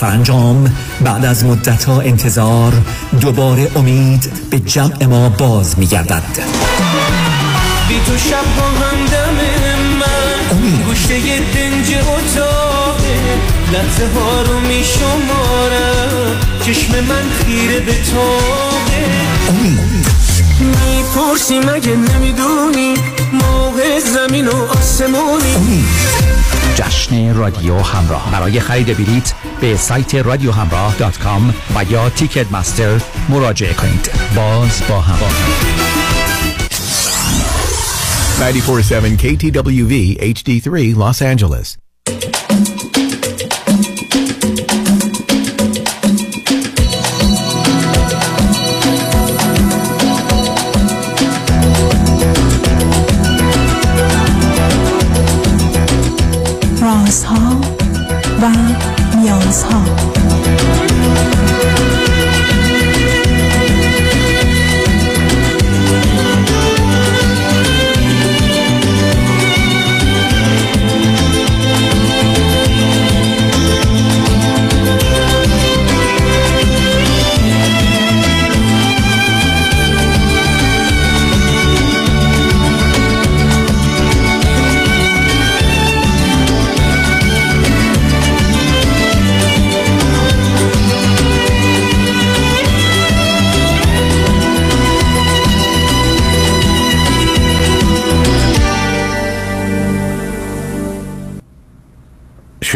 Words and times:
سرانجام 0.00 0.76
بعد 1.00 1.24
از 1.24 1.44
مدت 1.44 1.88
انتظار 1.88 2.72
دوباره 3.20 3.70
امید 3.76 4.32
به 4.50 4.60
جمع 4.60 5.06
ما 5.06 5.28
باز 5.28 5.78
میگردد. 5.78 6.22
بی 7.88 8.00
تو 8.06 8.18
شب 8.18 8.44
با 8.56 8.86
همدم 8.86 9.34
من 10.00 10.56
امید. 10.56 10.84
گوشه 10.84 11.18
دنج 11.18 11.94
اتاقه. 11.94 13.18
لحظه 13.72 14.08
ها 14.14 14.42
رو 14.42 14.60
می 14.60 14.84
شمارم 14.84 16.36
چشم 16.66 16.92
من 16.92 17.24
خیره 17.44 17.80
به 17.80 17.92
تاقه. 17.92 19.04
امید. 19.48 20.06
می‌پرسی 20.60 21.58
مگه 21.58 21.96
نمی‌دونی؟ 21.96 22.94
موقع 23.32 24.00
زمین 24.00 24.48
و 24.48 24.66
آسمونی. 24.78 25.54
امید. 25.56 25.84
جشن 26.74 27.34
رادیو 27.34 27.78
همراه. 27.78 28.30
برای 28.32 28.60
خرید 28.60 28.96
بلیت 28.96 29.32
به 29.60 29.76
سایت 29.76 30.14
رادیو 30.14 30.52
همراه 30.52 30.96
دات 30.96 31.18
کام 31.18 31.54
و 31.74 31.84
یا 31.90 32.10
تیکت 32.10 32.52
مستر 32.52 33.00
مراجعه 33.28 33.74
کنید 33.74 34.10
باز 34.36 34.82
با 34.88 35.00
همراه 35.00 35.32
947 38.40 39.16
KTWV 39.16 40.18
HD3 40.34 40.96
Los 40.96 41.20
Angeles. 41.22 41.76
رازها 56.82 57.60
و 58.42 58.79
نیازها 59.50 60.19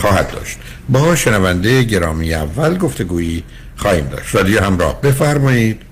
خواهد 0.00 0.32
داشت. 0.32 0.58
با 0.88 1.16
شنونده 1.16 1.82
گرامی 1.82 2.34
اول 2.34 2.78
گفتگویی 2.78 3.42
خواهیم 3.76 4.08
داشت. 4.08 4.34
رادیو 4.34 4.60
همراه 4.60 5.00
بفرمایید. 5.00 5.82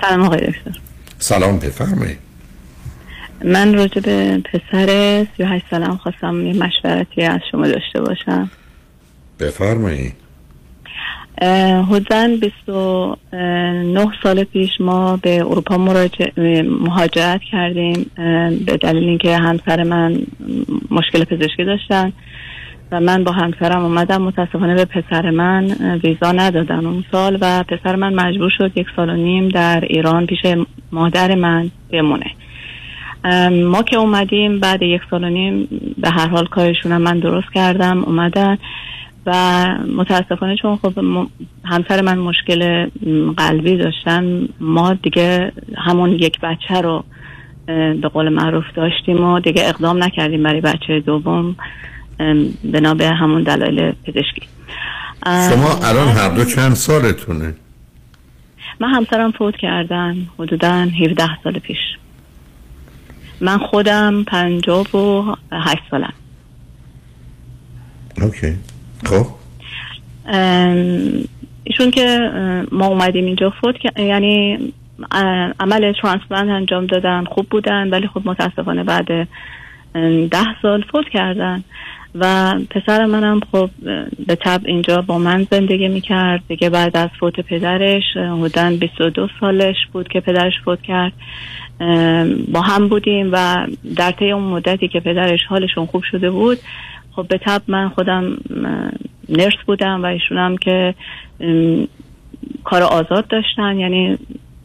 سلام 0.00 0.22
آقای 0.22 0.38
دکتر. 0.38 0.78
سلام 1.18 1.58
بفرمایید. 1.58 2.18
من 3.44 3.74
راجع 3.74 4.00
به 4.00 4.38
پسر 4.38 5.26
38 5.36 5.64
سالم 5.70 5.96
خواستم 5.96 6.46
یه 6.46 6.52
مشورتی 6.52 7.22
از 7.22 7.40
شما 7.50 7.66
داشته 7.66 8.00
باشم. 8.00 8.50
بفرمایید. 9.40 10.14
حدوداً 11.88 12.28
29 12.40 14.06
سال 14.22 14.44
پیش 14.44 14.70
ما 14.80 15.16
به 15.16 15.36
اروپا 15.36 15.78
مهاجرت 16.66 17.40
کردیم 17.52 18.10
به 18.66 18.76
دلیل 18.76 19.08
اینکه 19.08 19.36
همسر 19.36 19.82
من 19.82 20.22
مشکل 20.90 21.24
پزشکی 21.24 21.64
داشتن. 21.64 22.12
و 22.92 23.00
من 23.00 23.24
با 23.24 23.32
همسرم 23.32 23.84
اومدم. 23.84 24.22
متاسفانه 24.22 24.74
به 24.74 24.84
پسر 24.84 25.30
من 25.30 25.64
ویزا 26.04 26.32
ندادن 26.32 26.86
اون 26.86 27.04
سال 27.12 27.38
و 27.40 27.62
پسر 27.62 27.96
من 27.96 28.14
مجبور 28.14 28.50
شد 28.58 28.72
یک 28.76 28.86
سال 28.96 29.10
و 29.10 29.16
نیم 29.16 29.48
در 29.48 29.80
ایران 29.80 30.26
پیش 30.26 30.38
مادر 30.92 31.34
من 31.34 31.70
بمونه. 31.92 32.30
ما 33.50 33.82
که 33.82 33.96
اومدیم 33.96 34.60
بعد 34.60 34.82
یک 34.82 35.00
سال 35.10 35.24
و 35.24 35.28
نیم 35.28 35.68
به 35.98 36.10
هر 36.10 36.28
حال 36.28 36.46
کارشون 36.46 36.96
من 36.96 37.18
درست 37.18 37.52
کردم 37.54 38.04
اومدن. 38.04 38.58
و 39.26 39.66
متاسفانه 39.96 40.56
چون 40.56 40.76
خب 40.76 40.92
همسر 41.64 42.00
من 42.00 42.18
مشکل 42.18 42.86
قلبی 43.36 43.76
داشتن 43.76 44.48
ما 44.60 44.94
دیگه 44.94 45.52
همون 45.76 46.12
یک 46.12 46.40
بچه 46.40 46.80
رو 46.80 47.04
به 47.66 48.08
قول 48.12 48.28
معروف 48.28 48.64
داشتیم 48.74 49.24
و 49.24 49.40
دیگه 49.40 49.62
اقدام 49.68 50.02
نکردیم 50.04 50.42
برای 50.42 50.60
بچه 50.60 51.00
دوم. 51.00 51.56
بنا 52.64 52.94
به 52.94 53.08
همون 53.08 53.42
دلایل 53.42 53.92
پزشکی. 53.92 54.42
شما 55.26 55.78
الان 55.84 56.08
هر 56.08 56.28
دو 56.28 56.44
چند 56.44 56.74
سالتونه؟ 56.74 57.54
من 58.80 58.88
همسرم 58.88 59.30
فوت 59.30 59.56
کردن 59.56 60.26
حدودا 60.38 60.88
17 61.04 61.28
سال 61.44 61.58
پیش. 61.58 61.76
من 63.40 63.58
خودم 63.58 64.24
پنجاب 64.24 64.94
و 64.94 65.34
هشت 65.52 65.82
سالم. 65.90 66.12
اوکی. 68.22 68.56
خب. 69.04 69.26
ایشون 71.64 71.90
که 71.90 72.18
ما 72.72 72.86
اومدیم 72.86 73.24
اینجا 73.24 73.50
فوت 73.50 73.74
یعنی 73.98 74.58
عمل 75.60 75.92
ترانسپلانت 76.02 76.50
انجام 76.50 76.86
دادن 76.86 77.24
خوب 77.24 77.48
بودن 77.48 77.90
ولی 77.90 78.06
خب 78.06 78.22
متاسفانه 78.24 78.84
بعد 78.84 79.28
ده 80.30 80.46
سال 80.62 80.84
فوت 80.92 81.08
کردن. 81.08 81.64
و 82.14 82.54
پسر 82.70 83.04
منم 83.06 83.40
خب 83.52 83.70
به 84.26 84.34
طب 84.34 84.60
اینجا 84.64 85.02
با 85.02 85.18
من 85.18 85.46
زندگی 85.50 85.88
می‌کرد. 85.88 86.42
دیگه 86.48 86.70
بعد 86.70 86.96
از 86.96 87.08
فوت 87.20 87.40
پدرش 87.40 88.02
حدوداً 88.16 88.70
22 88.70 89.28
سالش 89.40 89.76
بود 89.92 90.08
که 90.08 90.20
پدرش 90.20 90.52
فوت 90.64 90.82
کرد. 90.82 91.12
با 92.52 92.60
هم 92.60 92.88
بودیم 92.88 93.28
و 93.32 93.66
در 93.96 94.10
طی 94.10 94.30
اون 94.30 94.42
مدتی 94.42 94.88
که 94.88 95.00
پدرش 95.00 95.40
حالشون 95.48 95.86
خوب 95.86 96.02
شده 96.10 96.30
بود 96.30 96.58
خب 97.12 97.28
به 97.28 97.38
طبع 97.38 97.62
من 97.68 97.88
خودم 97.88 98.36
nurse 99.28 99.56
بودم 99.66 100.02
و 100.02 100.06
ایشونم 100.06 100.56
که 100.56 100.94
کار 102.64 102.82
آزاد 102.82 103.28
داشتن. 103.28 103.78
یعنی 103.78 104.18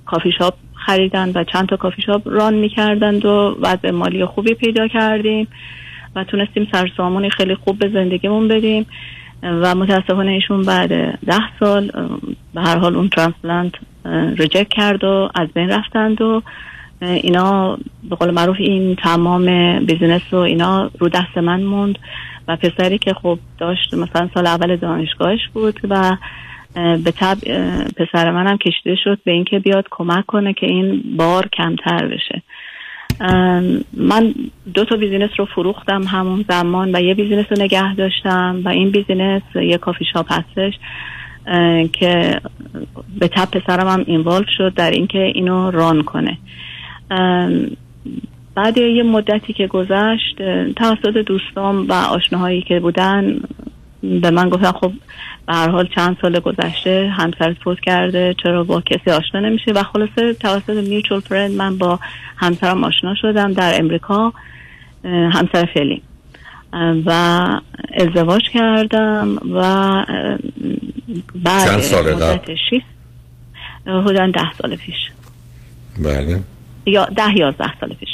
کافی 0.06 0.31
شاپ 0.31 0.54
خریدن 0.86 1.31
و 1.36 1.44
چند 1.44 1.69
تا 1.69 1.78
کافی 1.78 2.01
شاپ 2.01 2.22
run 2.25 2.54
می‌کردند 2.54 3.25
و 3.25 3.57
وضع 3.62 3.92
مالی 3.92 4.25
خوبی 4.25 4.54
پیدا 4.54 4.88
کردیم. 4.88 5.48
و 6.15 6.24
تونستیم 6.24 6.68
سروسامونی 6.72 7.30
خیلی 7.30 7.56
خوب 7.56 7.80
به 7.80 7.89
زندگیمون 7.89 8.48
بدیم 8.48 8.86
و 9.44 9.75
متاسفانه 9.75 10.31
ایشون 10.31 10.62
بعد 10.62 10.89
ده 11.25 11.57
سال 11.60 11.92
به 12.54 12.62
هر 12.62 12.77
حال 12.77 12.95
اون 12.95 13.10
transplant 13.10 13.74
reject 14.38 14.68
کرد 14.68 15.04
و 15.04 15.30
از 15.36 15.48
بین 15.54 15.69
رفتند 15.69 16.21
و 16.21 16.42
اینا 17.01 17.77
به 18.10 18.15
قول 18.15 18.31
معروف 18.31 18.56
این 18.60 18.95
تمام 18.95 19.45
business 19.86 20.34
و 20.33 20.36
اینا 20.36 20.92
رو 21.00 21.10
دست 21.10 21.38
من 21.38 21.63
موند 21.63 22.00
و 22.48 22.56
پسری 22.56 22.98
که 22.98 23.13
خب 23.13 23.39
داشت 23.57 23.94
مثلا 23.94 24.30
سال 24.33 24.48
اول 24.48 24.75
دانشگاهش 24.75 25.48
بود 25.54 25.80
و 25.89 26.18
به 26.75 27.12
تبع 27.12 27.38
پسر 27.98 28.31
منم 28.31 28.57
کشیده 28.57 28.95
شد 29.04 29.19
به 29.25 29.31
اینکه 29.31 29.60
بیاد 29.60 29.86
کمک 29.92 30.25
کنه 30.25 30.54
که 30.54 30.65
این 30.65 31.04
بار 31.18 31.48
کمتر 31.48 32.07
بشه. 32.07 32.42
من 33.94 34.33
دو 34.74 34.86
تا 34.86 34.95
business 34.96 35.30
رو 35.38 35.45
فروختم 35.45 36.04
همون 36.04 36.45
زمان 36.50 36.95
و 36.95 37.01
یه 37.01 37.13
business 37.14 37.46
رو 37.50 37.63
نگه 37.63 37.95
داشتم 37.95 38.62
و 38.65 38.69
این 38.69 38.92
business 38.92 39.42
یه 39.56 39.77
کافی 39.77 40.06
شاپ 40.13 40.25
هستش 40.30 40.74
که 41.94 42.42
به 43.19 43.27
تب 43.27 43.51
پسرم 43.51 43.88
هم 43.88 44.04
اینوالو 44.07 44.45
شد 44.57 44.74
در 44.74 44.92
اینکه 44.92 45.19
اینو 45.19 45.71
ران 45.71 46.04
کنه. 46.04 46.38
بعد 48.56 48.77
یه 48.77 49.04
مدتی 49.04 49.54
که 49.54 49.68
گذشت 49.68 50.42
توسط 50.75 51.18
دوستان 51.25 51.77
و 51.88 51.94
آشناهایی 51.94 52.62
که 52.62 52.80
بودن 52.80 53.39
به 54.01 54.31
من 54.31 54.50
گفتن 54.50 54.71
خب 54.71 54.92
به 55.48 55.54
هر 55.54 55.69
حال 55.69 55.88
چند 55.95 56.18
سال 56.22 56.40
گذشته 56.40 57.13
همسرت 57.18 57.57
فوت 57.63 57.80
کرده 57.80 58.36
چرا 58.44 58.63
با 58.63 58.81
کسی 58.81 59.12
آشنا 59.12 59.40
نمیشه؟ 59.40 59.72
و 59.72 59.84
خلاصه 59.84 60.34
توسط 60.34 60.69
میوچول 60.69 61.19
فرند 61.19 61.51
من 61.51 61.78
با 61.78 62.00
همسرم 62.38 62.84
آشنا 62.84 63.16
شدم 63.16 63.54
در 63.54 63.80
امریکا 63.80 64.34
همسر 65.06 65.69
فعلی. 65.74 66.01
و 67.06 67.12
ازدواج 67.94 68.50
کردم 68.54 69.36
و 69.36 69.62
بعد 71.36 71.69
چند 71.69 71.80
سال 71.80 72.16
قبل؟ 72.16 72.56
حدوداً 73.88 74.28
ده 74.28 74.54
سال 74.62 74.75
پیش. 74.75 74.96
بله. 76.00 76.39
یا 76.86 77.06
ده 77.06 77.38
یازده 77.38 77.80
سال 77.80 77.94
پیش. 77.94 78.10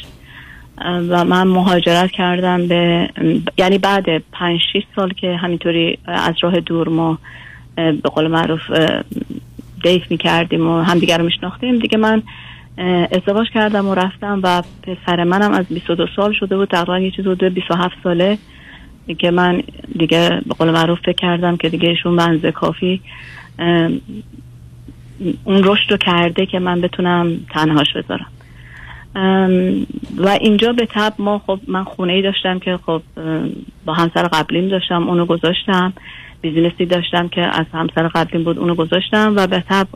و 0.85 1.25
من 1.25 1.47
مهاجرت 1.47 2.11
کردم 2.11 2.67
به 2.67 3.09
یعنی 3.57 3.77
بعد 3.77 4.05
پنج 4.31 4.59
شیش 4.73 4.83
سال 4.95 5.13
که 5.13 5.35
همینطوری 5.35 5.97
از 6.05 6.35
راه 6.41 6.59
دور 6.59 6.89
ما 6.89 7.17
به 7.75 8.09
قول 8.13 8.27
معروف 8.27 8.61
دیت 9.83 10.11
می 10.11 10.17
کردیم 10.17 10.67
و 10.67 10.81
همدیگر 10.81 11.17
رو 11.17 11.25
میشناختیم. 11.25 11.79
دیگه 11.79 11.97
من 11.97 12.23
ازدواج 13.11 13.47
کردم 13.53 13.87
و 13.87 13.95
رفتم 13.95 14.39
و 14.43 14.63
پسر 14.83 15.23
منم 15.23 15.51
از 15.51 15.65
22 15.65 16.07
سال 16.15 16.33
شده 16.33 16.57
بود 16.57 16.69
تقریبا 16.69 16.99
یه 16.99 17.11
چیز 17.11 17.27
حدود 17.27 17.53
27 17.53 17.95
ساله. 18.03 18.37
که 19.17 19.31
من 19.31 19.63
دیگه 19.97 20.41
به 20.47 20.53
قول 20.57 20.71
معروف 20.71 20.99
فکر 20.99 21.11
کردم 21.11 21.57
که 21.57 21.69
دیگه 21.69 21.89
ایشون 21.89 22.13
منزه 22.13 22.51
کافی 22.51 23.01
اون 25.43 25.63
رشد 25.63 25.91
رو 25.91 25.97
کرده 25.97 26.45
که 26.45 26.59
من 26.59 26.81
بتونم 26.81 27.39
تنهاش 27.49 27.87
بذارم. 27.95 28.27
و 30.17 30.27
اینجا 30.41 30.73
به 30.73 30.85
تب 30.85 31.13
ما 31.19 31.41
خب 31.47 31.59
من 31.67 31.83
خونه 31.83 32.13
ای 32.13 32.21
داشتم 32.21 32.59
که 32.59 32.79
خب 32.85 33.01
با 33.85 33.93
همسر 33.93 34.23
قبلیم 34.23 34.67
داشتم 34.67 35.09
اونو 35.09 35.25
گذاشتم. 35.25 35.93
بیزینسی 36.41 36.85
داشتم 36.85 37.27
که 37.27 37.41
از 37.41 37.65
همسر 37.73 38.07
قبلیم 38.07 38.43
بود 38.43 38.59
اونو 38.59 38.75
گذاشتم 38.75 39.33
و 39.35 39.47
به 39.47 39.63
تب 39.69 39.87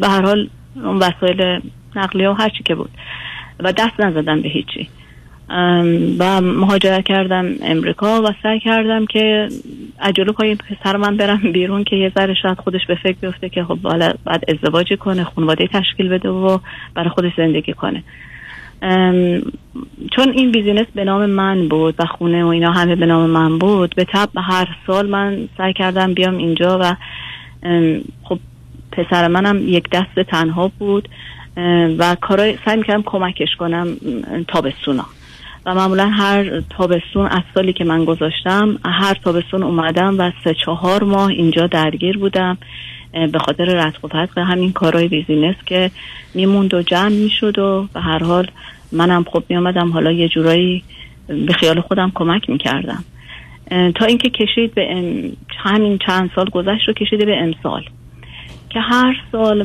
به 0.00 0.08
هر 0.08 0.22
حال 0.22 0.48
اون 0.74 0.96
وسایل 0.96 1.60
نقلیه 1.96 2.28
و 2.28 2.32
هرچی 2.32 2.62
که 2.62 2.74
بود. 2.74 2.90
و 3.60 3.72
دست 3.72 4.00
نزدم 4.00 4.42
به 4.42 4.48
هیچی. 4.48 4.88
و 6.18 6.40
مهاجرت 6.40 7.04
کردم 7.04 7.46
امریکا 7.62 8.22
و 8.22 8.26
سعی 8.42 8.60
کردم 8.60 9.06
که 9.06 9.48
عجلو 10.00 10.32
پای 10.32 10.54
پسر 10.54 10.96
من 10.96 11.16
برم 11.16 11.52
بیرون 11.52 11.84
که 11.84 11.96
یه 11.96 12.12
ذره 12.14 12.34
شاید 12.34 12.58
خودش 12.58 12.86
به 12.88 12.94
فکر 12.94 13.16
بیفته 13.20 13.48
که 13.48 13.64
خب 13.64 13.78
بعد 14.24 14.44
ازدواجی 14.48 14.96
کنه 14.96 15.24
خانواده 15.24 15.66
تشکیل 15.66 16.08
بده 16.08 16.28
و 16.28 16.58
برای 16.94 17.08
خودش 17.08 17.32
زندگی 17.36 17.72
کنه. 17.72 18.02
چون 20.10 20.32
این 20.34 20.52
بیزینس 20.52 20.86
به 20.94 21.04
نام 21.04 21.26
من 21.26 21.68
بود 21.68 21.94
و 21.98 22.06
خونه 22.06 22.44
و 22.44 22.46
اینا 22.46 22.72
همه 22.72 22.96
به 22.96 23.06
نام 23.06 23.30
من 23.30 23.58
بود 23.58 23.94
به 23.94 24.04
طب 24.04 24.28
هر 24.36 24.68
سال 24.86 25.08
من 25.08 25.48
سعی 25.58 25.72
کردم 25.72 26.14
بیام 26.14 26.36
اینجا 26.36 26.78
و 26.82 26.96
ام، 27.62 28.00
خب 28.22 28.38
پسر 28.92 29.28
منم 29.28 29.68
یک 29.68 29.90
دست 29.92 30.20
تنها 30.20 30.72
بود 30.78 31.08
ام، 31.56 31.94
و 31.98 32.16
کارای 32.20 32.58
سعی 32.64 32.76
می‌کردم 32.76 33.02
کمکش 33.06 33.56
کنم 33.58 33.96
ام، 34.32 34.44
تابستونا. 34.48 35.06
و 35.66 35.74
معمولا 35.74 36.06
هر 36.06 36.60
تابستون 36.60 37.26
از 37.26 37.42
سالی 37.54 37.72
که 37.72 37.84
من 37.84 38.04
گذاشتم 38.04 38.78
هر 38.84 39.14
تابستون 39.14 39.62
اومدم 39.62 40.18
و 40.18 40.32
سه 40.44 40.54
چهار 40.54 41.04
ماه 41.04 41.28
اینجا 41.28 41.66
درگیر 41.66 42.18
بودم. 42.18 42.58
به 43.12 43.38
خاطر 43.38 43.64
رتق 43.64 44.04
و 44.04 44.08
فتق 44.08 44.38
همین 44.38 44.72
کارهای 44.72 45.08
business 45.08 45.56
که 45.66 45.90
میموند 46.34 46.74
و 46.74 46.82
جمع 46.82 47.08
می‌شد 47.08 47.58
و 47.58 47.88
به 47.94 48.00
هر 48.00 48.24
حال 48.24 48.46
منم 48.92 49.24
خب 49.24 49.42
میامدم 49.48 49.92
حالا 49.92 50.12
یه 50.12 50.28
جورایی 50.28 50.82
به 51.26 51.52
خیال 51.52 51.80
خودم 51.80 52.12
کمک 52.14 52.50
می‌کردم. 52.50 53.04
تا 53.70 54.04
اینکه 54.04 54.30
کشید 54.30 54.74
به. 54.74 55.12
همین 55.58 55.98
چند 56.06 56.30
سال 56.34 56.48
گذشت 56.50 56.88
رو 56.88 56.94
کشیده 56.94 57.24
به 57.24 57.36
امسال. 57.36 57.82
که 58.70 58.80
هر 58.80 59.16
سال 59.32 59.62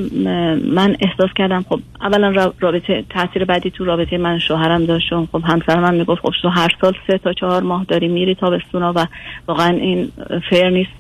من 0.65 0.97
احساس 0.99 1.29
کردم 1.35 1.65
خب 1.69 1.79
اولا 2.01 2.29
را- 2.29 2.53
رابطه 2.59 3.03
تاثیر 3.09 3.45
بعدی 3.45 3.69
تو 3.69 3.85
رابطه 3.85 4.17
من 4.17 4.39
شوهرم 4.39 4.85
داشت 4.85 5.09
خب 5.31 5.41
همسر 5.45 5.79
من 5.79 5.95
می‌گفت 5.95 6.21
خب 6.21 6.33
تو 6.41 6.49
هر 6.49 6.69
سال 6.81 6.93
سه 7.07 7.17
تا 7.17 7.33
چهار 7.33 7.63
ماه 7.63 7.85
داری 7.87 8.07
میری 8.07 8.35
تابستونا 8.35 8.93
و 8.95 9.05
واقعا 9.47 9.69
این 9.69 10.11
فیر 10.49 10.69
نیست 10.69 10.91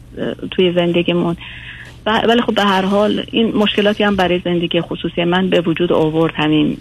توی 0.51 0.73
زندگیمون. 0.73 1.35
ولی 2.07 2.41
خب 2.41 2.55
به 2.55 2.63
هر 2.63 2.85
حال 2.85 3.23
این 3.31 3.55
مشکلاتی 3.55 4.03
هم 4.03 4.15
برای 4.15 4.41
زندگی 4.45 4.81
خصوصی 4.81 5.23
من 5.23 5.49
به 5.49 5.61
وجود 5.61 5.91
آورد 5.91 6.33
همین 6.35 6.77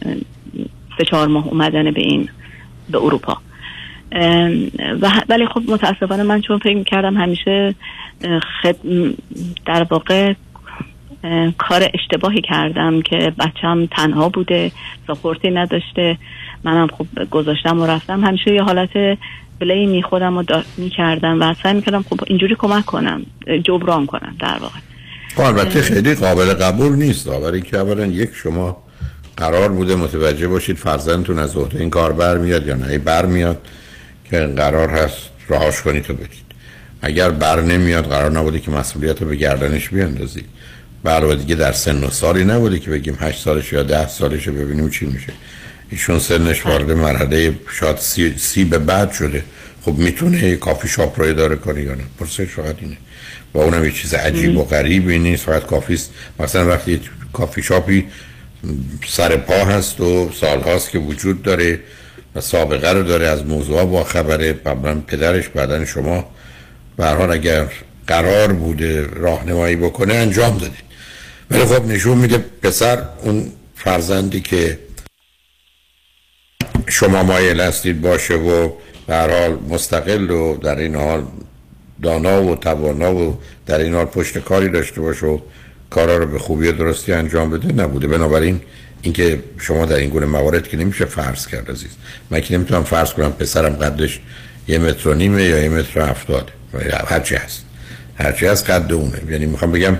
سه 0.98 1.04
چهار 1.04 1.28
ماه 1.28 1.46
اومدن 1.46 1.90
به 1.90 2.00
این 2.00 2.28
به 2.90 2.98
اروپا. 2.98 3.36
و 5.02 5.10
ولی 5.28 5.46
خب 5.46 5.62
متاسفانه 5.68 6.22
من 6.22 6.40
چون 6.40 6.58
فکر 6.58 6.76
می‌کردم 6.76 7.16
همیشه 7.16 7.74
خد... 8.62 8.76
در 9.66 9.86
واقع 9.90 10.32
کار 11.58 11.90
اشتباهی 11.94 12.40
کردم 12.40 13.02
که 13.02 13.32
بچم 13.38 13.86
تنها 13.86 14.28
بوده 14.28 14.72
ساپورتی 15.06 15.50
نداشته. 15.50 16.18
منم 16.64 16.86
خب 16.86 17.06
گذاشتم 17.30 17.80
و 17.80 17.86
رفتم. 17.86 18.24
همیشه 18.24 18.54
یه 18.54 18.62
حالت 18.62 19.18
بلیمی 19.60 20.02
خودم 20.02 20.38
رو 20.38 20.44
می‌کردم 20.76 21.42
و 21.42 21.54
سعی 21.54 21.74
می‌کردم 21.74 22.02
خب 22.02 22.20
اینجوری 22.26 22.54
کمک 22.58 22.84
کنم 22.84 23.26
جبران 23.64 24.06
کنم 24.06 24.36
در 24.38 24.58
واقع. 24.60 24.78
البته 25.44 25.82
خیلی 25.82 26.14
قابل 26.14 26.54
قبول 26.54 26.92
نیست. 26.92 27.28
برای 27.28 27.60
که 27.60 27.78
اولا 27.78 28.06
یک 28.06 28.30
شما 28.34 28.82
قرار 29.36 29.68
بوده 29.68 29.94
متوجه 29.94 30.48
باشید 30.48 30.76
فرزندتون 30.76 31.38
از 31.38 31.56
عهده 31.56 31.80
این 31.80 31.90
کار 31.90 32.12
برمیاد 32.12 32.66
یا 32.66 32.74
نه. 32.74 32.98
برمیاد 32.98 33.58
که 34.30 34.38
قرار 34.38 34.88
هست 34.88 35.16
رهاش 35.48 35.82
کنید 35.82 36.02
تو 36.02 36.14
بدید. 36.14 36.46
اگر 37.02 37.30
بر 37.30 37.60
نمیاد 37.60 38.04
قرار 38.04 38.30
نبوده 38.30 38.60
که 38.60 38.70
مسئولیت 38.70 39.22
رو 39.22 39.28
به 39.28 39.36
گردنش 39.36 39.88
بیاندازید. 39.88 40.44
علاوه 41.04 41.34
دیگه 41.34 41.54
در 41.54 41.72
سن 41.72 42.04
و 42.04 42.10
سالی 42.10 42.44
نبوده 42.44 42.78
که 42.78 42.90
بگیم 42.90 43.16
هشت 43.20 43.44
سالش 43.44 43.72
یا 43.72 43.82
ده 43.82 44.08
سالشه 44.08 44.50
ببینیم 44.50 44.90
چی 44.90 45.06
میشه. 45.06 45.32
ایشون 45.90 46.18
سنش 46.18 46.66
وارد 46.66 46.90
مرحله 46.90 47.54
شاید 47.80 47.96
سی, 47.96 48.34
سی 48.38 48.64
به 48.64 48.78
بعد 48.78 49.12
شده. 49.12 49.44
خب 49.82 49.92
می‌تونه 49.98 50.56
کافی 50.56 50.88
شاپ 50.88 51.20
رو 51.20 51.26
اداره 51.26 51.56
کنه 51.56 51.82
یا 51.82 51.94
نه؟ 51.94 52.02
پرسش 52.18 52.44
فقط 52.44 52.76
اینه. 52.80 52.96
و 53.56 53.60
اونم 53.60 53.84
یه 53.84 53.92
چیز 53.92 54.14
عجیب 54.14 54.58
و 54.58 54.64
غریبی 54.64 55.18
نیست 55.18 55.44
فقط 55.44 55.66
کافیست 55.66 56.10
مثلا 56.40 56.66
وقتی 56.66 57.00
کافی 57.32 57.62
شاپی 57.62 58.06
سر 59.06 59.36
پا 59.36 59.64
هست 59.64 60.00
و 60.00 60.30
سالهاست 60.40 60.90
که 60.90 60.98
وجود 60.98 61.42
داره 61.42 61.80
و 62.34 62.40
سابقه 62.40 62.92
رو 62.92 63.02
داره 63.02 63.26
از 63.26 63.46
موضوع 63.46 63.84
با 63.84 64.04
خبره 64.04 64.52
پدرش 65.06 65.48
بعدن 65.48 65.84
شما. 65.84 66.30
به 66.96 67.04
هر 67.04 67.14
حال 67.14 67.32
اگر 67.32 67.66
قرار 68.06 68.52
بوده 68.52 69.06
راهنمایی 69.06 69.76
بکنه 69.76 70.14
انجام 70.14 70.58
دادید 70.58 70.86
ولی 71.50 71.64
خب 71.64 71.86
نشون 71.86 72.18
میده 72.18 72.38
پسر 72.38 73.02
اون 73.22 73.52
فرزندی 73.76 74.40
که 74.40 74.78
شما 76.86 77.22
مایل 77.22 77.60
هستید 77.60 78.00
باشه 78.00 78.34
و 78.34 78.72
به 79.06 79.16
حال 79.16 79.58
مستقل 79.68 80.30
و 80.30 80.56
در 80.56 80.78
این 80.78 80.94
حال 80.94 81.24
دانا 82.02 82.42
و 82.42 82.56
توانا 82.56 83.14
و 83.14 83.38
در 83.66 83.78
این 83.78 83.94
حال 83.94 84.04
پشت 84.04 84.38
کاری 84.38 84.68
داشته 84.68 85.00
باشه 85.00 85.26
و 85.26 85.38
کارا 85.90 86.16
رو 86.16 86.26
به 86.26 86.38
خوبی 86.38 86.68
و 86.68 86.72
درستی 86.72 87.12
انجام 87.12 87.50
بده 87.50 87.72
نبوده. 87.72 88.06
بنابراین 88.06 88.60
اینکه 89.02 89.42
شما 89.58 89.86
در 89.86 89.96
این 89.96 90.10
گونه 90.10 90.26
موارد 90.26 90.68
که 90.68 90.76
نمیشه 90.76 91.04
فرض 91.04 91.46
کرد 91.46 91.70
عزیز. 91.70 91.90
من 92.30 92.40
که 92.40 92.54
نمی‌تونم 92.54 92.84
فرض 92.84 93.12
کنم 93.12 93.32
پسرم 93.32 93.72
قدش 93.72 94.20
یه 94.68 94.78
متر 94.78 95.08
و 95.08 95.14
نیمه 95.14 95.42
یا 95.42 95.58
یه 95.58 95.68
متر 95.68 96.00
و 96.00 96.06
هفتاده 96.06 96.52
هرچی 97.06 97.34
هست. 97.34 97.64
هرچی 98.18 98.46
هست 98.46 98.70
قد 98.70 98.92
اونه. 98.92 99.20
یعنی 99.30 99.46
می‌خوام 99.46 99.72
بگم 99.72 99.98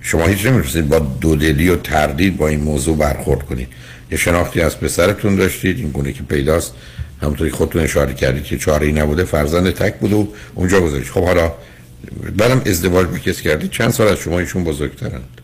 شما 0.00 0.26
هیچ 0.26 0.46
نمی‌تونید 0.46 0.88
با 0.88 0.98
دودلی 0.98 1.68
و 1.68 1.76
تردید 1.76 2.36
با 2.36 2.48
این 2.48 2.60
موضوع 2.60 2.96
برخورد 2.96 3.42
کنید. 3.42 3.68
یه 4.10 4.18
شناختی 4.18 4.60
از 4.60 4.80
پسرتون 4.80 5.36
داشتید 5.36 5.78
این 5.78 5.90
گونه 5.90 6.12
که 6.12 6.22
پیداست. 6.22 6.74
همونطوری 7.22 7.50
خودتون 7.50 7.82
اشاره 7.82 8.14
کردید 8.14 8.44
که 8.44 8.58
چاره 8.58 8.86
ای 8.86 8.92
نبوده 8.92 9.24
فرزند 9.24 9.70
تک 9.70 9.98
بوده 9.98 10.16
و 10.16 10.26
اونجا 10.54 10.80
گذاشت. 10.80 11.10
خب 11.10 11.24
حالا 11.24 11.52
برم 12.36 12.62
ازدواج 12.66 13.06
با 13.06 13.18
کسی 13.18 13.42
کردید 13.44 13.70
چند 13.70 13.90
سال 13.90 14.08
از 14.08 14.18
شما 14.18 14.38
ایشون 14.38 14.64
بزرگترند 14.64 15.40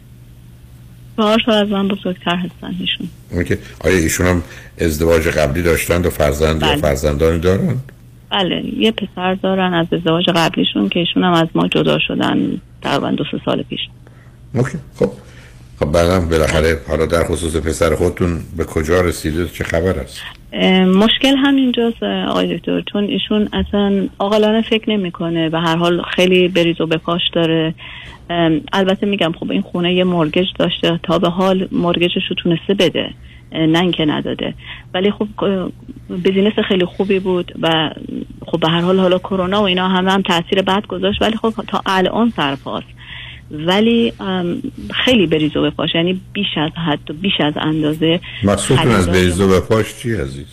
چهار 1.16 1.38
سال 1.46 1.54
از 1.54 1.68
من 1.68 1.88
بزرگتر 1.88 2.36
هستن 2.36 2.74
ایشون. 2.80 3.08
اون 3.30 3.44
که 3.44 3.58
آیا 3.80 3.96
ایشون 3.96 4.26
هم 4.26 4.42
ازدواج 4.78 5.28
قبلی 5.28 5.62
داشتند 5.62 6.06
و 6.06 6.10
فرزند 6.10 6.62
یا 6.62 6.68
بله. 6.68 6.76
فرزندانی 6.76 7.38
دارند 7.38 7.92
بله 8.30 8.62
یه 8.76 8.92
پسر 8.92 9.34
دارن 9.34 9.74
از 9.74 9.86
ازدواج 9.92 10.24
قبلیشون 10.28 10.88
که 10.88 11.00
ایشون 11.00 11.24
هم 11.24 11.32
از 11.32 11.48
ما 11.54 11.68
جدا 11.68 11.98
شدن 12.08 12.60
تقریبا 12.82 13.10
دو 13.10 13.24
سه 13.30 13.40
سال 13.44 13.62
پیش. 13.62 13.80
اوکی 14.54 14.78
خب. 14.96 15.12
خب 15.80 15.92
بعدم 15.92 16.28
بالاخره 16.28 16.80
حالا 16.88 17.06
در 17.06 17.24
خصوص 17.24 17.56
پسر 17.56 17.94
خودتون 17.94 18.42
به 18.56 18.64
کجا 18.64 19.00
رسیده 19.00 19.48
چه 19.48 19.64
خبر 19.64 19.98
است؟ 19.98 20.20
مشکل 20.86 21.36
همینجاست 21.36 22.02
آقای 22.02 22.56
دکتر 22.56 22.82
چون 22.92 23.04
ایشون 23.04 23.48
اصلا 23.52 24.08
عاقلانه 24.18 24.62
فکر 24.62 24.90
نمی‌کنه 24.90 25.48
به 25.48 25.60
هر 25.60 25.76
حال 25.76 26.02
خیلی 26.02 26.48
بریز 26.48 26.80
و 26.80 26.86
بپاش 26.86 27.20
داره. 27.32 27.74
البته 28.72 29.06
میگم 29.06 29.32
خب 29.32 29.50
این 29.50 29.62
خونه 29.62 29.94
یه 29.94 30.04
مورگج 30.04 30.46
داشته 30.58 31.00
تا 31.02 31.18
به 31.18 31.28
حال 31.28 31.68
مورگجش 31.72 32.22
رو 32.30 32.36
تونسته 32.36 32.74
بده 32.74 33.10
نه 33.52 33.80
اینکه 33.80 34.04
نداده. 34.04 34.54
ولی 34.94 35.10
خب 35.10 35.28
بیزینس 36.08 36.58
خیلی 36.68 36.84
خوبی 36.84 37.18
بود 37.18 37.52
و 37.62 37.90
خب 38.46 38.60
به 38.60 38.68
هر 38.68 38.80
حال 38.80 39.00
حالا 39.00 39.18
کرونا 39.18 39.60
و 39.60 39.64
اینا 39.64 39.88
همه 39.88 40.12
هم 40.12 40.22
تاثیر 40.22 40.62
بد 40.62 40.86
گذاشت 40.86 41.22
ولی 41.22 41.36
خب 41.36 41.50
تا 41.68 41.82
الان 41.86 42.32
سرپاست 42.36 42.97
ولی 43.50 44.12
خیلی 45.04 45.26
بریز 45.26 45.56
و 45.56 45.62
بپاش 45.62 45.94
یعنی 45.94 46.20
بیش 46.32 46.46
از 46.56 46.70
حد 46.88 47.10
و 47.10 47.14
بیش 47.14 47.32
از 47.40 47.54
اندازه 47.56 48.20
مقصودتون 48.44 48.90
از 48.92 49.04
خریدار- 49.04 49.14
بریزه 49.22 49.46
به 49.46 49.60
پاش 49.60 49.94
چی 49.96 50.14
عزیز؟ 50.14 50.46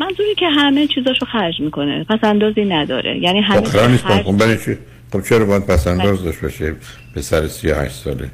منظوری 0.00 0.34
که 0.34 0.48
همه 0.48 0.86
چیزاشو 0.86 1.26
خرج 1.26 1.60
می‌کنه. 1.60 2.04
پس 2.04 2.18
اندازی 2.22 2.64
نداره. 2.64 3.18
یعنی 3.18 3.42
خب 3.42 3.66
همه 3.76 3.96
خب 3.96 4.64
چی؟ 4.64 4.76
خب 5.12 5.22
چرا 5.28 5.44
باید 5.44 5.66
پس 5.66 5.86
انداز 5.86 6.24
داشت 6.24 6.40
باشه؟ 6.40 6.74
پسر 7.16 7.46
38 7.48 7.94
ساله. 7.94 8.30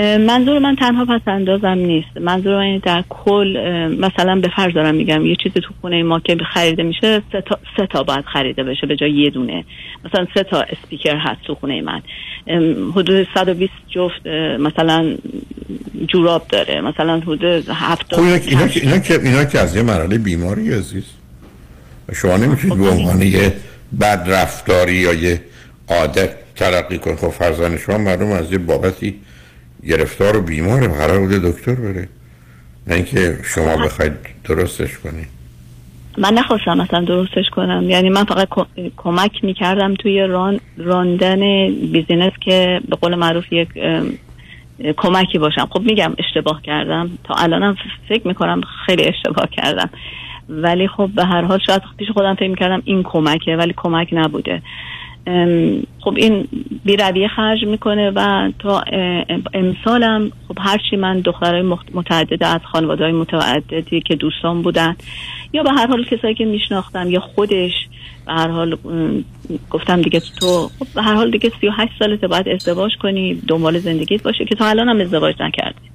منظور 0.00 0.58
من 0.58 0.76
تنها 0.76 1.04
پس 1.04 1.20
اندازم 1.26 1.66
نیست. 1.66 2.16
منظور 2.20 2.56
من 2.56 2.62
اینه 2.62 2.78
در 2.78 3.04
کل 3.08 3.56
مثلا 4.00 4.40
به 4.40 4.50
فرض 4.56 4.74
دارم 4.74 4.94
میگم 4.94 5.26
یه 5.26 5.36
چیزی 5.42 5.60
تو 5.60 5.74
خونه 5.80 6.02
ما 6.02 6.20
که 6.20 6.36
خریده 6.54 6.82
میشه 6.82 7.22
سه 7.32 7.40
تا, 7.40 7.58
سه 7.76 7.86
تا 7.86 8.02
باید 8.02 8.24
خریده 8.24 8.62
بشه 8.62 8.86
به 8.86 8.96
جای 8.96 9.10
یه 9.10 9.30
دونه. 9.30 9.64
مثلا 10.04 10.26
سه 10.34 10.42
تا 10.42 10.60
اسپیکر 10.62 11.16
هست 11.16 11.42
تو 11.42 11.54
خونه 11.54 11.82
من. 11.82 12.02
حدود 12.94 13.28
120 13.34 13.72
جفت 13.88 14.26
مثلا 14.60 15.16
جوراب 16.06 16.46
داره. 16.48 16.80
مثلا 16.80 17.20
حدود 17.20 17.44
70 17.44 18.14
خب 18.14 18.22
اینا, 18.22 18.34
اینا, 18.34 18.64
اینا, 18.74 18.98
که 18.98 19.20
اینا 19.22 19.44
که 19.44 19.58
از 19.58 19.76
یه 19.76 19.82
مرحله 19.82 20.18
بیماری 20.18 20.72
عزیز. 20.72 21.04
شما 22.14 22.36
نمی‌تونید 22.36 22.78
به 22.78 22.88
عنوان 22.88 23.22
یه 23.22 23.52
بد 24.00 24.24
رفتاری 24.26 24.94
یا 24.94 25.14
یه 25.14 25.40
عادت 25.88 26.30
تلقی 26.56 26.98
کنید. 26.98 27.18
خب 27.18 27.28
فرزند 27.28 27.78
شما 27.78 27.98
مردم 27.98 28.32
از 28.32 28.52
یه 28.52 28.58
بابتی 28.58 29.14
گرفتار 29.88 30.36
و 30.36 30.42
بیماره 30.42 30.88
قرار 30.88 31.18
بوده 31.18 31.38
دکتر 31.38 31.74
بره. 31.74 32.08
نه 32.86 32.94
اینکه 32.94 33.38
شما 33.44 33.76
بخواید 33.76 34.12
درستش 34.44 34.98
کنید 34.98 35.28
من 36.18 36.34
نخواستم 36.34 36.78
مثلا 36.78 37.04
درستش 37.04 37.50
کنم. 37.50 37.90
یعنی 37.90 38.08
من 38.08 38.24
فقط 38.24 38.48
کم- 38.50 38.90
کمک 38.96 39.44
می‌کردم 39.44 39.94
توی 39.94 40.20
ران 40.20 40.60
راندن 40.76 41.40
بیزینس 41.92 42.32
که 42.40 42.80
به 42.88 42.96
قول 42.96 43.14
معروف 43.14 43.52
یک 43.52 43.68
کمکی 44.96 45.38
باشم. 45.38 45.68
خب 45.70 45.80
میگم 45.80 46.12
اشتباه 46.18 46.62
کردم. 46.62 47.10
تا 47.24 47.34
الانم 47.34 47.76
فکر 48.08 48.28
می‌کنم 48.28 48.60
خیلی 48.86 49.04
اشتباه 49.04 49.48
کردم. 49.50 49.90
ولی 50.48 50.88
خب 50.88 51.10
به 51.14 51.24
هر 51.24 51.42
حال 51.42 51.58
شاید 51.66 51.82
پیش 51.98 52.10
خودم 52.10 52.34
فکر 52.34 52.48
می‌کردم 52.48 52.82
این 52.84 53.02
کمکه 53.02 53.56
ولی 53.56 53.74
کمک 53.76 54.08
نبوده. 54.12 54.62
خب 56.00 56.14
این 56.16 56.48
بی 56.84 56.96
رویه 56.96 57.28
خرج 57.28 57.64
می‌کنه 57.64 58.10
و 58.14 58.50
تا 58.58 58.84
امسالم 59.54 60.30
خب 60.48 60.58
هرچی 60.60 60.96
من 60.96 61.20
دخترای 61.20 61.62
متعدد 61.94 62.42
از 62.44 62.60
خانواده 62.72 63.04
های 63.04 63.12
متعددی 63.12 64.00
که 64.00 64.16
دوستان 64.16 64.62
بودن 64.62 64.96
یا 65.52 65.62
به 65.62 65.70
هر 65.70 65.86
حال 65.86 66.04
کسایی 66.04 66.34
که 66.34 66.44
میشناختم 66.44 67.10
یا 67.10 67.20
خودش 67.20 67.72
به 68.26 68.32
هر 68.32 68.48
حال 68.48 68.76
گفتم 69.70 70.02
دیگه 70.02 70.20
تو 70.20 70.70
خب 70.78 70.86
به 70.94 71.02
هر 71.02 71.14
حال 71.14 71.30
دیگه 71.30 71.52
38 71.60 71.92
سالته 71.98 72.26
باید 72.28 72.48
ازدواج 72.48 72.92
کنی 73.02 73.34
دنبال 73.48 73.78
زندگیت 73.78 74.22
باشه 74.22 74.44
که 74.44 74.54
تا 74.54 74.66
الان 74.66 74.88
هم 74.88 75.00
ازدواج 75.00 75.34
نکردی. 75.40 75.92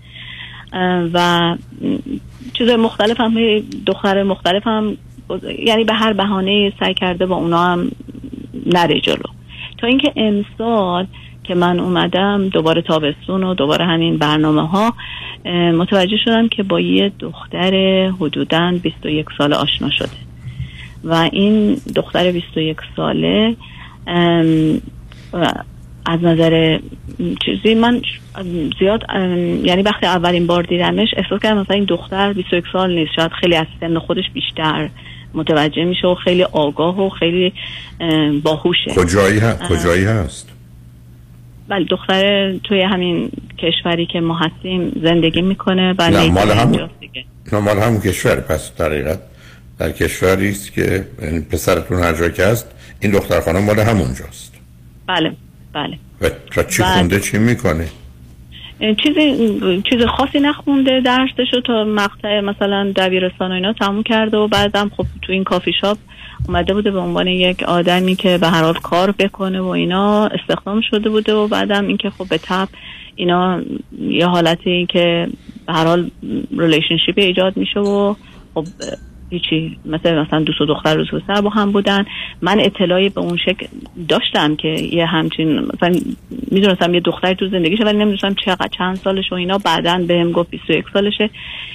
و 1.13 1.55
چیز 2.53 2.69
مختلف 2.69 3.19
هم 3.19 3.59
دختر 3.85 4.23
مختلف 4.23 4.67
هم 4.67 4.97
یعنی 5.59 5.83
به 5.83 5.93
هر 5.93 6.13
بهانه 6.13 6.73
سعی 6.79 6.93
کرده 6.93 7.25
با 7.25 7.35
اونا 7.35 7.63
هم 7.63 7.91
نره 8.65 8.99
جلو. 8.99 9.23
تا 9.77 9.87
اینکه 9.87 10.13
امسال 10.15 11.07
که 11.43 11.55
من 11.55 11.79
اومدم 11.79 12.49
دوباره 12.49 12.81
تابستون 12.81 13.43
و 13.43 13.53
دوباره 13.53 13.85
همین 13.85 14.17
برنامه 14.17 14.67
ها 14.67 14.93
متوجه 15.71 16.17
شدم 16.25 16.47
که 16.47 16.63
با 16.63 16.79
یه 16.79 17.11
دختر 17.19 18.05
حدودا 18.19 18.73
21 18.83 19.25
ساله 19.37 19.55
آشنا 19.55 19.89
شده. 19.89 20.09
و 21.03 21.29
این 21.31 21.77
دختر 21.95 22.31
21 22.31 22.77
ساله 22.95 23.55
از 26.05 26.23
نظر 26.23 26.79
چیزی 27.45 27.75
من 27.75 28.01
زیاد 28.79 29.03
یعنی 29.63 29.81
وقتی 29.81 30.05
اولین 30.05 30.47
بار 30.47 30.63
دیدمش 30.63 31.07
احساس 31.17 31.41
کردم 31.41 31.57
مثلا 31.57 31.75
این 31.75 31.85
دختر 31.85 32.33
21 32.33 32.63
سال 32.73 32.95
نیست 32.95 33.11
شاید 33.15 33.31
خیلی 33.31 33.55
از 33.55 33.67
سن 33.79 33.99
خودش 33.99 34.23
بیشتر 34.33 34.89
متوجه 35.33 35.83
میشه 35.83 36.07
و 36.07 36.15
خیلی 36.15 36.43
آگاه 36.43 36.99
و 36.99 37.09
خیلی 37.09 37.53
باهوشه. 38.43 38.91
کجایی, 38.95 39.39
ه... 39.39 39.67
کجایی 39.69 40.05
هست؟ 40.05 40.49
ولی 41.69 41.85
دختر 41.85 42.53
توی 42.57 42.81
همین 42.81 43.31
کشوری 43.57 44.05
که 44.05 44.19
ما 44.19 44.39
هستیم 44.39 44.91
زندگی 45.03 45.41
می‌کنه 45.41 45.95
و 45.99 46.09
نه، 46.09 46.31
مال 46.31 46.51
هم-. 46.51 46.89
نه 47.53 47.59
مال 47.59 47.79
همون 47.79 48.01
کشور 48.01 48.35
پس 48.35 48.75
در 48.75 49.17
در 49.79 49.91
کشوری 49.91 50.49
است 50.49 50.73
که 50.73 51.07
یعنی 51.21 51.39
پسرتون 51.39 52.03
هر 52.03 52.13
جا 52.13 52.29
که 52.29 52.45
هست 52.45 52.67
این 52.99 53.11
دختر 53.11 53.41
خانم 53.41 53.63
مال 53.63 53.79
همونجاست. 53.79 54.53
بله 55.07 55.33
بله. 55.73 55.97
و 56.57 56.63
چی 56.63 56.83
بله. 56.83 56.93
خونده 56.93 57.19
چی 57.19 57.37
می‌کنه؟ 57.37 57.87
چیزی 58.79 59.81
چیز 59.89 60.05
خاصی 60.17 60.39
نخونده 60.39 61.01
درسشو 61.01 61.61
تا 61.61 61.83
مقطع 61.83 62.39
مثلا 62.39 62.93
دبیرستان 62.95 63.51
و 63.51 63.53
اینا 63.53 63.73
تموم 63.73 64.03
کرده 64.03 64.37
و 64.37 64.47
بعدم 64.47 64.91
خب 64.97 65.05
تو 65.21 65.31
این 65.31 65.43
کافی 65.43 65.73
شاپ 65.81 65.97
اومده 66.47 66.73
بوده 66.73 66.91
به 66.91 66.99
عنوان 66.99 67.27
یک 67.27 67.63
آدمی 67.63 68.15
که 68.15 68.37
به 68.37 68.47
هر 68.47 68.63
حال 68.63 68.73
کار 68.73 69.11
بکنه 69.11 69.61
و 69.61 69.67
اینا 69.67 70.27
استخدام 70.27 70.81
شده 70.81 71.09
بوده 71.09 71.33
و 71.33 71.47
بعدم 71.47 71.87
اینکه 71.87 72.09
خب 72.09 72.29
به 72.29 72.37
تبع 72.37 72.67
اینا 73.15 73.61
یه 73.99 74.25
حالتی 74.25 74.85
که 74.89 75.27
به 75.67 75.73
هر 75.73 75.85
حال 75.85 76.11
relationship 76.57 77.17
ایجاد 77.17 77.57
میشه 77.57 77.79
و 77.79 78.15
خب 78.53 78.65
هیچی 79.29 79.77
مثل 79.85 80.15
مثلا 80.15 80.39
دوست 80.39 80.61
و 80.61 80.65
دختر 80.65 80.95
روز 80.95 81.07
پسر 81.07 81.41
با 81.41 81.49
هم 81.49 81.71
بودن. 81.71 82.05
من 82.41 82.59
اطلاعی 82.59 83.09
به 83.09 83.21
اون 83.21 83.37
شکل 83.37 83.67
داشتم 84.09 84.55
که 84.55 84.67
یه 84.67 85.05
همچین 85.05 85.59
مثلا 85.59 85.95
می‌دونستم 86.51 86.93
یه 86.93 86.99
دختری 86.99 87.35
تو 87.35 87.47
زندگیشه 87.47 87.83
ولی 87.83 87.97
نمی‌دونستم 87.97 88.33
چقدر 88.45 88.67
چند 88.77 88.95
سالش 88.95 89.31
و 89.31 89.35
اینا. 89.35 89.57
بعدا 89.57 90.03
بهم 90.07 90.31
گفت 90.31 90.49
21 90.49 90.85
سالشه 90.93 91.29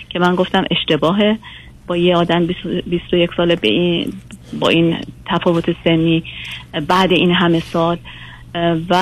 که 0.08 0.18
من 0.18 0.34
گفتم 0.34 0.64
اشتباهه. 0.70 1.38
با 1.86 1.96
یه 1.96 2.16
آدم 2.16 2.46
20 2.46 2.66
21 2.86 3.30
ساله 3.36 3.56
به 3.56 3.68
این 3.68 4.12
با 4.60 4.68
این 4.68 4.96
تفاوت 5.26 5.64
سنی 5.84 6.22
بعد 6.88 7.12
این 7.12 7.30
همه 7.30 7.60
سال. 7.60 7.96
و 8.90 8.94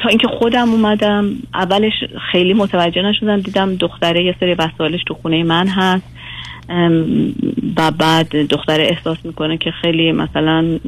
تا 0.00 0.08
اینکه 0.08 0.28
خودم 0.28 0.70
اومدم 0.70 1.30
اولش 1.54 1.92
خیلی 2.32 2.54
متوجه 2.54 3.02
نشدم 3.02 3.40
دیدم 3.40 3.74
دختره 3.74 4.24
یه 4.24 4.34
سری 4.40 4.54
وسایلش 4.54 5.00
تو 5.06 5.14
خونه 5.14 5.42
من 5.42 5.68
هست. 5.68 6.16
و 7.76 7.90
بعد 7.90 8.36
دختر 8.36 8.80
احساس 8.80 9.18
می‌کنه 9.24 9.56
که 9.58 9.70
خیلی 9.70 10.12
مثلا 10.12 10.78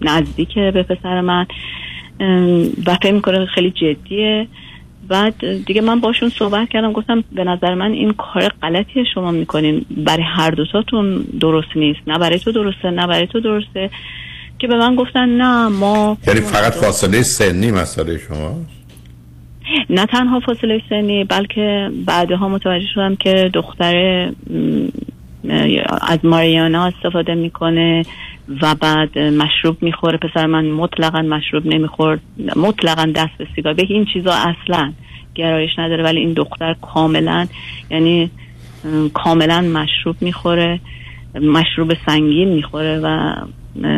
نزدیکه 0.00 0.70
به 0.74 0.82
پسر 0.82 1.20
من. 1.20 1.46
و 2.86 2.94
فکر 2.94 3.12
می‌کنه 3.12 3.46
خیلی 3.46 3.70
جدیه. 3.70 4.46
بعد 5.08 5.64
دیگه 5.64 5.80
من 5.80 6.00
باشون 6.00 6.28
صحبت 6.28 6.68
کردم 6.68 6.92
گفتم 6.92 7.24
به 7.32 7.44
نظر 7.44 7.74
من 7.74 7.92
این 7.92 8.12
کار 8.12 8.52
غلطیه 8.62 9.04
شما 9.14 9.30
می‌کنین. 9.30 9.84
برای 9.90 10.22
هر 10.22 10.50
دوتاتون 10.50 11.24
درست 11.40 11.76
نیست. 11.76 12.00
نه 12.06 12.18
برای 12.18 12.38
تو 12.38 12.52
درسته 12.52 12.90
نه 12.90 13.06
برای 13.06 13.26
تو 13.26 13.40
درسته. 13.40 13.90
که 14.58 14.66
به 14.66 14.76
من 14.76 14.94
گفتن 14.94 15.28
نه 15.28 15.68
ما 15.68 16.18
یعنی 16.26 16.40
فقط 16.40 16.72
فاصله 16.72 17.22
سنی 17.22 17.70
مسئله 17.70 18.18
شما 18.18 18.56
نه 19.90 20.06
تنها 20.06 20.40
فاصله 20.40 20.82
سنی 20.88 21.24
بلکه 21.24 21.90
بعدها 22.06 22.48
متوجه 22.48 22.86
شدم 22.94 23.16
که 23.16 23.50
دختر 23.54 24.28
از 26.08 26.18
ماریانا 26.24 26.86
استفاده 26.86 27.34
می‌کنه 27.34 28.02
و 28.62 28.74
بعد 28.74 29.18
مشروب 29.18 29.82
می‌خوره. 29.82 30.18
پسر 30.18 30.46
من 30.46 30.64
مطلقا 30.64 31.22
مشروب 31.22 31.66
نمی‌خورد 31.66 32.20
مطلقا 32.56 33.12
دست 33.14 33.38
به 33.38 33.46
سیگار. 33.56 33.74
به 33.74 33.86
این 33.88 34.04
چیزا 34.12 34.32
اصلا 34.32 34.92
گرایش 35.34 35.70
نداره 35.78 36.04
ولی 36.04 36.20
این 36.20 36.32
دختر 36.32 36.76
کاملا 36.82 37.46
یعنی 37.90 38.30
کاملا 39.14 39.60
مشروب 39.60 40.16
می‌خوره 40.20 40.80
مشروب 41.42 41.92
سنگین 42.06 42.48
می‌خوره 42.48 43.00
و 43.00 43.34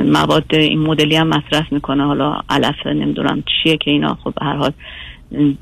مواد 0.05 0.55
این 0.55 0.79
مدلی 0.79 1.17
هم 1.17 1.29
مصرف 1.29 1.73
می‌کنه. 1.73 2.05
حالا 2.07 2.41
علفه 2.51 2.91
نمی‌دونم 2.91 3.43
چیه 3.43 3.77
که 3.77 3.91
اینا. 3.91 4.19
خب 4.25 4.33
هر 4.43 4.57
حال 4.57 4.73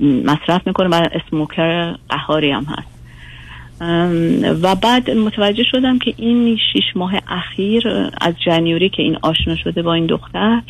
مصرف 0.00 0.66
می‌کنه 0.66 0.88
و 0.88 1.02
اسموکر 1.12 1.94
قهاری 2.08 2.50
هم 2.50 2.64
هست. 2.64 2.98
و 4.62 4.74
بعد 4.74 5.10
متوجه 5.10 5.64
شدم 5.72 5.98
که 5.98 6.14
این 6.16 6.58
شیش 6.72 6.84
ماه 6.94 7.14
اخیر 7.28 7.88
از 8.20 8.34
جنیوری 8.46 8.88
که 8.88 9.02
این 9.02 9.18
آشنا 9.22 9.56
شده 9.56 9.82
با 9.82 9.94
این 9.94 10.06
دختر 10.06 10.62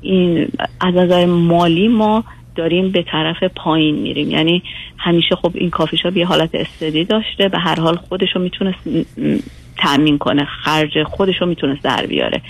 این 0.00 0.48
از 0.80 0.94
نظر 0.94 1.26
مالی 1.26 1.88
ما 1.88 2.24
داریم 2.56 2.90
به 2.90 3.02
طرف 3.02 3.42
پایین 3.56 3.94
میریم. 3.94 4.30
یعنی 4.30 4.62
همیشه 4.98 5.36
خب 5.36 5.50
این 5.54 5.70
کافی 5.70 5.96
شاپ 5.96 6.16
یه 6.16 6.26
حالت 6.26 6.54
استدی 6.54 7.04
داشته 7.04 7.48
به 7.48 7.58
هر 7.58 7.80
حال 7.80 7.96
خودشو 7.96 8.38
می‌تونست 8.38 8.88
تأمین 9.76 10.18
کنه 10.18 10.44
خرج 10.44 11.02
خودشو 11.02 11.46
می‌تونست 11.46 11.82
در 11.82 12.06
بیاره. 12.06 12.42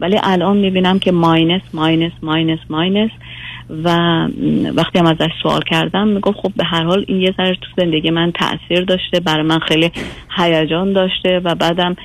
ولی 0.00 0.20
الان 0.22 0.56
می‌بینم 0.56 0.98
که 0.98 1.12
minus 1.12 1.62
minus 1.74 2.12
minus 2.22 2.58
minus 2.70 3.10
و 3.84 3.88
وقتی 4.74 4.98
هم 4.98 5.06
ازش 5.06 5.30
سوال 5.42 5.60
کردم 5.60 6.08
می‌گفت 6.08 6.38
خب 6.38 6.52
به 6.56 6.64
هر 6.64 6.84
حال 6.84 7.04
این 7.08 7.20
یه 7.20 7.34
ذره 7.36 7.54
تو 7.54 7.82
زندگی 7.82 8.10
من 8.10 8.32
تاثیر 8.32 8.84
داشته 8.84 9.20
برای 9.20 9.42
من 9.42 9.58
خیلی 9.58 9.90
هیجان 10.36 10.92
داشته 10.92 11.40
و 11.44 11.54
بعدم 11.54 11.96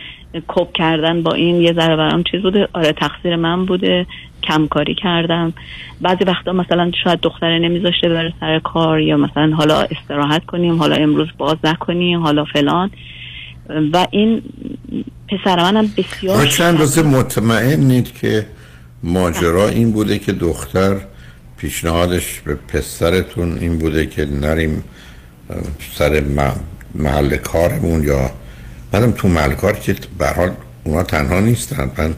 cope 0.48 0.74
کردن 0.74 1.24
با 1.24 1.34
این 1.34 1.62
یه 1.62 1.74
ذره 1.74 1.96
برام 1.96 2.24
چیز 2.24 2.42
بوده. 2.42 2.68
آره 2.74 2.92
تقصیر 2.92 3.36
من 3.36 3.66
بوده 3.66 4.06
کمکاری 4.44 4.96
کردم. 4.96 5.54
بعضی 6.02 6.24
وقتا 6.24 6.54
مثلا 6.54 6.92
شاید 7.04 7.20
دختره 7.22 7.60
نمیذاشته 7.60 8.10
بره 8.10 8.34
سر 8.40 8.60
کار 8.60 9.00
یا 9.00 9.18
مثلا 9.18 9.56
حالا 9.56 9.82
استراحت 9.82 10.46
کنیم 10.46 10.78
حالا 10.80 10.96
امروز 10.96 11.28
باز 11.38 11.58
نکنیم 11.64 12.24
حالا 12.24 12.46
فلان. 12.46 12.92
و 13.93 14.07
این 14.12 14.41
پسر 15.29 15.55
منم 15.55 15.91
بسیار 15.98 16.48
چند 16.48 16.79
روز 16.79 17.00
مطمئنید 17.00 18.13
که 18.13 18.45
ماجرا 19.03 19.69
این 19.69 19.91
بوده 19.91 20.19
که 20.19 20.31
دختر 20.31 20.98
پیشنهادش 21.57 22.39
به 22.39 22.55
پسرتون 22.55 23.57
این 23.57 23.77
بوده 23.77 24.05
که 24.05 24.25
نریم 24.25 24.84
سر 25.93 26.24
محل 26.95 27.38
کارمون 27.38 28.03
یا 28.03 28.31
منم 28.93 29.12
تو 29.12 29.27
محل 29.27 29.53
کار 29.53 29.74
که 29.74 29.95
به 30.17 30.27
حال 30.27 30.51
اونا 30.84 31.03
تنها 31.03 31.39
نیستن. 31.39 31.91
من 31.98 32.15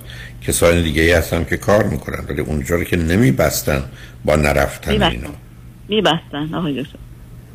کسای 0.47 0.83
دیگه 0.83 1.01
ای 1.01 1.11
هستم 1.11 1.43
که 1.43 1.57
کار 1.57 1.83
می‌کنن 1.83 2.25
ولی 2.29 2.41
اونجا 2.41 2.75
رو 2.75 2.83
که 2.83 2.97
نمیبستن 2.97 3.83
با 4.25 4.35
نرفتن 4.35 4.91
میبستن. 4.91 5.11
اینا 5.11 5.29
میبستن 5.89 6.53
آقای 6.55 6.83
دکتر. 6.83 6.99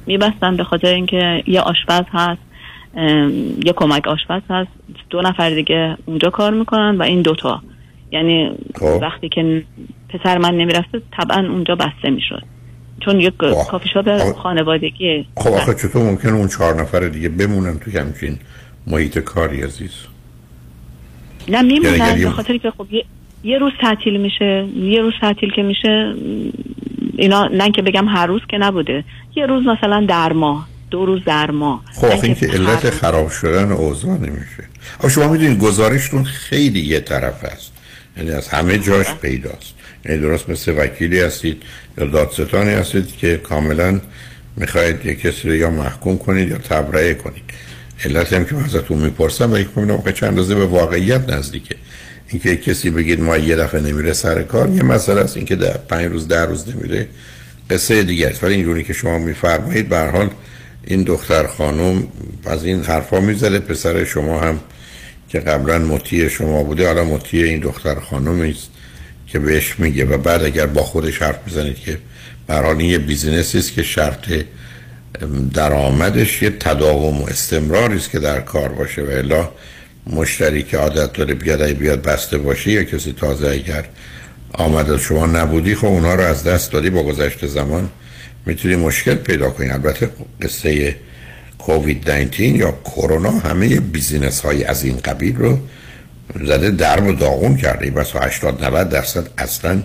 میبستن 0.07 0.57
به 0.57 0.65
خاطر 0.65 0.89
اینکه 0.89 1.43
یه 1.47 1.61
آشپز 1.61 2.05
هست. 2.13 2.41
یه 3.65 3.73
کمک 3.77 4.09
آشپز 4.09 4.43
هست. 4.51 4.71
دو 5.11 5.21
نفر 5.21 5.51
دیگه 5.51 5.97
اونجا 6.07 6.31
کار 6.31 6.53
می‌کنن 6.53 6.97
و 6.97 7.03
این 7.03 7.23
دوتا 7.23 7.63
یعنی 8.13 8.51
خب. 8.75 8.99
وقتی 9.03 9.29
که 9.29 9.65
پسر 10.09 10.39
من 10.39 10.55
نمی‌رفته 10.55 11.03
طبعا 11.17 11.49
اونجا 11.49 11.75
بسته 11.75 12.11
می‌شد. 12.11 12.43
چون 13.05 13.21
یک 13.21 13.35
خب. 13.39 13.71
کافی 13.71 13.89
شاپ 13.89 14.33
خانوادگی 14.33 15.27
خب 15.37 15.51
آخه 15.51 15.75
چطور 15.75 16.03
ممکنه 16.03 16.33
اون 16.33 16.49
چهار 16.49 16.81
نفر 16.81 17.09
دیگه 17.09 17.29
بمونن 17.29 17.79
تو 17.79 17.99
همچین 17.99 18.39
محیط 18.87 19.19
کاری 19.19 19.63
عزیز؟ 19.63 19.93
نه 21.49 21.55
یعنی 21.55 21.79
میمونن 21.79 22.23
به 22.23 22.31
خاطر 22.31 22.57
که 22.57 22.71
خب 22.71 22.87
یه, 22.91 23.05
یه 23.45 23.59
روز 23.59 23.73
تعطیل 23.81 24.21
میشه. 24.21 24.67
یه 24.77 25.01
روز 25.01 25.13
تعطیل 25.21 25.53
که 25.53 25.63
میشه 25.63 26.15
اینا 27.17 27.45
نه 27.47 27.71
که 27.71 27.83
بگم 27.83 28.09
هر 28.09 28.27
روز 28.27 28.41
که 28.49 28.59
نبوده. 28.59 29.05
یه 29.37 29.47
روز 29.47 29.67
مثلا 29.67 30.07
در 30.09 30.33
ماه. 30.33 30.69
دو 30.93 31.07
روز 31.07 31.21
در 31.27 31.51
ماه. 31.51 31.83
خب 31.95 32.21
این 32.23 32.35
که 32.35 32.47
علت. 32.47 32.91
خراب 32.91 33.31
شدن 33.31 33.73
اوضاع 33.73 34.17
نمیشه. 34.17 34.65
آخه 34.99 35.09
شما 35.09 35.29
می‌دونید 35.29 35.59
گزارشتون 35.59 36.25
خیلی 36.25 36.81
یه 36.81 37.01
طرف 37.01 37.45
است. 37.45 37.73
یعنی 38.17 38.31
از 38.31 38.49
همه 38.49 38.79
جاش 38.79 39.07
پیداست. 39.23 39.75
یعنی 40.05 40.21
درست 40.21 40.49
مثل 40.49 40.75
وکیلی 40.79 41.21
هستید 41.21 41.63
یا 41.99 42.07
دادستانی 42.07 42.71
هستید 42.71 43.17
که 43.17 43.37
کاملا 43.37 44.01
می‌خواید 44.57 45.07
یک 45.07 45.21
کسی 45.21 45.49
رو 45.49 45.55
یا 45.55 45.71
محکوم 45.71 46.19
کنید 46.19 46.49
یا 46.49 46.59
تبرئه 46.59 47.15
کنید. 47.15 47.43
علت 48.05 48.33
هم 48.33 48.45
که 48.45 48.55
من 48.55 48.65
ازتون 48.65 48.99
می‌پرسم 48.99 49.53
و 49.53 49.59
یک 49.59 49.69
می‌بینم 49.77 50.13
چند 50.13 50.39
روزه 50.39 50.55
به 50.55 50.67
واقعیت 50.67 51.29
نزدیکه 51.29 51.75
اینکه 52.29 52.57
کسی 52.57 52.91
بگید 52.91 53.21
ما 53.21 53.37
یه 53.37 53.57
دفعه 53.57 53.81
نمیره 53.81 54.13
سر 54.13 54.43
کار 54.43 54.71
یه 54.71 54.83
مسئله 54.83 55.21
است 55.21 55.37
اینکه 55.37 55.57
در 55.57 55.77
پنج 55.77 56.07
روز 56.07 56.29
ده 56.29 56.45
روز 56.45 56.69
نمیره. 56.69 57.09
قصه 57.71 58.03
دیگه 58.03 58.29
است. 58.29 58.45
ولی 58.45 58.55
اینجوری 58.55 58.85
که 58.85 58.93
شما 58.93 59.19
میفرمایید 59.19 59.89
به 59.89 59.97
هر 59.97 60.11
حال 60.11 60.31
این 60.85 61.03
دختر 61.03 61.47
خانم 61.47 62.07
از 62.47 62.65
این 62.65 62.83
حرفا 62.83 63.21
می‌زده 63.21 63.59
پسر 63.59 64.05
شما 64.05 64.41
هم 64.41 64.61
که 65.29 65.41
قبلا 65.41 65.79
مطیع 65.79 66.29
شما 66.29 66.63
بوده 66.63 66.87
حالا 66.87 67.05
مطیع 67.05 67.45
این 67.45 67.61
دختر 67.61 68.01
خانمی 68.01 68.51
است 68.51 68.71
که 69.27 69.39
بهش 69.39 69.75
میگه. 69.79 70.05
و 70.05 70.19
بعد 70.19 70.45
اگر 70.45 70.67
با 70.67 70.83
خودش 70.83 71.23
حرف 71.23 71.39
می‌زنید 71.47 71.79
که 71.79 71.99
به 72.47 72.55
هر 72.55 72.63
حال 72.63 72.77
این 72.77 72.91
یه 72.91 72.99
بیزینسی 72.99 73.59
است 73.59 73.73
که 73.73 73.83
شرط 73.83 74.33
درآمدش 75.55 76.43
یه 76.43 76.51
تداوم 76.51 77.23
و 77.23 77.27
استمراری 77.27 77.97
است 77.97 78.11
که 78.11 78.19
در 78.19 78.41
کار 78.41 78.69
باشه 78.69 79.03
و 79.03 79.11
الا 79.11 79.49
مشتری 80.07 80.63
که 80.63 80.77
عادت 80.77 81.13
داره 81.13 81.35
بیاد 81.35 81.63
بیاد 81.63 82.03
بسته 82.03 82.39
باشه 82.39 82.71
یا 82.71 82.85
کسی 82.85 83.13
تازه 83.13 83.49
اگر 83.49 83.85
آمد 84.53 84.91
از 84.91 85.01
شما 85.01 85.27
نبودی 85.27 85.75
خب 85.75 85.87
اونا 85.87 86.15
رو 86.15 86.23
از 86.23 86.45
دست 86.45 86.73
دادی 86.73 86.91
با 86.91 87.03
گذشت 87.03 87.47
زمان. 87.47 87.91
می‌تونی 88.47 88.77
مشکل 88.77 89.15
پیدا 89.15 89.51
کنی. 89.51 89.71
البته 89.71 90.09
قصه 90.43 90.97
کووید 91.59 92.11
19 92.11 92.43
یا 92.45 92.79
کرونا 92.85 93.31
همه 93.31 93.81
بیزینس 93.81 94.41
های 94.41 94.65
از 94.65 94.85
این 94.85 94.97
قبیل 94.97 95.37
رو 95.37 95.59
زده 96.45 96.71
درم 96.71 97.07
و 97.07 97.13
داغون 97.13 97.57
کرده. 97.57 97.91
بس 97.91 98.17
80 98.17 98.65
90 98.65 98.89
درصد 98.89 99.27
اصلا 99.39 99.83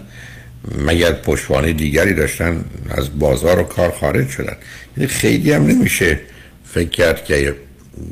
مگر 0.86 1.12
پشتوانه 1.12 1.74
دیگری 1.74 2.13
داشتن 2.13 2.65
از 2.89 3.20
بازار 3.20 3.60
و 3.60 3.63
کار 3.63 3.91
خارج 3.91 4.30
شدن. 4.30 4.56
یعنی 4.98 5.08
خیلی 5.08 5.52
هم 5.52 5.67
نمیشه 5.67 6.20
فکر 6.65 6.89
کرد 6.89 7.26
که 7.26 7.56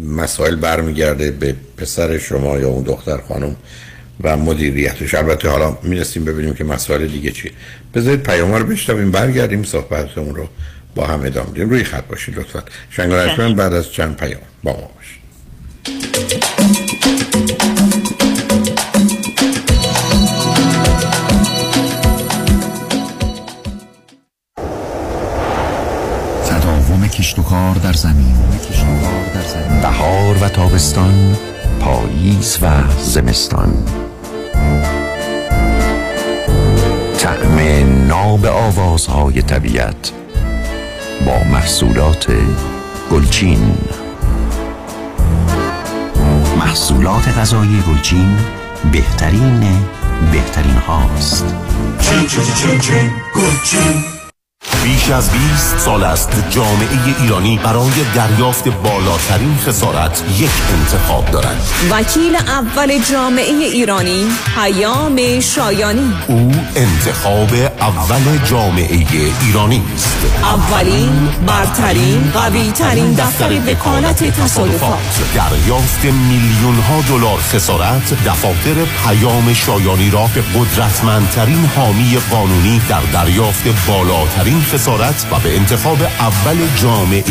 مسائل 0.08 0.55
برمیگرده 0.55 1.31
به 1.31 1.55
پسر 1.77 2.17
شما 2.17 2.60
یا 2.60 2.69
اون 2.69 2.84
دختر 2.84 3.17
خانم. 3.17 3.55
و 4.21 4.38
مدیریتش. 4.38 5.15
البته 5.15 5.49
حالا 5.49 5.78
می‌رسیم 5.84 6.25
ببینیم 6.25 6.54
که 6.54 6.63
مسائل 6.63 7.08
دیگه 7.08 7.32
چیه. 7.32 7.51
بذارید 7.93 8.23
پیام 8.23 8.54
رو 8.54 8.65
بشنویم 8.65 9.12
برگردیم 9.12 9.63
صحبتمون 9.63 10.36
رو 10.36 10.47
با 10.95 11.08
هم 11.08 11.21
ادامه 11.25 11.49
بدیم. 11.49 11.69
روی 11.69 11.84
خط 11.84 12.08
باشید 12.08 12.39
لطفا. 12.39 12.63
شنگانشمن 12.89 13.56
بعد 13.56 13.73
از 13.73 13.91
چند 13.91 14.17
پیام 14.17 14.41
با 14.63 14.71
ما 14.71 14.89
باشید 14.95 15.25
تداوم 26.49 27.08
کشت 27.08 27.39
و 27.39 27.43
کار 27.43 27.75
در 27.75 27.93
زمین. 27.93 28.36
بهار 29.82 30.38
و 30.41 30.49
تابستان 30.49 31.38
پاییز 31.79 32.59
و 32.61 32.67
زمستان. 33.03 33.73
طعم 37.17 37.57
ناب 38.07 38.45
آوازهای 38.45 39.41
طبیعت 39.41 40.11
با 41.25 41.43
محصولات 41.51 42.27
گلچین. 43.11 43.77
محصولات 46.59 47.27
غذایی 47.27 47.83
گلچین 47.88 48.38
بهترین 48.91 49.63
بهترین 50.31 50.77
هاست. 50.77 51.55
بیش 54.86 55.10
از 55.10 55.32
20 55.32 55.78
سال 55.78 56.04
است 56.04 56.30
جامعه 56.50 57.21
ایرانی 57.21 57.60
برای 57.63 57.91
دریافت 58.15 58.67
بالاترین 58.67 59.58
خسارت 59.58 60.24
یک 60.39 60.50
انتخاب 60.80 61.32
دارد. 61.32 61.62
وکیل 61.91 62.36
اول 62.36 63.00
جامعه 63.12 63.54
ایرانی 63.54 64.26
پیام 64.56 65.39
شایانی. 65.39 66.13
او 66.28 66.52
انتخاب 66.76 67.50
اول 67.86 68.38
جامعه 68.45 69.06
ایرانی 69.41 69.84
است. 69.95 70.17
اولین 70.43 71.30
برترین 71.48 72.32
قوی 72.34 72.71
ترین 72.71 73.13
دفتر 73.13 73.71
وکالت 73.71 74.24
تصادفات. 74.24 75.00
دریافت 75.36 76.06
میلیون 76.06 76.76
ها 76.76 77.02
دلار 77.02 77.38
خسارت 77.38 78.13
دفاتر 78.26 78.76
پیام 79.08 79.54
شایانی 79.54 80.10
را 80.10 80.30
به 80.36 80.41
قدرتمندترین 80.41 81.69
حامی 81.76 82.17
قانونی 82.32 82.82
در 82.89 83.02
دریافت 83.13 83.88
بالاترین 83.88 84.62
خسارت 84.62 85.26
و 85.32 85.39
به 85.39 85.58
انتخاب 85.58 85.98
اول 86.19 86.58
جامعه 86.82 87.24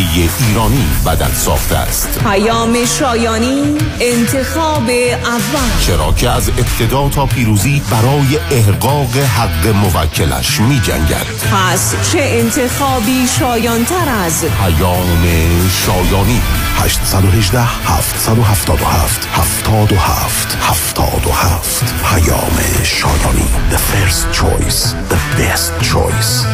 ایرانی 0.48 0.86
بدل 1.06 1.32
ساخته 1.32 1.76
است. 1.76 2.18
پیام 2.24 2.84
شایانی 2.98 3.62
انتخاب 4.00 4.90
اول. 5.24 5.80
چرا 5.86 6.12
که 6.12 6.30
از 6.30 6.48
ابتدا 6.48 7.08
تا 7.08 7.26
پیروزی 7.26 7.82
برای 7.90 8.38
احقاق 8.50 9.16
حق 9.16 9.66
موکلش 9.66 10.43
می 10.44 10.80
جنگد 10.80 11.26
پس 11.52 11.94
چه 12.12 12.18
انتخابی 12.22 13.26
شایانتر 13.38 14.08
از 14.08 14.44
پیام 14.44 15.22
شایانی. 15.68 16.42
818 16.76 17.60
777 17.60 19.28
77 19.32 20.56
77 20.60 21.94
پیام 22.04 22.58
شایانی. 22.84 23.48
The 23.70 23.78
first 23.78 24.38
choice 24.38 24.94
The 25.10 25.40
best 25.40 25.92
choice. 25.92 26.46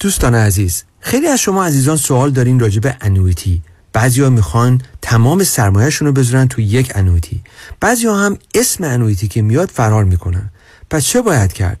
دوستان 0.00 0.34
عزیز 0.34 0.84
خیلی 1.00 1.26
از 1.26 1.40
شما 1.40 1.64
عزیزان 1.64 1.96
سوال 1.96 2.30
دارین 2.30 2.60
راجع 2.60 2.80
به 2.80 2.96
annuity 3.00 3.62
بعضیا 3.92 4.30
می‌خوان 4.30 4.82
تمام 5.02 5.44
سرمایهشون 5.44 6.08
رو 6.08 6.12
بذارن 6.12 6.48
تو 6.48 6.60
یک 6.60 6.92
annuity 6.94 7.42
بعضیا 7.80 8.14
هم 8.14 8.38
اسم 8.54 8.84
annuity 8.84 9.28
که 9.28 9.42
میاد 9.42 9.70
فرار 9.70 10.04
می‌کنن. 10.04 10.50
پس 10.90 11.04
چه 11.04 11.22
باید 11.22 11.52
کرد؟ 11.52 11.80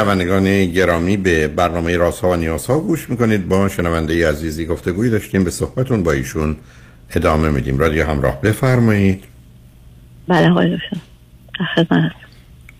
شنوندگان 0.00 0.66
گرامی 0.66 1.16
به 1.16 1.48
برنامه 1.48 1.96
راست 1.96 2.20
ها 2.20 2.30
و 2.30 2.36
نیاز 2.36 2.66
ها 2.66 2.78
گوش 2.78 3.10
می‌کنید. 3.10 3.48
با 3.48 3.68
شنونده 3.68 4.28
عزیزی 4.28 4.66
گفتگوی 4.66 5.10
داشتیم. 5.10 5.44
به 5.44 5.50
صحبتون 5.50 6.02
با 6.02 6.12
ایشون 6.12 6.56
ادامه 7.14 7.48
میدیم. 7.50 7.78
رادیو 7.78 8.06
همراه 8.06 8.40
بفرمایید. 8.40 9.24
بله 10.28 10.50
آقای 10.50 10.78
خدمت 11.74 12.12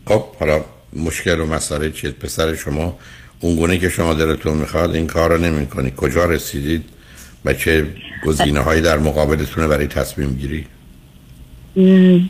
خب 0.06 0.24
حالا 0.40 0.64
مشکل 0.96 1.40
و 1.40 1.46
مسئله 1.46 1.90
چیه؟ 1.90 2.10
پسر 2.10 2.54
شما 2.54 2.98
اونگونه 3.40 3.78
که 3.78 3.88
شما 3.88 4.14
دلتون 4.14 4.56
می‌خواد 4.56 4.94
این 4.94 5.06
کار 5.06 5.32
رو 5.32 5.38
نمی 5.38 5.66
کنید 5.66 5.96
کجا 5.96 6.24
رسیدید 6.24 6.84
و 7.44 7.52
چه 7.52 7.86
گزینه 8.24 8.60
هایی 8.60 8.80
در 8.80 8.98
مقابلتونه 8.98 9.66
برای 9.66 9.86
تصمیم 9.86 10.30
گیری؟ 10.30 10.66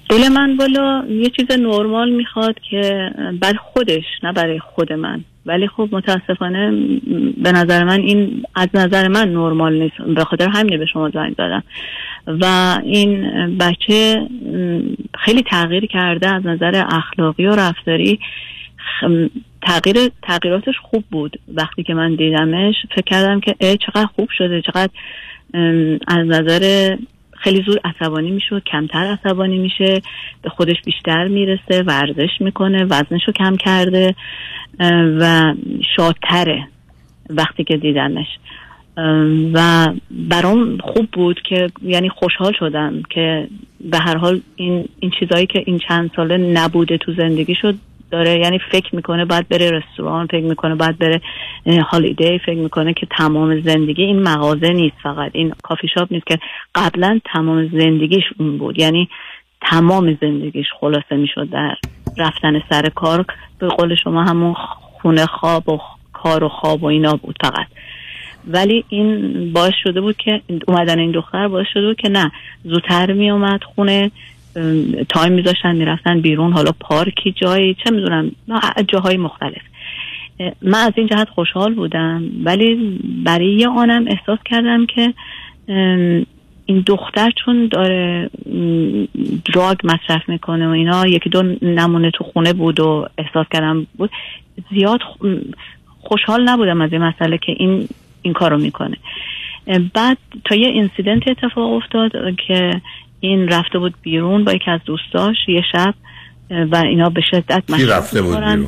دل 0.08 0.28
من 0.34 0.56
بالا 0.56 1.04
یه 1.10 1.30
چیز 1.30 1.58
نرمال 1.58 2.10
می‌خواد 2.10 2.54
که 2.70 3.10
برای 3.40 3.58
خودش 3.72 4.04
نه 4.22 4.32
برای 4.32 4.58
خود 4.58 4.92
من. 4.92 5.24
ولی 5.46 5.68
خب 5.68 5.88
متاسفانه 5.92 6.70
به 7.36 7.52
نظر 7.52 7.84
من 7.84 8.00
این 8.00 8.42
از 8.54 8.68
نظر 8.74 9.08
من 9.08 9.28
نرمال 9.28 9.82
نیست. 9.82 9.96
به 10.16 10.24
خاطر 10.24 10.48
همینه 10.48 10.76
به 10.76 10.86
شما 10.86 11.10
زنگ 11.10 11.32
زدم. 11.32 11.62
و 12.26 12.44
این 12.84 13.30
بچه 13.58 14.28
خیلی 15.18 15.42
تغییر 15.42 15.86
کرده 15.86 16.28
از 16.28 16.46
نظر 16.46 16.84
اخلاقی 16.90 17.46
و 17.46 17.56
رفتاری. 17.56 18.18
تغییر 19.62 20.10
تغییراتش 20.22 20.74
خوب 20.82 21.04
بود. 21.10 21.40
وقتی 21.54 21.82
که 21.82 21.94
من 21.94 22.14
دیدمش 22.14 22.74
فکر 22.90 23.04
کردم 23.06 23.40
که 23.40 23.54
چقدر 23.86 24.06
خوب 24.06 24.28
شده 24.38 24.62
چقدر 24.62 24.92
از 26.08 26.26
نظر 26.26 26.96
خیلی 27.40 27.62
زود 27.66 27.80
عصبانی 27.84 28.30
میشه 28.30 28.60
کمتر 28.60 29.16
عصبانی 29.18 29.58
میشه. 29.58 30.02
به 30.42 30.50
خودش 30.50 30.76
بیشتر 30.84 31.28
می‌رسه 31.28 31.82
ورزش 31.82 32.30
می‌کنه 32.40 32.84
وزنش 32.84 33.22
رو 33.26 33.32
کم 33.32 33.56
کرده 33.56 34.14
و 35.20 35.54
شادتره 35.96 36.68
وقتی 37.30 37.64
که 37.64 37.76
دیدنش. 37.76 38.26
و 39.52 39.88
برام 40.10 40.78
خوب 40.78 41.08
بود 41.12 41.40
که 41.48 41.70
یعنی 41.82 42.08
خوشحال 42.08 42.52
شدم 42.58 43.02
که 43.10 43.48
به 43.80 43.98
هر 43.98 44.16
حال 44.16 44.40
این 44.56 44.88
این 45.00 45.12
چیزایی 45.20 45.46
که 45.46 45.62
این 45.66 45.78
چند 45.88 46.10
ساله 46.16 46.36
نبوده 46.36 46.98
تو 46.98 47.14
زندگی 47.14 47.54
شد 47.54 47.74
داره 48.10 48.38
یعنی 48.38 48.58
فکر 48.72 48.96
می‌کنه 48.96 49.24
باید 49.24 49.48
بره 49.48 49.70
رستوران 49.70 50.26
فکر 50.26 50.44
می‌کنه 50.44 50.74
باید 50.74 50.98
بره 50.98 51.20
حالا 51.82 52.01
دیگه 52.01 52.38
فکر 52.38 52.58
می‌کنه 52.58 52.94
که 52.94 53.06
تمام 53.18 53.60
زندگی 53.60 54.02
این 54.02 54.22
مغازه 54.22 54.72
نیست 54.72 54.96
فقط. 55.02 55.30
این 55.34 55.52
کافی 55.62 55.88
شاپ 55.94 56.12
نیست 56.12 56.26
که 56.26 56.38
قبلا 56.74 57.20
تمام 57.24 57.68
زندگیش 57.68 58.24
اون 58.38 58.58
بود. 58.58 58.78
یعنی 58.78 59.08
تمام 59.62 60.18
زندگیش 60.20 60.66
خلاصه 60.80 61.16
می‌شد 61.16 61.50
در 61.50 61.76
رفتن 62.18 62.62
سر 62.70 62.88
کار. 62.88 63.24
به 63.58 63.68
قول 63.68 63.94
شما 63.94 64.24
همون 64.24 64.54
خونه 64.54 65.26
خواب 65.26 65.68
و 65.68 65.78
کار 66.12 66.44
و 66.44 66.48
خواب 66.48 66.82
و 66.82 66.86
اینا 66.86 67.16
بود 67.16 67.36
فقط. 67.40 67.66
ولی 68.46 68.84
این 68.88 69.52
باعث 69.52 69.74
شده 69.84 70.00
بود 70.00 70.16
که 70.16 70.40
اومدن 70.68 70.98
این 70.98 71.10
دختر 71.10 71.48
باعث 71.48 71.66
شده 71.74 71.86
بود 71.86 71.96
که 71.96 72.08
نه 72.08 72.32
زودتر 72.64 73.12
می 73.12 73.30
اومد 73.30 73.64
خونه. 73.64 74.10
time 75.08 75.32
میذاشتن 75.32 75.76
می‌رفتن 75.76 76.20
بیرون 76.20 76.52
حالا 76.52 76.70
پارکی 76.80 77.32
جایی 77.32 77.76
چه 77.84 77.90
می‌دونم 77.90 78.32
جاهای 78.88 79.16
مختلف. 79.16 79.62
من 80.62 80.78
از 80.78 80.92
این 80.96 81.06
جهت 81.06 81.28
خوشحال 81.28 81.74
بودم 81.74 82.24
ولی 82.44 82.98
برای 83.24 83.54
یه 83.54 83.68
آنم 83.68 84.04
احساس 84.08 84.38
کردم 84.44 84.86
که 84.86 85.14
این 86.66 86.84
دختر 86.86 87.30
چون 87.44 87.66
داره 87.66 88.30
دراگ 89.54 89.76
مصرف 89.84 90.28
می‌کنه 90.28 90.68
و 90.68 90.70
اینا 90.70 91.06
یکی 91.06 91.30
دو 91.30 91.42
نمونه 91.62 92.10
تو 92.10 92.24
خونه 92.24 92.52
بود 92.52 92.80
و 92.80 93.06
احساس 93.18 93.46
کردم 93.52 93.86
بود 93.98 94.10
زیاد 94.70 95.00
خوشحال 96.00 96.48
نبودم 96.48 96.80
از 96.80 96.92
این 96.92 97.02
مسئله 97.02 97.38
که 97.38 97.52
این 97.56 97.88
این 98.22 98.32
کارو 98.32 98.58
می‌کنه. 98.58 98.96
بعد 99.94 100.18
تا 100.44 100.54
یه 100.54 100.68
اینسیدنت 100.68 101.28
اتفاق 101.28 101.72
افتاد 101.72 102.12
که 102.46 102.80
این 103.20 103.48
رفته 103.48 103.78
بود 103.78 103.94
بیرون 104.02 104.44
با 104.44 104.52
یکی 104.52 104.70
از 104.70 104.80
دوستاش 104.84 105.36
یه 105.48 105.62
شب 105.72 105.94
و 106.50 106.76
اینا 106.76 107.08
به 107.08 107.20
شدت 107.30 107.62
رفته 107.88 108.22
بود. 108.22 108.36
بیرون؟ 108.36 108.66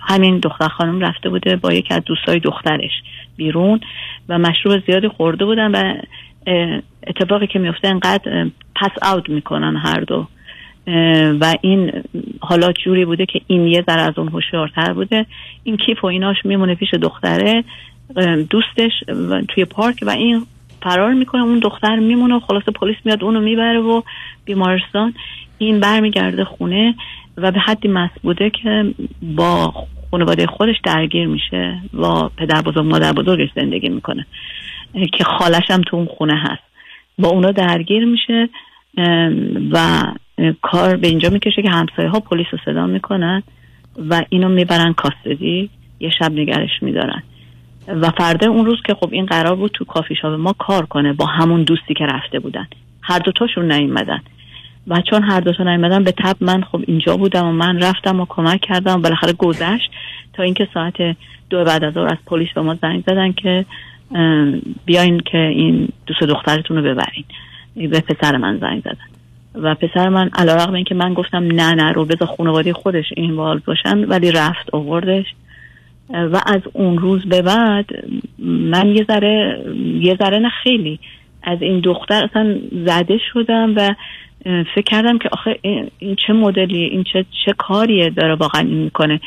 همین 0.00 0.38
دختر 0.38 0.68
خانم 0.68 1.00
رفته 1.00 1.28
بوده 1.28 1.56
با 1.56 1.72
یکی 1.72 1.94
از 1.94 2.02
دوستای 2.04 2.38
دخترش 2.38 2.90
بیرون 3.36 3.80
و 4.28 4.38
مشروب 4.38 4.86
زیادی 4.86 5.08
خورده 5.08 5.44
بودن 5.44 5.70
و 5.70 5.94
اتفاقی 7.06 7.46
که 7.46 7.58
میفته 7.58 7.88
انقدر 7.88 8.46
پس 8.76 9.12
اوت 9.12 9.28
می‌کنن 9.28 9.76
هر 9.76 10.00
دو 10.00 10.26
و 11.40 11.54
این 11.60 11.92
حالا 12.40 12.72
جوری 12.72 13.04
بوده 13.04 13.26
که 13.26 13.40
این 13.46 13.66
یه 13.66 13.84
ذره 13.86 14.00
از 14.00 14.18
اون 14.18 14.28
هوشیارتر 14.28 14.92
بوده 14.92 15.26
این 15.64 15.76
کیف 15.76 16.04
و 16.04 16.06
ایناش 16.06 16.36
میمونه 16.44 16.74
پیش 16.74 16.94
دختره 16.94 17.64
دوستش 18.50 18.92
توی 19.48 19.64
پارک 19.64 19.98
و 20.02 20.10
این 20.10 20.46
فرار 20.84 21.12
می‌کنه 21.12 21.42
اون 21.42 21.58
دختر 21.58 21.96
میمونه 21.98 22.34
و 22.34 22.40
خلاصه 22.40 22.72
پلیس 22.72 22.96
میاد 23.04 23.24
اونو 23.24 23.40
می‌بره 23.40 23.78
و 23.78 24.02
بیمارستان 24.44 25.14
این 25.58 25.80
برمیگرده 25.80 26.44
خونه 26.44 26.94
و 27.36 27.52
به 27.52 27.60
حدی 27.60 27.88
مسبوده 27.88 28.50
که 28.50 28.94
با 29.22 29.74
خانواده 30.10 30.46
خودش 30.46 30.76
درگیر 30.84 31.26
میشه 31.26 31.80
با 31.92 32.30
پدر 32.36 32.62
بزرگ 32.62 32.84
مادر 32.84 33.12
بزرگش 33.12 33.48
زندگی 33.54 33.88
می‌کنه 33.88 34.26
که 35.12 35.24
خالش 35.24 35.70
هم 35.70 35.80
تو 35.80 35.96
اون 35.96 36.06
خونه 36.06 36.36
هست. 36.36 36.62
با 37.18 37.28
اونا 37.28 37.50
درگیر 37.50 38.04
میشه 38.04 38.48
و 39.72 40.02
کار 40.62 40.96
به 40.96 41.08
اینجا 41.08 41.30
می‌کشه 41.30 41.62
که 41.62 41.70
همسایه 41.70 42.08
ها 42.08 42.20
پلیس 42.20 42.46
رو 42.52 42.58
صدا 42.64 42.86
می‌کنن 42.86 43.42
و 44.10 44.22
اینو 44.28 44.48
می‌برن 44.48 44.92
کاستدی 44.92 45.70
یه 46.00 46.10
شب 46.18 46.32
نگرش 46.32 46.70
میدارن. 46.82 47.22
و 47.88 48.10
فردا 48.10 48.50
اون 48.50 48.66
روز 48.66 48.78
که 48.86 48.94
خب 48.94 49.08
این 49.12 49.26
قرار 49.26 49.56
بود 49.56 49.70
تو 49.74 49.84
کافی 49.84 50.14
شاپ 50.14 50.32
ما 50.32 50.52
کار 50.52 50.86
کنه 50.86 51.12
با 51.12 51.26
همون 51.26 51.62
دوستی 51.62 51.94
که 51.94 52.04
رفته 52.04 52.38
بودن. 52.38 52.66
هر 53.02 53.18
دوتاشون 53.18 53.72
نیومدن. 53.72 54.20
و 54.86 55.00
چون 55.10 55.22
هر 55.22 55.40
دوتا 55.40 55.64
نیومدن 55.64 56.04
به 56.04 56.12
تب 56.12 56.36
من 56.40 56.62
خب 56.62 56.82
اینجا 56.86 57.16
بودم 57.16 57.46
و 57.46 57.52
من 57.52 57.82
رفتم 57.82 58.20
و 58.20 58.26
کمک 58.28 58.60
کردم 58.60 59.02
بالاخره 59.02 59.32
گذشت 59.32 59.90
تا 60.32 60.42
اینکه 60.42 60.68
ساعت 60.74 61.16
دو 61.50 61.64
بعد 61.64 61.84
از 61.84 61.92
ظهر 61.94 62.06
از 62.06 62.18
پلیس 62.26 62.48
به 62.54 62.60
ما 62.60 62.74
زنگ 62.74 63.04
زدن 63.06 63.32
که 63.32 63.64
بیاین 64.84 65.20
که 65.20 65.38
این 65.38 65.88
دوست 66.06 66.22
دخترتون 66.22 66.76
رو 66.76 66.82
ببرین. 66.82 67.24
به 67.76 68.00
پسر 68.00 68.36
من 68.36 68.58
زنگ 68.58 68.80
زدن. 68.80 69.14
و 69.54 69.74
پسر 69.74 70.08
من 70.08 70.30
علیرغم 70.34 70.74
اینکه 70.74 70.94
من 70.94 71.14
گفتم 71.14 71.44
نه 71.44 71.74
نه 71.74 71.92
رو 71.92 72.04
بذار 72.04 72.28
خانواده 72.36 72.72
خودش 72.72 73.04
این 73.16 73.36
باشن 73.66 74.04
ولی 74.04 74.30
رفت 74.30 74.74
آوردش 74.74 75.26
و 76.10 76.40
از 76.46 76.60
اون 76.72 76.98
روز 76.98 77.24
به 77.26 77.42
بعد 77.42 77.86
من 78.38 78.88
یه 78.88 79.04
ذره 79.04 79.64
یه 80.00 80.16
ذره 80.22 80.38
نه 80.38 80.48
خیلی 80.62 81.00
از 81.42 81.62
این 81.62 81.80
دختر 81.80 82.24
اصلا 82.24 82.58
زده 82.72 83.18
شدم 83.32 83.74
و 83.76 83.94
فکر 84.44 84.82
کردم 84.86 85.18
که 85.18 85.28
آخه 85.32 85.58
این 85.98 86.16
چه 86.26 86.32
مدلی 86.32 86.84
این 86.84 87.04
چه 87.12 87.24
چه 87.44 87.52
کاریه 87.58 88.10
داره 88.10 88.34
واقعا 88.34 88.60
این 88.60 88.78
می‌کنه 88.78 89.20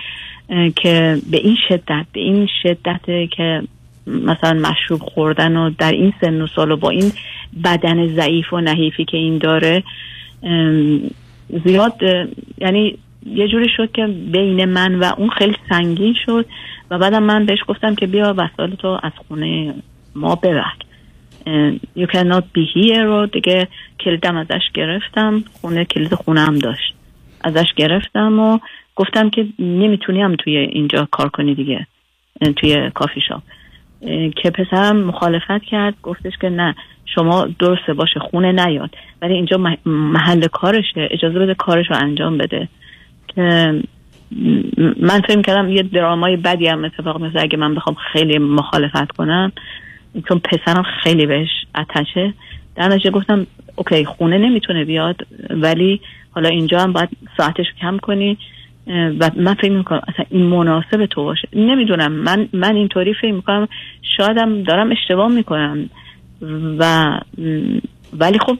که 0.75 1.17
به 1.31 1.37
این 1.37 1.57
شدت 1.69 2.05
به 2.13 2.19
این 2.19 2.47
شدت 2.63 3.29
که 3.31 3.63
مثلا 4.07 4.53
مشروب 4.53 5.01
خوردن 5.01 5.57
و 5.57 5.69
در 5.77 5.91
این 5.91 6.13
سن 6.21 6.41
و 6.41 6.47
سال 6.47 6.71
و 6.71 6.77
با 6.77 6.89
این 6.89 7.11
بدن 7.63 8.15
ضعیف 8.15 8.53
و 8.53 8.61
نحیفی 8.61 9.05
که 9.05 9.17
این 9.17 9.37
داره 9.37 9.83
زیاد 11.65 11.93
یعنی 12.57 12.97
یه 13.25 13.47
جوری 13.47 13.69
شد 13.77 13.91
که 13.91 14.07
بین 14.07 14.65
من 14.65 14.95
و 14.95 15.11
اون 15.17 15.29
خیلی 15.29 15.55
سنگین 15.69 16.15
شد 16.25 16.45
و 16.91 16.97
بعدم 16.97 17.23
من 17.23 17.45
بهش 17.45 17.59
گفتم 17.67 17.95
که 17.95 18.07
بیا 18.07 18.35
وسایل 18.37 18.75
تو 18.75 18.99
از 19.03 19.11
خونه 19.27 19.73
ما 20.15 20.35
ببر. 20.35 20.73
You 21.97 22.07
cannot 22.07 22.43
be 22.55 22.63
here 22.75 22.99
رو 22.99 23.25
دیگه 23.25 23.67
کلیدم 23.99 24.37
ازش 24.37 24.61
گرفتم 24.73 25.43
خونه 25.61 25.85
کلید 25.85 26.13
خونه 26.15 26.41
هم 26.41 26.59
داشت. 26.59 26.93
ازش 27.41 27.73
گرفتم 27.75 28.39
و 28.39 28.59
گفتم 28.95 29.29
که 29.29 29.47
نمی‌تونی 29.59 30.21
هم 30.21 30.35
توی 30.35 30.57
اینجا 30.57 31.07
کار 31.11 31.29
کنی 31.29 31.55
دیگه 31.55 31.87
توی 32.55 32.89
کافی 32.89 33.21
شاپ. 33.21 33.41
که 34.35 34.49
پسرم 34.49 34.97
مخالفت 34.97 35.63
کرد 35.63 35.95
گفتش 36.03 36.33
که 36.41 36.49
نه 36.49 36.75
شما 37.15 37.47
درسته 37.59 37.93
باشه 37.93 38.19
خونه 38.19 38.51
نیاد. 38.51 38.89
ولی 39.21 39.33
اینجا 39.33 39.57
مح- 39.57 39.87
محل 39.87 40.47
کارشه 40.47 41.07
اجازه 41.11 41.39
بده 41.39 41.53
کارش 41.53 41.85
رو 41.89 41.95
انجام 41.95 42.37
بده. 42.37 42.67
من 44.97 45.21
فکر 45.27 45.41
کردم 45.41 45.69
یه 45.69 45.83
درامای 45.83 46.37
بدی 46.37 46.67
هم 46.67 46.85
اتفاق 46.85 47.21
میفته 47.21 47.41
اگه 47.41 47.57
من 47.57 47.75
بخوام 47.75 47.95
خیلی 48.13 48.37
مخالفت 48.37 49.11
کنم 49.11 49.51
چون 50.27 50.39
پسرم 50.39 50.83
خیلی 51.03 51.25
بهش 51.25 51.49
اتشه 51.75 52.33
در 52.75 52.99
گفتم 53.09 53.47
اوکی 53.75 54.05
خونه 54.05 54.37
نمی‌تونه 54.37 54.85
بیاد 54.85 55.27
ولی 55.49 56.01
حالا 56.31 56.49
اینجا 56.49 56.79
هم 56.79 56.93
باید 56.93 57.09
ساعتش 57.37 57.65
کم 57.81 57.97
کنی. 57.97 58.37
و 59.19 59.31
من 59.35 59.53
فکر 59.53 59.71
می‌کنم 59.71 60.01
اصلا 60.07 60.25
این 60.29 60.45
مناسب 60.45 61.05
تو 61.05 61.23
باشه. 61.23 61.47
نمی‌دونم. 61.53 62.11
من 62.11 62.49
من 62.53 62.75
اینطوری 62.75 63.13
فکر 63.13 63.31
می‌کنم. 63.31 63.67
شایدم 64.17 64.63
دارم 64.63 64.91
اشتباه 64.91 65.27
می‌کنم. 65.27 65.89
و 66.79 67.11
ولی 68.13 68.39
خب 68.39 68.57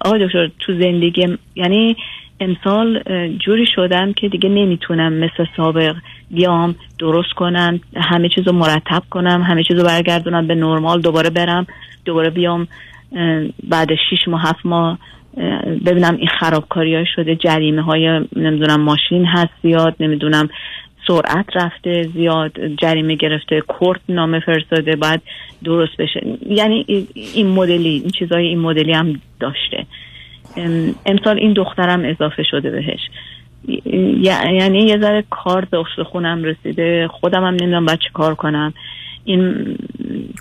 آقای 0.00 0.26
دکتر 0.26 0.50
تو 0.58 0.72
زندگی 0.80 1.36
یعنی 1.54 1.96
امسال 2.40 3.02
جوری 3.38 3.66
شدم 3.74 4.12
که 4.12 4.28
دیگه 4.28 4.48
نمی‌تونم 4.48 5.12
مثل 5.12 5.44
سابق 5.56 5.96
بیام 6.30 6.74
درست 6.98 7.32
کنم 7.32 7.80
همه 7.96 8.28
چیزو 8.28 8.52
مرتب 8.52 9.02
کنم 9.10 9.42
همه 9.42 9.62
چیزو 9.64 9.84
برگردونم 9.84 10.46
به 10.46 10.54
نرمال 10.54 11.00
دوباره 11.00 11.30
برم 11.30 11.66
دوباره 12.04 12.30
بیام 12.30 12.68
بعد 13.68 13.88
شیش 14.10 14.28
ماه 14.28 14.42
هفت 14.42 14.66
ماه 14.66 14.98
اه، 15.36 15.62
ببینم 15.86 16.16
این 16.16 16.28
خرابکاری 16.40 16.94
های 16.94 17.06
شده 17.16 17.36
جریمه 17.36 17.82
های 17.82 18.20
نمی‌دونم 18.36 18.80
ماشین 18.80 19.24
هست 19.24 19.50
زیاد 19.62 19.96
نمی‌دونم 20.00 20.48
سرعت 21.08 21.46
رفته 21.54 22.02
زیاد 22.14 22.52
جریمه 22.80 23.14
گرفته 23.14 23.60
کورت 23.60 24.00
نامه 24.08 24.40
فرستاده 24.40 24.96
بعد 24.96 25.22
درست 25.64 25.96
بشه. 25.96 26.26
یعنی 26.50 26.84
ای- 26.88 27.06
این 27.34 27.46
مدلی 27.46 27.88
این 27.88 28.10
چیزای 28.18 28.46
این 28.46 28.58
مدلی 28.58 28.92
هم 28.92 29.20
داشته. 29.40 29.86
امسال 31.06 31.38
این 31.38 31.52
دخترم 31.52 32.04
اضافه 32.04 32.42
شده 32.50 32.70
بهش. 32.70 33.00
یعنی 34.52 34.86
یه 34.86 34.98
ذره 35.00 35.24
کار 35.30 35.64
به 35.64 35.78
استخونم 35.78 36.44
رسیده. 36.44 37.08
خودم 37.08 37.44
هم 37.44 37.54
نمی‌دونم 37.54 37.86
باید 37.86 37.98
چی 37.98 38.08
کار 38.14 38.34
کنم. 38.34 38.74
این 39.24 39.76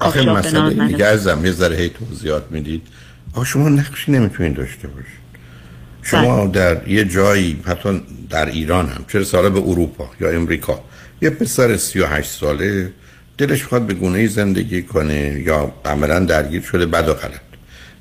آخه 0.01 0.29
مسئله 0.29 0.87
دیگه 0.87 1.05
ازم 1.05 1.45
یه 1.45 1.51
ذره 1.51 1.75
هی 1.75 1.89
توضیحات 1.89 2.43
می‌دید. 2.51 2.81
آخه 3.35 3.45
شما 3.45 3.69
نقشی 3.69 4.11
نمی‌تونید 4.11 4.53
داشته 4.53 4.87
باشید. 4.87 5.25
شما 6.01 6.47
در 6.47 6.87
یه 6.87 7.05
جایی 7.05 7.61
حتی 7.67 8.01
در 8.29 8.45
ایران 8.45 8.85
هم 8.85 9.05
چه 9.11 9.23
ساله 9.23 9.49
به 9.49 9.59
اروپا 9.59 10.09
یا 10.19 10.29
امریکا. 10.29 10.79
یه 11.21 11.29
پسر 11.29 11.77
38 11.77 12.29
ساله 12.29 12.91
دلش 13.37 13.61
می‌خواد 13.61 13.87
به 13.87 13.93
گونه 13.93 14.27
زندگی 14.27 14.81
کنه 14.81 15.41
یا 15.45 15.71
عملا 15.85 16.19
درگیر 16.19 16.61
شده 16.61 16.85
بد 16.85 17.09
و 17.09 17.13
غلط. 17.13 17.41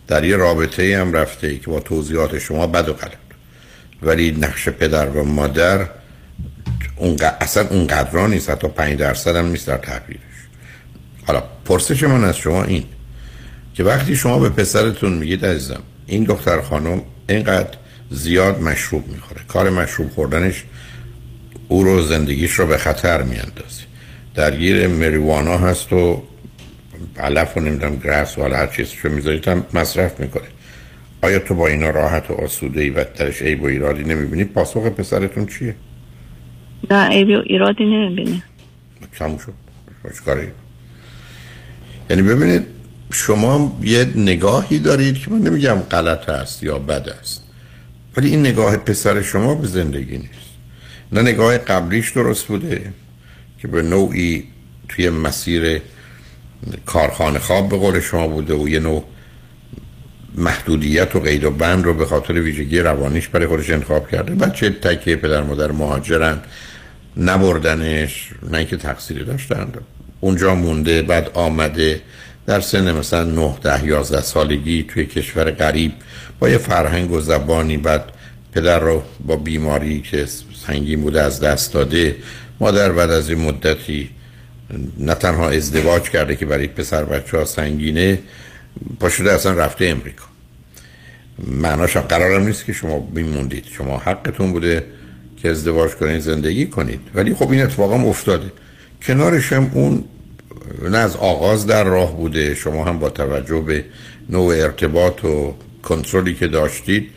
در 0.08 0.24
یه 0.24 0.36
رابطه 0.36 0.98
هم 1.00 1.12
رفته 1.12 1.58
که 1.58 1.70
با 1.70 1.80
توضیحات 1.80 2.38
شما 2.38 2.66
بد 2.66 2.88
و 2.88 2.92
غلط 2.92 3.12
ولی 4.02 4.30
نقش 4.30 4.68
پدر 4.68 5.08
و 5.08 5.24
مادر 5.24 5.88
اون 6.96 7.16
اصلا 7.40 7.68
اون 7.68 7.86
قدران 7.86 8.30
نیست 8.30 8.50
حتی 8.50 8.68
5 8.68 8.98
درصد 8.98 9.36
هم 9.36 9.46
نیست 9.46 9.66
در 9.66 9.76
تحویلش. 9.76 10.20
حالا 11.26 11.42
پرسش 11.64 12.02
من 12.02 12.24
از 12.24 12.36
شما 12.36 12.64
این 12.64 12.84
که 13.74 13.84
وقتی 13.84 14.16
شما 14.16 14.38
به 14.38 14.48
پسرتون 14.48 15.12
میگید 15.12 15.46
عزیزم 15.46 15.82
این 16.06 16.24
دختر 16.24 16.60
خانم 16.60 17.02
اینقدر 17.28 17.78
زیاد 18.10 18.62
مشروب 18.62 19.08
می‌خوره. 19.08 19.40
کار 19.48 19.70
مشروب 19.70 20.10
خوردنش 20.10 20.64
او 21.68 21.84
رو 21.84 22.02
زندگیش 22.02 22.52
رو 22.52 22.66
به 22.66 22.78
خطر 22.78 23.22
میاندازه. 23.22 23.82
درگیر 24.34 24.86
مریوانا 24.86 25.58
هست 25.58 25.92
و 25.92 26.22
علف 27.16 27.57
و 27.57 27.61
نمی‌دونم 27.61 27.96
گرس 27.96 28.38
و 28.38 28.42
هر 28.42 28.66
چیز 28.66 28.92
رو 29.02 29.12
می‌ذارید 29.12 29.48
هم 29.48 29.66
مصرف 29.74 30.20
می‌کنه. 30.20 30.44
آیا 31.22 31.38
تو 31.38 31.54
با 31.54 31.68
اینا 31.68 31.90
راحت 31.90 32.30
و 32.30 32.35
آسوده 32.35 32.80
ای 32.80 32.90
و 32.90 33.04
درش 33.04 33.42
عیب 33.42 33.62
و 33.62 33.66
ایرادی 33.66 34.04
نمی‌بینی؟ 34.04 34.44
پاسخ 34.44 34.87
پسرتون 34.87 35.46
چیه؟ 35.46 35.74
نه 36.90 37.09
عیبی 37.09 37.35
و 37.35 37.42
ایرادی 37.46 37.85
نمی‌بینه 37.85 38.42
تموم 39.18 39.38
شد. 39.38 39.52
چیکاره؟ 40.18 40.52
یعنی 42.11 42.22
ببینید 42.22 42.66
شما 43.12 43.78
یه 43.83 44.07
نگاهی 44.16 44.78
دارید 44.78 45.18
که 45.18 45.30
من 45.30 45.38
نمیگم 45.38 45.74
غلط 45.74 46.28
است 46.28 46.62
یا 46.62 46.78
بد 46.78 47.09
است. 47.09 47.42
ولی 48.16 48.28
این 48.28 48.40
نگاه 48.40 48.76
پسر 48.76 49.22
شما 49.22 49.54
به 49.54 49.66
زندگی 49.66 50.18
نیست. 50.18 50.54
نه 51.12 51.22
نگاه 51.22 51.59
قبلیش 51.59 52.11
درست 52.11 52.46
بوده 52.46 52.92
که 53.59 53.68
به 53.68 53.83
نوعی 53.83 54.44
توی 54.88 55.11
مسیر 55.11 55.83
کارخانه 56.87 57.38
خواب 57.38 57.68
به 57.68 57.77
قول 57.77 58.00
شما 58.00 58.29
بوده 58.29 58.55
و 58.55 58.68
یه 58.68 58.81
نوع 58.81 59.05
محدودیت 60.35 61.16
و 61.16 61.20
قید 61.20 61.44
و 61.44 61.50
بند 61.50 61.85
رو 61.85 61.94
به 61.94 62.07
خاطر 62.07 62.33
ویژگی 62.33 62.79
روانیش 62.79 63.29
برای 63.29 63.46
خودش 63.46 63.70
انتخاب 63.70 64.11
کرده. 64.11 64.35
بچه 64.35 64.70
تکیه 64.70 65.16
پدر 65.16 65.42
مادر 65.42 65.72
مهاجرن 65.72 66.38
نبردنش 67.16 68.31
نه 68.50 68.59
اینکه 68.59 68.77
تقصیری 68.77 69.24
داشتن. 69.24 69.72
اونجا 70.20 70.55
مونده 70.55 71.03
بعد 71.03 71.31
آمده 71.35 72.00
در 72.46 72.61
سن 72.61 72.92
مثلا 72.92 73.24
9 73.24 73.55
ده 73.62 73.87
11 73.87 74.20
سالگی 74.20 74.83
توی 74.83 75.07
کشور 75.07 75.50
غریب 75.50 75.92
با 76.38 76.48
یه 76.48 76.59
فرهنگ 76.59 77.12
و 77.12 77.20
زبانی. 77.20 77.77
بعد 77.77 78.05
پدر 78.53 78.79
رو 78.79 79.03
با 79.27 79.37
بیماری 79.37 80.00
که 80.00 80.27
سنگین 80.66 81.00
بوده 81.00 81.22
از 81.22 81.40
دست 81.40 81.72
داده 81.72 82.16
مادر 82.61 82.92
بعد 82.92 83.11
از 83.11 83.31
این 83.31 83.40
مدتی 83.40 84.11
نه 84.98 85.14
تنها 85.14 85.50
ازدواج 85.50 86.03
کرده 86.03 86.37
که 86.37 86.46
برای 86.46 86.66
پسر 86.66 87.05
بچه 87.05 87.38
ها 87.38 87.44
سنگینه 87.44 88.18
پاشده 89.00 89.33
اصلا 89.33 89.53
رفته 89.53 89.85
امریکا. 89.87 90.24
معناش 91.48 91.96
قرارم 91.96 92.46
نیست 92.46 92.64
که 92.64 92.72
شما 92.72 92.98
بیموندید 92.98 93.64
شما 93.64 93.98
حقتون 93.98 94.53
بوده 94.53 94.85
که 95.37 95.50
ازدواج 95.50 95.90
کنید 95.90 96.20
زندگی 96.20 96.66
کنید. 96.66 97.00
ولی 97.14 97.35
خب 97.35 97.50
این 97.50 97.62
اتفاقا 97.62 97.94
افتاده. 97.94 98.53
کنارش 99.03 99.53
هم 99.53 99.70
اون 99.74 100.05
نه 100.90 100.98
از 100.98 101.16
آغاز 101.16 101.66
در 101.66 101.85
راه 101.85 102.16
بوده. 102.16 102.55
شما 102.55 102.85
هم 102.85 102.98
با 102.98 103.11
توجه 103.11 103.61
به 103.61 103.85
نوع 104.31 104.55
ارتباط 104.55 105.24
و 105.24 105.55
کنترلی 105.83 106.35
که 106.35 106.46
داشتید 106.46 107.11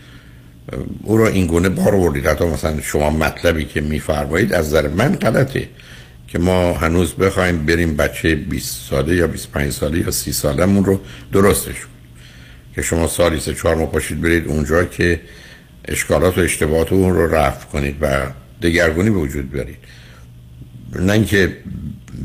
او 1.04 1.18
را 1.18 1.28
این 1.28 1.48
گونه 1.48 1.70
بار 1.70 1.96
آوردید. 1.96 2.28
حتی 2.28 2.46
مثلا 2.46 2.82
شما 2.82 3.10
مطلبی 3.10 3.66
که 3.66 3.82
میفرمایید 3.82 4.54
از 4.54 4.68
نظر 4.68 4.88
من 4.88 5.16
غلطه. 5.16 5.68
که 6.28 6.40
ما 6.40 6.74
هنوز 6.74 7.14
بخوایم 7.14 7.66
بریم 7.66 7.96
بچه 7.96 8.36
20 8.36 8.90
ساله 8.90 9.16
یا 9.16 9.28
25 9.28 9.72
ساله 9.72 10.00
یا 10.00 10.12
30 10.12 10.32
سالمون 10.32 10.86
رو 10.86 11.00
درستش 11.34 11.76
که 12.76 12.82
شما 12.82 13.08
سالی 13.08 13.40
سه 13.40 13.54
چهار 13.54 13.76
ماه 13.76 13.92
پاشید 13.92 14.22
برید 14.22 14.48
اونجا 14.48 14.84
که 14.84 15.22
اشکالات 15.86 16.38
و 16.38 16.42
اشتباهات 16.42 16.94
اون 16.94 17.14
رو 17.14 17.36
رفع 17.36 17.66
کنید 17.66 17.96
و 18.02 18.26
دگرگونی 18.62 19.10
به 19.10 19.18
وجود 19.18 19.52
برید 19.52 19.78
نه 20.96 21.14
اینکه 21.14 21.58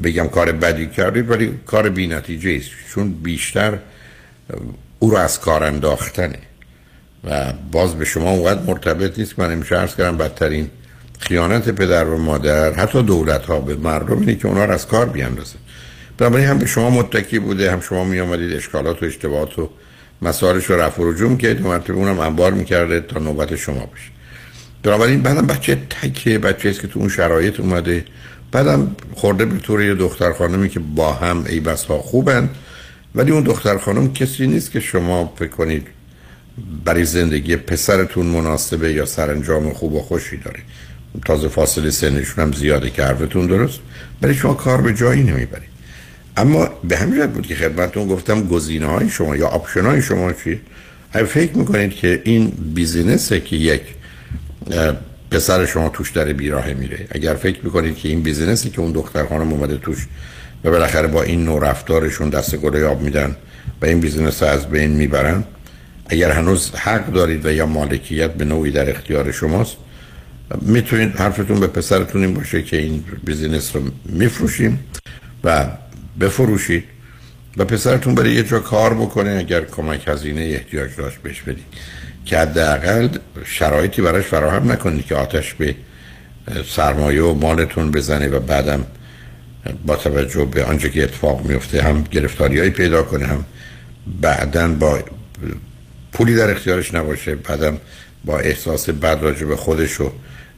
بگم 0.05 0.29
کار 0.29 0.53
بدی 0.53 0.87
کردید 0.87 1.31
ولی 1.31 1.59
کار 1.67 1.89
بی 1.89 2.07
نتیجه 2.07 2.57
است. 2.61 2.71
چون 2.95 3.13
بیشتر 3.13 3.79
او 4.99 5.11
رو 5.11 5.17
از 5.17 5.41
کار 5.41 5.65
انداختنه. 5.65 6.39
و 7.25 7.53
باز 7.73 7.95
به 7.95 8.05
شما 8.05 8.31
اونقدر 8.31 8.63
مرتبط 8.63 9.19
نیست 9.19 9.39
من 9.39 9.53
امشه 9.53 9.79
ارز 9.79 9.97
کردم 9.97 10.17
بدترین 10.17 10.71
خیانت 11.23 11.69
پدر 11.69 12.05
و 12.05 12.19
مادر 12.19 12.73
حتی 12.73 13.03
دولت 13.03 13.45
ها 13.45 13.61
به 13.61 13.77
مردم 13.77 14.19
اینه 14.19 14.35
که 14.35 14.49
اونا 14.49 14.65
رو 14.65 14.73
از 14.73 14.87
کار 14.87 15.07
بیاندازه 15.07 15.55
بنابراین 16.19 16.47
هم 16.47 16.59
به 16.59 16.67
شما 16.67 16.91
متکی 16.91 17.39
بوده 17.39 17.73
هم 17.73 17.81
شما 17.81 18.05
می 18.05 18.21
آمدید 18.21 18.53
اشکالات 18.53 19.03
و 19.03 19.07
اشتباهات 19.07 19.59
و 19.59 19.71
مسائلش 20.23 20.65
رو 20.65 20.81
رفع 20.81 21.03
و 21.03 21.11
رجوع 21.11 21.37
که 21.37 21.55
مرتبه 21.63 21.95
اونم 21.95 22.21
انبار 22.21 22.53
می‌کرده 22.53 23.01
تا 23.01 23.21
نوبت 23.21 23.57
شما 23.57 23.87
بشه. 23.87 24.11
بنابراین 24.83 25.23
بعدم 25.23 25.47
بچه 25.47 25.75
تکه 25.75 26.39
بچه 26.39 26.69
است 26.69 26.81
که 26.81 26.89
تو 26.89 26.99
اون 27.01 27.09
شرایط 27.09 27.61
اومده. 27.61 28.05
بعدم 28.53 28.97
خورده 29.15 29.45
به 29.45 29.59
طور 29.59 29.83
یه 29.83 29.95
دختر 29.95 30.33
خانمی 30.33 30.69
که 30.69 30.81
با 30.81 31.13
هم 31.13 31.45
ای 31.49 31.61
بس 31.61 31.85
ها 31.85 31.99
خوبن 31.99 32.49
ولی 33.15 33.31
اون 33.31 33.43
دختر 33.43 33.79
خانم 33.79 34.13
کسی 34.13 34.47
نیست 34.47 34.71
که 34.71 34.81
شما 34.81 35.33
فکر 35.37 35.49
کنید 35.49 35.87
برای 36.85 37.05
زندگی 37.05 37.57
پسرتون 37.57 38.27
مناسبه 38.27 38.93
یا 38.93 39.07
سرانجام 39.07 39.73
خوب 39.73 39.95
و 39.95 40.01
خوشی 40.01 40.37
داره. 40.37 40.61
تازه 41.25 41.49
فاصله 41.49 41.91
سنشون 41.91 42.45
هم 42.45 42.53
زیاده 42.53 42.91
که 42.91 43.03
درست 43.33 43.79
برای 44.21 44.35
شما 44.35 44.55
کار 44.55 44.81
به 44.81 44.95
جایی 44.95 45.23
نمی‌برید. 45.23 45.73
اما 46.37 46.69
به 46.85 46.97
همین 46.97 47.27
بود 47.27 47.47
که 47.47 47.55
خدمتتون 47.55 48.09
گفتم 48.09 48.49
گزینه 48.49 48.87
های 48.87 49.11
شما 49.11 49.37
یا 49.37 49.49
option 49.49 49.87
های 49.87 50.03
شما 50.03 50.33
چی؟ 50.33 50.61
اگه 51.13 51.25
فکر 51.25 51.57
می‌کنید 51.57 51.95
که 51.95 52.23
این 52.25 52.53
business 52.75 53.33
ه 53.33 53.41
که 53.41 53.57
یک 53.57 53.83
پسر 55.31 55.67
شما 55.67 55.89
توش 55.89 56.11
در 56.11 56.25
بیراه 56.25 56.73
میره 56.73 57.07
اگر 57.11 57.35
فکر 57.35 57.59
می‌کنید 57.63 57.97
که 57.97 58.09
این 58.09 58.23
business 58.23 58.65
ی 58.65 58.71
که 58.71 58.81
اون 58.81 58.93
دختر 58.93 59.27
خانم 59.27 59.53
اومده 59.53 59.77
توش 59.77 60.07
و 60.65 60.71
بالاخره 60.71 61.07
با 61.07 61.23
این 61.23 61.45
نوع 61.45 61.71
رفتارشون 61.71 62.31
دسته 62.31 62.57
گل 62.57 62.71
به 62.71 62.85
آب 62.85 63.03
میدن 63.03 63.37
و 63.83 63.87
این 63.87 64.01
business 64.01 64.43
از 64.43 64.69
بین 64.69 64.91
می‌برن 64.91 65.45
اگر 66.07 66.31
هنوز 66.31 66.71
حق 66.71 67.13
دارید 67.13 67.47
و 67.47 67.53
یا 67.53 67.67
مالکیت 67.67 68.35
به 68.35 68.45
نوعی 68.45 68.71
در 68.71 68.91
اختیار 68.91 69.33
شماست 69.33 69.77
می‌تونید 70.61 71.17
حرفتون 71.17 71.61
به 71.61 71.67
پسرتون 71.67 72.25
این 72.25 72.35
باشه 72.35 72.63
که 72.63 72.77
این 72.77 73.05
business 73.25 73.77
رو 73.77 73.83
میفروشیم 74.05 74.81
و 75.45 75.67
بفروشید 76.21 76.85
و 77.57 77.65
پسرتون 77.65 78.15
برای 78.15 78.33
یه 78.33 78.43
جا 78.43 78.59
کار 78.59 78.95
بکنه 78.95 79.31
اگر 79.31 79.65
کمک 79.65 80.09
هزینه 80.09 80.41
احتیاج 80.41 80.91
داشت 80.97 81.19
بهش 81.19 81.43
بدید. 81.43 81.65
که 82.25 82.39
حداقل 82.39 83.09
شرایطی 83.45 84.03
براش 84.03 84.25
فراهم 84.25 84.73
نکنید 84.73 85.07
که 85.07 85.15
آتش 85.15 85.55
به 85.55 85.75
سرمایه 86.69 87.23
و 87.23 87.35
مالتون 87.35 87.91
بزنه 87.91 88.29
و 88.29 88.41
بعدم 88.41 88.87
با 89.87 89.97
توجه 89.97 90.45
به 90.45 90.65
آنچه 90.65 90.91
که 90.91 91.03
اتفاق 91.03 91.47
میفته 91.47 91.83
هم 91.83 92.05
گرفتاری 92.11 92.71
پیدا 92.71 93.03
کنه 93.03 93.27
هم 93.27 93.45
بعدا 94.21 94.69
با 94.69 94.99
پولی 96.13 96.35
در 96.35 96.51
اختیارش 96.51 96.95
نباشه 96.95 97.35
بعدم 97.35 97.79
با 98.25 98.39
احساس 98.39 98.91
بد 98.91 99.19
راجع 99.23 99.47
به 99.47 99.57
خودش 99.57 100.01
و 100.01 100.13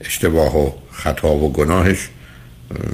اشتباه 0.04 0.58
و 0.58 0.70
خطا 0.92 1.34
و 1.34 1.52
گناهش 1.52 2.08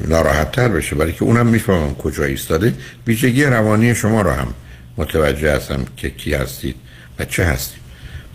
ناراحت 0.09 0.53
تر 0.53 0.69
بشه. 0.69 0.97
برای 0.97 1.13
که 1.13 1.23
اونم 1.23 1.47
می‌فهمم 1.47 1.95
کجا 1.95 2.25
ایستاده. 2.25 2.75
ویژگی 3.07 3.45
روانی 3.45 3.95
شما 3.95 4.23
رو 4.23 4.31
هم 4.31 4.55
متوجه 4.97 5.57
هستم 5.57 5.85
که 5.97 6.11
کی 6.11 6.35
هستید 6.35 6.77
و 7.19 7.25
چه 7.25 7.45
هستید. 7.45 7.81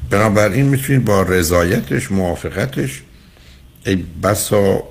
بنابراین 0.09 0.65
می‌تونید 0.65 1.05
با 1.05 1.21
رضایتش 1.21 2.11
موافقتش 2.11 3.01
ای 3.85 4.03
بسا 4.23 4.83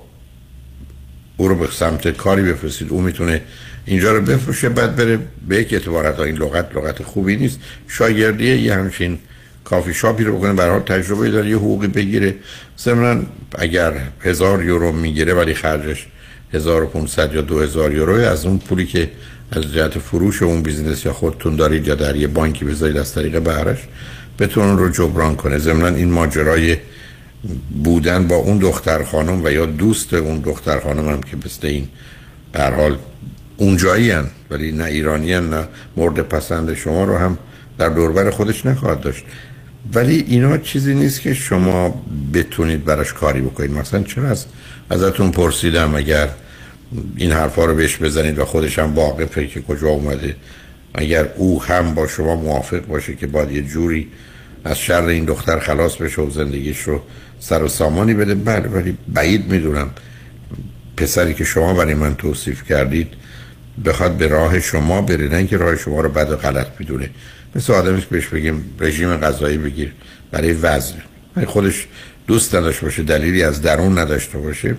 او 1.37 1.49
رو 1.49 1.55
به 1.55 1.69
سمت 1.73 2.09
کاری 2.09 2.43
بفرستید. 2.43 2.91
او 2.91 3.01
می‌تونه 3.01 3.41
اینجا 3.87 4.13
رو 4.13 4.21
بفروشه 4.21 4.69
بعد 4.69 4.97
بره 4.97 5.19
به 5.49 5.57
یک 5.57 5.73
اعتبارت 5.73 6.21
این 6.21 6.37
لغت 6.37 6.77
لغت 6.77 7.03
خوبی 7.03 7.37
نیست. 7.37 7.59
شاگردی 7.89 8.55
یه 8.55 8.75
همچین 8.75 9.19
کافی 9.65 9.95
شاپی 9.95 10.25
رو 10.25 10.39
بکنه 10.39 10.53
برای 10.53 10.81
تجربه 10.81 11.31
داره 11.31 11.51
یه 11.51 11.57
حقوقی 11.57 11.87
بگیره. 11.87 12.35
ضمن 12.79 13.27
اگر 13.59 13.93
هزار 14.21 14.65
یورو 14.65 14.93
می‌گیره 14.93 15.35
ولی 15.35 15.55
خرجش 15.55 16.07
1500 16.53 17.35
یا 17.35 17.41
2000 17.41 17.93
یورو 17.93 18.15
از 18.15 18.47
اون 18.47 18.59
پولی 18.59 18.87
که 18.87 19.11
از 19.53 19.73
جهت 19.73 19.99
فروش 19.99 20.43
اون 20.43 20.63
business 20.63 21.05
یا 21.07 21.13
خودتون 21.13 21.57
دارید 21.57 21.87
یا 21.87 21.95
در 21.95 22.17
یه 22.17 22.27
بانکی 22.27 22.65
بذارید 22.65 22.97
از 22.97 23.15
طریق 23.15 23.41
بهرش 23.41 23.79
بتون 24.39 24.79
رو 24.79 24.89
جبران 24.89 25.37
کنه. 25.37 25.59
ضمن 25.59 25.95
این 25.95 26.11
ماجرای 26.11 26.77
بودن 27.85 28.29
با 28.29 28.37
اون 28.37 28.59
دختر 28.59 29.05
خانم 29.05 29.45
و 29.45 29.51
یا 29.51 29.67
دوست 29.67 30.15
اون 30.15 30.41
دختر 30.41 30.81
خانم 30.81 31.09
هم 31.09 31.21
که 31.23 31.37
مثل 31.37 31.67
این 31.67 31.89
در 32.53 32.75
حال 32.75 32.97
اونجایی 33.57 34.11
هن 34.11 34.27
ولی 34.51 34.73
نه 34.73 34.85
ایرانی 34.85 35.33
هن 35.33 35.51
نه 35.51 35.69
مورد 35.97 36.21
پسند 36.21 36.75
شما 36.75 37.05
رو 37.05 37.17
هم 37.17 37.39
در 37.79 37.89
دوربر 37.89 38.31
خودش 38.31 38.67
نخواهد 38.67 39.01
داشت. 39.01 39.25
ولی 39.93 40.25
اینا 40.29 40.59
چیزی 40.59 40.95
نیست 40.95 41.21
که 41.21 41.35
شما 41.35 42.05
بتونید 42.35 42.85
براش 42.85 43.13
کاری 43.13 43.41
بکنید. 43.41 43.71
مثلا 43.71 44.03
چرا 44.03 44.29
از 44.29 44.47
ازتون 44.91 45.31
پرسیدم 45.31 45.95
اگر 45.95 46.29
این 47.17 47.33
حرفا 47.33 47.65
رو 47.65 47.75
بهش 47.75 47.97
بزنید 47.97 48.39
و 48.39 48.45
خودش 48.45 48.79
هم 48.79 48.95
واقفه 48.95 49.47
که 49.47 49.63
کجا 49.63 49.89
اومده. 49.89 50.37
اگر 50.95 51.29
او 51.37 51.63
هم 51.63 51.95
با 51.95 52.07
شما 52.07 52.37
موافق 52.37 52.87
باشه 52.87 53.15
که 53.15 53.27
باید 53.27 53.51
یه 53.51 53.63
جوری 53.63 54.09
از 54.65 54.79
شر 54.79 55.03
این 55.03 55.25
دختر 55.25 55.59
خلاص 55.59 55.97
بشه 55.97 56.23
و 56.23 56.31
زندگیش 56.31 56.81
رو 56.81 57.01
سر 57.41 57.63
و 57.63 57.69
سامانی 57.69 58.15
بده. 58.15 58.35
بله 58.35 58.69
ولی 58.69 58.99
بعید 59.09 59.53
می‌دونم. 59.53 59.91
پسری 60.97 61.35
که 61.35 61.45
شما 61.45 61.75
برای 61.75 61.95
من 61.95 62.15
توصیف 62.15 62.65
کردید 62.65 63.09
بخواد 63.85 64.17
به 64.17 64.27
راه 64.27 64.61
شما 64.61 65.03
بره 65.03 65.29
نه 65.29 65.37
اینکه 65.37 65.57
راه 65.57 65.77
شما 65.77 66.01
رو 66.01 66.09
بد 66.09 66.31
و 66.31 66.37
غلط 66.37 66.67
می‌دونه. 66.79 67.11
مثل 67.57 67.73
آدمی 67.73 68.01
که 68.01 68.07
بهش 68.11 68.27
بگیم 68.27 68.65
رژیم 68.81 69.17
غذایی 69.17 69.59
بگیر 69.59 69.93
برای 70.31 70.53
وزن. 70.53 70.95
خودش 71.47 71.87
دوست 72.27 72.55
نداشت 72.55 72.81
باشه 72.81 73.03
دلیلی 73.03 73.43
از 73.43 73.63
درون 73.63 73.99
نداشته 73.99 74.39
باشه. 74.39 74.77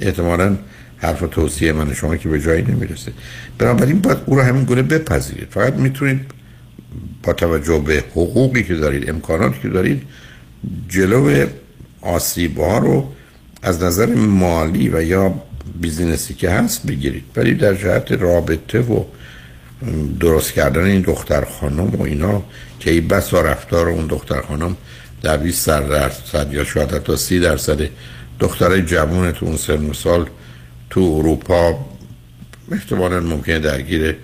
احتمالا 0.00 0.56
حرف 0.96 1.24
توصیه 1.30 1.72
من 1.72 1.94
شما 1.94 2.16
که 2.16 2.28
به 2.28 2.40
جایی 2.40 2.62
نمی‌رسه. 2.62 3.12
بنابراین 3.58 4.00
باید 4.00 4.18
او 4.26 4.36
رو 4.36 4.42
همین 4.42 4.64
گونه 4.64 4.82
بپذیرید. 4.82 5.48
فقط 5.50 5.74
می‌تونید 5.74 6.20
با 7.22 7.32
توجه 7.32 7.78
به 7.78 8.04
حقوقی 8.10 8.62
که 8.62 8.74
دارید 8.74 9.10
امکاناتی 9.10 9.60
که 9.62 9.68
دارید 9.68 10.02
جلو 10.88 11.46
آسیب 12.00 12.58
ها 12.58 12.78
رو 12.78 13.12
از 13.62 13.82
نظر 13.82 14.14
مالی 14.14 14.88
و 14.88 15.02
یا 15.02 15.42
بیزینسی 15.80 16.34
که 16.34 16.50
هست 16.50 16.86
بگیرید. 16.86 17.24
ولی 17.36 17.54
در 17.54 17.74
جهت 17.74 18.12
رابطه 18.12 18.80
و 18.80 19.04
درست 20.20 20.52
کردن 20.52 20.84
این 20.84 21.00
دختر 21.00 21.44
خانم 21.44 21.94
و 21.94 22.02
اینا 22.02 22.42
که 22.80 22.90
این 22.90 23.08
بس 23.08 23.34
و 23.34 23.36
رفتار 23.36 23.88
اون 23.88 24.06
دختر 24.06 24.40
خانم 24.40 24.76
در 25.22 25.36
20 25.36 25.68
درصد 25.68 26.52
یا 26.52 26.64
شاید 26.64 26.88
تا 26.88 27.16
30 27.16 27.40
درصد 27.40 27.88
دخترای 28.40 28.82
جوان 28.82 29.32
تو 29.32 29.46
اون 29.46 29.56
سن 29.56 29.90
و 29.90 29.92
سال 29.92 30.26
تو 30.90 31.00
اروپا 31.00 31.78
احتمالا 32.72 33.20
ممکنه 33.20 33.58
درگیر 33.58 34.16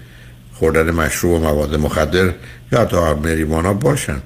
خوردن 0.55 0.91
مشروب 0.91 1.33
و 1.33 1.39
مواد 1.39 1.75
مخدر 1.75 2.33
یا 2.73 2.81
حتی 2.81 2.97
مریوانا 2.97 3.75
باشن. 3.75 4.23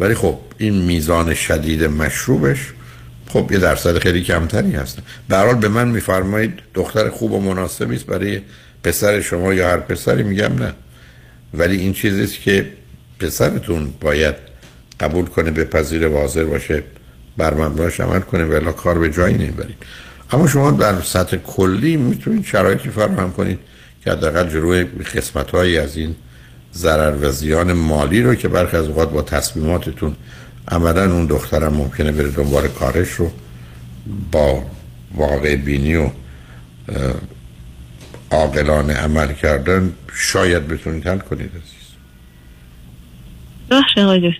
ولی 0.00 0.14
خب 0.14 0.38
این 0.58 0.82
میزان 0.82 1.34
شدید 1.34 1.84
مشروبش 1.84 2.58
خب 3.28 3.52
یه 3.52 3.58
درصد 3.58 3.98
خیلی 3.98 4.22
کمتری 4.22 4.72
هست. 4.72 4.98
به 5.28 5.54
به 5.54 5.68
من 5.68 5.88
میفرمایید 5.88 6.52
دختر 6.74 7.08
خوب 7.08 7.32
و 7.32 7.40
مناسبی 7.40 7.96
است 7.96 8.06
برای 8.06 8.40
پسر 8.88 9.20
شما 9.20 9.54
یا 9.54 9.68
هر 9.68 9.76
پسری 9.76 10.22
میگم 10.22 10.54
نه. 10.58 10.72
ولی 11.54 11.76
این 11.76 11.92
چیزیست 11.92 12.40
که 12.40 12.66
پسرتون 13.20 13.92
باید 14.00 14.34
قبول 15.00 15.26
کنه 15.26 15.50
به 15.50 15.64
پذیر 15.64 16.08
و 16.08 16.18
حاضر 16.18 16.44
باشه 16.44 16.82
بر 17.36 17.54
مبناش 17.54 18.00
عمل 18.00 18.20
کنه 18.20 18.44
ولی 18.44 18.72
کار 18.72 18.98
به 18.98 19.10
جایی 19.10 19.34
نمی‌برید 19.34 19.76
اما 20.30 20.48
شما 20.48 20.70
در 20.70 21.02
سطح 21.02 21.36
کلی 21.36 21.96
می‌تونید 21.96 22.44
شرایطی 22.44 22.88
فراهم 22.88 23.32
کنید 23.32 23.58
که 24.04 24.10
حداقل 24.12 24.48
جلوی 24.48 24.84
قسمت 24.84 25.50
هایی 25.50 25.78
از 25.78 25.96
این 25.96 26.14
ضرر 26.74 27.16
و 27.20 27.32
زیان 27.32 27.72
مالی 27.72 28.22
رو 28.22 28.34
که 28.34 28.48
برخی 28.48 28.76
از 28.76 28.86
اوقات 28.86 29.10
با 29.10 29.22
تصمیماتتون 29.22 30.16
عملا 30.68 31.12
اون 31.12 31.26
دخترم 31.26 31.74
ممکنه 31.74 32.12
بره 32.12 32.28
دنبال 32.28 32.68
کارش 32.68 33.08
رو 33.08 33.30
با 34.32 34.62
واقع 35.14 35.56
بینی 35.56 35.96
و 35.96 36.10
عاقلانه 38.30 38.94
عمل 38.94 39.32
کردن 39.32 39.92
شاید 40.14 40.68
بتونید 40.68 41.06
حل 41.06 41.18
کنید 41.18 41.50
بخش 43.70 43.98
آقای 43.98 44.32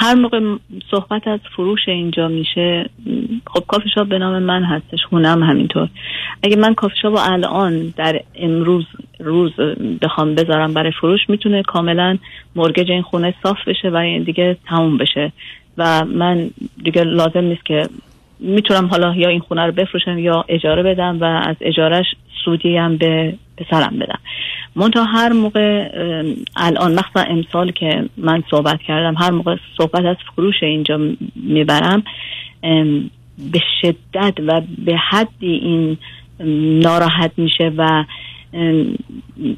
هر 0.00 0.14
موقع 0.14 0.40
صحبت 0.90 1.28
از 1.28 1.40
فروش 1.56 1.80
اینجا 1.86 2.28
میشه 2.28 2.90
خب 3.46 3.64
کافی 3.68 3.88
شاپ 3.94 4.08
به 4.08 4.18
نام 4.18 4.42
من 4.42 4.64
هستش 4.64 5.04
خونم 5.10 5.42
همینطور. 5.42 5.88
اگه 6.42 6.56
من 6.56 6.74
کافی 6.74 6.94
شاپ 7.02 7.14
الان 7.18 7.94
در 7.96 8.20
امروز 8.34 8.84
روز 9.18 9.52
بخوام 10.02 10.34
بذارم 10.34 10.74
برای 10.74 10.92
فروش 11.00 11.20
می‌تونه 11.28 11.62
کاملا 11.62 12.18
مرگج 12.56 12.90
این 12.90 13.02
خونه 13.02 13.34
صاف 13.42 13.56
بشه 13.66 13.88
و 13.88 14.24
دیگه 14.24 14.56
تموم 14.68 14.98
بشه. 14.98 15.32
و 15.78 16.04
من 16.04 16.50
دیگه 16.84 17.04
لازم 17.04 17.40
نیست 17.40 17.66
که 17.66 17.88
می‌تونم 18.40 18.86
حالا 18.86 19.14
یا 19.14 19.28
این 19.28 19.40
خونه 19.40 19.66
رو 19.66 19.72
بفروشم 19.72 20.18
یا 20.18 20.44
اجاره 20.48 20.82
بدم 20.82 21.20
و 21.20 21.24
از 21.24 21.56
اجارش 21.60 22.06
سودی 22.44 22.76
هم 22.76 22.96
به 22.96 23.34
پسرم 23.56 23.98
بدم. 23.98 24.18
منتها 24.76 25.04
هر 25.04 25.32
موقع 25.32 25.88
الان 26.56 26.94
مخصوصا 26.94 27.20
امسال 27.20 27.70
که 27.70 28.08
من 28.16 28.42
صحبت 28.50 28.82
کردم 28.82 29.14
هر 29.18 29.30
موقع 29.30 29.56
صحبت 29.78 30.04
از 30.04 30.16
فروش 30.36 30.62
اینجا 30.62 31.00
می‌برم 31.36 32.02
به 33.52 33.60
شدت 33.82 34.34
و 34.46 34.62
به 34.78 34.96
حدی 34.96 35.52
این 35.52 35.96
ناراحت 36.80 37.32
میشه 37.36 37.72
و 37.76 38.04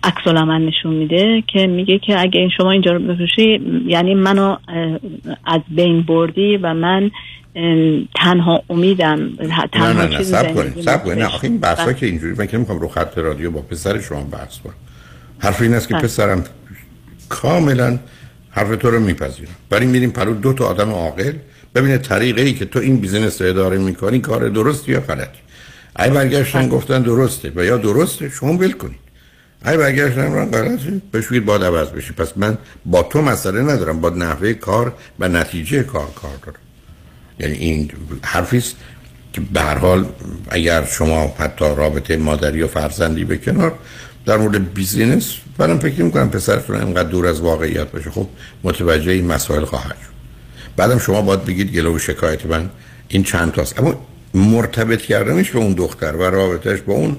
عکس 0.03 0.27
من 0.27 0.67
نشون 0.67 0.95
میده 0.95 1.43
که 1.47 1.67
میگه 1.67 1.99
که 1.99 2.21
اگه 2.21 2.41
این 2.41 2.51
شما 2.57 2.71
اینجا 2.71 2.93
رو 2.93 2.99
بفروشی 2.99 3.61
یعنی 3.87 4.15
منو 4.15 4.57
از 5.47 5.61
بین 5.69 6.03
بردی 6.03 6.57
و 6.57 6.75
من 6.75 7.11
تنها 8.17 8.63
امیدم 8.71 9.31
تنها 9.73 9.93
نه 9.93 10.09
نه 10.09 10.17
نه 10.17 10.23
سب 10.23 10.55
کنید 10.55 10.81
سب 10.81 11.05
کنید 11.05 11.19
نه 11.19 11.25
آخه 11.25 11.49
این 11.49 11.59
بحثا 11.59 11.93
که 11.93 12.07
اینجوری 12.07 12.35
من 12.39 12.47
که 12.47 12.57
نمی‌خوام 12.57 12.81
رو 12.81 12.89
خط 12.89 13.19
رادیو 13.19 13.51
با 13.51 13.61
پسر 13.61 14.01
شما 14.01 14.23
بحث 14.23 14.59
کنم. 14.59 14.75
حرف 15.39 15.63
این 15.63 15.75
است 15.75 15.89
که 15.89 15.95
بله. 15.95 16.03
پسرم 16.03 16.45
کاملا 17.29 17.99
حرف 18.51 18.77
تو 18.77 18.91
رو 18.91 19.01
میپذیرم 19.01 19.51
برای 19.71 19.87
میریم 19.87 20.11
پرو 20.11 20.35
دو 20.35 20.53
تا 20.53 20.67
آدم 20.67 20.91
عاقل. 20.91 21.33
ببینه 21.75 21.99
طریقه 21.99 22.43
ای 22.43 22.53
که 22.53 22.65
تو 22.65 22.79
این 22.79 22.97
business 22.97 23.43
رو 23.43 23.49
اداره 23.49 23.79
می‌کنی 23.79 24.19
کار 24.19 24.49
درست 24.49 24.89
یا 24.89 25.01
غلطی. 25.01 25.44
ای 25.99 26.11
برگشتن. 26.11 26.69
گفتن 26.69 27.03
درسته 27.03 27.53
و 27.57 27.65
یا 27.65 27.77
درسته 27.77 28.29
شما 28.29 28.53
ول 28.53 28.73
کنید 28.73 29.05
ای 29.67 29.77
برگشتن 29.77 30.33
رو 30.33 30.47
غلطه 30.47 31.03
بشوید 31.13 31.45
با 31.45 31.57
عوض 31.57 31.89
بشی 31.89 32.13
پس 32.13 32.33
من 32.37 32.59
با 32.87 33.03
تو 33.03 33.23
مسئله 33.23 33.63
ندارم 33.63 34.01
با 34.01 34.11
نحوه 34.11 34.53
کار 34.53 34.93
و 35.19 35.29
نتیجه 35.29 35.83
کار 35.83 36.11
کار 36.11 36.37
دارم 36.43 36.59
یعنی 37.41 37.55
این 37.55 37.91
حرفی 38.23 38.59
است 38.59 38.77
که 39.33 39.41
به 39.41 39.61
هر 39.61 39.75
حال 39.75 40.07
اگر 40.51 40.85
شما 40.85 41.35
حتی 41.39 41.65
رابطه 41.65 42.17
مادری 42.17 42.63
و 42.63 42.69
فرزندی 42.69 43.25
به 43.25 43.37
کنار 43.37 43.79
در 44.27 44.37
مورد 44.37 44.75
بیزینس 44.75 45.35
برام 45.59 45.79
فکر 45.79 46.03
می‌کنم 46.03 46.31
پسرتون 46.31 46.77
اینقدر 46.77 47.09
دور 47.09 47.27
از 47.27 47.41
واقعیت 47.41 47.91
باشه 47.91 48.11
خب 48.11 48.29
متوجه 48.63 49.13
این 49.13 49.27
مسائل 49.27 49.65
خواهد 49.65 49.97
شد 50.03 50.15
بعدم 50.77 50.99
شما 50.99 51.23
باید 51.23 51.45
بگید 51.45 51.73
گلو 51.73 51.95
و 51.95 51.99
شکایت 51.99 52.47
من 52.47 52.71
این 53.09 53.23
چند 53.23 53.53
تاست 53.53 53.79
اما 53.79 54.07
مرتبط 54.35 55.03
کردنش 55.03 55.51
به 55.51 55.59
اون 55.59 55.72
دختر 55.72 56.16
و 56.16 56.22
رابطهش 56.22 56.80
با 56.80 56.95
اون 56.95 57.16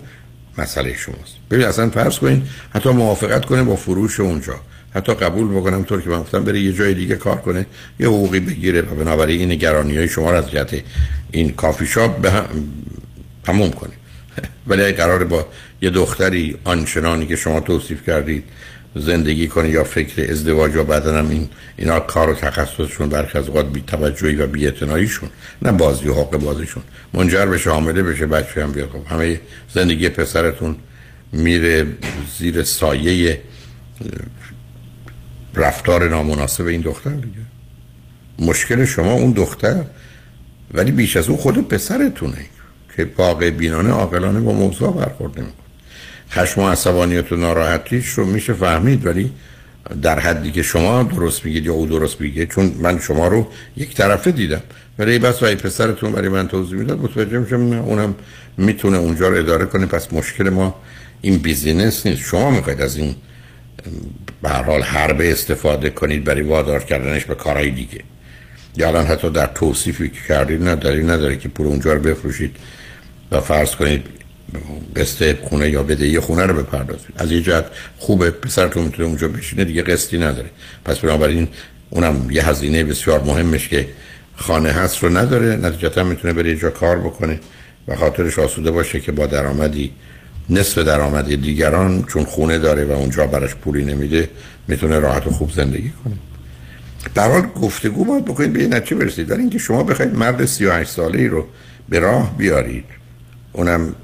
مسئله 0.57 0.93
شماست. 0.97 1.36
ببین 1.51 1.66
اصلا 1.66 1.89
فرض 1.89 2.20
کنید 2.20 2.43
حتی 2.74 2.89
موافقت 2.89 3.45
کنه 3.45 3.63
با 3.63 3.76
فروش 3.76 4.20
اونجا. 4.20 4.55
حتی 4.93 5.13
قبول 5.13 5.47
بکنم 5.47 5.84
طور 5.84 6.01
که 6.01 6.09
من 6.09 6.20
گفتم 6.20 6.43
بره 6.43 6.59
یه 6.59 6.74
جای 6.74 6.93
دیگه 6.93 7.16
کار 7.16 7.36
کنه 7.36 7.66
یه 7.99 8.07
حقوقی 8.07 8.39
بگیره 8.39 8.82
و 8.82 8.95
بنابراین 8.95 9.39
این 9.39 9.51
نگرانی 9.51 9.97
های 9.97 10.07
شما 10.07 10.32
را 10.32 10.38
از 10.38 10.51
جهت 10.51 10.82
این 11.32 11.51
کافی 11.53 11.86
شاپ 11.86 12.18
به 12.18 12.32
هم 12.32 12.45
تموم 13.43 13.72
کنه. 13.72 13.93
ولی 14.68 14.82
اگه 14.82 14.97
قرار 14.97 15.24
با 15.24 15.47
یه 15.82 15.89
دختری 15.89 16.57
آنچنانی 16.63 17.28
که 17.28 17.36
شما 17.36 17.59
توصیف 17.59 18.05
کردید 18.05 18.43
زندگی 18.96 19.48
کنه 19.48 19.70
یا 19.70 19.84
فکر 19.84 20.32
ازدواج 20.32 20.76
و 20.76 20.84
بعدا 20.84 21.18
هم 21.18 21.30
این 21.30 21.50
اینا 21.78 22.00
کار 22.00 22.30
و 22.30 22.34
تخصصشون 22.34 23.10
برخی 23.10 23.38
از 23.38 23.48
اوقات 23.48 23.66
بی 23.66 23.84
توجهی 23.88 24.36
و 24.36 24.48
بی 24.48 24.72
نه 25.62 25.72
بازی 25.72 26.08
و 26.08 26.14
حق 26.14 26.38
بازیشون. 26.38 26.84
منجر 27.14 27.46
بشه 27.46 27.70
حامله 27.70 28.04
بشه 28.04 28.26
بچه 28.26 28.64
هم 28.64 28.72
بیاد. 28.72 28.89
خب 28.89 29.08
همه 29.08 29.41
زندگی 29.74 30.10
پسرتون 30.10 30.76
میره 31.32 31.88
زیر 32.39 32.64
سایه 32.64 33.41
رفتار 35.56 36.10
نامناسب 36.10 36.66
این 36.66 36.82
دختر 36.82 37.10
دیگه. 37.10 37.46
مشکل 38.39 38.86
شما 38.86 39.14
اون 39.14 39.32
دختر 39.32 39.84
ولی 40.74 40.91
بیش 40.91 41.18
از 41.18 41.30
اون 41.30 41.38
خود 41.38 41.68
پسرتونه 41.68 42.46
که 42.96 43.12
واقع 43.18 43.50
بینانه 43.50 43.89
عاقلانه 43.89 44.39
با 44.39 44.52
موضوع 44.52 44.93
برخورد 44.93 45.39
نمی‌کنه. 45.39 45.64
خشم 46.36 46.62
و 46.62 46.70
عصبانیت 46.70 47.32
و 47.32 47.36
ناراحتیش 47.36 48.10
رو 48.10 48.26
میشه 48.26 48.54
فهمید 48.54 49.06
ولی 49.06 49.32
در 50.02 50.20
حدی 50.20 50.52
که 50.52 50.64
شما 50.64 51.04
درست 51.04 51.46
میگید 51.46 51.66
یا 51.66 51.74
او 51.74 51.86
درست 51.86 52.22
میگه 52.22 52.46
چون 52.46 52.72
من 52.80 53.00
شما 53.00 53.28
رو 53.28 53.48
یک 53.78 53.96
طرفه 53.96 54.32
دیدم. 54.32 54.62
ولی 55.00 55.20
بس 55.20 55.44
وای 55.44 55.56
پسرتون 55.56 56.12
برای 56.12 56.30
من 56.30 56.48
توضیح 56.48 56.80
می‌داد 56.80 57.00
متوجه 57.00 57.38
میشم 57.38 57.62
اونم 57.62 58.16
می‌تونه 58.58 58.98
اونجا 58.98 59.30
رو 59.30 59.38
اداره 59.38 59.66
کنه. 59.66 59.86
پس 59.86 60.14
مشکل 60.14 60.50
ما 60.50 60.76
این 61.22 61.38
بیزینس 61.38 62.06
نیست. 62.06 62.22
شما 62.22 62.52
می‌خواید 62.52 62.82
از 62.82 62.98
این 62.98 63.16
به 64.42 64.50
هر 64.50 64.64
حال 64.64 64.82
حربه 64.82 65.32
استفاده 65.32 65.90
کنید 65.90 66.24
برای 66.24 66.42
وادار 66.42 66.84
کردنش 66.84 67.26
به 67.26 67.36
کارهای 67.36 67.70
دیگه. 67.70 68.02
یا 68.78 68.88
الان 68.88 69.06
حتی 69.06 69.30
در 69.30 69.46
توصیفی 69.46 70.10
که 70.10 70.20
کردید 70.28 70.68
نداری 70.68 71.04
نداره 71.04 71.38
که 71.38 71.50
پول 71.50 71.68
اونجا 71.68 71.94
رو 71.94 72.00
بفروشید 72.00 72.56
و 73.32 73.42
فرض 73.42 73.76
کنید 73.76 74.06
قسط 74.95 75.36
خونه 75.41 75.70
یا 75.70 75.84
بدهی 75.84 76.20
خونه 76.20 76.45
رو 76.45 76.64
بپردازید. 76.64 77.14
از 77.18 77.32
یه 77.32 77.41
جهت 77.41 77.66
خوبه 77.97 78.32
پسرتون 78.32 78.84
می‌تونه 78.84 79.08
اونجا 79.08 79.28
بشینه 79.28 79.66
دیگه 79.66 79.82
قسطی 79.82 80.18
نداره. 80.18 80.49
پس 80.86 80.99
بنابراین 80.99 81.47
اونم 81.89 82.28
یه 82.32 82.49
هزینه 82.49 82.84
بسیار 82.84 83.24
مهمش 83.24 83.68
که 83.68 83.88
خانه 84.36 84.70
هست 84.72 85.03
رو 85.03 85.18
نداره. 85.18 85.56
نتیجتا 85.56 86.03
می‌تونه 86.03 86.34
بره 86.34 86.56
جا 86.56 86.70
کار 86.70 86.99
بکنه 86.99 87.39
و 87.88 87.95
خاطرش 87.95 88.39
آسوده 88.39 88.72
باشه 88.72 88.99
که 88.99 89.12
با 89.12 89.26
درآمدی 89.26 89.91
نصف 90.49 90.78
درآمد 90.78 91.36
دیگران 91.36 92.03
چون 92.03 92.26
خونه 92.26 92.58
داره 92.58 92.86
و 92.86 92.91
اونجا 92.91 93.28
براش 93.28 93.56
پولی 93.56 93.86
نمیده 93.86 94.30
می‌تونه 94.68 94.99
راحت 94.99 95.28
و 95.28 95.30
خوب 95.30 95.51
زندگی 95.51 95.91
کنه. 96.03 96.16
در 97.16 97.32
حال 97.32 97.41
گفتگو 97.41 98.06
باید 98.06 98.26
بکنید 98.26 98.53
به 98.53 98.68
نتیجه 98.68 98.95
برسید. 98.95 99.32
ولی 99.32 99.41
اینکه 99.41 99.60
شما 99.60 99.84
بخواید 99.84 100.16
مرد 100.16 100.45
38 100.45 100.89
ساله 100.89 101.20
ای 101.20 101.28
رو 101.28 101.47
به 101.89 101.99
راه 101.99 102.38
بیارید 102.38 102.86
اونم 103.53 103.95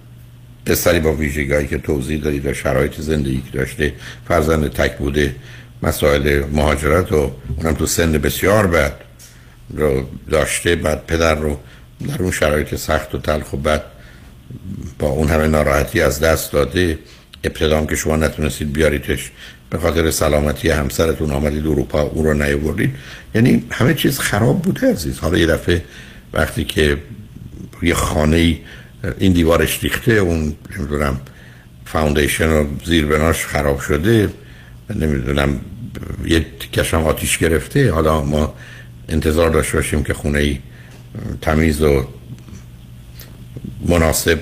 پسری 0.65 0.99
با 0.99 1.13
ویژگی 1.13 1.67
که 1.67 1.77
توضیح 1.77 2.21
دادید 2.21 2.45
و 2.45 2.53
شرایط 2.53 3.01
زندگی 3.01 3.41
که 3.51 3.57
داشته 3.57 3.93
فرزند 4.27 4.67
تک 4.67 4.97
بوده 4.97 5.35
مسائل 5.83 6.43
مهاجرت 6.51 7.11
و 7.11 7.31
اونم 7.57 7.73
تو 7.73 7.85
سن 7.85 8.11
بسیار 8.11 8.67
بد 8.67 8.93
رو 9.77 10.03
داشته 10.29 10.75
بعد 10.75 11.05
پدر 11.05 11.35
رو 11.35 11.59
در 12.07 12.21
اون 12.21 12.31
شرایط 12.31 12.75
سخت 12.75 13.15
و 13.15 13.17
تلخ 13.17 13.53
و 13.53 13.57
بد 13.57 13.83
با 14.99 15.07
اون 15.07 15.27
همه 15.27 15.47
ناراحتی 15.47 16.01
از 16.01 16.19
دست 16.19 16.51
داده. 16.51 16.99
ابتدام 17.43 17.87
که 17.87 17.95
شما 17.95 18.15
نتونستید 18.15 18.73
بیاریدش 18.73 19.31
به 19.69 19.77
خاطر 19.77 20.11
سلامتی 20.11 20.69
همسرتون 20.69 21.31
آمدید 21.31 21.67
اروپا 21.67 22.01
اون 22.01 22.25
رو 22.25 22.33
نیاوردید. 22.33 22.95
یعنی 23.35 23.63
همه 23.71 23.93
چیز 23.93 24.19
خراب 24.19 24.61
بوده 24.61 24.91
عزیز. 24.91 25.19
حالا 25.19 25.37
یه 25.37 25.47
دفعه 25.47 25.83
وقتی 26.33 26.63
که 26.63 26.97
یه 27.81 27.93
خانه 27.93 28.57
این 29.19 29.33
دیوارش 29.33 29.83
ریخته 29.83 30.11
اون 30.11 30.55
نمی‌دونم 30.77 31.21
فاوندیشن 31.85 32.49
و 32.49 32.65
زیربناش 32.85 33.45
خراب 33.45 33.79
شده. 33.79 34.29
نمی‌دونم 34.95 35.59
یه 36.25 36.45
کشم 36.73 37.03
آتیش 37.03 37.37
گرفته. 37.37 37.91
حالا 37.91 38.23
ما 38.23 38.53
انتظار 39.09 39.49
داشته 39.49 39.77
باشیم 39.77 40.03
که 40.03 40.13
خونه 40.13 40.39
ای 40.39 40.59
تمیز 41.41 41.81
و 41.81 42.07
مناسب 43.87 44.39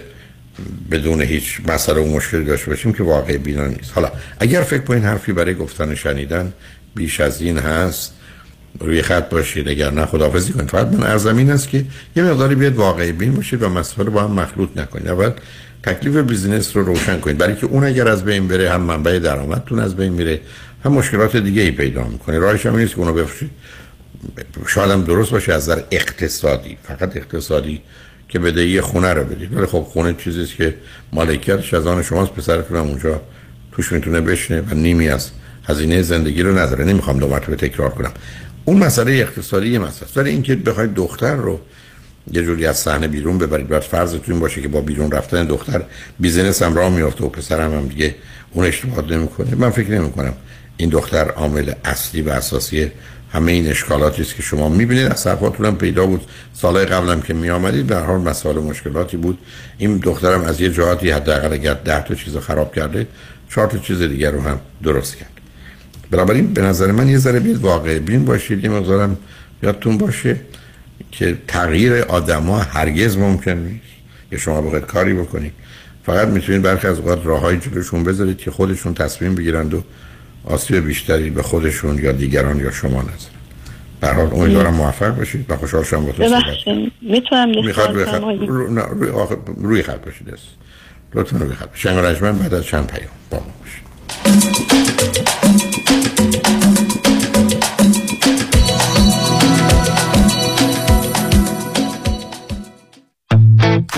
بدون 0.92 1.22
هیچ 1.22 1.62
مسئله 1.68 2.02
و 2.02 2.16
مشکلی 2.16 2.46
داشته 2.46 2.70
باشیم 2.70 2.94
که 2.94 3.04
واقع 3.04 3.38
بینا 3.38 3.68
نیست. 3.68 3.92
حالا 3.96 4.12
اگر 4.40 4.62
فکر 4.62 4.84
کنین 4.84 5.04
حرفی 5.04 5.34
برای 5.34 5.56
گفتن 5.56 5.96
شنیدن 5.96 6.54
بیش 6.96 7.20
از 7.20 7.42
این 7.42 7.58
هست 7.58 8.14
روی 8.80 9.02
خط 9.02 9.30
باشید 9.30 9.70
اگر 9.70 9.92
نه 9.92 10.06
خداحافظی 10.06 10.54
کنید. 10.54 10.70
فقط 10.70 10.88
من 10.88 11.08
ارزم 11.08 11.38
این 11.38 11.52
است 11.52 11.70
که 11.70 11.86
یه 12.16 12.24
مقداری 12.24 12.56
بیاد 12.56 12.76
واقعی 12.76 13.12
بین 13.12 13.34
باشید 13.34 13.64
و 13.64 13.70
مسئله 13.70 14.10
با 14.10 14.24
هم 14.24 14.32
مخلوط 14.32 14.70
نکنید. 14.76 15.08
اول 15.08 15.32
تکلیف 15.84 16.16
بیزینس 16.16 16.78
رو 16.78 16.84
روشن 16.84 17.20
کنید. 17.20 17.38
برای 17.38 17.56
که 17.56 17.66
اون 17.66 17.84
اگر 17.84 18.08
از 18.08 18.26
بین 18.26 18.48
بره 18.48 18.70
هم 18.70 18.82
منبع 18.82 19.20
درآمدتون 19.20 19.80
از 19.80 19.96
بین 19.96 20.14
میره 20.14 20.40
هم 20.86 20.92
مشکلات 20.92 21.38
دیگه 21.38 21.62
ای 21.62 21.72
پیدا 21.72 22.04
می‌کنه. 22.04 22.40
راهش 22.40 22.66
هم 22.66 22.78
نیست 22.78 22.94
که 22.94 23.00
اونو 23.00 23.14
بفروشید. 23.14 23.50
شاید 24.68 24.92
هم 24.92 25.02
درست 25.04 25.32
باشه 25.32 25.54
از 25.54 25.70
نظر 25.70 25.82
اقتصادی. 25.92 26.78
فقط 26.84 27.18
اقتصادی 27.18 27.82
که 28.30 28.40
بدهی 28.40 28.82
خونه 28.82 29.14
رو 29.14 29.24
بدید. 29.24 29.58
ولی 29.58 29.66
خب 29.66 29.82
خونه 29.82 30.16
چیزی 30.24 30.42
است 30.42 30.56
که 30.56 30.76
مالکیتش 31.14 31.74
از 31.74 31.88
آن 31.88 32.04
شماست. 32.04 32.32
پسرتون 32.32 32.78
هم 32.78 32.88
اونجا 32.88 33.22
توش 33.72 33.92
می‌تونه 33.92 34.22
بشنه 34.22 34.62
و 34.62 34.74
نیمی 34.74 35.10
از 35.10 35.32
هزینه 35.64 36.02
زندگی 36.02 36.42
رو 36.42 36.58
نداره. 36.58 36.86
نمی‌خوام 36.86 37.20
دو 37.20 37.28
مرتبه 37.28 37.56
تکرار 37.56 37.90
کنم. 37.90 38.12
اون 38.70 38.78
مسئله 38.78 39.12
اقتصادی 39.12 39.78
مسئله 39.78 40.10
ولی 40.16 40.30
اینکه 40.30 40.56
بخواید 40.56 40.94
دختر 40.94 41.36
رو 41.36 41.60
یه 42.32 42.44
جوری 42.44 42.66
از 42.66 42.78
صحنه 42.78 43.08
بیرون 43.08 43.38
ببرید 43.38 43.68
بعد 43.68 43.82
فرضتون 43.82 44.40
باشه 44.40 44.62
که 44.62 44.68
با 44.68 44.82
بیرون 44.82 45.12
رفتن 45.12 45.46
دختر 45.46 45.82
بیزینس 46.20 46.62
هم 46.62 46.76
راه 46.76 46.90
میافته 46.90 47.24
و 47.24 47.30
پسرم 47.30 47.74
هم 47.74 47.88
دیگه 47.88 48.16
اون 48.52 48.66
اشتباه 48.66 49.12
نمی‌کنه. 49.12 49.56
من 49.56 49.70
فکر 49.70 49.92
نمی 49.92 50.12
کنم 50.12 50.34
این 50.78 50.90
دختر 50.90 51.30
عامل 51.32 51.72
اصلی 51.86 52.22
و 52.22 52.30
اساسی 52.30 52.92
همه 53.32 53.52
این 53.52 53.68
اشکالاتی 53.68 54.22
است 54.22 54.36
که 54.36 54.42
شما 54.42 54.70
می‌بینید. 54.70 55.12
از 55.12 55.20
صرفاتون 55.20 55.66
هم 55.66 55.76
پیدا 55.76 56.06
بود. 56.06 56.22
سالهای 56.54 56.86
قبلم 56.86 57.22
که 57.22 57.34
میآمدید 57.34 57.88
به 57.88 57.96
هر 57.96 58.18
مسائل 58.18 58.56
مشکلاتی 58.56 59.18
بود. 59.18 59.38
این 59.78 59.98
دخترم 59.98 60.44
از 60.44 60.62
یه 60.62 60.70
جهاتی 60.70 61.12
حداقل 61.12 61.54
اگر 61.54 61.74
ده 61.74 62.04
تا 62.04 62.16
چیز 62.16 62.38
خراب 62.38 62.76
کرده 62.76 63.08
چهار 63.50 63.68
تا 63.68 63.78
چیز 63.78 64.02
دیگر 64.02 64.32
رو 64.32 64.42
هم 64.42 64.60
درست 64.84 65.16
کرد. 65.16 65.39
بنابراین 66.12 66.54
به 66.54 66.62
نظر 66.62 66.92
من 66.92 67.10
یه 67.10 67.18
ذره 67.18 67.40
بیاد 67.40 67.58
واقع 67.58 68.00
بین 68.00 68.26
باشید 68.26 68.64
یه 68.64 68.70
مقدارم 68.70 69.18
یادتون 69.64 69.98
باشه 69.98 70.36
که 71.12 71.38
تغییر 71.48 71.94
آدما 71.94 72.60
هرگز 72.60 73.18
ممکن 73.18 73.52
نیست 73.52 73.84
که 74.30 74.38
شما 74.38 74.62
بخواید 74.62 74.86
کاری 74.86 75.14
بکنید. 75.14 75.52
فقط 76.06 76.28
می‌تونید 76.28 76.62
برخی 76.62 76.88
از 76.88 77.00
اوقات 77.00 77.26
راههای 77.26 77.58
جلوشون 77.58 78.04
بذارید 78.04 78.38
که 78.38 78.52
خودشون 78.52 78.94
تصمیم 78.94 79.36
بگیرند 79.36 79.74
و 79.74 79.84
آسیب 80.46 80.86
بیشتری 80.86 81.30
به 81.30 81.42
خودشون 81.42 81.98
یا 81.98 82.12
دیگران 82.12 82.60
یا 82.60 82.72
شما 82.72 83.02
نزنن 83.02 83.40
به 84.02 84.08
حال 84.08 84.30
امیدوارم 84.34 84.74
موفق 84.74 85.16
باشید 85.16 85.46
و 85.50 85.58
خوشحال 85.58 85.84
شدم 85.84 86.06
با 86.06 86.12
تو 86.12 86.24
می‌تونم 87.02 87.50
می‌خواد 87.50 87.96
روی 87.96 88.06
خط 88.06 88.22
روی, 89.58 89.84
خط 89.84 90.06
باشید 90.06 90.34
لطفا 91.14 91.38
روی 91.38 91.54
خط 91.54 91.68
شنگ 91.74 91.96
بعد 92.40 92.54
از 92.54 92.64
چند 92.64 92.88
پیام. 92.88 93.12
با 93.30 93.38
ما 93.38 93.54
باشید. 93.60 95.29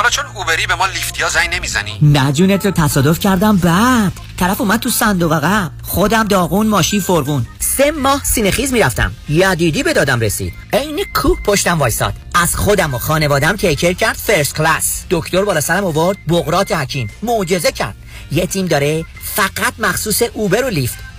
حالا 0.00 0.10
چون 0.10 0.24
اوبری 0.34 0.66
به 0.66 0.74
ما 0.74 0.86
لیفتیا 0.86 1.28
زنگ 1.28 1.54
نمی‌زنی؟ 1.54 1.98
نه 2.02 2.32
جونت 2.32 2.66
رو 2.66 2.72
تصادف 2.72 3.18
کردم. 3.18 3.56
بعد 3.56 4.12
طرف 4.38 4.60
اومد 4.60 4.80
تو 4.80 4.90
صندوق 4.90 5.32
عقب. 5.32 5.70
خودم 5.82 6.28
داغون 6.28 6.66
ماشین 6.66 7.00
فرغون 7.00 7.46
سه 7.58 7.90
ماه 7.90 8.24
سینه‌خیز 8.24 8.72
می‌رفتم. 8.72 9.12
یدیدی 9.28 9.82
به 9.82 9.92
دادم 9.92 10.20
رسید. 10.20 10.54
عین 10.72 11.04
کوه 11.14 11.42
پشتم 11.42 11.78
وایساد 11.78 12.14
از 12.34 12.56
خودم 12.56 12.94
و 12.94 12.98
خانوادم 12.98 13.56
take 13.56 13.74
care 13.74 13.92
کرد 13.92 14.16
first 14.16 14.56
class. 14.56 15.02
دکتر 15.10 15.44
بالا 15.44 15.60
سرم 15.60 15.84
آورد. 15.84 16.18
بقراط 16.28 16.72
حکیم. 16.72 17.10
معجزه 17.22 17.72
کرد. 17.72 17.94
یه 18.32 18.46
تیم 18.46 18.66
داره 18.66 19.04
فقط 19.34 19.72
مخصوص 19.78 20.22
Uber 20.22 20.64
و 20.64 20.68
Lyft. 20.68 21.09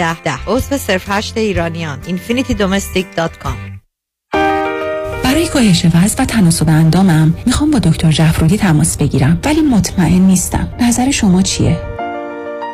ده. 0.00 0.22
ده 0.22 0.38
عضو 0.46 0.78
صرف 0.78 1.10
هشت 1.10 1.36
ایرانیان 1.36 1.98
infinitydomestic.com 2.02 3.56
برای 5.24 5.48
کاهش 5.48 5.84
وزن 5.84 6.22
و 6.22 6.24
تناسب 6.24 6.68
اندامم 6.68 7.34
می‌خوام 7.46 7.70
با 7.70 7.78
دکتر 7.78 8.10
جعفرودی 8.10 8.58
تماس 8.58 8.96
بگیرم 8.96 9.38
ولی 9.44 9.60
مطمئن 9.60 10.20
نیستم. 10.20 10.68
نظر 10.80 11.10
شما 11.10 11.42
چیه؟ 11.42 11.99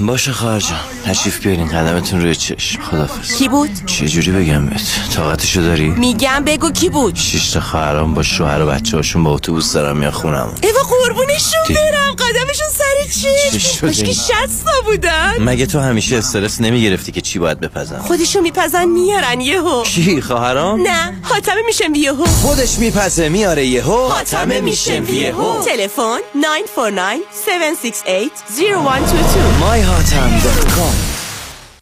باشه 0.00 0.32
خواهر 0.32 0.60
جان 0.60 0.78
تشریف 1.04 1.40
بیارین 1.46 1.68
قدمتون 1.68 2.20
روی 2.20 2.34
چشم. 2.34 2.82
خدافز 2.82 3.36
کی 3.36 3.48
بود؟ 3.48 3.70
چه 3.86 4.08
جوری 4.08 4.30
بگم 4.30 4.66
بهت؟ 4.66 4.82
طاقتشو 5.14 5.60
داری؟ 5.60 5.88
میگم 5.88 6.44
بگو 6.46 6.70
کی 6.70 6.88
بود. 6.88 7.14
شش 7.16 7.50
تا 7.50 7.60
خواهرام 7.60 8.14
با 8.14 8.22
شوهر 8.22 8.62
و 8.62 8.66
بچه 8.66 8.96
هاشون 8.96 9.24
با 9.24 9.34
اتوبوس 9.34 9.72
دارن 9.72 9.96
میان 9.96 10.10
خونم 10.10 10.54
ایوا 10.62 10.80
قربونشون 10.88 11.60
برم. 11.68 12.12
قدمشون 12.12 12.68
چی؟ 13.08 13.58
چی 13.58 13.86
این؟ 14.04 14.14
شستا 14.14 14.70
بودن 14.84 15.34
مگه 15.40 15.66
تو 15.66 15.80
همیشه 15.80 16.16
استرس 16.16 16.60
نمی‌گرفتی 16.60 17.12
که 17.12 17.20
چی 17.20 17.38
باید 17.38 17.60
بپزم 17.60 17.98
خودشون 17.98 18.42
میپزن 18.42 18.84
میارن 18.84 19.40
یهو. 19.40 19.82
کی 19.82 20.20
خواهرام؟ 20.20 20.80
نه 20.82 21.20
حاتمه 21.22 21.62
میشم 21.66 21.94
یهو. 21.94 22.24
خودش 22.24 22.78
میپزه 22.78 23.28
میاره 23.28 23.66
یهو. 23.66 24.08
حاتمه 24.08 24.60
میشم 24.60 25.04
یهو. 25.14 25.62
تلفن 25.62 26.18
949 26.34 27.16
768 27.46 28.30
0122 28.58 29.40
myhatam.com 29.60 31.17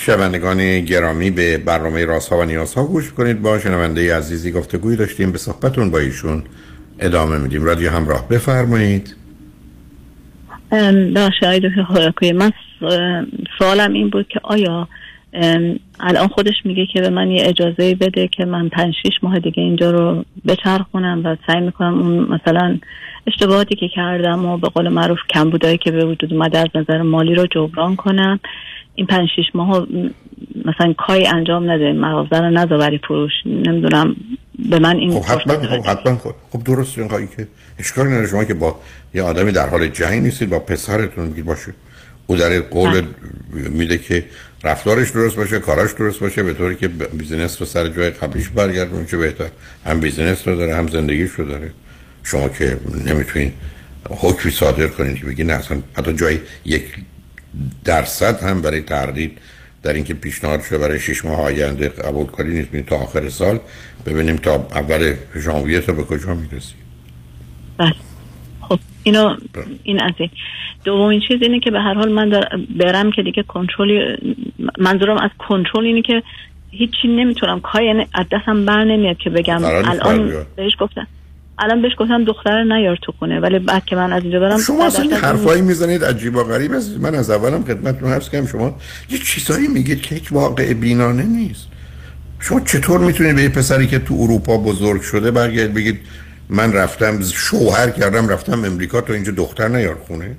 شنوندگان 0.00 0.80
گرامی 0.80 1.30
به 1.30 1.58
برنامه 1.58 2.04
رازها 2.04 2.38
و 2.38 2.44
نیازها 2.44 2.84
گوش 2.84 3.12
کنید. 3.12 3.42
با 3.42 3.58
شنونده 3.58 4.16
عزیزی 4.16 4.52
گفتگوی 4.52 4.96
داشتیم 4.96 5.32
به 5.32 5.38
صحبتون 5.38 5.90
با 5.90 5.98
ایشون 5.98 6.42
ادامه 6.98 7.38
میدیم. 7.38 7.64
رادیو 7.64 7.90
همراه 7.90 8.28
بفرمایید. 8.28 9.16
بخش 11.16 11.42
های 11.42 11.60
دکتر 11.60 11.82
خوراکوی 11.82 12.32
من 12.32 12.52
سوالم 13.58 13.92
این 13.92 14.10
بود 14.10 14.28
که 14.28 14.40
آیا 14.42 14.88
الان 16.00 16.28
خودش 16.28 16.54
میگه 16.64 16.86
که 16.86 17.00
به 17.00 17.10
من 17.10 17.30
یه 17.30 17.46
اجازه 17.46 17.94
بده 17.94 18.28
که 18.28 18.44
من 18.44 18.68
پنج 18.68 18.94
شیش 19.02 19.14
ماه 19.22 19.38
دیگه 19.38 19.62
اینجا 19.62 19.90
رو 19.90 20.24
بچرخونم 20.48 21.20
و 21.24 21.36
سعی 21.46 21.60
می‌کنم 21.60 21.98
اون 21.98 22.18
مثلا 22.18 22.78
اشتباهاتی 23.26 23.76
که 23.76 23.88
کردم 23.88 24.46
و 24.46 24.58
به 24.58 24.68
قول 24.68 24.88
معروف 24.88 25.18
کمبودایی 25.34 25.78
که 25.78 25.90
به 25.90 26.04
وجود 26.04 26.34
اومده 26.34 26.58
از 26.58 26.68
نظر 26.74 27.02
مالی 27.02 27.34
رو 27.34 27.46
جبران 27.46 27.96
کنم. 27.96 28.40
این 28.94 29.06
پنج 29.06 29.28
شیش 29.36 29.46
ماه 29.54 29.86
مثلا 30.64 30.94
کاری 30.98 31.26
انجام 31.26 31.70
نده 31.70 31.92
مغازه 31.92 32.38
رو 32.38 32.50
نذاری 32.50 32.98
فروش. 32.98 33.32
نمی‌دونم 33.46 34.16
به 34.70 34.78
من 34.78 34.96
این 34.96 35.12
خب 35.12 35.24
حتما 35.24 35.54
خب 35.54 35.86
حتما 35.86 36.16
خب, 36.16 36.34
خب 36.50 36.64
درست 36.64 36.98
این 36.98 37.08
خواهی 37.08 37.28
که 37.36 37.46
اشکالی 37.78 38.10
نداره 38.10 38.26
شما 38.26 38.44
که 38.44 38.54
با 38.54 38.80
یه 39.14 39.22
آدمی 39.22 39.52
در 39.52 39.68
حال 39.68 39.88
جنگ 39.88 40.22
نیستید 40.22 40.50
با 40.50 40.58
پسرتون 40.58 41.26
میگید 41.26 41.44
باشه. 41.44 41.72
او 42.26 42.36
در 42.36 42.60
قول 42.60 43.02
میده 43.52 43.98
که 43.98 44.24
رفتارش 44.64 45.10
درست 45.10 45.36
باشه 45.36 45.58
کاراش 45.58 45.92
درست 45.92 46.20
باشه 46.20 46.42
به 46.42 46.52
طوری 46.54 46.76
که 46.76 46.88
business 46.88 47.60
رو 47.60 47.66
سر 47.66 47.88
جای 47.88 48.10
قبلیش 48.10 48.48
برگردونه 48.48 49.06
چه 49.06 49.16
بهتر. 49.16 49.48
هم 49.86 50.00
business 50.00 50.48
رو 50.48 50.56
داره 50.56 50.76
هم 50.76 50.88
زندگیش 50.88 51.30
رو 51.30 51.44
داره. 51.44 51.70
شما 52.22 52.48
که 52.48 52.76
نمی‌تونین 53.06 53.52
حکمی 54.10 54.52
صادر 54.52 54.86
کنید 54.86 55.16
که 55.16 55.26
بگی 55.26 55.44
نه 55.44 55.52
اصلا 55.52 55.78
حتی 55.94 56.12
جای 56.12 56.38
یک 56.64 56.82
درصد 57.84 58.42
هم 58.42 58.62
برای 58.62 58.80
تردید 58.80 59.38
در 59.82 59.92
اینکه 59.92 60.14
پیشنهاد 60.14 60.62
شده 60.62 60.78
برای 60.78 61.00
شش 61.00 61.24
ماه 61.24 61.40
آینده 61.40 61.88
قبول 61.88 62.26
کاری 62.26 62.54
نیست. 62.54 62.86
تا 62.86 62.96
آخر 62.96 63.28
سال 63.28 63.58
ببینیم 64.06 64.36
تا 64.36 64.54
اول 64.54 65.14
ژانویه 65.36 65.80
تا 65.80 65.92
به 65.92 66.02
کجا 66.02 66.34
می‌رسیم 66.34 66.76
بله. 67.76 67.92
خب 68.60 68.78
اینو 69.02 69.36
این 69.82 70.02
از 70.02 70.12
این. 70.16 70.30
دومین 70.84 71.20
چیز 71.28 71.42
اینه 71.42 71.60
که 71.60 71.70
به 71.70 71.80
هر 71.80 71.94
حال 71.94 72.12
من 72.12 72.28
در 72.28 72.48
برم 72.78 73.12
که 73.12 73.22
دیگه 73.22 73.42
کنترلی 73.42 74.00
منظورم 74.78 75.18
از 75.18 75.30
کنترل 75.38 75.84
اینه 75.84 76.02
که 76.02 76.22
هیچی 76.70 77.08
نمی‌تونم. 77.08 77.60
کاری 77.60 77.86
یعنی 77.86 78.06
از 78.14 78.26
دستم 78.32 78.64
بر 78.64 78.84
نمیاد 78.84 79.18
که 79.18 79.30
بگم. 79.30 79.64
الان. 79.64 80.46
بهش 80.56 80.72
گفتم. 80.80 81.06
الان 81.60 81.82
بهش 81.82 81.92
گفتم 81.98 82.24
دختر 82.24 82.64
نیار 82.64 82.98
تو 83.02 83.12
خونه 83.18 83.40
ولی 83.40 83.58
بعد 83.58 83.84
که 83.84 83.96
من 83.96 84.12
از 84.12 84.22
اینجا 84.22 84.40
برم 84.40 84.58
شما 84.58 84.86
اصلا 84.86 85.16
حرفایی 85.16 85.62
می‌زنید 85.62 86.04
عجیب 86.04 86.36
و 86.36 86.44
غریب 86.44 86.72
است. 86.72 86.96
من 87.00 87.14
از 87.14 87.30
اولم 87.30 87.64
خدمتتون 87.64 88.12
عرض 88.12 88.28
کردم 88.28 88.46
شما 88.46 88.76
یه 89.10 89.18
چیزایی 89.18 89.68
میگید 89.68 90.02
که 90.02 90.14
هیچ 90.14 90.32
واقع 90.32 90.72
بینانه 90.72 91.22
نیست. 91.22 91.66
شما 92.40 92.60
چطور 92.60 93.00
می‌تونید 93.00 93.36
به 93.36 93.42
یه 93.42 93.48
پسری 93.48 93.86
که 93.86 93.98
تو 93.98 94.14
اروپا 94.20 94.58
بزرگ 94.58 95.00
شده 95.00 95.30
برگردید 95.30 95.74
بگید 95.74 96.00
من 96.48 96.72
رفتم 96.72 97.22
شوهر 97.22 97.90
کردم 97.90 98.28
رفتم 98.28 98.64
امریکا 98.64 99.00
تو 99.00 99.12
اینجا 99.12 99.32
دختر 99.32 99.68
نیار 99.68 99.96
خونه؟ 100.06 100.36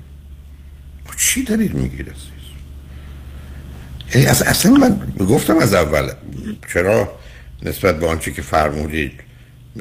خب 1.06 1.16
چی 1.16 1.44
دارید 1.44 1.74
میگید 1.74 2.06
یعنی 4.14 4.26
اصلا 4.26 4.72
من 4.72 5.00
گفتم 5.26 5.58
از 5.58 5.74
اول 5.74 6.08
چرا 6.72 7.12
نسبت 7.62 8.00
به 8.00 8.06
آنچه 8.06 8.32
که 8.32 8.42
فرمودید 8.42 9.12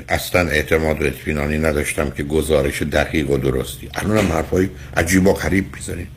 اصلا 0.10 0.50
اعتماد 0.50 1.02
و 1.02 1.06
اطمینانی 1.06 1.58
نداشتم 1.58 2.10
که 2.10 2.24
گزارش 2.24 2.82
دقیق 2.82 3.30
و 3.30 3.38
درستی. 3.38 3.90
الان 3.96 4.18
هم 4.18 4.32
حرفای 4.32 4.70
عجیب 4.98 5.28
و 5.28 5.34
غریب 5.34 5.66
می‌زنید 5.76 6.08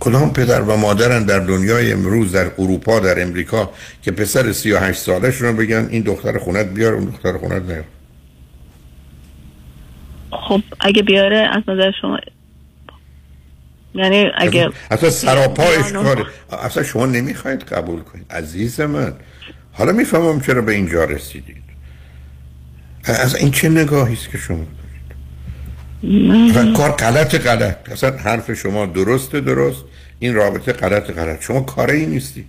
کدام 0.00 0.32
پدر 0.32 0.62
و 0.62 0.76
مادرن 0.76 1.24
در 1.24 1.38
دنیای 1.38 1.92
امروز 1.92 2.32
در 2.32 2.50
اروپا 2.58 3.00
در 3.00 3.22
امریکا 3.22 3.70
که 4.02 4.10
پسر 4.10 4.52
38 4.52 5.00
سالش 5.00 5.36
رو 5.36 5.52
بگن 5.52 5.88
این 5.90 6.02
دختر 6.02 6.38
خونت 6.38 6.66
بیار 6.66 6.92
اون 6.94 7.04
دختر 7.04 7.38
خونت 7.38 7.62
نیار؟ 7.62 7.84
خب 10.30 10.60
اگه 10.80 11.02
بیاره 11.02 11.36
از 11.36 11.62
نظر 11.68 11.92
شما 12.00 12.18
یعنی 13.94 14.30
اگه 14.36 14.68
اصلا 14.90 15.10
سراپا 15.10 15.64
بیاره، 15.64 15.84
اشکاله 15.84 16.24
اصلا 16.62 16.82
شما 16.82 17.06
نمی‌خواید 17.06 17.62
قبول 17.62 18.00
کنید. 18.00 18.32
عزیز 18.32 18.80
من. 18.80 19.12
حالا 19.72 19.92
می‌فهمم 19.92 20.40
چرا 20.40 20.62
به 20.62 20.72
اینجا 20.72 21.04
رسیدید 21.04 21.63
از 23.06 23.36
این 23.36 23.50
چه 23.50 23.68
نگاهی 23.68 24.14
است 24.14 24.30
که 24.30 24.38
شما 24.38 24.56
دارید؟ 24.56 24.74
و 26.56 26.76
کار 26.76 26.90
غلط 26.90 27.34
غلط. 27.34 27.88
اصلا 27.92 28.10
حرف 28.10 28.52
شما 28.52 28.86
درست 28.86 29.36
درست. 29.36 29.84
این 30.18 30.34
رابطه 30.34 30.72
غلط 30.72 31.10
غلط. 31.10 31.42
شما 31.42 31.60
کاری 31.60 32.06
نیستید. 32.06 32.46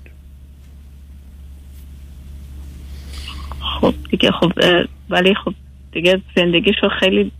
خب 3.81 3.93
دیگه 4.11 4.31
خب 4.31 4.51
ولی 5.09 5.35
خب 5.45 5.53
دیگه 5.91 6.21
زندگیشو 6.35 6.89
خیلی 6.99 7.31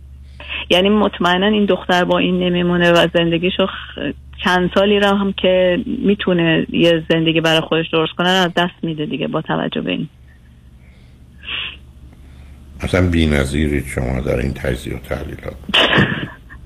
یعنی 0.70 0.88
مطمئنا 0.88 1.46
این 1.46 1.64
دختر 1.64 2.04
با 2.04 2.18
این 2.18 2.38
نمیمونه 2.38 2.92
و 2.92 3.08
زندگیشو 3.14 3.66
خ- 3.66 4.14
چند 4.44 4.70
سالی 4.74 5.00
را 5.00 5.16
هم 5.16 5.32
که 5.32 5.78
می‌تونه 5.86 6.66
یه 6.70 7.02
زندگی 7.10 7.40
برای 7.40 7.60
خودش 7.60 7.86
درست 7.92 8.12
کنه 8.12 8.28
رو 8.28 8.44
از 8.44 8.50
دست 8.56 8.74
میده 8.82 9.06
دیگه 9.06 9.28
با 9.28 9.42
توجه 9.42 9.80
به 9.80 9.90
این. 9.90 10.08
اصلا 12.80 13.06
بی 13.06 13.26
نظیرید 13.26 13.86
شما 13.86 14.20
در 14.20 14.36
این 14.36 14.54
تجزیه 14.54 14.94
و 14.94 14.98
تحلیلات. 14.98 15.56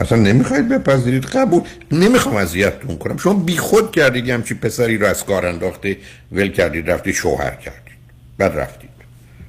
اصلا 0.00 0.18
نمی‌خواید 0.18 0.68
بپذیرید؟ 0.68 1.24
قبول. 1.24 1.62
نمی‌خوام 1.92 2.36
اذیتتون 2.36 2.98
کنم. 2.98 3.16
شما 3.16 3.34
بی 3.34 3.56
خود 3.56 3.92
کردید 3.92 4.26
یه 4.26 4.34
همچی 4.34 4.54
پسری 4.54 4.98
رو 4.98 5.06
از 5.06 5.24
کار 5.24 5.46
انداخته 5.46 5.96
ول 6.32 6.48
کردید 6.48 6.90
رفتی 6.90 7.12
شوهر 7.12 7.54
کردید. 7.54 7.94
بعد 8.38 8.58
رفتید. 8.58 8.90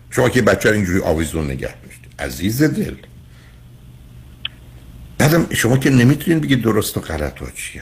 شما 0.10 0.30
که 0.30 0.42
بچه 0.42 0.70
رو 0.70 0.76
اینجوری 0.76 1.00
آویزون 1.00 1.46
نگه 1.46 1.76
داشتید. 1.86 2.12
عزیز 2.20 2.64
دل. 2.64 2.96
بعدم 5.18 5.48
شما 5.54 5.78
که 5.78 5.90
نمی‌تونید 5.90 6.42
بگید 6.42 6.62
درست 6.62 6.98
و 6.98 7.00
غلط 7.00 7.40
ها 7.40 7.48
چیه 7.56 7.82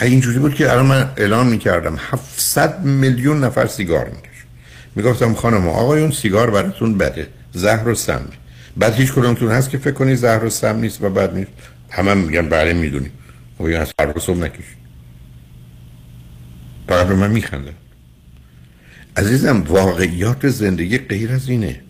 اینجوری 0.00 0.38
بود 0.38 0.54
که 0.54 0.72
الان 0.72 0.86
من 0.86 1.10
اعلان 1.16 1.46
می‌کردم 1.46 1.96
700 2.10 2.84
میلیون 2.84 3.44
نفر 3.44 3.66
سیگار 3.66 4.04
می‌کشن. 4.04 4.46
می‌گفتم 4.94 5.34
خانم 5.34 5.68
آقایون 5.68 6.10
سیگار 6.10 6.50
براتون 6.50 6.98
بده. 6.98 7.28
زهر 7.54 7.88
و 7.88 7.94
سم. 7.94 8.22
بعد 8.76 8.94
هیچ 8.94 9.12
کدومتون 9.12 9.50
هست 9.50 9.70
که 9.70 9.78
فکر 9.78 9.94
کنید 9.94 10.16
زهر 10.16 10.44
و 10.44 10.50
سم 10.50 10.76
نیست 10.76 11.02
و 11.02 11.10
بعد 11.10 11.34
نیست. 11.34 11.50
همه 11.90 12.10
هم 12.10 12.18
میگن 12.18 12.48
بله 12.48 12.72
می‌دونیم. 12.72 13.12
خب 13.58 13.64
این 13.64 13.76
از 13.76 13.92
روز 14.14 14.30
نکشید 14.30 14.84
فقط 16.88 17.06
به 17.06 17.14
من 17.14 17.30
میخنده. 17.30 17.72
عزیزم 19.16 19.62
واقعیات 19.62 20.48
زندگی 20.48 20.98
غیر 20.98 21.32
از 21.32 21.48
اینه. 21.48 21.80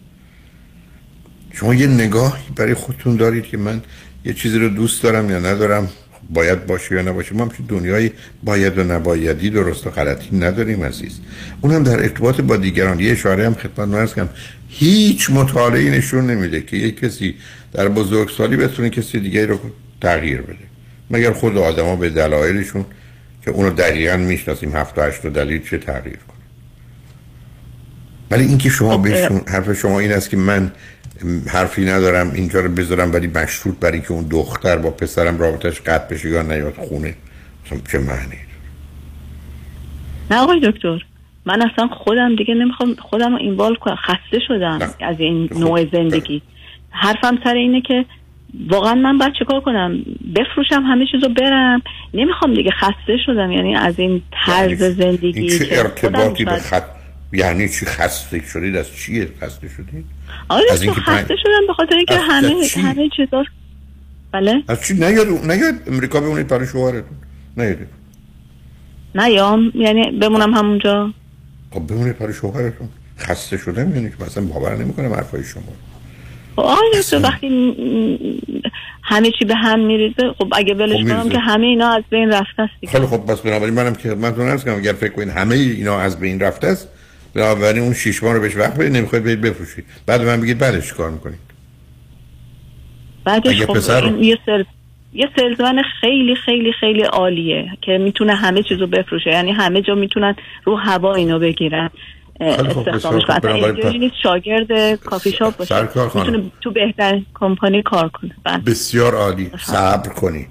شما 1.53 1.75
یه 1.75 1.87
نگاهی 1.87 2.45
برای 2.57 2.75
خودتون 2.75 3.17
دارید 3.17 3.45
که 3.45 3.57
من 3.57 3.83
یه 4.25 4.33
چیزی 4.33 4.59
رو 4.59 4.69
دوست 4.69 5.03
دارم 5.03 5.31
یا 5.31 5.39
ندارم 5.39 5.89
باید 6.31 6.67
باشه 6.67 6.95
یا 6.95 7.03
نباشه. 7.03 7.35
ما 7.35 7.45
همچین 7.45 7.67
دنیای 7.67 8.11
باید 8.43 8.79
و 8.79 8.85
نبایدی 8.85 9.51
درست 9.51 9.87
و 9.87 9.91
غلطی 9.91 10.37
نداریم 10.37 10.85
عزیز. 10.85 11.21
اونم 11.61 11.83
در 11.83 12.03
ارتباط 12.03 12.41
با 12.41 12.57
دیگران. 12.57 13.01
یه 13.01 13.13
اشاره 13.13 13.47
هم 13.47 13.55
خدمت 13.55 14.13
کنم. 14.13 14.29
هیچ 14.77 15.31
مطالعه 15.31 15.91
نشون 15.91 16.27
نمیده 16.27 16.61
که 16.61 16.77
یک 16.77 17.01
کسی 17.01 17.35
در 17.73 17.89
بزرگسالی 17.89 18.57
بتونه 18.57 18.91
کسی 18.91 19.21
دیگه 19.21 19.47
رو 19.47 19.59
تغییر 20.01 20.41
بده. 20.41 20.57
مگر 21.11 21.33
خود 21.33 21.59
آدما 21.59 21.97
به 21.97 22.11
دلایلشون 22.11 22.85
که 23.45 23.51
اونو 23.51 23.71
دقیقا 23.71 24.17
می‌شناسیم 24.17 24.77
هفت 24.77 24.99
و 24.99 25.03
هشت 25.03 25.27
دلیل 25.27 25.63
چه 25.71 25.79
تغییر 25.79 26.17
کنه؟ 26.17 26.45
ولی 28.31 28.45
اینکه 28.45 28.69
شما 28.69 28.97
بهشون 28.97 29.41
حرف 29.49 29.73
شما 29.73 30.01
این 30.01 30.13
است 30.13 30.31
که 30.31 30.37
من 30.37 30.73
حرفی 31.47 31.85
ندارم 31.85 32.33
اینجا 32.33 32.61
رو 32.61 32.69
بذارم 32.69 33.13
ولی 33.13 33.27
مشروط 33.27 33.75
برای 33.79 34.01
که 34.01 34.13
اون 34.13 34.27
دختر 34.31 34.77
با 34.77 34.91
پسرم 34.91 35.39
رابطش 35.39 35.81
قطع 35.81 36.15
بشه 36.15 36.31
یا 36.31 36.43
نیاد 36.43 36.75
خونه 36.75 37.15
چه 37.93 37.99
معنی 37.99 38.39
نه 40.31 40.37
آقای 40.37 40.61
دکتر. 40.61 41.14
من 41.47 41.63
اصلا 41.63 41.89
خودم 41.89 42.37
دیگه 42.37 42.55
نمی‌خوام 42.55 42.95
خودم 42.95 43.33
رو 43.33 43.39
اینوالو 43.39 43.75
کنم. 43.75 43.97
خسته 43.97 44.39
شدم 44.49 44.79
نه. 44.81 44.89
از 45.01 45.21
این 45.21 45.49
نوع 45.59 45.85
زندگی. 45.93 46.43
حرفم 46.91 47.39
سر 47.45 47.55
اینه 47.55 47.81
که 47.81 48.05
واقعا 48.69 48.95
من 48.95 49.19
باید 49.19 49.33
چیکار 49.39 49.61
کنم؟ 49.61 49.99
بفروشم 50.37 50.83
همه 50.83 51.07
چیزو 51.13 51.29
برم. 51.29 51.83
نمی‌خوام 52.15 52.55
دیگه 52.55 52.71
خسته 52.71 53.17
شدم. 53.27 53.53
یعنی 53.53 53.77
از 53.77 53.99
این 53.99 54.23
طرز 54.47 54.81
یعنی 54.81 54.95
زندگی 54.95 55.41
این 55.41 55.59
چه 55.59 55.69
ارتباطی 55.71 56.45
به 56.45 56.57
خط 56.57 56.85
یعنی 57.33 57.69
چی 57.69 57.87
خسته 57.87 58.43
شدید؟ 58.53 58.77
از 58.77 58.97
چیه 58.97 59.29
خسته 59.41 59.69
شدید؟ 59.69 60.05
آره 60.49 60.65
از 60.73 60.83
اینکه 60.83 61.01
خسته 61.01 61.37
شدم 61.37 61.67
به 61.67 61.73
خاطر 61.73 61.97
اینکه 61.97 62.19
همه 62.19 62.65
چی؟ 62.65 62.81
همه 62.81 63.09
چیزا 63.17 63.45
بله؟ 64.33 64.63
از 64.69 64.83
چی؟ 64.87 64.95
نیاد 64.95 65.27
نیاد 65.29 65.75
امریکا 65.87 66.21
بمونید 66.21 66.49
برای 66.49 66.67
شوهرتون. 66.67 67.17
نیاد. 67.57 67.79
نیام. 69.15 69.73
یعنی 69.75 70.11
بمونم 70.11 70.55
همونجا. 70.55 71.13
خب 71.75 71.87
بمونید 71.87 72.19
برای 72.19 72.35
شوهرتون. 72.35 72.89
خسته 73.19 73.57
شدم 73.57 73.95
یعنی 73.95 74.11
که 74.11 74.17
مثلا 74.27 74.45
باور 74.45 74.77
نمی‌کنم 74.77 75.13
حرفای 75.13 75.45
شما. 75.45 75.63
آره 76.57 77.03
تو 77.11 77.19
وقتی 77.19 77.49
همه 79.03 79.31
چی 79.39 79.45
به 79.45 79.55
هم 79.55 79.81
میریزه 79.81 80.33
خب 80.39 80.49
اگه 80.53 80.75
ولش 80.75 80.97
خب 80.97 81.09
کنم 81.09 81.29
که 81.29 81.39
همه 81.39 81.67
اینا 81.67 81.89
از 81.89 82.03
بین 82.11 82.31
رفته 82.31 82.63
است 82.63 82.73
خیلی 82.89 83.07
خب 83.07 83.33
بس 83.33 83.41
بنابراین 83.41 83.75
منم 83.75 83.95
که 83.95 84.15
من 84.15 84.35
تون 84.35 84.59
کنم 84.59 84.75
اگر 84.75 84.93
فکر 84.93 85.13
کنید 85.13 85.29
همه 85.29 85.55
اینا 85.55 85.99
از 85.99 86.21
بین 86.21 86.41
رفته 86.41 86.67
است 86.67 86.89
بنابراین 87.35 87.83
اون 87.83 87.95
شیش 87.95 88.23
ماه 88.23 88.33
رو 88.33 88.41
بهش 88.41 88.57
وقت 88.57 88.75
بدید 88.75 88.97
نمی‌خواید 88.97 89.25
برید 89.25 89.41
بفروشید. 89.41 89.85
بعد 90.07 90.23
من 90.23 90.41
بگید 90.41 90.59
بعدش 90.59 90.93
کار 90.93 91.11
می‌کنید؟ 91.11 91.39
بعدش 93.25 93.63
خب 93.63 93.75
پسر... 93.75 94.13
یه 94.21 94.39
سل... 94.47 94.65
یه 95.15 95.29
سلزمن 95.37 95.83
خیلی 96.01 96.35
خیلی 96.35 96.73
خیلی 96.81 97.03
عالیه 97.03 97.71
که 97.83 97.99
می‌تونه 97.99 98.35
همه 98.35 98.63
چیزو 98.63 98.87
بفروشه. 98.87 99.31
یعنی 99.31 99.53
همه 99.53 99.83
جا 99.83 99.95
می‌تونن 99.95 100.37
رو 100.65 100.77
هوا 100.77 101.15
اینو 101.15 101.39
بگیرن. 101.39 101.91
استخدامش 102.41 103.25
کنن 103.25 104.11
شاگرد 104.23 104.95
کافی 104.95 105.31
شاپ 105.31 105.57
باشه. 105.57 105.83
می‌تونه 106.15 106.43
تو 106.61 106.71
بهتر 106.71 107.21
کمپانی 107.35 107.83
کار 107.83 108.09
کنه. 108.09 108.31
بله. 108.45 108.59
بسیار 108.59 109.15
عالی. 109.15 109.51
صبر 109.59 110.09
کنید. 110.09 110.49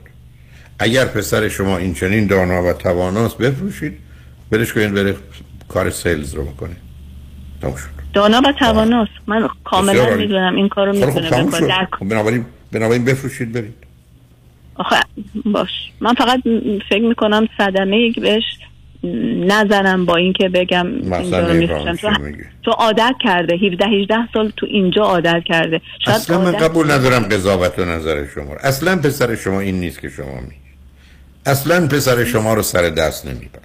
اگر 0.80 1.06
پسر 1.06 1.48
شما 1.48 1.78
این 1.78 1.94
چنین 1.94 2.28
دانا 2.28 2.64
و 2.64 2.74
تواناست 2.74 3.38
بفروشید 3.38 3.98
برش 4.52 4.74
کنید 4.74 4.94
بره 4.94 5.16
کار 5.68 5.90
سیلز 5.90 6.36
رو 6.36 6.44
بکنه. 6.44 6.76
دانا 8.14 8.42
و 8.46 8.52
تواناست. 8.60 9.12
من 9.28 9.50
کاملا 9.64 10.16
می‌دونم 10.16 10.56
این 10.56 10.70
کارو 10.70 10.94
می‌تونه 10.94 11.30
بکنه. 11.30 11.88
خب 12.00 12.10
بنابراین 12.10 12.46
بنابراین 12.72 13.06
بفروشید 13.06 13.52
برید. 13.52 13.74
آخه 14.76 14.96
باش. 15.46 15.70
من 16.02 16.14
فقط 16.14 16.40
فکر 16.90 17.02
می‌کنم 17.02 17.48
صدمه 17.58 17.98
یک 17.98 18.20
بهش 18.20 18.44
نزنم 19.48 20.06
با 20.06 20.16
اینکه 20.16 20.50
بگم 20.50 20.88
اینجا 20.88 21.96
تو, 21.96 22.10
تو 22.64 22.72
عادت 22.72 23.16
کرده. 23.24 23.56
17 23.56 23.86
18 23.86 24.16
سال 24.34 24.52
تو 24.58 24.66
اینجا 24.66 25.02
عادت 25.02 25.44
کرده. 25.46 25.82
شاید 26.06 26.18
اصلا 26.18 26.42
من 26.42 26.52
قبول 26.52 26.92
ندارم 26.92 27.24
قضاوت 27.24 27.80
و 27.80 27.86
نظر 27.86 28.28
شما 28.28 28.56
اصلا 28.64 28.96
پسر 28.96 29.36
شما 29.36 29.60
این 29.60 29.80
نیست 29.80 30.02
که 30.02 30.10
شما 30.10 30.42
می 30.42 30.56
اصلا 31.46 31.88
پسر 31.88 32.26
شما 32.26 32.54
رو 32.54 32.62
سر 32.62 32.90
دست 32.90 33.26
نمی‌بره 33.26 33.64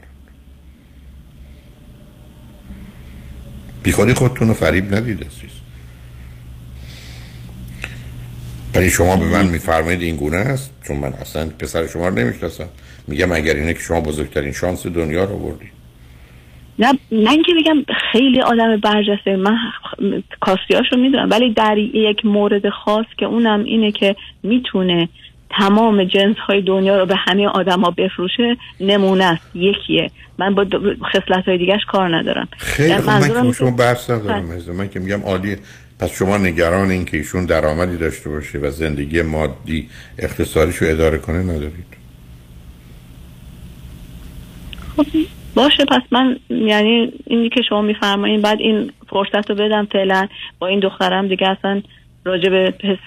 بی 3.82 3.92
خودی 3.92 4.14
خودتون 4.14 4.48
رو 4.48 4.54
فریب 4.54 4.94
ندید 4.94 5.24
عزیز. 5.24 5.57
ولی 8.78 8.90
شما 8.90 9.16
به 9.16 9.24
من 9.24 9.46
میفرمایید 9.46 10.02
این 10.02 10.16
گونه 10.16 10.36
است؟ 10.36 10.74
چون 10.86 10.96
من 10.96 11.12
اصلا 11.12 11.46
پسر 11.58 11.86
شما 11.86 12.08
رو 12.08 12.14
نمی‌شناسم. 12.14 12.68
میگم 13.08 13.32
اگر 13.32 13.54
اینه 13.54 13.74
که 13.74 13.80
شما 13.80 14.00
بزرگترین 14.00 14.52
شانس 14.52 14.86
دنیا 14.86 15.24
رو 15.24 15.38
بردید 15.38 15.70
نه 16.78 16.92
نه 17.12 17.30
اینکه 17.30 17.52
بگم 17.60 17.94
خیلی 18.12 18.40
آدم 18.40 18.76
برجسته. 18.76 19.36
من 19.36 19.56
کاستیاشو 20.40 20.96
می‌دونم. 20.96 21.30
ولی 21.30 21.52
در 21.54 21.78
یک 21.78 22.24
مورد 22.24 22.68
خاص 22.68 23.06
که 23.18 23.26
اونم 23.26 23.64
اینه 23.64 23.92
که 23.92 24.16
می‌تونه 24.42 25.08
تمام 25.50 26.04
جنس 26.04 26.36
های 26.36 26.62
دنیا 26.62 26.98
رو 26.98 27.06
به 27.06 27.14
همه 27.16 27.46
آدما 27.46 27.90
بفروشه 27.90 28.56
نمونه 28.80 29.24
است. 29.24 29.56
یکیه. 29.56 30.10
من 30.38 30.54
با 30.54 30.66
خصلت 31.12 31.48
های 31.48 31.58
دیگهش 31.58 31.84
کار 31.88 32.16
ندارم. 32.16 32.48
خیلی 32.56 32.96
خوب 32.96 33.10
من 33.10 33.46
که 33.46 33.52
شما 33.52 33.70
بحث 33.70 34.10
ندارم 34.10 34.44
من 34.76 34.88
که 34.88 35.00
میگم 35.00 35.22
عالیه. 35.22 35.58
پس 35.98 36.10
شما 36.10 36.38
نگران 36.38 36.90
این 36.90 37.04
که 37.04 37.16
ایشون 37.16 37.44
درآمدی 37.44 37.96
داشته 37.96 38.30
باشه 38.30 38.58
و 38.58 38.70
زندگی 38.70 39.22
مادی 39.22 39.88
اقتصادیشو 40.18 40.84
اداره 40.88 41.18
کنه 41.18 41.38
ندارید. 41.38 41.98
خب 44.96 45.06
باشه 45.54 45.84
پس 45.84 46.02
من 46.10 46.36
یعنی 46.50 47.12
اینی 47.26 47.48
که 47.48 47.60
شما 47.68 47.82
میفرمایید 47.82 48.42
بعد 48.42 48.58
این 48.60 48.92
فرصت 49.10 49.50
رو 49.50 49.56
بدم 49.56 49.88
فعلا. 49.92 50.28
با 50.58 50.66
این 50.66 50.80
دخترم 50.80 51.28
دیگه 51.28 51.48
اصلا 51.48 51.82
راجع 52.24 52.48
به 52.48 52.70
پس... 52.70 52.98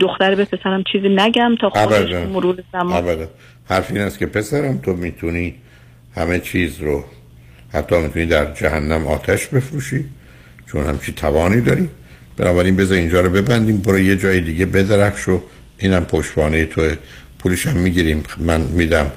دختر 0.00 0.34
به 0.34 0.44
پسرم 0.44 0.84
چیزی 0.92 1.08
نگم 1.08 1.54
تا 1.60 1.70
خودش 1.70 2.12
مرور 2.12 2.62
زمان. 2.72 3.26
حرف 3.68 3.90
این 3.90 4.00
است 4.00 4.18
که 4.18 4.26
پسرم 4.26 4.78
تو 4.78 4.92
می‌تونی 4.92 5.54
همه 6.16 6.38
چیز 6.38 6.80
رو 6.80 7.04
حتی 7.72 7.98
می‌تونی 7.98 8.26
در 8.26 8.54
جهنم 8.54 9.06
آتش 9.06 9.46
بفروشی 9.46 10.04
چون 10.72 10.86
همچی 10.86 11.12
توانی 11.12 11.60
داری. 11.60 11.88
بنابراین 12.36 12.76
بذار 12.76 12.98
اینجا 12.98 13.20
رو 13.20 13.30
ببندیم 13.30 13.76
برو 13.76 13.98
یه 13.98 14.16
جای 14.16 14.40
دیگه 14.40 14.66
بدرخش 14.66 15.28
و 15.28 15.42
اینم 15.78 16.04
پشتوانه 16.04 16.64
تو. 16.64 16.90
پولش 17.38 17.66
هم 17.66 17.76
می‌گیریم. 17.76 18.22
من 18.38 18.60
میدم 18.60 19.10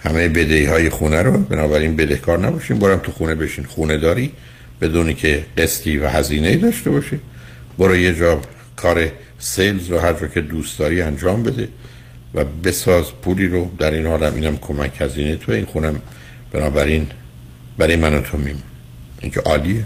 همه 0.00 0.28
بدهی 0.28 0.64
های 0.64 0.90
خونه 0.90 1.22
رو. 1.22 1.38
بنابراین 1.38 1.96
بدهکار 1.96 2.38
نباشیم. 2.38 2.78
برم 2.78 2.98
تو 2.98 3.12
خونه 3.12 3.34
بشین. 3.34 3.64
خونه 3.64 3.96
داری 3.96 4.32
بدونی 4.80 5.14
که 5.14 5.44
قسطی 5.58 5.98
و 5.98 6.08
هزینه 6.08 6.56
داشته 6.56 6.90
باشی. 6.90 7.20
برو 7.78 7.96
یه 7.96 8.14
جا 8.14 8.40
کار 8.76 9.08
سیلز 9.38 9.90
رو 9.90 9.98
هر 9.98 10.12
جا 10.12 10.26
که 10.26 10.40
دوست 10.40 10.78
داری 10.78 11.02
انجام 11.02 11.42
بده 11.42 11.68
و 12.34 12.44
بساز 12.44 13.04
پولی 13.22 13.46
رو. 13.46 13.70
در 13.78 13.90
این 13.90 14.06
حالم 14.06 14.34
اینم 14.34 14.56
کمک 14.56 15.00
هزینه 15.00 15.36
تو 15.36 15.52
این 15.52 15.64
خونم. 15.64 16.00
بنابراین 16.52 17.06
برای 17.78 17.96
من 17.96 18.14
و 18.14 18.20
تو 18.20 18.38
میم. 18.38 18.62
این 19.20 19.30
که 19.30 19.40
عالیه. 19.40 19.84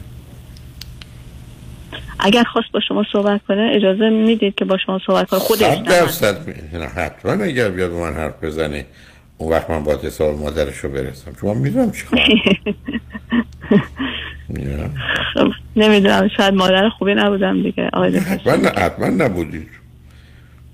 اگر 2.23 2.43
خواست 2.45 2.73
با 2.73 2.81
شما 2.89 3.05
صحبت 3.13 3.41
کنه 3.49 3.73
اجازه 3.75 4.09
می‌دید 4.11 4.55
که 4.55 4.65
با 4.65 4.77
شما 4.87 5.01
صحبت 5.07 5.29
کنه. 5.31 5.41
خودش 5.41 5.61
صد 5.63 5.83
درصد 5.85 6.37
حتما 6.97 7.45
اگر 7.45 7.69
بیاد 7.69 7.91
من 7.93 8.15
حرف 8.15 8.45
بزنه 8.45 8.87
اون 9.39 9.53
وقت 9.53 9.71
من 9.71 9.85
باید 9.85 10.01
حساب 10.01 10.39
مادرش 10.39 10.77
رو 10.79 10.91
برسم. 10.91 11.33
شما 11.41 11.55
می‌دونم 11.55 11.93
چی 11.93 12.05
نمی‌دونم 15.77 16.29
شاید 16.37 16.55
مادر 16.55 16.89
خوبی 16.89 17.15
نبودم 17.15 17.63
دیگه. 17.63 17.91
آقای. 17.93 18.17
حتما 18.19 18.69
حتما 18.69 19.07
نبودید 19.07 19.69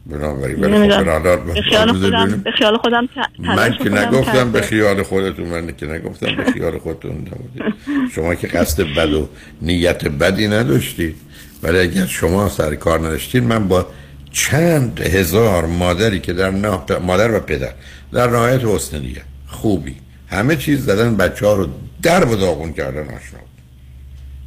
بنابراین 0.06 0.56
خب 0.90 1.54
به 1.54 1.62
خیال 1.62 1.92
خودم 1.92 2.24
ببینیم. 2.24 2.42
به 2.42 2.50
خیال 2.50 2.76
خودم 2.76 3.06
ت- 3.06 3.40
من 3.40 3.72
که 3.72 3.90
نگفتم 3.90 4.52
به. 4.52 4.60
خیال 4.60 5.02
خودتون 5.02 5.46
من 5.46 5.76
که 5.76 5.86
نگفتم 5.86 6.36
به 6.36 6.44
خیال 6.44 6.78
خودتون 6.78 7.12
نبودید 7.12 7.74
شما 8.14 8.34
که 8.34 8.46
قصد 8.46 8.82
بد 8.82 9.12
و 9.12 9.28
نیت 9.62 10.08
بدی 10.08 10.48
نداشتید 10.48 11.16
ولی 11.62 11.78
اگر 11.78 12.06
شما 12.06 12.48
سر 12.48 12.74
کار 12.74 12.98
نداشتید 12.98 13.42
من 13.42 13.68
با 13.68 13.86
چند 14.32 15.00
هزار 15.00 15.66
مادری 15.66 16.20
که 16.20 16.32
در 16.32 16.50
نه... 16.50 16.98
مادر 16.98 17.34
و 17.34 17.40
پدر 17.40 17.72
در 18.12 18.30
نهایت 18.30 18.64
حسن 18.64 18.98
نیت 18.98 19.22
خوبی. 19.46 19.96
همه 20.28 20.56
چیز 20.56 20.84
زدن 20.84 21.16
بچه 21.16 21.46
ها 21.46 21.54
رو 21.54 21.68
در 22.02 22.24
و 22.24 22.36
داغون 22.36 22.72
کردن 22.72 23.04
آشنا. 23.04 23.40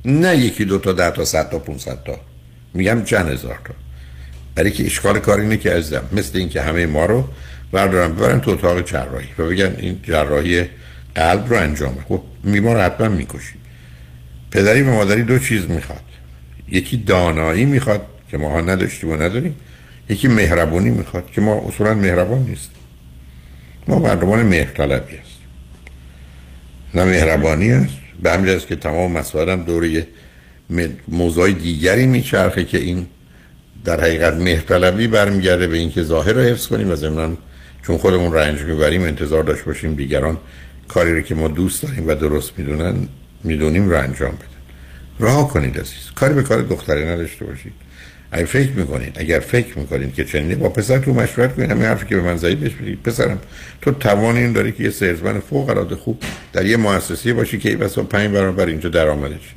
نه 0.06 0.38
یکی 0.38 0.66
دو 0.66 0.78
تا 0.78 0.94
ده 0.94 1.12
تا 1.12 1.26
صد 1.26 1.50
تا 1.50 1.60
500 1.60 2.04
تا. 2.04 2.20
میگم 2.74 3.04
چند 3.04 3.30
هزار 3.30 3.60
تا. 3.66 3.74
برای 4.56 4.72
که 4.72 4.86
اشکال 4.86 5.20
کار 5.20 5.40
اینه 5.40 5.58
که 5.58 5.72
عزیزم. 5.72 6.04
مثل 6.12 6.38
این 6.38 6.50
که 6.50 6.62
همه 6.62 6.86
ما 6.86 7.06
رو 7.06 7.28
بردارن 7.72 8.16
ببرن 8.16 8.42
تو 8.42 8.52
اتاق 8.52 8.86
جراحی 8.86 9.28
و 9.38 9.46
بگن 9.46 9.76
این 9.80 10.00
جراحی 10.04 10.66
قلب 11.16 11.46
رو 11.50 11.58
انجام. 11.58 11.98
خب 12.10 12.22
بیمار 12.44 12.76
رو 12.76 12.82
حتما 12.82 13.08
می‌کشید 13.08 13.60
پدری 14.52 14.82
و 14.82 14.86
مادری 14.86 15.24
دو 15.24 15.40
چیز 15.40 15.66
می‌خواد. 15.70 16.02
یکی 16.72 16.98
دانایی 16.98 17.66
می‌خواد 17.66 18.02
که 18.32 18.38
ما 18.38 18.62
نداشتیم 18.62 19.10
و 19.10 19.16
نداریم 19.16 19.56
یکی 20.10 20.28
مهربونی 20.28 20.90
می‌خواد 20.90 21.32
که 21.32 21.42
ما 21.42 21.68
اصولا 21.68 21.94
مهربان 21.94 22.40
نیستیم. 22.40 22.80
ما 23.88 24.00
مردمان 24.00 24.44
مهرطلبی 24.44 25.16
هست 25.16 25.40
نه 26.94 27.04
مهربانی 27.04 27.72
است 27.72 27.94
به 28.24 28.32
همین 28.32 28.50
است 28.50 28.68
که 28.68 28.76
تمام 28.76 29.12
مسائلم 29.12 29.64
دور 29.64 29.86
یه 29.86 30.08
م- 30.70 30.88
موضوع 31.08 31.52
دیگری 31.52 32.08
میچرخه 32.08 32.64
که 32.66 32.78
این 32.78 33.06
در 33.86 34.02
حقیقت 34.02 34.34
مهرطلبی 34.34 35.08
برمیگرده 35.08 35.68
به 35.68 35.78
اینکه 35.78 36.04
ظاهر 36.04 36.34
رو 36.34 36.42
حفظ 36.42 36.68
کنیم 36.68 36.92
و 36.92 36.96
ضمناً 36.96 37.38
چون 37.84 37.98
خودمون 37.98 38.34
رنج 38.34 38.62
می‌بریم 38.62 39.04
انتظار 39.04 39.44
داشت 39.44 39.64
باشیم 39.64 39.96
دیگران 39.96 40.38
کاری 40.88 41.16
رو 41.16 41.22
که 41.22 41.36
ما 41.36 41.48
دوست 41.48 41.84
داریم 41.84 42.08
و 42.08 42.16
درست 42.16 42.52
می‌دونن 42.58 42.96
می‌دونیم 43.44 43.90
رو 43.90 43.98
انجام 43.98 44.32
بدن 44.32 44.49
رها 45.20 45.44
کنید 45.44 45.80
عزیز. 45.80 46.12
کاری 46.16 46.34
به 46.34 46.44
کار 46.44 46.62
دختری 46.62 47.06
نداشته 47.06 47.46
باشید. 47.46 47.74
اگر 48.32 48.46
فکر 48.46 48.72
می‌کنید 48.72 49.14
اگر 49.16 49.40
فکر 49.40 49.80
می‌کنید 49.80 50.14
که 50.14 50.26
چنینه 50.26 50.56
با 50.56 50.70
پسرتون 50.70 51.16
مشورت 51.16 51.56
کنید. 51.56 51.72
همین 51.72 51.84
حرفی 51.84 52.06
که 52.06 52.16
به 52.16 52.22
من 52.22 52.38
زدید 52.38 52.60
بهش 52.60 52.74
بگید 52.74 53.04
پسرم 53.04 53.40
تو 53.82 53.92
توان 53.92 54.38
این 54.38 54.54
داری 54.54 54.72
که 54.72 54.84
یه 54.84 54.90
سیلزمن 54.90 55.40
فوق 55.40 55.70
العاده 55.70 55.96
خوب 55.96 56.24
در 56.54 56.66
یه 56.66 56.78
مؤسسه 56.78 57.34
باشی 57.34 57.58
که 57.58 57.70
این 57.70 57.78
بسا 57.78 58.04
پنج 58.04 58.32
برابر 58.32 58.66
اینجا 58.66 58.90
درآمدش 58.90 59.56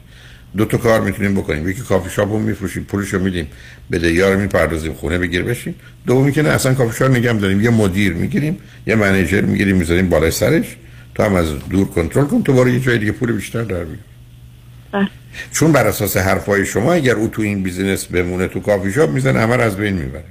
دو 0.56 0.64
تا 0.64 0.76
کار 0.76 1.00
می‌تونیم 1.00 1.34
بکنیم. 1.34 1.68
یکی 1.68 1.80
کافی 1.80 2.10
شاپ 2.10 2.32
رو 2.32 2.38
میفروشیم 2.38 2.84
پولشو 2.84 3.18
میدیم 3.18 3.46
بده 3.92 4.12
یار 4.12 4.36
می‌پردازیم 4.36 4.92
خونه 4.92 5.18
بگیر 5.18 5.42
بشین 5.42 5.74
دومی 6.06 6.32
که 6.32 6.42
نه 6.42 6.48
اصلا 6.48 6.74
کافی 6.74 6.98
شاپ 6.98 7.10
نگم 7.10 7.38
داریم 7.38 7.60
یه 7.60 7.70
مدیر 7.70 8.12
می‌گیریم 8.12 8.58
یه 8.86 8.94
manager 8.94 9.40
می‌گیریم 9.40 9.76
می‌ذاریم 9.76 10.08
بالای 10.08 10.30
سرش. 10.30 10.76
تو 11.14 11.22
هم 11.22 11.34
از 11.34 11.46
دور 11.70 11.88
کنترل 11.88 12.24
کن 12.24 12.42
تو 12.42 12.52
برو 12.52 12.68
یه 12.68 12.80
جای 12.80 12.98
دیگه 12.98 13.12
پول 13.12 13.32
بیشتر 13.32 13.62
در 13.62 13.84
بیار. 13.84 13.98
بله. 14.92 15.08
چون 15.52 15.72
بر 15.72 15.86
اساس 15.86 16.16
حرفای 16.16 16.66
شما 16.66 16.92
اگر 16.92 17.14
او 17.14 17.28
تو 17.28 17.42
این 17.42 17.62
business 17.62 18.04
بمونه 18.04 18.48
تو 18.48 18.60
کافی 18.60 18.92
شاپ 18.92 19.10
می‌زنه 19.10 19.40
همه 19.40 19.62
از 19.62 19.76
بین 19.76 19.94
می‌بره 19.94 20.24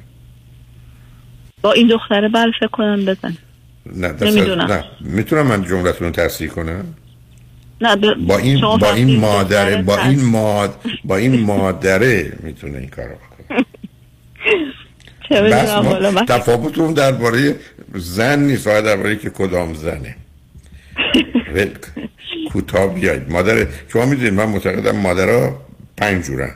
با 1.62 1.72
این 1.72 1.88
دختره 1.88 2.30
بله 2.30 2.52
فکر 2.60 2.68
کنم 2.68 3.06
بزن 3.06 3.38
نه 3.96 4.14
نمی‌دونم. 4.22 4.72
نه 4.72 4.84
می‌تونم 5.02 5.48
من 5.48 5.64
جملتون 5.64 6.08
رو 6.08 6.14
تصحیح 6.14 6.50
کنم 6.50 6.86
نه 7.82 7.96
ب... 7.96 8.14
با 8.14 8.38
این 8.38 8.62
با 8.62 8.94
این 8.94 9.20
مادره 9.20 9.82
با 9.82 9.98
این. 9.98 10.26
ماد 10.26 10.76
با 11.04 11.18
این 11.18 11.40
مادره 11.40 12.34
می‌تونه 12.44 12.78
این 12.78 12.90
کارو 12.90 13.16
بکنه 13.16 13.66
بس 15.42 15.70
ما 16.14 16.26
تفاوتمون 16.26 16.94
درباره 16.94 17.56
زن 17.96 18.40
نیست 18.40 18.64
فقط 18.64 18.84
درباره 18.84 19.16
که 19.16 19.30
کدام 19.30 19.74
زنه. 19.74 20.16
کوتاه 22.52 22.96
بیاید. 22.96 23.32
مادر 23.32 23.68
شما 23.94 24.06
می‌دونید 24.06 24.34
من 24.34 24.46
معتقدم 24.46 24.96
مادرها 24.96 25.66
پنج 25.98 26.24
جورن 26.26 26.52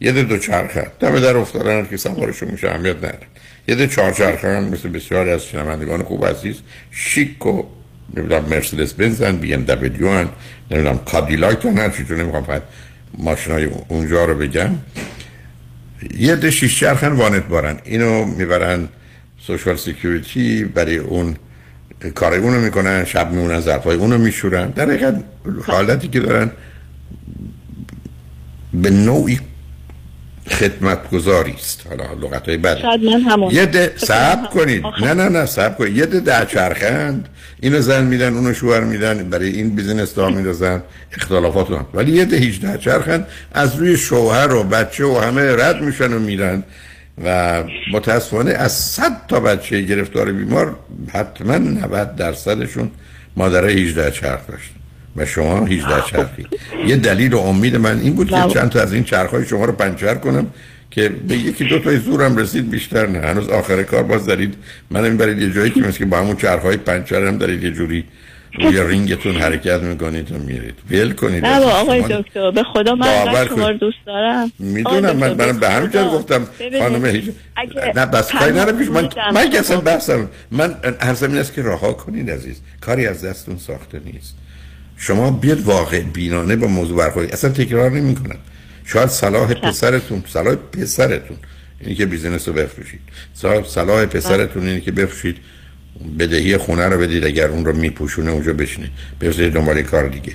یه 0.00 0.12
ده 0.12 0.22
دو 0.22 0.38
چرخه 0.38 0.86
دم 1.00 1.20
در 1.20 1.36
افتادن 1.36 1.86
که 1.90 1.96
سوارشون 1.96 2.50
میشه 2.50 2.68
اهمیت 2.68 2.96
نداره. 2.96 3.26
یه 3.68 3.74
ده 3.74 3.86
چهار 3.86 4.12
چرخه 4.12 4.56
هم 4.56 4.64
مثل 4.64 4.88
بسیاری 4.88 5.30
از 5.30 5.44
شنوندگان 5.44 6.02
خوب 6.02 6.26
عزیز 6.26 6.56
شیک 6.90 7.46
و 7.46 7.62
نمی‌دونم 8.16 8.44
مرسدس 8.44 8.92
بنزن 8.92 9.36
بی 9.36 9.54
ام 9.54 9.62
دبلیو 9.62 10.08
هن 10.08 10.28
نمی‌دونم 10.70 10.98
کادیلاک 10.98 11.64
هن 11.64 11.78
هر 11.78 11.88
چیزو 11.88 12.14
نمی‌خوام 12.14 12.44
فقط 12.44 12.62
ماشینای 13.18 13.68
اونجا 13.88 14.24
رو 14.24 14.34
بگم. 14.34 14.70
یه 16.18 16.36
ده 16.36 16.50
شیش 16.50 16.80
چرخن 16.80 17.12
وانت 17.12 17.46
بارن. 17.46 17.78
اینو 17.84 18.24
می‌برن 18.24 18.88
سوشال 19.46 19.76
سیکیوریتی 19.76 20.64
برای 20.64 20.96
اون 20.96 21.36
کار 22.14 22.34
اونو 22.34 22.60
می‌کنن 22.60 23.04
شب 23.04 23.30
میمونن 23.30 23.60
ظرفای 23.60 23.96
اونو 23.96 24.18
میشورن. 24.18 24.70
در 24.70 24.84
حقیقت 24.84 25.24
حالتی 25.66 26.08
که 26.08 26.20
دارن 26.20 26.50
به 28.74 28.90
نوعی 28.90 29.40
خدمتگذاری 30.50 31.52
است. 31.52 31.86
حالا 31.88 32.04
لغت 32.12 32.48
های 32.48 32.56
همون 33.20 33.50
یه 33.50 33.66
ده 33.66 33.92
کنم. 34.08 34.46
کنید. 34.46 34.84
نه 35.00 35.14
نه 35.14 35.28
نه 35.28 35.46
صبر 35.46 35.74
کنید. 35.74 35.96
یه 35.96 36.06
ده 36.06 36.20
ده 36.20 36.46
چرخند. 36.46 37.28
اینو 37.60 37.80
زن 37.80 38.04
میدن 38.04 38.34
اونو 38.34 38.54
شوهر 38.54 38.80
میدن. 38.80 39.30
برای 39.30 39.48
این 39.48 39.74
بیزینس 39.74 40.14
دار 40.14 40.30
میدازن 40.30 40.82
اختلافات 41.16 41.70
هم. 41.70 41.86
ولی 41.94 42.12
یه 42.12 42.24
ده 42.24 42.36
18 42.36 42.78
چرخند. 42.78 43.26
از 43.52 43.76
روی 43.76 43.96
شوهر 43.96 44.52
و 44.52 44.64
بچه 44.64 45.04
و 45.04 45.18
همه 45.18 45.56
رد 45.56 45.82
میشن 45.82 46.12
و 46.12 46.18
میرن. 46.18 46.62
و 47.24 47.62
متاسفانه 47.92 48.50
از 48.50 48.72
صد 48.72 49.26
تا 49.28 49.40
بچه 49.40 49.80
گرفتار 49.80 50.32
بیمار 50.32 50.76
حتما 51.12 51.58
90 51.58 52.16
درصدشون 52.16 52.90
مادر 53.36 53.64
18 53.64 54.10
چرخ 54.10 54.40
داشتن. 54.48 54.74
و 55.16 55.26
شما 55.26 55.66
18 55.66 56.02
چرخی. 56.10 56.46
یه 56.86 56.96
دلیل 56.96 57.34
و 57.34 57.38
امید 57.38 57.76
من 57.76 58.00
این 58.00 58.14
بود 58.14 58.30
که. 58.30 58.54
چند 58.54 58.68
تا 58.68 58.80
از 58.80 58.92
این 58.92 59.04
چرخهای 59.04 59.46
شما 59.46 59.64
رو 59.64 59.72
پنچر 59.72 60.14
کنم 60.14 60.46
که 60.90 61.08
به 61.08 61.36
یکی 61.36 61.64
دو 61.64 61.78
تای 61.78 61.96
زورم 61.96 62.36
رسید 62.36 62.70
بیشتر 62.70 63.06
نه. 63.06 63.18
هنوز 63.18 63.48
آخر 63.48 63.82
کار 63.82 64.02
باز 64.02 64.26
دارید. 64.26 64.54
من 64.90 65.04
این 65.04 65.16
برای 65.16 65.36
یه 65.36 65.52
جایی 65.52 65.70
که 65.70 65.80
مثل 65.80 65.98
که 65.98 66.04
با 66.04 66.18
همون 66.18 66.36
چرخهای 66.36 66.76
پنچر 66.76 67.26
هم 67.26 67.38
دارید 67.38 67.62
یه 67.62 67.70
جوری 67.70 68.04
روی 68.54 68.82
رینگتون 68.88 69.36
حرکت 69.36 69.82
می‌کنید 69.82 70.32
و 70.32 70.38
میرید. 70.38 70.74
ول 70.90 71.12
کنید. 71.12 71.46
نه 71.46 71.64
آقای 71.64 72.02
دکتر 72.02 72.50
به 72.50 72.62
خدا 72.62 72.94
من 72.94 73.24
باور 73.24 73.46
شما. 73.48 73.72
دوست 73.72 73.98
دارم. 74.06 74.52
می‌دونم 74.58 75.16
من 75.16 75.34
من 75.34 75.58
به 75.58 75.70
همین. 75.70 75.88
گفتم 75.88 76.46
خانم 76.78 77.06
هیچ 77.06 77.24
نه 77.94 78.06
بس 78.06 78.32
کاری 78.32 78.52
ندارم. 78.52 78.78
پیش 78.78 78.88
من 78.88 79.08
من 79.34 79.50
که 79.50 79.58
اصلا 79.58 79.80
بحثم 79.80 80.28
من 80.50 80.74
عرضم 81.00 81.30
این 81.30 81.38
است 81.38 81.54
که 81.54 81.62
رها 81.62 81.92
کنید 81.92 82.30
عزیز. 82.30 82.60
کاری 82.80 83.06
از 83.06 83.24
دستتون 83.24 83.58
ساخته 83.58 84.00
نیست. 84.04 84.34
شما 84.96 85.30
بیاد 85.30 85.60
واقع 85.60 86.00
بینانه 86.00 86.56
با 86.56 86.66
موضوع 86.66 86.98
برخورد 86.98 87.32
اصلا 87.32 87.50
تکرار 87.50 87.90
نمی 87.90 88.14
کنم 88.14 88.38
شاید 88.84 89.08
صلاح 89.08 89.54
پسرتون 89.54 90.22
صلاح 90.26 90.54
پسرتون. 90.54 91.36
اینی 91.80 91.94
که 91.94 92.06
business 92.06 92.48
رو 92.48 92.54
بفروشید. 92.54 93.00
صلاح 93.64 94.04
پسرتون 94.06 94.68
اینی 94.68 94.80
که 94.80 94.92
بفروشید. 94.92 95.36
بدهی 96.18 96.56
خونه 96.56 96.86
رو 96.86 96.98
بدید 97.00 97.24
اگر 97.24 97.48
اون 97.48 97.64
رو 97.64 97.76
میپوشونه 97.76 98.30
اونجا 98.30 98.52
بشینه. 98.52 98.90
بفرستید 99.20 99.52
دنبال 99.52 99.82
کار 99.82 100.08
دیگه. 100.08 100.32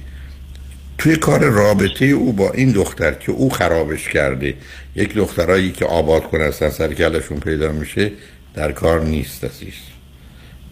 توی 0.97 1.16
کار 1.16 1.39
رابطه 1.39 2.05
او 2.05 2.34
با 2.34 2.51
این 2.51 2.72
دختر 2.72 3.11
که 3.11 3.32
او 3.32 3.49
خرابش 3.49 4.09
کرده 4.09 4.53
یک 4.95 5.14
دخترایی 5.14 5.72
که 5.72 5.86
آباد 5.86 6.24
کنه 6.24 6.43
هستن 6.43 6.70
سر 6.70 6.93
کلشون 6.93 7.39
پیدا 7.39 7.72
میشه 7.72 8.11
در 8.53 8.72
کار 8.72 9.01
نیست 9.01 9.43
عزیز. 9.43 9.74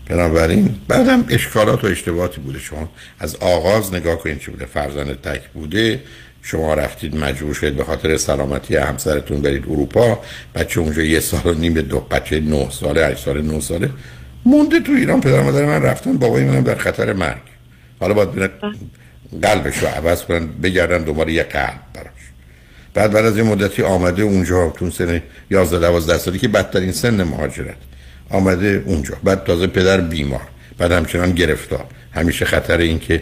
بنابراین 0.09 0.75
بعدم 0.87 1.25
اشکالات 1.29 1.83
و 1.83 1.87
اشتباهاتی 1.87 2.41
بوده. 2.41 2.59
شما 2.59 2.89
از 3.19 3.35
آغاز 3.35 3.93
نگاه 3.93 4.17
کنید 4.17 4.39
چی 4.39 4.51
بوده. 4.51 4.65
فرزند 4.65 5.21
تک 5.21 5.41
بوده. 5.53 5.99
شما 6.41 6.73
رفتید 6.73 7.15
مجبور 7.15 7.53
شدید 7.53 7.75
به 7.75 7.83
خاطر 7.83 8.17
سلامتی 8.17 8.75
همسرتون 8.75 9.41
برید 9.41 9.63
اروپا. 9.63 10.19
بچه 10.55 10.79
اونجا 10.79 11.01
یه 11.01 11.19
سال 11.19 11.41
و 11.45 11.53
نیم 11.53 11.73
دو 11.73 11.99
بچه 11.99 12.39
نه 12.39 12.69
ساله 12.69 13.07
هشت 13.07 13.25
ساله 13.25 13.41
نه 13.41 13.59
ساله 13.59 13.89
مونده 14.45 14.79
تو 14.79 14.91
ایران. 14.91 15.21
پدر 15.21 15.41
مادر 15.41 15.65
من 15.65 15.81
رفتن 15.81 16.17
بابای 16.17 16.43
منم 16.43 16.63
در 16.63 16.75
خطر 16.75 17.13
مرگ. 17.13 17.41
حالا 17.99 18.13
باید 18.13 18.31
برن 18.31 18.49
قلبش 19.41 19.77
رو 19.77 19.87
عوض 19.87 20.23
کنن 20.23 20.47
بگردن 20.47 21.03
دوباره 21.03 21.33
یه 21.33 21.43
قلب 21.43 21.79
براش. 21.93 22.07
بعد 22.93 23.11
بعد 23.11 23.25
از 23.25 23.37
یه 23.37 23.43
مدتی 23.43 23.83
آمده 23.83 24.23
اونجا 24.23 24.69
تو 24.69 24.89
سن 24.89 25.21
11 25.51 25.79
12 25.79 26.17
سالی 26.17 26.39
که 26.39 26.47
بدترین 26.47 26.91
سن 26.91 27.23
مهاجرت. 27.23 27.75
آمده 28.29 28.83
اونجا. 28.85 29.17
بعد 29.23 29.43
تازه 29.43 29.67
پدر 29.67 30.01
بیمار. 30.01 30.47
بعد 30.77 30.91
همچنان 30.91 31.31
گرفتار. 31.31 31.85
همیشه 32.11 32.45
خطر 32.45 32.77
این 32.77 32.99
که 32.99 33.21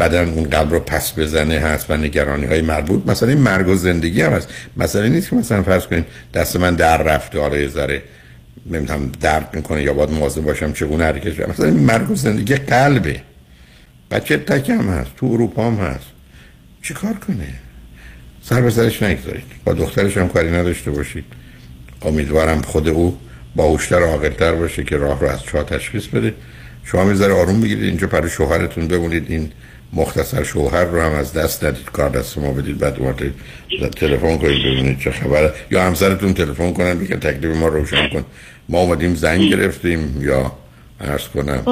بدن 0.00 0.28
اون 0.28 0.44
قلب 0.44 0.72
رو 0.72 0.80
پس 0.80 1.18
بزنه 1.18 1.58
هست 1.58 1.90
و 1.90 1.96
نگرانی 1.96 2.46
های 2.46 2.62
مربوط. 2.62 3.06
مثلا 3.06 3.28
این 3.28 3.38
مرگ 3.38 3.68
و 3.68 3.74
زندگی 3.74 4.22
هم 4.22 4.32
هست. 4.32 4.48
مثلا 4.76 5.06
نیست 5.06 5.30
که 5.30 5.36
مثلا 5.36 5.62
فرض 5.62 5.86
کنیم 5.86 6.06
دست 6.34 6.56
من 6.56 6.74
در 6.74 7.02
رفته 7.02 7.60
یه 7.60 7.68
ذره 7.68 8.02
نمی‌دونم 8.66 9.12
درد 9.20 9.56
می‌کنه 9.56 9.82
یا 9.82 9.92
باید 9.92 10.10
مواظب 10.10 10.42
باشم 10.42 10.72
چگونه 10.72 11.04
حرکت 11.04 11.36
کنم. 11.36 11.50
مثلا 11.50 11.70
مرگ 11.70 12.14
زندگی 12.14 12.54
قلبه. 12.54 13.22
بچه 14.10 14.36
تک 14.36 14.70
هم 14.70 14.88
هست 14.88 15.10
تو 15.16 15.26
اروپا 15.26 15.66
هم 15.66 15.74
هست. 15.74 16.06
چی 16.82 16.94
کار 16.94 17.14
کنه؟ 17.14 17.48
سر 18.42 18.60
به 18.60 18.70
سرش 18.70 19.02
نگذارید. 19.02 19.44
با 19.64 19.72
دخترش 19.72 20.16
هم 20.16 20.28
کاری 20.28 20.50
نداشته 20.50 20.90
باشید. 20.90 21.24
امیدوارم 22.02 22.62
خود 22.62 22.88
او 22.88 23.18
باهوشتر 23.56 24.00
و 24.00 24.04
عاقلتر 24.04 24.52
باشه 24.52 24.84
که 24.84 24.96
راه 24.96 25.20
رو 25.20 25.28
از 25.28 25.42
چاه 25.42 25.64
تشخیص 25.64 26.06
بده. 26.06 26.34
شما 26.84 27.04
می‌ذاره 27.04 27.34
آروم 27.34 27.60
بگیرید 27.60 27.84
اینجا 27.84 28.06
برای 28.06 28.30
شوهرتون 28.30 28.88
بمونید. 28.88 29.26
این 29.28 29.52
مختصر 29.92 30.42
شوهر 30.42 30.84
رو 30.84 31.02
هم 31.02 31.12
از 31.12 31.32
دست 31.32 31.64
ندید. 31.64 31.84
کار 31.84 32.08
دست 32.08 32.38
ما 32.38 32.52
بدید. 32.52 32.78
بعد 32.78 32.98
اومده 32.98 33.34
تلفن 33.96 34.38
کنید 34.38 34.62
ببینید 34.62 34.98
چه 34.98 35.10
خبره. 35.10 35.52
یا 35.70 35.82
همسرتون 35.82 36.34
تلفن 36.34 36.72
کنن 36.72 36.98
بگن 36.98 37.18
تکلیف 37.18 37.56
ما 37.56 37.68
روشن 37.68 38.08
کن. 38.08 38.24
ما 38.68 38.80
اومدیم 38.80 39.14
زنگ 39.14 39.50
گرفتیم 39.50 40.22
یا 40.22 40.52
عرض 41.00 41.28
کنم 41.28 41.62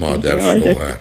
مادر 0.00 0.60
شوهر. 0.60 0.96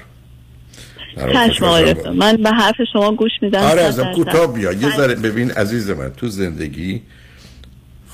من 2.16 2.38
به 2.38 2.50
حرف 2.50 2.76
شما 2.94 3.16
گوش 3.16 3.32
میدم. 3.42 3.60
آره 3.60 3.82
درصد. 3.82 4.14
کوتاه 4.14 4.54
بیا. 4.54 4.72
یه 4.72 4.98
ذره 4.98 5.16
ببین 5.16 5.52
عزیز 5.52 5.90
من 5.90 6.10
تو 6.10 6.28
زندگی 6.28 7.02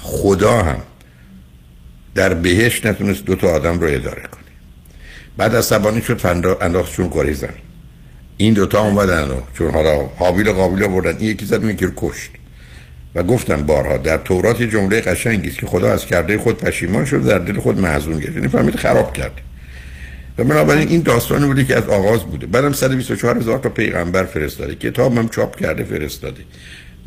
خدا 0.02 0.64
هم 0.64 0.82
در 2.16 2.34
بهش 2.34 2.86
نتونست 2.86 3.26
دو 3.26 3.36
تا 3.36 3.48
آدم 3.48 3.80
رو 3.80 3.88
اداره 3.88 4.22
کنه. 4.22 4.45
بعد 5.38 5.56
از 5.56 5.66
سبانی 5.66 6.02
شد 6.02 6.18
فندا 6.18 6.58
انداخت 6.62 6.94
چون 6.94 7.08
گریزن 7.08 7.54
این 8.38 8.54
دوتا 8.54 8.82
اومدن 8.82 9.24
و 9.24 9.42
چون 9.58 9.72
حالا 9.72 10.06
حابیل 10.18 10.52
قابیل 10.52 10.88
بردن. 10.88 11.18
این 11.18 11.30
یکی 11.30 11.46
زد 11.46 11.64
رو 11.64 11.92
کشت. 11.96 12.32
و 13.16 13.24
گفتن 13.24 13.66
بارها 13.66 13.98
در 13.98 14.18
تورات 14.18 14.62
یه 14.62 14.68
جمله 14.68 15.02
قشنگی 15.02 15.50
است 15.50 15.58
که 15.58 15.66
خدا 15.66 15.94
از 15.94 16.06
کرده 16.06 16.38
خود 16.38 16.58
پشیمان 16.58 17.06
شد 17.06 17.26
در 17.26 17.40
دل 17.40 17.60
خود 17.60 17.80
محزون 17.80 18.20
گشت. 18.20 18.36
یعنی 18.36 18.48
فهمید 18.48 18.76
خراب 18.76 19.14
کرد 19.14 19.42
و 20.38 20.44
بنابراین 20.44 20.88
این 20.88 21.02
داستانی 21.02 21.46
بوده 21.46 21.64
که 21.64 21.76
از 21.76 21.88
آغاز 21.88 22.24
بوده. 22.24 22.48
بعدم 22.48 22.74
124 22.74 23.38
هزار 23.38 23.58
تا 23.60 23.70
پیغمبر 23.70 24.24
فرستاده. 24.24 24.76
کتاب 24.76 25.18
هم 25.18 25.30
چاپ 25.30 25.56
کرده 25.56 25.84
فرستاده. 25.84 26.42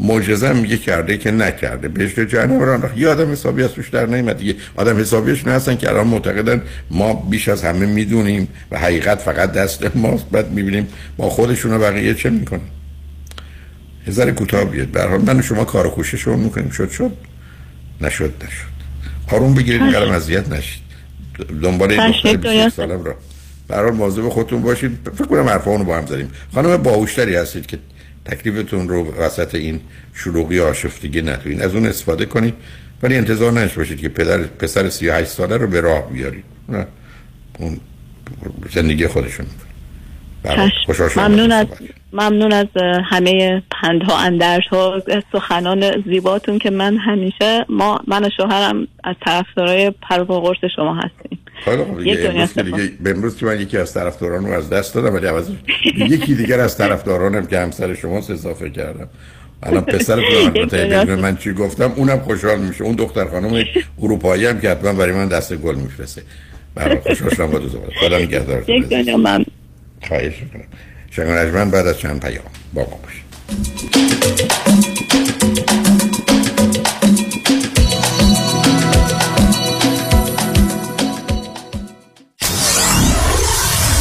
معجزه 0.01 0.53
میگه 0.53 0.76
کرده 0.76 1.18
که 1.18 1.30
نکرده. 1.30 1.88
بهش 1.88 2.18
جهنم 2.18 2.62
انداخت 2.62 2.99
یه 2.99 3.09
آدم 3.09 3.32
حسابی 3.32 3.64
از 3.64 3.72
توش 3.72 3.88
در 3.88 4.07
نیومد 4.07 4.38
دیگه. 4.38 4.55
آدم 4.76 5.01
حسابیش 5.01 5.46
نه 5.46 5.53
هستن 5.53 5.76
که 5.76 5.88
الان 5.88 6.07
معتقدن 6.07 6.62
ما 6.90 7.14
بیش 7.14 7.49
از 7.49 7.64
همه 7.64 7.86
می‌دونیم 7.86 8.49
و 8.70 8.78
حقیقت 8.78 9.18
فقط 9.18 9.53
دست 9.53 9.96
ماست. 9.96 10.30
بعد 10.30 10.51
می‌بینیم 10.51 10.88
با 11.16 11.30
خودشون 11.30 11.72
و 11.72 11.78
بقیه 11.78 12.14
چه 12.14 12.30
می‌کنن. 12.30 12.61
ذره 14.11 14.32
کوتاه 14.32 14.64
بیاد 14.64 14.88
به 14.88 15.03
حال 15.03 15.20
من 15.20 15.38
و 15.38 15.42
شما 15.42 15.64
کار 15.64 15.86
و 15.86 15.90
کوشش 15.90 16.22
رو 16.22 16.36
می‌کنیم. 16.36 16.70
شد 16.70 16.90
شد. 16.90 17.12
نشد 18.01 18.32
نشد. 18.44 18.78
آروم 19.32 19.55
بگیرید 19.55 19.82
اینقدر 19.82 20.12
اذیت 20.12 20.53
نشید. 20.53 20.82
دنبال 21.62 21.92
این 21.92 22.12
چشم، 22.12 22.12
دختر 22.12 22.32
دنیا 22.32 22.64
26 22.64 22.76
سالم 22.76 23.05
را. 23.05 23.14
به 23.68 23.76
حال 23.76 23.90
مواظب 23.90 24.28
خودتون 24.28 24.62
باشید. 24.62 24.99
فکر 25.14 25.24
کنم 25.24 25.49
رو 25.49 25.84
با 25.84 25.96
هم 25.96 26.07
زدیم. 26.07 26.30
خانم 26.55 26.76
باهوشتری 26.76 27.36
هستید 27.36 27.66
که 27.66 27.78
تکلیفتون 28.28 28.88
رو 28.88 29.14
وسط 29.14 29.54
این 29.54 29.80
شلوغی 30.14 30.60
آشفتگی 30.60 31.22
ندارین 31.22 31.62
از 31.62 31.74
اون 31.74 31.86
استفاده 31.86 32.26
کنید 32.26 32.54
ولی 33.02 33.16
انتظار 33.16 33.52
نش 33.52 33.72
باشید 33.72 34.00
که 34.00 34.08
پدر 34.08 34.38
پسر 34.42 34.88
38 34.88 35.30
ساله 35.30 35.56
رو 35.56 35.66
به 35.66 35.80
راه 35.80 36.10
بیارید. 36.10 36.44
نه. 36.68 36.86
اون 37.58 37.80
زندگی 38.74 39.06
خودشون. 39.06 39.46
ممنون 41.16 41.53
از 41.53 41.66
ممنون 42.12 42.53
از 42.53 42.66
همه 43.11 43.62
پندها 43.70 44.18
اندرزها 44.18 45.03
سخنان 45.32 46.03
زیباتون 46.07 46.59
که 46.59 46.70
من 46.70 46.97
همیشه 46.97 47.66
ما 47.68 48.01
من 48.07 48.24
و 48.24 48.30
شوهرم 48.36 48.89
از 49.05 49.16
طرفدارای 49.24 49.91
پر 49.91 50.24
قرص 50.24 50.59
شما 50.76 50.95
هستیم. 50.95 51.39
یک 52.01 52.18
امروز 52.26 52.55
که 52.55 52.62
دیگه 52.62 52.91
امروز 53.07 53.36
که 53.36 53.47
من 53.47 53.61
یکی 53.61 53.78
از 53.78 53.95
طرفداران 53.95 54.47
رو 54.47 54.53
از 54.53 54.70
دست 54.70 54.95
دادم 54.95 55.14
ولی 55.14 55.26
عوضش 55.26 55.55
یکی 55.97 56.34
دیگر 56.34 56.61
از 56.61 56.78
طرفدارانم 56.78 57.47
که 57.47 57.59
همسر 57.59 57.95
شماست 57.95 58.30
اضافه 58.30 58.70
کردم. 58.70 59.09
الان 59.62 59.84
البته 59.89 60.66
دنیا 60.66 61.05
بدون 61.05 61.20
من 61.20 61.36
چی 61.36 61.53
گفتم 61.53 61.93
اونم 61.97 62.18
خوشحال 62.18 62.59
میشه. 62.59 62.84
اون 62.84 62.97
دختر 62.97 63.24
خانم 63.24 63.64
اروپایی 64.03 64.47
هم 64.47 64.61
که 64.61 64.70
حتما 64.70 64.93
برای 64.93 65.12
من 65.12 65.28
دست 65.28 65.57
گل 65.57 65.74
میفرسته. 65.74 66.22
برای 66.74 66.99
خوشحال 66.99 67.34
شدم 67.34 67.47
با 67.47 67.59
دو 67.59 67.68
زبان 67.68 67.91
خدا 68.01 68.18
نگهدارتون 68.18 68.74
یک 68.74 68.89
دنیا 68.89 69.16
من 69.16 69.45
خواهش 70.09 70.34
می‌کنم. 70.42 70.64
شنگ 71.11 71.28
من 71.28 71.70
بعد 71.70 71.86
از 71.86 71.99
چند 71.99 72.20
پیام. 72.20 72.44
با 72.74 72.82
ما 72.82 72.96
باشید. 72.96 73.28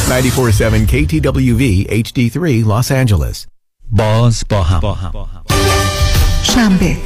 947 0.10 0.88
KTWV 0.88 1.86
HD3 1.92 2.64
Los 2.66 2.90
Angeles. 2.92 3.48
باز 3.92 4.44
با 4.50 4.64
هم. 4.64 5.18
شنبه 6.44 6.98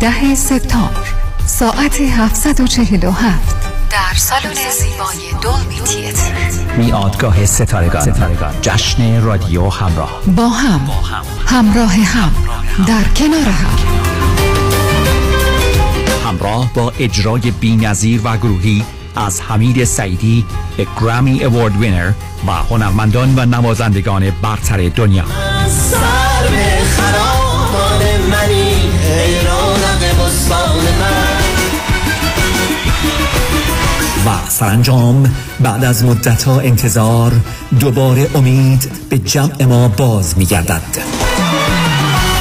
ده 0.00 0.34
سپتامبر 0.34 1.06
ساعت 1.46 2.00
747 2.00 3.69
در 3.90 4.14
سالن 4.16 4.70
زیبای 4.70 5.32
دولمی 5.42 5.80
تیتر 5.80 6.32
میادگاه 6.76 7.46
ستارگان. 7.46 8.54
جشن 8.62 9.22
رادیو 9.22 9.68
همراه. 9.68 10.20
با 10.36 10.48
هم. 10.48 10.80
همراه 11.46 11.94
هم. 11.94 12.32
در 12.86 13.04
کنار 13.16 13.48
هم. 13.48 13.78
همراه 16.26 16.74
با 16.74 16.92
اجرای 16.98 17.50
بینظیر 17.50 18.20
و 18.24 18.36
گروهی 18.36 18.84
از 19.16 19.40
حمید 19.40 19.84
سعیدی 19.84 20.46
گرامی 21.00 21.44
اوارد 21.44 21.76
وینر 21.76 22.12
و 22.46 22.50
هنرمندان 22.50 23.38
و 23.38 23.46
نوازندگان 23.46 24.30
برتر 24.42 24.88
دنیا. 24.88 25.24
سر 25.68 27.29
سرانجام 34.60 35.34
بعد 35.60 35.84
از 35.84 36.04
مدتها 36.04 36.60
انتظار 36.60 37.32
دوباره 37.80 38.30
امید 38.34 38.92
به 39.10 39.18
جمع 39.18 39.64
ما 39.64 39.88
باز 39.88 40.38
میگردد. 40.38 40.82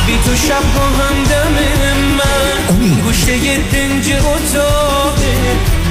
بی 0.08 0.14
تو 0.26 0.36
شب 0.36 0.52
ها 0.52 0.88
همدم 1.04 1.54
من 2.18 3.02
گوشه 3.04 3.38
دنج 3.58 4.12
اتاقه 4.12 5.36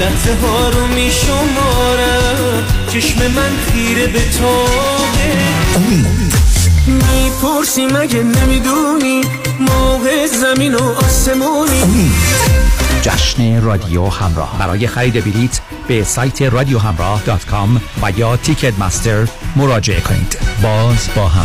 لحظه 0.00 0.36
ها 0.42 0.68
رو 0.68 0.86
می 0.86 1.10
شمارم 1.10 2.64
چشم 2.92 3.18
من 3.18 3.50
خیره 3.72 4.06
به 4.06 4.20
تاقه 4.38 5.32
می‌پرسی 6.86 7.86
مگه 7.86 8.22
نمی‌دونی؟ 8.22 9.20
موقع 9.60 10.26
زمین 10.26 10.74
و 10.74 10.82
آسمونی. 11.06 12.10
جشن 13.02 13.60
رادیو 13.62 14.06
همراه. 14.08 14.58
برای 14.58 14.86
خرید 14.86 15.24
بلیت 15.24 15.60
به 15.88 16.04
سایت 16.04 16.42
رادیو 16.42 16.78
همراه 16.78 17.22
dot 17.26 17.46
com 17.46 17.80
و 18.02 18.10
یا 18.16 18.36
Ticket 18.36 18.78
Master 18.78 19.28
مراجعه 19.56 20.00
کنید. 20.00 20.38
باز 20.62 21.08
با 21.16 21.28
هم. 21.28 21.44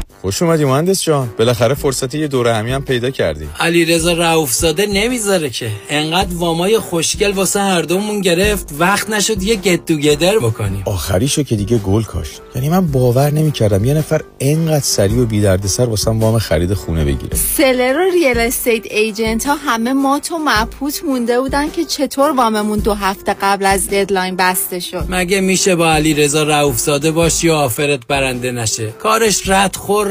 خوش 0.21 0.41
اومدی 0.41 0.65
مهندس 0.65 1.03
جان. 1.03 1.29
بالاخره 1.37 1.73
فرصتی 1.73 2.19
یه 2.19 2.27
دوره 2.27 2.53
همی 2.53 2.71
هم 2.71 2.83
پیدا 2.83 3.09
کردی. 3.09 3.47
علی 3.59 3.85
رضا 3.85 4.13
رؤوفزاده 4.13 4.85
نمی‌ذاره 4.85 5.49
که. 5.49 5.71
انقدر 5.89 6.35
وامای 6.35 6.79
خوشگل 6.79 7.31
واسه 7.31 7.59
هر 7.59 7.81
دومون 7.81 8.21
گرفت 8.21 8.69
وقت 8.79 9.09
نشد 9.09 9.43
یه 9.43 9.55
گت 9.55 9.85
توگیدر 9.85 10.39
بکنیم. 10.39 10.83
آخریشو 10.85 11.43
که 11.43 11.55
دیگه 11.55 11.77
گل 11.77 12.03
کاشت. 12.03 12.41
یعنی 12.55 12.69
من 12.69 12.87
باور 12.87 13.31
نمی‌کردم 13.31 13.85
یه 13.85 13.93
نفر 13.93 14.21
انقدر 14.39 14.83
سریع 14.83 15.17
و 15.17 15.25
بی 15.25 15.41
دردسر 15.41 15.85
واسم 15.85 16.19
وام 16.19 16.39
خرید 16.39 16.73
خونه 16.73 17.05
بگیره. 17.05 17.35
seller 17.57 17.97
و 17.97 18.11
real 18.13 18.37
estate 18.37 18.85
agent 18.85 19.45
ها 19.45 19.55
همه 19.55 19.93
مات 19.93 20.31
و 20.31 20.37
مبهوت 20.37 21.03
مونده 21.03 21.39
بودن 21.39 21.71
که 21.71 21.85
چطور 21.85 22.31
واممون 22.31 22.79
دو 22.79 22.93
هفته 22.93 23.35
قبل 23.41 23.65
از 23.65 23.89
deadline 23.89 24.35
بسته 24.35 24.79
شد. 24.79 25.05
مگه 25.09 25.41
میشه 25.41 25.75
با 25.75 25.93
علی 25.93 26.13
رضا 26.13 26.43
رؤوفزاده 26.43 27.11
باشی 27.11 27.49
و 27.49 27.53
offer 27.53 27.98
ت 27.98 28.07
برنده 28.07 28.51
نشه؟ 28.51 28.87
کارش 28.89 29.49
رد 29.49 29.75
خور 29.75 30.10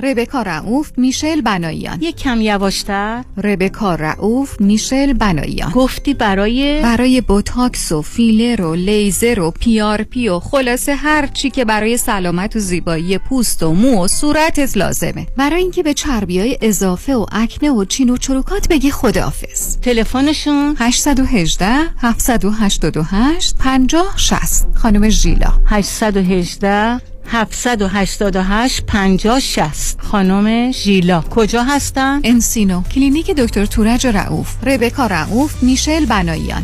ربکا 0.00 0.42
رعوف 0.42 0.92
میشل 0.96 1.40
بناییان 1.40 1.98
یک 2.02 2.16
کم 2.16 2.40
یواشتر. 2.40 3.24
ربکا 3.44 3.94
رعوف 3.94 4.60
میشل 4.60 5.12
بناییان 5.12 5.70
گفتی 5.70 6.14
برای 6.14 6.82
برای 6.82 7.20
بوتاکس 7.20 7.92
و 7.92 8.02
فیلر 8.02 8.62
و 8.62 8.74
لیزر 8.74 9.40
و 9.40 9.50
PRP 9.50 10.28
و 10.28 10.40
خلاصه 10.40 10.94
هر 10.94 11.26
چی 11.26 11.50
که 11.50 11.64
برای 11.64 11.96
سلامت 11.96 12.56
و 12.56 12.58
زیبایی 12.58 13.18
پوست 13.18 13.62
و 13.62 13.72
مو 13.72 14.04
و 14.04 14.08
صورتت 14.08 14.76
لازمه. 14.76 15.26
برای 15.36 15.62
اینکه 15.62 15.82
به 15.82 15.94
چربی 15.94 16.40
های 16.40 16.58
اضافه 16.60 17.14
و 17.14 17.26
آکنه 17.32 17.70
و 17.70 17.84
چین 17.84 18.10
و 18.10 18.16
چروکات 18.16 18.68
بگی 18.68 18.90
خداحافظ. 18.90 19.76
تلفنشون؟ 19.76 20.76
818 20.78 21.66
788 21.98 23.56
50 23.58 24.14
60 24.16 24.66
خانم 24.74 25.08
ژیلا. 25.08 25.52
818 25.66 27.09
788 27.26 28.82
50 28.86 29.40
60 29.40 29.96
خانم 30.00 30.70
ژیلا. 30.72 31.20
کجا 31.30 31.64
هستن؟ 31.64 32.20
انسینو. 32.24 32.82
کلینیک 32.82 33.30
دکتر 33.30 33.66
تورج 33.66 34.06
رعوف 34.06 34.56
ربکا 34.64 35.06
رعوف 35.06 35.62
میشل 35.62 36.06
بناییان 36.06 36.62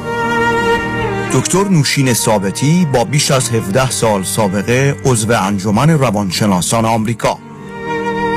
دکتر 1.33 1.69
نوشین 1.69 2.15
ثابتی 2.15 2.87
با 2.93 3.05
بیش 3.05 3.31
از 3.31 3.51
17 3.51 3.91
سال 3.91 4.23
سابقه 4.23 4.97
عضو 5.05 5.33
انجمن 5.33 5.91
روانشناسان 5.91 6.85
آمریکا. 6.85 7.39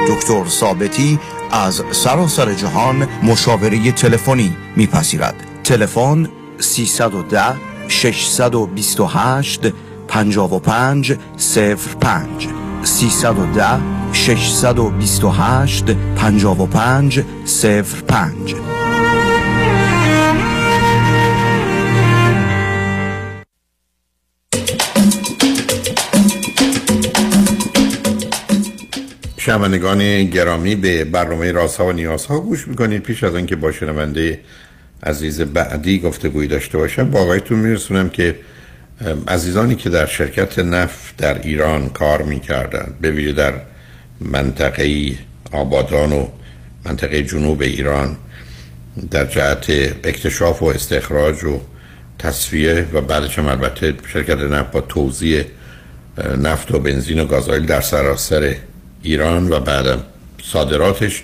دکتر 0.07 0.45
ثابتی 0.47 1.19
از 1.51 1.83
سراسر 1.91 2.53
جهان 2.53 3.07
مشاوره 3.23 3.91
تلفنی 3.91 4.55
میپذیرد. 4.75 5.35
تلفن 5.63 6.29
310 6.59 7.43
628 7.87 9.61
55 10.07 11.17
05 11.99 12.47
310 12.83 13.79
628 14.13 15.93
55 16.15 17.23
05 18.07 18.55
شنوندگان 29.45 30.23
گرامی 30.23 30.75
به 30.75 31.03
برنامه 31.03 31.51
رازها 31.51 31.85
و 31.85 31.91
نیازها 31.91 32.39
گوش 32.39 32.67
می‌کنید. 32.67 33.01
پیش 33.01 33.23
از 33.23 33.35
آنکه 33.35 33.55
با 33.55 33.71
شنونده 33.71 34.39
عزیز 35.03 35.41
بعدی 35.41 35.99
گفتگویی 35.99 36.47
داشته 36.47 36.77
باشم 36.77 37.11
با 37.11 37.19
آقایتون 37.19 37.59
میرسونم 37.59 38.09
که 38.09 38.35
عزیزانی 39.27 39.75
که 39.75 39.89
در 39.89 40.05
شرکت 40.05 40.59
نفت 40.59 41.17
در 41.17 41.41
ایران 41.41 41.89
کار 41.89 42.21
می‌کردن 42.21 42.93
به 43.01 43.11
ویژه 43.11 43.31
در 43.31 43.53
منطقه 44.19 45.11
آبادان 45.51 46.13
و 46.13 46.27
منطقه 46.85 47.23
جنوب 47.23 47.61
ایران 47.61 48.17
در 49.11 49.25
جهت 49.25 49.69
اکتشاف 50.03 50.61
و 50.63 50.65
استخراج 50.65 51.43
و 51.43 51.59
تصفیه 52.19 52.85
و 52.93 53.01
بعدش 53.01 53.39
هم 53.39 53.47
البته 53.47 53.93
شرکت 54.13 54.37
نفت 54.37 54.71
با 54.71 54.81
توزیع 54.81 55.43
نفت 56.41 56.71
و 56.71 56.79
بنزین 56.79 57.19
و 57.19 57.25
گازوئیل 57.25 57.65
در 57.65 57.81
سراسر 57.81 58.55
ایران 59.03 59.51
و 59.51 59.59
بعدم 59.59 60.03
صادراتش. 60.43 61.23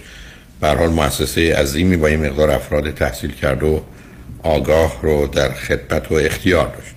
به 0.61 0.67
حال 0.67 0.89
مؤسسه 0.89 1.55
عظیمی 1.55 1.97
با 1.97 2.07
این 2.07 2.25
مقدار 2.25 2.51
افراد 2.51 2.91
تحصیل 2.91 3.31
کرده 3.31 3.65
و 3.65 3.79
آگاه 4.43 4.99
رو 5.01 5.27
در 5.27 5.53
خدمت 5.53 6.11
و 6.11 6.15
اختیار 6.15 6.67
داشت. 6.67 6.95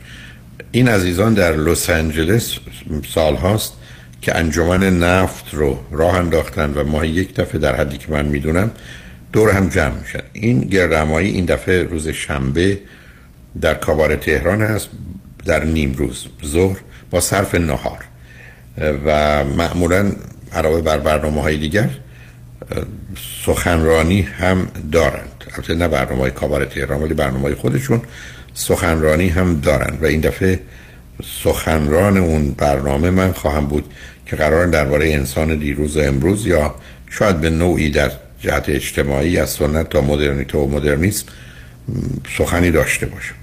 این 0.72 0.88
عزیزان 0.88 1.34
در 1.34 1.56
لس 1.56 1.90
آنجلس 1.90 2.58
سال 3.14 3.36
هاست 3.36 3.72
که 4.22 4.36
انجمن 4.36 4.98
نفت 4.98 5.54
رو 5.54 5.78
راه 5.90 6.14
انداختن 6.14 6.72
و 6.74 6.84
ماهی 6.84 7.10
یک 7.10 7.34
دفعه 7.34 7.60
در 7.60 7.76
حدی 7.76 7.98
که 7.98 8.06
من 8.12 8.26
می‌دونم 8.26 8.70
دور 9.32 9.50
هم 9.50 9.68
جمع 9.68 9.94
میشن. 10.00 10.22
این 10.32 10.60
گردمایی 10.60 11.30
این 11.30 11.44
دفعه 11.44 11.82
روز 11.82 12.08
شنبه 12.08 12.78
در 13.60 13.74
کابار 13.74 14.16
تهران 14.16 14.62
هست 14.62 14.88
در 15.44 15.64
نیم 15.64 15.92
روز 15.92 16.26
ظهر 16.46 16.76
با 17.10 17.20
صرف 17.20 17.54
نهار. 17.54 17.98
و 19.06 19.44
معمولا 19.44 20.12
علاوه 20.52 20.80
بر 20.80 20.98
برنامه 20.98 21.42
های 21.42 21.56
دیگر 21.56 21.90
سخنرانی 23.46 24.20
هم 24.20 24.68
دارند. 24.92 25.44
البته 25.50 25.74
نه 25.74 25.88
برنامه 25.88 26.20
های 26.20 26.30
کابار 26.30 26.64
تهران 26.64 27.02
ولی 27.02 27.14
برنامه 27.14 27.42
های 27.42 27.54
خودشون 27.54 28.00
سخنرانی 28.54 29.28
هم 29.28 29.60
دارند. 29.60 29.98
و 30.02 30.06
این 30.06 30.20
دفعه 30.20 30.60
سخنران 31.44 32.16
اون 32.16 32.50
برنامه 32.50 33.10
من 33.10 33.32
خواهم 33.32 33.66
بود 33.66 33.84
که 34.26 34.36
قرار 34.36 34.66
درباره 34.66 35.12
انسان 35.12 35.58
دیروز 35.58 35.96
و 35.96 36.00
امروز 36.00 36.46
یا 36.46 36.74
شاید 37.10 37.40
به 37.40 37.50
نوعی 37.50 37.90
در 37.90 38.10
جهت 38.40 38.68
اجتماعی 38.68 39.38
از 39.38 39.50
سنت 39.50 39.90
تا 39.90 40.00
مدرنیته 40.00 40.58
و 40.58 40.66
مدرنیسم 40.66 41.26
سخنی 42.38 42.70
داشته 42.70 43.06
باشم. 43.06 43.34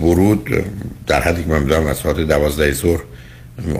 ورود 0.00 0.64
در 1.06 1.22
حدی 1.22 1.42
که 1.42 1.48
من 1.48 1.72
از 1.86 1.96
ساعت 1.96 2.16
دوازده 2.16 2.72
ظهر 2.72 3.00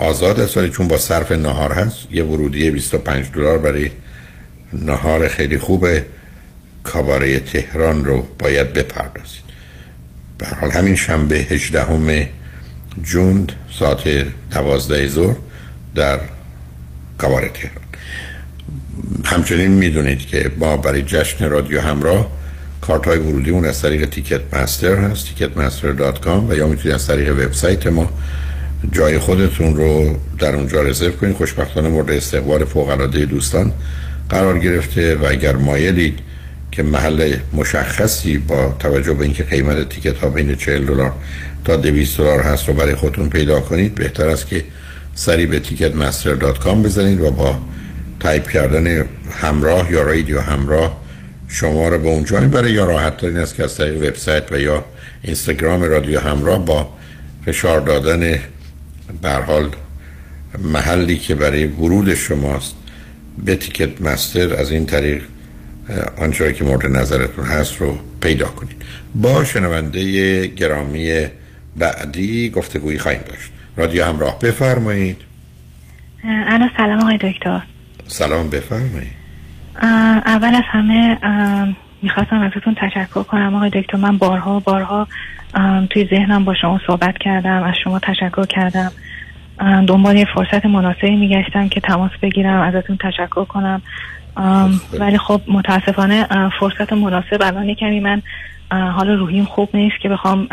آزاد 0.00 0.40
است 0.40 0.56
ولی 0.56 0.70
چون 0.70 0.88
با 0.88 0.98
صرف 0.98 1.32
نهار 1.32 1.72
هست 1.72 1.98
یه 2.10 2.24
ورودی 2.24 2.70
25 2.70 3.26
دلار 3.34 3.58
برای 3.58 3.90
نهار 4.72 5.28
خیلی 5.28 5.58
خوب 5.58 5.86
کاباره 6.84 7.40
تهران 7.40 8.04
رو 8.04 8.26
باید 8.38 8.72
بپردازید. 8.72 9.44
به 10.38 10.46
حال 10.60 10.70
همین 10.70 10.96
شنبه 10.96 11.36
18 11.36 12.28
جون 13.02 13.46
ساعت 13.78 14.08
12 14.50 15.08
ظهر 15.08 15.36
در 15.94 16.20
کاباره 17.18 17.48
تهران. 17.48 17.84
همچنین 19.24 19.70
می‌دونید 19.70 20.26
که 20.26 20.50
ما 20.56 20.76
برای 20.76 21.02
جشن 21.02 21.50
رادیو 21.50 21.80
همراه 21.80 22.30
کارت 22.80 23.06
های 23.06 23.18
ورودی 23.18 23.50
اون 23.50 23.64
از 23.64 23.82
طریق 23.82 24.08
تیکت 24.08 24.54
مستر 24.54 24.94
هست 24.96 25.26
ticketmaster.com 25.26 26.50
و 26.50 26.54
یا 26.56 26.66
می‌تونید 26.66 26.94
از 26.94 27.06
طریق 27.06 27.32
وبسایت 27.32 27.86
ما 27.86 28.12
جای 28.92 29.18
خودتون 29.18 29.76
رو 29.76 30.16
در 30.38 30.54
اونجا 30.54 30.82
رزرو 30.82 31.10
کنید 31.10 31.36
خوشبختانه 31.36 31.88
مورد 31.88 32.10
استقبال 32.10 32.64
فوق 32.64 32.88
العاده 32.88 33.24
دوستان 33.24 33.72
قرار 34.28 34.58
گرفته 34.58 35.16
و 35.16 35.26
اگر 35.30 35.56
مایلید 35.56 36.18
که 36.72 36.82
محل 36.82 37.36
مشخصی 37.52 38.38
با 38.38 38.76
توجه 38.78 39.14
به 39.14 39.24
اینکه 39.24 39.44
قیمت 39.44 39.88
تیکت 39.88 40.18
ها 40.18 40.28
بین 40.28 40.54
40 40.54 40.86
دلار 40.86 41.12
تا 41.64 41.76
200 41.76 42.18
دلار 42.18 42.40
هست 42.40 42.68
رو 42.68 42.74
برای 42.74 42.94
خودتون 42.94 43.28
پیدا 43.28 43.60
کنید 43.60 43.94
بهتر 43.94 44.28
است 44.28 44.48
که 44.48 44.64
سری 45.14 45.46
به 45.46 45.60
کام 46.64 46.82
بزنید 46.82 47.20
و 47.20 47.30
با 47.30 47.58
تایپ 48.20 48.48
کردن 48.48 49.04
همراه 49.40 49.92
یا 49.92 50.02
رادیو 50.02 50.40
همراه 50.40 51.00
شما 51.48 51.88
رو 51.88 51.98
به 51.98 52.08
اونجا 52.08 52.40
برای 52.40 52.72
یا 52.72 52.84
راحت 52.84 53.24
این 53.24 53.36
است 53.36 53.54
که 53.54 53.64
از 53.64 53.76
طریق 53.76 53.96
وبسایت 53.96 54.52
و 54.52 54.60
یا 54.60 54.84
اینستاگرام 55.22 55.82
رادیو 55.82 56.20
همراه 56.20 56.64
با 56.64 56.88
فشار 57.46 57.80
دادن 57.80 58.38
حال 59.46 59.70
محلی 60.58 61.18
که 61.18 61.34
برای 61.34 61.66
ورود 61.66 62.14
شماست 62.14 62.76
به 63.44 63.56
Ticketmaster 63.56 64.54
از 64.54 64.70
این 64.70 64.86
طریق 64.86 65.22
آنچه 66.18 66.52
که 66.52 66.64
مورد 66.64 66.86
نظرتون 66.86 67.44
هست 67.44 67.76
رو 67.76 67.98
پیدا 68.20 68.46
کنید. 68.46 68.82
با 69.14 69.44
شنونده 69.44 70.46
گرامی 70.46 71.26
بعدی 71.76 72.50
گفتگویی 72.50 72.98
خواهیم 72.98 73.20
داشت. 73.28 73.50
رادیو 73.76 74.04
همراه 74.04 74.38
بفرمایید. 74.38 75.16
انا 76.24 76.70
سلام 76.76 77.00
آقای 77.00 77.16
دکتر. 77.16 77.62
سلام 78.06 78.50
بفرمایید. 78.50 79.24
اول 80.26 80.54
از 80.54 80.62
همه 80.66 81.18
می‌خواستم 82.02 82.40
ازتون 82.40 82.74
تشکر 82.74 83.22
کنم 83.22 83.54
آقای 83.54 83.70
دکتر. 83.70 83.96
من 83.96 84.18
بارها 84.18 84.60
بارها 84.60 85.08
توی 85.90 86.08
ذهنم 86.10 86.44
با 86.44 86.54
شما 86.54 86.80
صحبت 86.86 87.18
کردم 87.18 87.62
از 87.62 87.74
شما 87.84 87.98
تشکر 87.98 88.44
کردم. 88.46 88.92
دنبال 89.88 90.16
یه 90.16 90.26
فرصت 90.34 90.66
مناسبی 90.66 91.16
میگشتم 91.16 91.68
که 91.68 91.80
تماس 91.80 92.10
بگیرم 92.22 92.60
ازتون 92.60 92.98
تشکر 93.02 93.44
کنم. 93.44 93.82
ولی 95.00 95.18
خب 95.18 95.40
متاسفانه 95.48 96.26
فرصت 96.60 96.92
مناسب 96.92 97.42
الان 97.42 97.74
کمی 97.74 98.00
من 98.00 98.22
حالا 98.70 99.14
روحیم 99.14 99.44
خوب 99.44 99.68
نیست 99.74 100.00
که 100.02 100.08
بخوام 100.08 100.48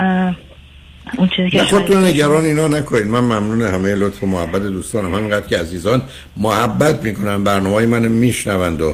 اون 1.18 1.28
چیزی 1.36 1.50
که 1.50 1.64
خودتون 1.64 2.04
نگران 2.06 2.46
اینا 2.46 2.68
نکنید. 2.68 3.08
من 3.08 3.20
ممنون 3.20 3.62
همه 3.62 3.96
لطف 3.96 4.24
و 4.24 4.28
محبت 4.28 4.62
دوستانم. 4.62 5.16
همینقدر 5.16 5.48
که 5.48 5.58
عزیزان 5.58 6.02
محبت 6.38 7.04
می‌کنن 7.04 7.44
برنامه 7.44 7.86
من 7.86 8.08
میشنوند 8.08 8.82
و 8.82 8.94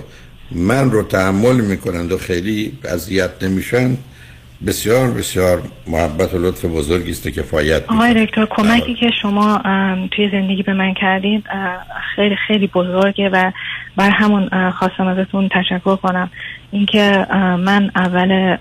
من 0.52 0.92
رو 0.92 1.04
تحمل 1.04 1.56
می‌کنند 1.56 2.12
و 2.12 2.18
خیلی 2.18 2.74
اذیت 2.94 3.30
نمیشن. 3.42 3.98
بسیار 4.66 5.12
بسیار 5.12 5.62
محبت 5.88 6.34
و 6.34 6.38
لطف 6.38 6.66
بزرگی 6.66 7.12
است 7.12 7.24
که 7.24 7.32
کفایت 7.32 7.92
آقای 7.92 8.26
دکتر 8.26 8.46
کمکی 8.46 8.94
که 8.94 9.12
شما 9.22 9.58
توی 10.12 10.30
زندگی 10.32 10.64
به 10.64 10.74
من 10.74 10.94
کردید 10.94 11.44
خیلی 12.16 12.36
خیلی 12.48 12.68
بزرگه 12.68 13.30
و 13.30 13.52
بر 13.96 14.10
همون 14.10 14.72
خواستم 14.72 15.08
ازتون 15.08 15.50
تشکر 15.50 15.96
کنم. 15.96 16.30
اینکه 16.72 17.28
من 17.60 17.92
اول 17.96 18.58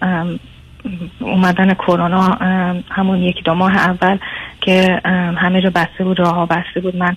اومدن 1.21 1.75
کرونا 1.75 2.23
همون 2.91 3.23
یکی 3.23 3.43
دو 3.43 3.55
ماه 3.55 3.77
اول 3.77 4.19
که 4.61 5.01
همه 5.37 5.63
جا 5.63 5.71
بسته 5.71 6.05
بود 6.05 6.21
راه 6.21 6.49
بسته 6.49 6.81
بود 6.81 6.97
من 6.97 7.17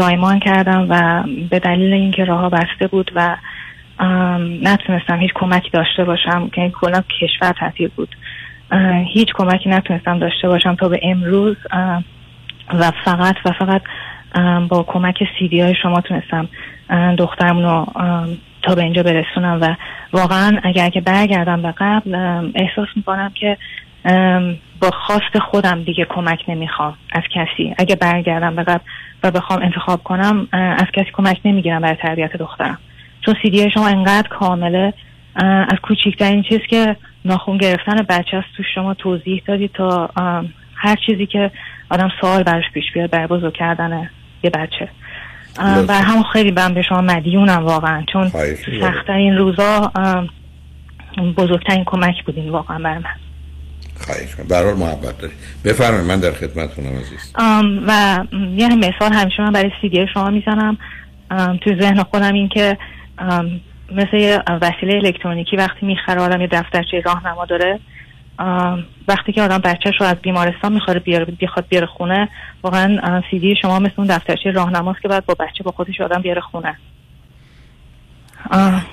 زایمان 0.00 0.40
کردم 0.40 0.86
و 0.90 1.22
به 1.50 1.58
دلیل 1.58 1.92
اینکه 1.92 2.24
راه 2.24 2.50
بسته 2.50 2.86
بود 2.86 3.10
و 3.14 3.36
نتونستم 4.62 5.18
هیچ 5.20 5.30
کمکی 5.34 5.70
داشته 5.70 6.04
باشم 6.04 6.48
که 6.48 6.72
کلا 6.80 7.02
کشور 7.20 7.52
تعطیل 7.52 7.90
بود. 7.96 8.16
هیچ 9.14 9.28
کمکی 9.34 9.68
نتونستم 9.68 10.18
داشته 10.18 10.48
باشم 10.48 10.74
تا 10.74 10.88
به 10.88 11.00
امروز 11.02 11.56
و 12.72 12.90
فقط 13.04 13.36
و 13.44 13.52
فقط 13.58 13.82
با 14.68 14.82
کمک 14.82 15.18
سیدی 15.38 15.60
های 15.60 15.74
شما 15.82 16.00
تونستم 16.00 16.48
دخترمون 17.18 17.62
رو 17.64 17.86
تا 18.62 18.74
به 18.74 18.82
اینجا 18.82 19.02
برسونم. 19.02 19.58
و 19.60 19.76
واقعا 20.12 20.58
اگر 20.62 20.88
که 20.88 21.00
برگردم 21.00 21.62
به 21.62 21.74
قبل 21.78 22.14
احساس 22.54 22.88
می‌کنم 22.96 23.32
که 23.34 23.56
با 24.80 24.90
خواست 24.90 25.38
خودم 25.38 25.82
دیگه 25.82 26.04
کمک 26.04 26.44
نمی‌خوام 26.48 26.94
از 27.12 27.22
کسی. 27.34 27.74
اگه 27.78 27.96
برگردم 27.96 28.56
به 28.56 28.62
قبل 28.62 28.84
و 29.22 29.30
بخوام 29.30 29.62
انتخاب 29.62 30.02
کنم 30.02 30.48
از 30.52 30.86
کسی 30.92 31.10
کمک 31.12 31.40
نمی‌گیرم 31.44 31.82
برای 31.82 31.96
تربیت 31.96 32.36
دخترم. 32.36 32.78
چون 33.26 33.34
سیدی 33.42 33.70
شما 33.70 33.86
انقدر 33.88 34.28
کامله 34.28 34.94
از 35.34 35.78
کوچکترین 35.82 36.42
چیز 36.42 36.60
که 36.70 36.96
ناخون 37.24 37.58
گرفتن 37.58 37.96
بچه 38.08 38.36
است 38.36 38.48
تو 38.56 38.62
شما 38.74 38.94
توضیح 38.94 39.42
دادی 39.46 39.68
تا 39.68 40.10
هر 40.74 40.96
چیزی 41.06 41.26
که 41.26 41.50
آدم 41.90 42.08
سوال 42.20 42.42
براش 42.42 42.64
پیش 42.74 42.84
بیاد 42.94 43.10
برای 43.10 43.26
بزرگ 43.26 43.54
کردن 43.54 44.10
یه 44.44 44.50
بچه. 44.50 44.88
و 45.88 45.94
هم 45.94 46.22
خیلی 46.22 46.50
من 46.50 46.74
به 46.74 46.82
شما 46.82 47.00
مدیونم 47.00 47.66
واقعا 47.66 48.04
چون 48.12 48.28
سختترین 48.80 49.36
روزا 49.36 49.92
بزرگترین 51.36 51.84
کمک 51.84 52.24
بودین 52.26 52.50
واقعا 52.50 52.78
بر 52.78 52.98
من. 52.98 53.04
خواهش 54.00 54.34
برحال 54.48 54.74
محبت 54.74 55.18
داری. 55.18 55.32
بفرمایید 55.64 56.06
من 56.06 56.20
در 56.20 56.32
خدمتتونم 56.32 56.88
عزیز. 56.88 57.34
و 57.86 58.18
یعنی 58.56 58.76
مثال 58.76 59.12
همیشه 59.12 59.42
من 59.42 59.52
برای 59.52 59.70
سیدی 59.80 60.06
شما 60.14 60.30
می‌زنم. 60.30 60.78
تو 61.60 61.80
ذهن 61.80 62.02
خودم 62.02 62.34
این 62.34 62.48
که 62.48 62.78
مثل 63.92 64.16
یه 64.16 64.42
وسیله 64.46 64.94
الکترونیکی 64.94 65.56
وقتی 65.56 65.86
می‌خره 65.86 66.20
آدم 66.20 66.40
یه 66.40 66.48
دفترچه 66.52 67.00
راهنما 67.00 67.44
داره 67.44 67.80
وقتی 69.08 69.32
که 69.32 69.42
آدم 69.42 69.58
بچهش 69.58 69.94
رو 70.00 70.06
از 70.06 70.16
بیمارستان 70.16 70.72
می‌خواد 70.72 71.02
بیاره 71.02 71.24
بیخواد 71.24 71.66
بیاره 71.68 71.86
خونه 71.86 72.28
واقعا 72.62 73.22
سیدی 73.30 73.54
شما 73.62 73.78
مثل 73.78 73.92
اون 73.96 74.06
دفترچه 74.06 74.50
راهنماست 74.50 75.02
که 75.02 75.08
بعد 75.08 75.26
با 75.26 75.34
بچه 75.34 75.64
با 75.64 75.70
خودش 75.70 76.00
آدم 76.00 76.22
بیاره 76.22 76.40
خونه. 76.40 76.76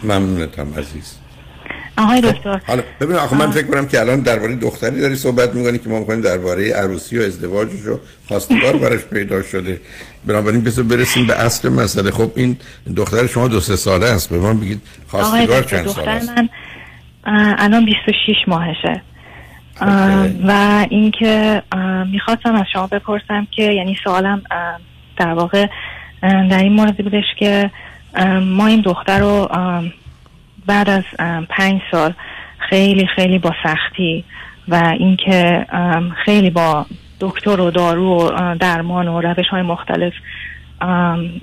ممنونتم 0.04 0.74
عزیز. 0.78 1.20
آقای 1.98 2.22
دکتر. 2.22 2.62
حالا 2.68 2.84
ببین 3.02 3.16
آخه 3.16 3.38
من 3.38 3.52
فکر 3.52 3.68
کنم 3.68 3.88
که 3.88 4.00
الان 4.00 4.20
درباره 4.20 4.56
دختری 4.56 5.02
داری 5.02 5.16
صحبت 5.16 5.56
می‌کنی 5.56 5.78
که 5.78 5.90
ما 5.90 6.00
می‌کنیم 6.00 6.22
درباره 6.22 6.74
عروسی 6.74 7.20
و 7.20 7.22
ازدواجش 7.22 7.86
و 7.86 8.00
خواستگار 8.28 8.78
براش 8.78 9.02
پیدا 9.02 9.44
شده. 9.44 9.82
بنابراین 10.26 10.64
بسو 10.64 10.84
برسیم 10.84 11.28
به 11.28 11.34
اصل 11.34 11.70
مسئله. 11.70 12.12
خب 12.12 12.32
این 12.36 12.58
دختر 12.96 13.28
شما 13.28 13.48
دو 13.48 13.60
سه 13.60 13.76
ساله 13.76 14.06
است. 14.06 14.30
به 14.30 14.38
من 14.38 14.60
بگید 14.60 14.82
خواستگار 15.08 15.64
چند 15.64 15.88
ساله 15.88 16.12
است؟ 16.12 16.30
من 16.30 16.50
الان 17.58 17.86
26 17.86 18.36
ماهشه. 18.48 19.02
و 20.48 20.86
اینکه 20.90 21.64
می‌خواستم 22.12 22.56
از 22.56 22.66
شما 22.74 22.88
بپرسم 22.88 23.48
که 23.52 23.64
یعنی 23.64 23.98
سوالم 24.04 24.42
در 25.18 25.34
واقع 25.34 25.68
در 26.22 26.60
این 26.60 26.74
مورد 26.74 26.98
بودش 26.98 27.24
که 27.40 27.72
ما 28.42 28.68
این 28.68 28.82
دختر 28.82 29.20
رو 29.20 29.50
بعد 30.68 30.90
از 30.90 31.04
پنج 31.50 31.82
سال 31.92 32.14
خیلی 32.70 33.08
خیلی 33.16 33.40
با 33.40 33.52
سختی 33.64 34.24
و 34.68 34.76
اینکه 35.00 35.66
خیلی 36.26 36.50
با 36.50 36.86
دکتر 37.20 37.60
و 37.60 37.72
دارو 37.72 38.28
و 38.28 38.56
درمان 38.56 39.08
و 39.08 39.22
روش 39.22 39.48
های 39.52 39.62
مختلف 39.62 40.14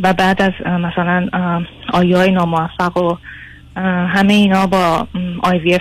و 0.02 0.12
بعد 0.12 0.42
از 0.42 0.52
مثلا 0.66 1.28
آیه 1.92 2.16
های 2.16 2.30
ناموفق 2.30 2.96
و 2.96 3.16
همه 4.06 4.32
اینا 4.32 4.66
با 4.66 5.06
آی 5.42 5.58
وی 5.58 5.74
اف 5.74 5.80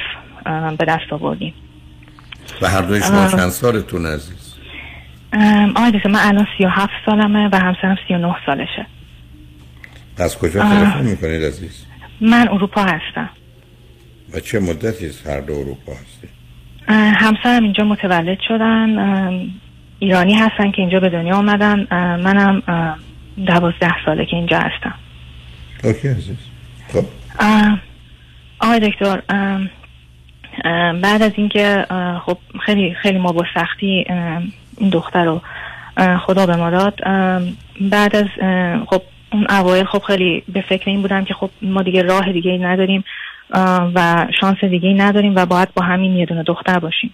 به 0.77 0.85
دست 0.85 1.13
آوردیم. 1.13 1.53
و 2.61 2.67
هر 2.67 2.81
دوی 2.81 3.01
شما 3.01 3.27
چند 3.27 3.49
سالتون 3.49 4.05
عزیز؟ 4.05 4.55
آقای 5.75 6.01
من 6.05 6.19
الان 6.19 6.47
سی 6.57 6.65
و 6.65 6.69
هفت 6.69 6.93
سالمه 7.05 7.49
و 7.51 7.55
همسرم 7.55 7.97
سی 8.07 8.13
و 8.13 8.17
نه 8.17 8.35
سالشه. 8.45 8.85
از 10.17 10.37
کجا 10.37 10.61
تلفن 10.61 11.03
می‌کنید 11.03 11.43
عزیز؟ 11.43 11.85
من 12.23 12.47
اروپا 12.47 12.83
هستم. 12.83 13.29
و 14.33 14.39
چه 14.39 14.59
مدتی 14.59 15.05
از 15.05 15.27
هر 15.27 15.39
دو 15.39 15.53
اروپا 15.53 15.91
هستی؟ 15.91 16.27
همسرم 17.15 17.63
اینجا 17.63 17.83
متولد 17.83 18.37
شدن. 18.47 19.51
ایرانی 19.99 20.33
هستن 20.33 20.71
که 20.71 20.81
اینجا 20.81 20.99
به 20.99 21.09
دنیا 21.09 21.35
آمدن. 21.35 21.87
منم 22.17 22.63
دوازده 23.45 24.05
ساله 24.05 24.25
که 24.25 24.35
اینجا 24.35 24.59
هستم. 24.59 24.93
اوکی 25.83 26.07
عزیز. 26.07 26.37
خب. 26.93 27.05
آقای 28.59 28.79
دکتر 28.79 29.21
بعد 31.01 31.21
از 31.21 31.31
اینکه 31.35 31.85
خب 32.25 32.37
خیلی 32.65 32.93
خیلی 32.93 33.17
ما 33.17 33.31
با 33.31 33.45
سختی 33.55 34.05
این 34.77 34.89
دختر 34.89 35.25
رو 35.25 35.41
خدا 36.19 36.45
به 36.45 36.55
ما 36.55 36.69
داد. 36.69 36.99
بعد 37.81 38.15
از 38.15 38.27
خب 38.87 39.01
اون 39.33 39.45
اوایل 39.49 39.85
خب 39.85 40.01
خیلی 40.03 40.43
به 40.49 40.61
فکر 40.61 40.89
این 40.89 41.01
بودم 41.01 41.25
که 41.25 41.33
خب 41.33 41.49
ما 41.61 41.81
دیگه 41.81 42.01
راه 42.01 42.31
دیگه 42.31 42.51
ای 42.51 42.57
نداریم 42.57 43.03
و 43.95 44.27
شانس 44.39 44.63
دیگه 44.63 44.89
ای 44.89 44.95
نداریم 44.95 45.35
و 45.35 45.45
باید 45.45 45.73
با 45.73 45.83
همین 45.83 46.15
یه 46.15 46.25
دونه 46.25 46.43
دختر 46.43 46.79
باشیم. 46.79 47.13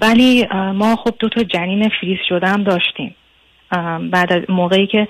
ولی 0.00 0.46
ما 0.74 0.96
خب 0.96 1.14
دو 1.18 1.28
تا 1.28 1.42
جنین 1.42 1.90
فریز 2.00 2.18
شده 2.28 2.48
هم 2.48 2.62
داشتیم 2.62 3.14
بعد 4.10 4.32
از 4.32 4.42
موقعی 4.48 4.86
که 4.86 5.08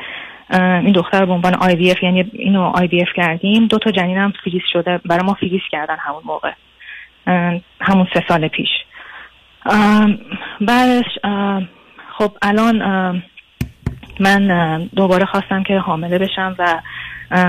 این 0.53 0.93
دختر 0.93 1.25
به 1.25 1.33
عنوان 1.33 1.55
IVF 1.55 2.03
یعنی 2.03 2.31
اینو 2.33 2.63
IVF 2.63 3.09
کردیم 3.17 3.67
دو 3.67 3.79
تا 3.79 3.91
جنین 3.91 4.19
هم 4.19 4.33
فریز 4.45 4.63
شده 4.73 5.01
برای 5.05 5.27
ما 5.27 5.35
فریز 5.35 5.61
کردن 5.71 5.97
همون 5.99 6.23
موقع. 6.25 6.53
همون 7.81 8.07
سه 8.15 8.25
سال 8.29 8.49
پیش. 8.49 8.69
بعدش 10.61 11.19
خب 12.19 12.33
الان 12.43 13.23
من 14.21 14.79
دوباره 14.97 15.27
خواستم 15.27 15.63
که 15.63 15.79
حامله 15.79 16.19
بشم 16.19 16.55
و 16.59 16.81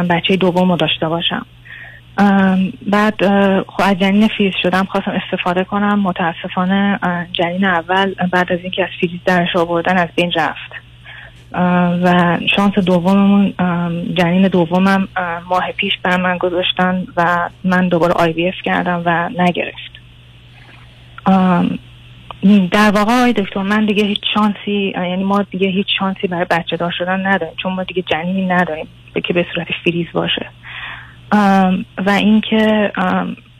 بچه 0.09 0.35
دوم 0.35 0.71
رو 0.71 0.77
داشته 0.77 1.09
باشم. 1.09 1.45
بعد 2.87 3.15
خب 3.67 3.83
از 3.83 3.99
جنین 3.99 4.27
فریز 4.27 4.53
شده‌م 4.63 4.83
خواستم 4.83 5.11
استفاده 5.11 5.63
کنم. 5.63 5.99
متاسفانه 5.99 6.99
جنین 7.31 7.65
اول 7.65 8.13
بعد 8.31 8.51
از 8.51 8.59
اینکه 8.59 8.83
از 8.83 8.89
فریز 8.99 9.09
درش 9.25 9.55
آوردن 9.55 9.97
از 9.97 10.09
بین 10.15 10.31
رفت. 10.35 10.83
و 12.03 12.37
شانس 12.55 12.73
دوممون 12.73 13.53
جنین 14.13 14.47
دومم 14.47 15.07
اه، 15.17 15.39
ماه 15.49 15.71
پیش 15.71 15.93
برای 16.03 16.17
من 16.17 16.37
گذاشتن 16.37 17.03
و 17.17 17.49
من 17.63 17.87
دوباره 17.87 18.13
IVF 18.13 18.51
کردم 18.65 19.01
و 19.05 19.29
نگرفت. 19.29 19.93
در 22.71 22.91
واقع 22.91 23.11
آقای 23.11 23.33
دکتر 23.33 23.61
من 23.61 23.85
دیگه 23.85 24.03
هیچ 24.03 24.21
شانسی 24.33 24.93
یعنی 24.95 25.23
ما 25.23 25.41
دیگه 25.41 25.67
هیچ 25.67 25.87
شانسی 25.99 26.27
برای 26.27 26.45
بچه 26.49 26.77
دار 26.77 26.91
شدن 26.97 27.25
نداریم 27.25 27.55
چون 27.63 27.73
ما 27.73 27.83
دیگه 27.83 28.01
جنینی 28.01 28.45
نداریم 28.45 28.87
که 29.23 29.33
به 29.33 29.45
صورت 29.55 29.67
فریز 29.83 30.07
باشه. 30.13 30.45
و 32.05 32.09
اینکه 32.09 32.91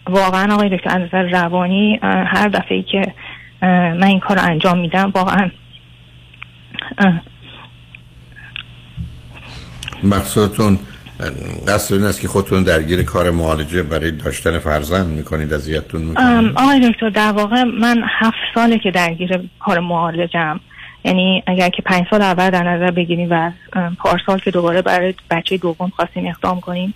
واقعا 0.10 0.54
آقای 0.54 0.78
دکتر 0.78 0.90
از 0.90 1.02
نظر 1.02 1.24
روانی 1.24 2.00
هر 2.04 2.48
دفعه 2.48 2.78
ای 2.78 2.84
که 2.84 3.14
من 3.62 4.04
این 4.04 4.20
کار 4.20 4.38
رو 4.38 4.44
انجام 4.44 4.80
میدم 4.80 5.12
واقعا 5.16 5.50
مقصودتون 10.04 10.80
قصد 11.68 11.94
این 11.94 12.04
است 12.04 12.22
که 12.22 12.28
خودتون 12.28 12.64
درگیر 12.64 13.04
کار 13.04 13.32
معالجه 13.32 13.84
برای 13.84 14.12
داشتن 14.12 14.60
فرزند 14.60 15.08
می‌کنید 15.08 15.54
اذیتتون 15.54 16.02
می‌کنید؟ 16.02 16.52
آقای 16.56 16.92
دکتر 16.92 17.10
در 17.10 17.32
واقع 17.32 17.64
من 17.64 18.04
هفت 18.20 18.38
ساله 18.56 18.80
که 18.80 18.92
درگیر 18.92 19.40
کار 19.60 19.80
معالجم. 19.80 20.60
یعنی 21.06 21.44
اگر 21.48 21.70
که 21.70 21.82
پنج 21.82 22.06
سال 22.10 22.22
اول 22.22 22.50
در 22.50 22.64
نظر 22.64 22.92
بگیریم 22.92 23.28
و 23.32 23.52
پارسال 24.00 24.40
که 24.40 24.52
دوباره 24.52 24.82
برای 24.82 25.14
بچه 25.30 25.58
دوم 25.58 25.90
خواستیم 25.96 26.28
اقدام 26.28 26.62
کنیم 26.62 26.94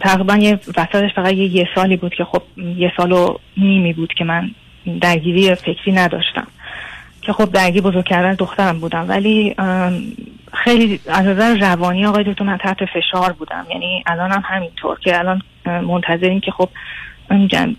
تقریبا 0.00 0.36
یه 0.36 0.60
وسطش 0.76 1.10
فقط 1.16 1.32
یه, 1.32 1.56
یه 1.56 1.68
سالی 1.74 1.96
بود 1.96 2.14
که 2.14 2.24
خب 2.24 2.42
یه 2.76 2.92
سال 2.96 3.12
و 3.12 3.36
نیمی 3.56 3.92
بود 3.92 4.12
که 4.12 4.24
من 4.24 4.50
درگیری 5.00 5.54
فکری 5.54 5.92
نداشتم. 5.92 6.46
که 7.22 7.32
خب 7.32 7.52
درگیر 7.52 7.82
بزرگ 7.82 8.04
کردن 8.04 8.34
دخترم 8.34 8.80
بودم. 8.80 9.08
ولی 9.08 9.54
خیلی 10.64 11.00
از 11.08 11.26
نظر 11.26 11.58
روانی 11.58 12.06
آقای 12.06 12.24
دکتر 12.24 12.44
من 12.44 12.56
تحت 12.62 12.76
فشار 12.94 13.32
بودم. 13.32 13.66
یعنی 13.70 14.02
الان 14.06 14.30
هم 14.30 14.42
همینطور 14.44 14.98
که 15.00 15.18
الان 15.18 15.42
منتظریم 15.66 16.40
که 16.40 16.50
خب 16.50 16.68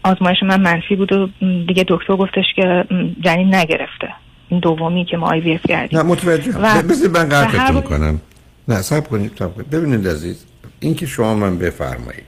آزمایش 0.04 0.38
من 0.44 0.62
منفی 0.62 0.96
بود 0.96 1.12
و 1.14 1.30
دیگه 1.68 1.86
دکتر 1.88 2.16
گفتش 2.16 2.46
که 2.56 2.86
جنین 3.22 3.56
نگرفته. 3.56 4.08
این 4.50 4.60
دومی 4.60 5.06
که 5.06 5.18
ما 5.18 5.28
آی 5.30 5.40
وی 5.40 5.54
اف 5.54 5.68
کردیم. 5.68 6.00
نه 6.00 6.06
متوجه 6.06 6.52
و- 6.58 6.82
بذارید 6.82 7.18
من 7.18 7.32
هر 7.32 7.46
قطعتون 7.46 7.74
بار- 7.76 7.84
کنم. 7.84 8.22
نه 8.68 8.82
سب 8.82 9.08
کنید 9.08 9.32
سب 9.40 9.56
کنید. 9.56 9.70
ببینید 9.70 10.08
عزیز 10.08 10.46
این 10.80 10.96
که 10.96 11.06
شما 11.06 11.36
من 11.36 11.58
بفرمایید 11.58 12.24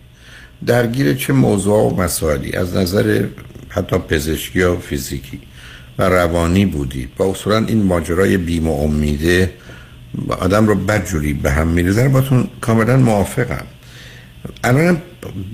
درگیر 0.66 1.14
چه 1.14 1.34
موضوع 1.34 1.92
و 1.92 2.02
مسائلی؟ 2.02 2.56
از 2.58 2.78
نظر 2.78 3.26
حتی 3.70 3.98
پزشکی 3.98 4.62
و 4.64 4.78
فیزیکی 4.78 5.40
و 6.00 6.04
روانی 6.10 6.66
بودید. 6.66 7.10
و 7.20 7.24
اصولا 7.24 7.58
این 7.58 7.84
ماجرای 7.84 8.38
بیم 8.38 8.68
و 8.68 8.84
امیده 8.84 9.54
آدم 10.30 10.68
رو 10.68 10.76
بدجوری 10.76 11.34
به 11.34 11.52
هم 11.52 11.68
میریزه 11.68 12.10
باتون 12.10 12.50
کاملا 12.62 12.98
موافقم. 12.98 13.66
الان 14.64 15.02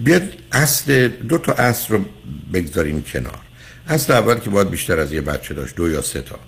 بیاد 0.04 0.24
اصل 0.52 1.08
دو 1.08 1.38
تا 1.38 1.54
اصل 1.54 1.94
رو 1.94 2.06
بگذاریم 2.54 3.02
کنار. 3.02 3.40
اصل 3.88 4.14
اول 4.14 4.36
که 4.36 4.50
باید 4.50 4.70
بیشتر 4.70 5.00
از 5.00 5.14
یه 5.14 5.22
بچه 5.22 5.54
داشت 5.54 5.76
دو 5.76 5.90
یا 5.90 6.02
سه 6.02 6.22
تا. 6.22 6.40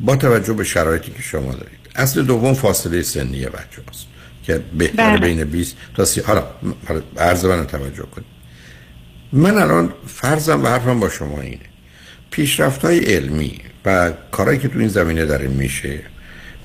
با 0.00 0.16
توجه 0.16 0.52
به 0.52 0.64
شرایطی 0.64 1.12
که 1.12 1.22
شما 1.22 1.52
دارید. 1.52 1.78
اصل 1.94 2.22
دوم 2.22 2.54
فاصله 2.54 3.02
سنی 3.02 3.46
بچه 3.46 3.82
هست 3.90 4.06
که 4.42 4.60
بهتر 4.78 5.16
بله. 5.16 5.34
بین 5.34 5.44
20 5.44 5.76
تا 5.94 6.04
30 6.04 6.20
حالا 6.20 6.44
حالا 6.88 7.02
عرض 7.16 7.44
من 7.44 7.58
رو 7.58 7.64
توجه 7.64 8.02
کنید. 8.02 8.26
من 9.32 9.58
الان 9.58 9.92
فرضم 10.06 10.64
و 10.64 10.68
حرفم 10.68 11.00
با 11.00 11.08
شما 11.08 11.40
اینه. 11.40 11.58
پیشرفت 12.30 12.84
های 12.84 12.98
علمی 12.98 13.60
و 13.84 14.12
کارهایی 14.30 14.58
که 14.58 14.68
تو 14.68 14.78
این 14.78 14.88
زمینه 14.88 15.24
داره 15.24 15.48
میشه 15.48 16.00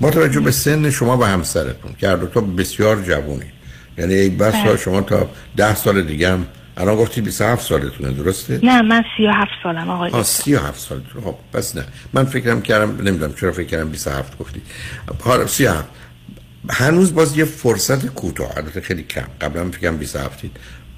با 0.02 0.10
توجه 0.10 0.40
به 0.40 0.50
سن 0.50 0.90
شما 0.90 1.18
و 1.18 1.24
همسرتون 1.24 1.94
که 1.98 2.08
هر 2.08 2.16
دو 2.16 2.26
تا 2.26 2.40
بسیار 2.40 3.02
جوونید 3.02 3.52
یعنی 3.98 4.28
بس 4.28 4.54
بله. 4.54 4.76
شما 4.76 5.00
تا 5.00 5.30
ده 5.56 5.74
سال 5.74 6.02
دیگه 6.02 6.32
هم 6.32 6.46
الان 6.76 6.96
گفتی 6.96 7.20
27 7.20 7.66
سالتونه 7.66 8.12
درسته؟ 8.12 8.60
نه 8.62 8.82
من 8.82 9.02
سی 9.16 9.26
و 9.26 9.30
هفت 9.30 9.50
سالم 9.62 9.90
آقای 9.90 10.10
آه 10.10 10.20
دکتر. 10.20 10.32
سی 10.32 10.54
و 10.54 10.58
هفت 10.58 10.80
سالتون. 10.80 11.22
خب 11.22 11.34
پس 11.52 11.76
نه. 11.76 11.84
من 12.12 12.24
فکرم 12.24 12.62
کردم 12.62 13.08
نمی‌دونم 13.08 13.34
چرا 13.34 13.52
فکر 13.52 13.66
کردم 13.66 13.88
27 13.88 14.38
گفتی. 14.38 14.62
حالا 15.20 15.46
سی 15.46 15.66
و 15.66 15.70
هفت. 15.70 15.88
هنوز 16.70 17.14
باز 17.14 17.38
یه 17.38 17.44
فرصت 17.44 18.06
کوتاه 18.06 18.56
البته 18.56 18.80
خیلی 18.80 19.02
کم. 19.02 19.26
قبلا 19.40 19.70
فکرم 19.70 19.96
27 19.96 20.40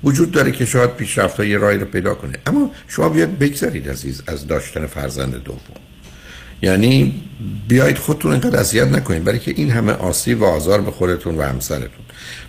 وجود 0.04 0.30
داره 0.30 0.52
که 0.52 0.66
شاید 0.66 0.90
پیشرفت 0.90 1.40
یه 1.40 1.58
راهی 1.58 1.78
رو 1.78 1.86
پیدا 1.86 2.14
کنه. 2.14 2.38
اما 2.46 2.70
شما 2.88 3.08
بیاد 3.08 3.38
بگذارید 3.38 3.88
عزیز 3.90 4.22
از 4.26 4.46
داشتن 4.46 4.86
فرزند 4.86 5.42
دوم. 5.44 5.60
یعنی 6.62 7.22
بیایید 7.68 7.98
خودتون 7.98 8.32
اینقدر 8.32 8.60
اذیت 8.60 8.88
نکنید 8.88 9.24
برای 9.24 9.38
که 9.38 9.54
این 9.56 9.70
همه 9.70 9.92
آسیب 9.92 10.40
و 10.40 10.44
آزار 10.44 10.80
به 10.80 10.90
خودتون 10.90 11.38
و 11.38 11.42
همسرتون. 11.42 12.04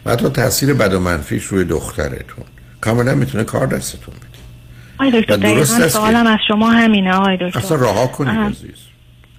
و 0.05 0.11
حتی 0.11 0.29
تاثیر 0.29 0.73
بد 0.73 0.93
و 0.93 0.99
منفیش 0.99 1.43
روی 1.43 1.63
دخترتون. 1.63 2.45
کاملا 2.81 3.15
می‌تونه 3.15 3.43
کار 3.43 3.67
دستتون 3.67 4.15
بده. 4.15 5.21
دکتر 5.21 5.33
و 5.33 5.37
درست 5.37 5.87
سوالم 5.87 6.27
از 6.27 6.39
شما 6.47 6.71
همینه 6.71 7.37
دکتر. 7.37 7.59
اصلا 7.59 7.77
رها 7.77 8.07
کنید 8.07 8.37
اه. 8.37 8.49
عزیز. 8.49 8.75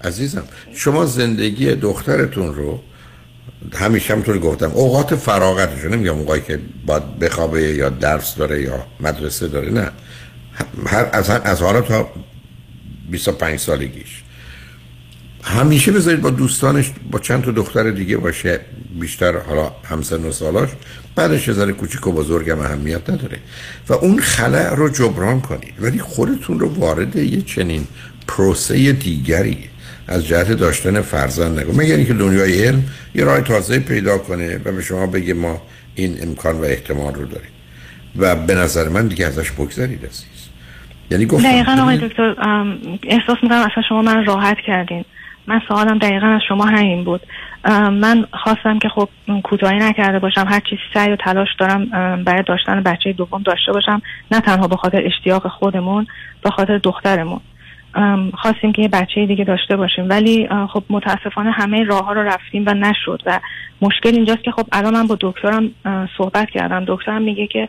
عزیزم 0.05 0.44
شما 0.74 1.06
زندگی 1.06 1.74
دخترتون 1.74 2.55
رو 2.55 2.82
همیشه 3.74 4.14
همطور 4.14 4.38
گفتم 4.38 4.70
اوقات 4.70 5.14
فراغتش 5.14 5.80
رو 5.80 5.94
نمیگم 5.94 6.18
اوقایی 6.18 6.43
که 6.43 6.60
باید 6.86 7.18
بخوابه 7.18 7.62
یا 7.62 7.88
درس 7.88 8.34
داره 8.34 8.62
یا 8.62 8.86
مدرسه 9.01 9.48
داره 9.48 9.70
نه. 9.70 9.90
هر 10.86 11.09
از 11.12 11.30
از 11.30 11.62
حالا 11.62 11.80
تا 11.80 12.10
25 13.10 13.59
سالگیش. 13.59 14.22
همیشه 15.47 15.93
بذارید 15.93 16.20
با 16.20 16.31
دوستانش 16.31 16.93
با 17.10 17.18
چند 17.18 17.44
تا 17.44 17.51
دختر 17.51 17.90
دیگه 17.90 18.16
باشه 18.16 18.60
بیشتر 19.01 19.39
حالا 19.39 19.73
همسن 19.85 20.24
و 20.24 20.32
سالاش. 20.32 20.68
بعدش 21.14 21.52
ذره 21.52 21.73
کوچیک 21.73 22.06
و 22.06 22.12
بزرگم 22.12 22.59
اهمیت 22.60 23.10
نداره. 23.10 23.39
و 23.89 23.93
اون 23.93 24.18
خلع 24.18 24.74
رو 24.74 24.89
جبران 24.89 25.40
کنید. 25.40 25.74
ولی 25.81 25.98
خودتون 25.98 26.60
رو 26.60 26.74
وارد 26.74 27.16
یه 27.16 27.43
چنین 27.43 27.86
پروسه 28.28 28.93
دیگری 28.93 29.59
از 30.09 30.27
جهت 30.27 30.52
داشتن 30.52 31.01
فرزند 31.01 31.60
نگو 31.60 31.73
مگر 31.73 31.97
اینکه 31.97 32.14
دنیای 32.14 32.64
علم 32.64 32.82
یه 33.14 33.24
راه 33.24 33.40
تازه 33.40 33.78
پیدا 33.78 34.18
کنه 34.18 34.60
و 34.64 34.73
به 34.73 34.82
شما 34.82 35.06
بگه 35.06 35.35
ما 35.35 35.62
این 35.94 36.18
امکان 36.23 36.56
و 36.56 36.64
احتمال 36.64 37.14
رو 37.14 37.27
داریم. 37.27 37.51
و 38.16 38.36
به 38.36 38.55
نظر 38.55 38.89
من 38.89 39.06
دیگه 39.06 39.27
ازش 39.27 39.51
بگذارید 39.51 40.06
عزیز. 40.06 40.48
یعنی 41.10 41.27
گفتم 41.27 41.48
دقیقا 41.48 41.77
آقای 41.82 42.09
دکتر 42.09 42.35
احساس 43.02 43.36
می‌کنم 43.43 43.68
اصلا 43.73 43.82
شما 43.89 44.02
من 44.02 44.24
راحت 44.24 44.56
کردین. 44.66 45.05
من 45.47 45.60
سوالم 45.68 45.98
دقیقا 45.98 46.27
از 46.27 46.40
شما 46.48 46.64
همین 46.64 47.05
بود. 47.05 47.20
من 47.93 48.27
خواستم 48.32 48.78
که 48.78 48.89
خب 48.89 49.09
کوتاهی 49.44 49.78
نکرده 49.78 50.18
باشم 50.18 50.47
هر 50.48 50.60
چیزی 50.60 50.82
سعی 50.94 51.12
و 51.12 51.16
تلاش 51.16 51.48
دارم 51.59 51.85
برای 52.24 52.43
داشتن 52.43 52.82
بچه 52.82 53.12
دوم 53.12 53.43
داشته 53.43 53.73
باشم 53.73 54.02
نه 54.31 54.40
تنها 54.40 54.68
به 54.68 54.77
خاطر 54.77 55.02
اشتیاق 55.05 55.48
خودمون 55.48 56.06
به 56.43 56.51
خاطر 56.51 56.78
دخترمون. 56.78 57.40
خواستیم 58.35 58.73
که 58.73 58.82
یه 58.82 58.89
بچه 58.89 59.27
دیگه 59.27 59.44
داشته 59.44 59.77
باشیم. 59.77 60.09
ولی 60.09 60.48
خب 60.73 60.82
متاسفانه 60.90 61.51
همه 61.51 61.85
راه 61.85 62.05
ها 62.05 62.12
رو 62.12 62.23
رفتیم 62.23 62.64
و 62.66 62.74
نشد 62.74 63.23
و 63.27 63.40
مشکل 63.81 64.09
اینجاست 64.14 64.43
که 64.44 64.51
خب 64.51 64.66
الان 64.73 64.94
من 64.94 65.06
با 65.06 65.18
دکترم 65.20 65.70
صحبت 66.18 66.51
کردم. 66.51 66.85
دکترم 66.86 67.23
میگه 67.23 67.47
که 67.47 67.68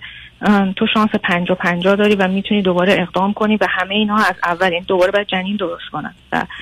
تو 0.76 0.88
شانس 0.94 1.10
پنجا 1.24 1.56
پنجا 1.56 1.96
داری 1.96 2.16
و 2.16 2.28
می‌تونی 2.28 2.62
دوباره 2.62 2.94
اقدام 3.00 3.34
کنی 3.34 3.56
و 3.56 3.68
همه 3.70 3.96
اینها 3.96 4.18
از 4.18 4.36
اول 4.44 4.74
این 4.74 4.84
دوباره 4.88 5.12
باید 5.12 5.28
جنین 5.28 5.56
درست 5.56 5.90
کنن. 5.92 6.14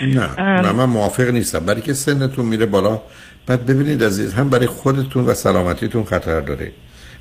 نه. 0.01 0.41
نه 0.61 0.71
من 0.71 0.85
موافق 0.85 1.29
نیستم. 1.29 1.65
برای 1.65 1.81
که 1.81 1.93
سنتون 1.93 2.45
میره 2.45 2.65
بالا. 2.65 2.99
بعد 3.47 3.65
ببینید 3.65 4.03
عزیز 4.03 4.33
هم 4.33 4.49
برای 4.49 4.67
خودتون 4.67 5.25
و 5.25 5.33
سلامتیتون 5.33 6.03
خطر 6.03 6.41
داره. 6.41 6.71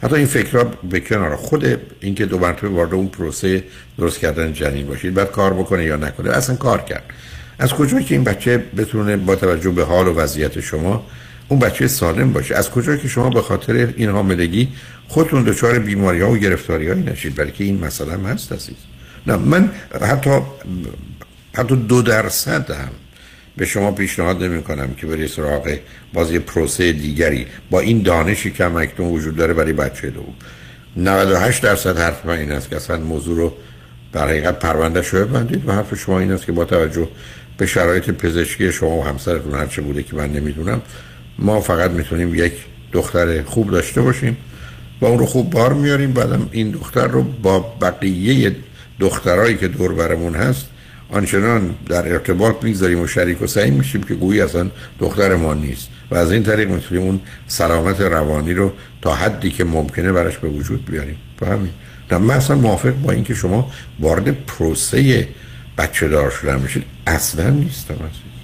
حتی 0.02 0.14
این 0.14 0.26
فکرها 0.26 0.64
به 0.64 1.00
کنار 1.00 1.36
خود 1.36 1.80
اینکه 2.00 2.26
دو 2.26 2.38
مرتبه 2.38 2.68
وارد 2.68 2.94
اون 2.94 3.08
پروسه 3.08 3.64
درست 3.98 4.18
کردن 4.18 4.52
جنین 4.52 4.86
باشید 4.86 5.14
بعد 5.14 5.30
کار 5.30 5.54
بکنه 5.54 5.84
یا 5.84 5.96
نکنه 5.96 6.30
اصلا 6.30 6.56
کار 6.56 6.80
کرد. 6.80 7.02
از 7.58 7.72
کجا 7.72 8.00
که 8.00 8.14
این 8.14 8.24
بچه 8.24 8.58
بتونه 8.76 9.16
با 9.16 9.36
توجه 9.36 9.70
به 9.70 9.84
حال 9.84 10.06
و 10.08 10.14
وضعیت 10.14 10.60
شما 10.60 11.06
اون 11.48 11.60
بچه 11.60 11.88
سالم 11.88 12.32
باشه؟ 12.32 12.54
از 12.54 12.70
کجا 12.70 12.96
که 12.96 13.08
شما 13.08 13.30
به 13.30 13.42
خاطر 13.42 13.94
این 13.96 14.10
حاملگی 14.10 14.68
خودتون 15.08 15.42
دچار 15.42 15.78
بیماری 15.78 16.20
ها 16.20 16.30
و 16.30 16.36
گرفتاری 16.36 16.88
هایی 16.88 17.02
نشید؟ 17.02 17.34
برای 17.34 17.50
که 17.50 17.64
این 17.64 17.84
هم 18.00 18.24
هست 18.26 18.52
عزیز. 18.52 18.76
نه 19.26 19.36
من 19.36 19.70
حتی 20.02 20.30
حتی 21.54 21.76
دو 21.76 22.02
درصد 22.02 22.70
هم 22.70 22.90
به 23.56 23.66
شما 23.66 23.90
پیشنهاد 23.92 24.42
نمی 24.42 24.62
کنم 24.62 24.94
که 24.94 25.06
بری 25.06 25.28
سراغ 25.28 25.76
باز 26.12 26.32
یه 26.32 26.38
پروسه 26.38 26.92
دیگری. 26.92 27.46
با 27.70 27.80
این 27.80 28.02
دانشی 28.02 28.50
که 28.50 28.64
هم 28.64 28.76
اکنون 28.76 29.12
وجود 29.12 29.36
داره 29.36 29.54
برای 29.54 29.72
بچه 29.72 30.10
دوم. 30.10 30.34
98 30.96 31.62
درصد 31.62 31.98
حرف 31.98 32.26
من 32.26 32.38
این 32.38 32.52
است 32.52 32.70
که 32.70 32.76
اصلا 32.76 32.98
موضوع 32.98 33.36
رو 33.36 33.52
در 34.12 34.28
حقیقت 34.28 34.58
پرونده 34.58 35.02
شو 35.02 35.26
ببندید 35.26 35.68
و 35.68 35.72
حرف 35.72 35.94
شما 35.94 36.20
این 36.20 36.32
است 36.32 36.46
که 36.46 36.52
با 36.52 36.64
توجه 36.64 37.08
به 37.58 37.66
شرایط 37.66 38.10
پزشکی 38.10 38.72
شما 38.72 38.96
و 38.96 39.04
همسرتون 39.04 39.54
هرچه 39.54 39.82
بوده 39.82 40.02
که 40.02 40.16
من 40.16 40.32
نمی‌دونم 40.32 40.82
ما 41.38 41.60
فقط 41.60 41.90
می‌تونیم 41.90 42.34
یک 42.34 42.52
دختر 42.92 43.42
خوب 43.42 43.70
داشته 43.70 44.00
باشیم 44.00 44.36
و 45.00 45.04
اون 45.06 45.18
رو 45.18 45.26
خوب 45.26 45.50
بار 45.50 45.72
میاریم. 45.72 46.12
بعدم 46.12 46.48
این 46.52 46.70
دختر 46.70 47.06
رو 47.06 47.22
با 47.22 47.60
بقیه 47.60 48.56
دخترایی 49.00 49.56
که 49.56 49.68
دور 49.68 49.94
برمون 49.94 50.34
هست 50.34 50.66
آنچنان 51.14 51.74
در 51.88 52.12
ارتباط 52.12 52.64
می‌گذاریم 52.64 53.00
و 53.00 53.06
شریک 53.06 53.42
و 53.42 53.46
سعی 53.46 53.70
میشیم 53.70 54.02
که 54.02 54.14
گویی 54.14 54.40
اصلا 54.40 54.70
دختر 55.00 55.36
ما 55.36 55.54
نیست. 55.54 55.90
و 56.10 56.14
از 56.14 56.32
این 56.32 56.42
طریق 56.42 56.70
می‌تونیم 56.70 57.04
اون 57.04 57.20
سلامت 57.46 58.00
روانی 58.00 58.54
رو 58.54 58.72
تا 59.02 59.14
حدی 59.14 59.50
که 59.50 59.64
ممکنه 59.64 60.12
براش 60.12 60.38
به 60.38 60.48
وجود 60.48 60.84
بیاریم. 60.84 61.16
فهمی 61.40 61.70
نه 62.12 62.18
من 62.18 62.34
اصلا 62.34 62.56
موافق 62.56 62.92
با 62.92 63.12
اینکه 63.12 63.34
شما 63.34 63.70
وارد 64.00 64.30
پروسه 64.30 65.28
بچه 65.78 66.08
دار 66.08 66.30
شدن 66.30 66.58
بشید 66.62 66.84
اصلا 67.06 67.50
نیستم 67.50 67.94
عزیز. 67.94 68.34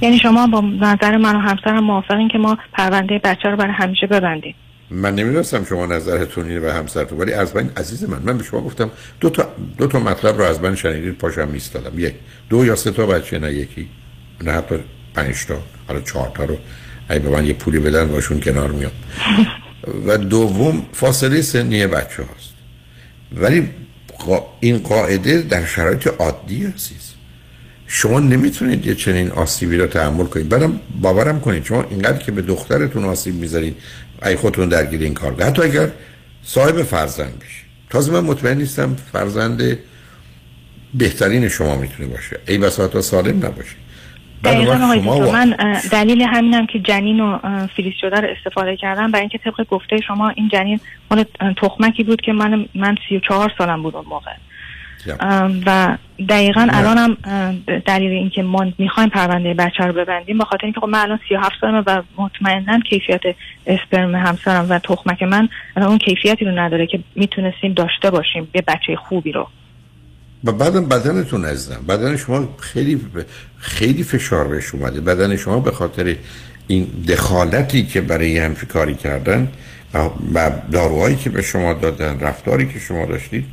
یعنی 0.00 0.18
شما 0.18 0.46
با 0.46 0.60
نظر 0.60 1.16
من 1.16 1.36
و 1.36 1.38
همسرم 1.38 1.84
موافقین 1.84 2.28
که 2.28 2.38
ما 2.38 2.58
پرونده 2.72 3.20
بچه 3.24 3.48
رو 3.48 3.56
برای 3.56 3.72
همیشه 3.72 4.06
ببندیم. 4.06 4.54
من 4.90 5.14
نمی‌دونستم 5.14 5.64
شما 5.64 5.86
نظرتون 5.86 6.48
اینه 6.48 6.68
و 6.68 6.70
همسرتون 6.70 7.18
ولی 7.18 7.32
از 7.32 7.56
من 7.56 7.70
عزیز 7.76 8.04
من 8.04 8.22
من 8.24 8.38
به 8.38 8.44
شما 8.44 8.60
گفتم 8.60 8.90
دو 9.20 9.30
تا 9.30 9.48
دو 9.78 9.86
تا 9.86 9.98
مطلب 9.98 10.38
رو 10.38 10.44
از 10.44 10.60
من 10.60 10.74
شنیدید 10.74 11.18
پاشم 11.18 11.48
میستادم 11.48 11.98
یک 11.98 12.14
دو 12.48 12.64
یا 12.64 12.76
سه 12.76 12.90
تا 12.90 13.06
بچه 13.06 13.38
نه 13.38 13.52
یکی 13.52 13.88
نه 14.44 14.52
حتی 14.52 14.74
پنج 15.14 15.46
تا 15.46 15.62
حالا 15.88 16.00
چهار 16.00 16.32
تا 16.34 16.44
رو 16.44 16.56
اگه 17.08 17.20
به 17.20 17.30
من 17.30 17.46
یه 17.46 17.52
پولی 17.52 17.78
بدن 17.78 18.08
باشون 18.08 18.40
کنار 18.40 18.72
میام 18.72 18.92
و 20.06 20.18
دوم 20.18 20.86
فاصله 20.92 21.42
سنی 21.42 21.86
بچه 21.86 22.22
هاست 22.22 22.54
ولی. 23.32 23.68
این 24.60 24.78
قاعده 24.78 25.42
در 25.42 25.66
شرایط 25.66 26.06
عادی 26.06 26.64
عزیز. 26.64 27.10
شما 27.86 28.20
نمی‌تونید 28.20 28.86
یه 28.86 28.94
چنین 28.94 29.30
آسیبی 29.30 29.76
رو 29.76 29.86
تحمل 29.86 30.24
کنید. 30.24 30.48
بعدم 30.48 30.80
باورم 31.00 31.40
کنید 31.40 31.64
شما 31.64 31.86
اینقدر 31.90 32.18
که 32.18 32.32
به 32.32 32.42
دخترتون 32.42 33.04
آسیب 33.04 33.34
می‌ذارید 33.34 33.76
ای 34.24 34.36
خودتون 34.36 34.68
درگیر 34.68 35.00
این 35.00 35.14
کار 35.14 35.42
حتی 35.42 35.62
اگر 35.62 35.88
صاحب 36.42 36.82
فرزند 36.82 37.38
بشید 37.38 37.64
تازه 37.90 38.12
من 38.12 38.20
مطمئن 38.20 38.58
نیستم 38.58 38.96
فرزند 39.12 39.78
بهترین 40.94 41.48
شما 41.48 41.76
می‌تونه 41.76 42.08
باشه. 42.08 42.40
ای 42.48 42.58
بساطا 42.58 43.00
سالم 43.00 43.36
نباشه 43.36 43.76
دقیقا 44.44 44.74
دکتر 44.74 45.32
من 45.32 45.56
دلیل 45.92 46.22
همینم 46.22 46.66
که 46.66 46.78
جنین 46.78 47.20
و 47.20 47.38
فریز 47.76 47.94
شده 48.00 48.20
رو 48.20 48.28
استفاده 48.28 48.76
کردم. 48.76 49.10
برای 49.10 49.20
اینکه 49.20 49.38
طبق 49.38 49.66
گفته 49.68 50.00
شما 50.00 50.28
این 50.28 50.48
جنین 50.48 50.80
مال 51.10 51.24
تخمکی 51.56 52.04
بود 52.04 52.20
که 52.20 52.32
من 52.32 52.66
من 52.74 52.96
34 53.08 53.52
سالم 53.58 53.82
بود 53.82 53.96
اون 53.96 54.04
موقع. 54.08 54.32
و 55.66 55.96
دقیقا 56.28 56.66
الانم 56.70 57.16
دلیل 57.86 58.12
اینکه 58.12 58.42
ما 58.42 58.66
می‌خوایم 58.78 59.08
پرونده 59.08 59.54
بچه 59.54 59.84
رو 59.84 59.92
ببندیم 59.92 60.38
با 60.38 60.44
خاطر 60.44 60.64
اینکه 60.64 60.80
خب 60.80 60.86
من 60.86 60.98
الان 60.98 61.18
37 61.28 61.54
سالمه 61.60 61.82
و 61.86 62.02
مطمئنا 62.16 62.80
کیفیت 62.80 63.20
اسپرم 63.66 64.14
همسرم 64.14 64.66
و 64.70 64.78
تخمک 64.78 65.22
من 65.22 65.48
الان 65.76 65.88
اون 65.88 65.98
کیفیتی 65.98 66.44
رو 66.44 66.58
نداره 66.58 66.86
که 66.86 67.00
می‌تونستیم 67.14 67.72
داشته 67.72 68.10
باشیم 68.10 68.48
یه 68.54 68.62
بچه 68.68 68.96
خوبی 68.96 69.32
رو. 69.32 69.48
و 70.44 70.52
بعدم 70.52 70.88
بدنتون 70.88 71.44
عزیزم 71.44 71.84
بدن 71.88 72.16
شما 72.16 72.48
خیلی 72.58 73.00
خیلی 73.58 74.02
فشار 74.02 74.48
بهش 74.48 74.74
اومده. 74.74 75.00
بدن 75.00 75.36
شما 75.36 75.60
به 75.60 75.70
خاطر 75.70 76.16
این 76.66 76.84
دخالتی 77.08 77.86
که 77.86 78.00
برای 78.00 78.38
همچی 78.38 78.66
کاری 78.66 78.94
کردن 78.94 79.48
و 80.34 80.50
داروهایی 80.72 81.16
که 81.16 81.30
به 81.30 81.42
شما 81.42 81.72
دادن 81.74 82.20
رفتاری 82.20 82.68
که 82.68 82.78
شما 82.78 83.06
داشتید 83.06 83.44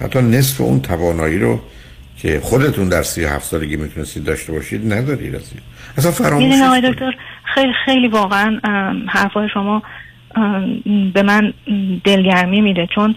حتی 0.00 0.18
نصف 0.18 0.60
اون 0.60 0.80
توانایی 0.80 1.38
رو 1.38 1.60
که 2.16 2.40
خودتون 2.42 2.88
در 2.88 3.02
سی 3.02 3.24
هفت 3.24 3.44
سالگی 3.44 3.76
می‌تونستید 3.76 4.24
داشته 4.24 4.52
باشید 4.52 4.92
ندارید 4.92 5.34
از 5.34 5.52
اصلا 5.98 6.10
فراموش 6.12 6.54
دکتر 6.84 7.14
خیلی 7.54 7.72
خیلی 7.84 8.08
واقعا 8.08 8.60
حرفای 9.08 9.48
شما 9.54 9.82
به 11.14 11.22
من 11.22 11.52
دلگرمی 12.04 12.60
میده. 12.60 12.88
چون 12.94 13.14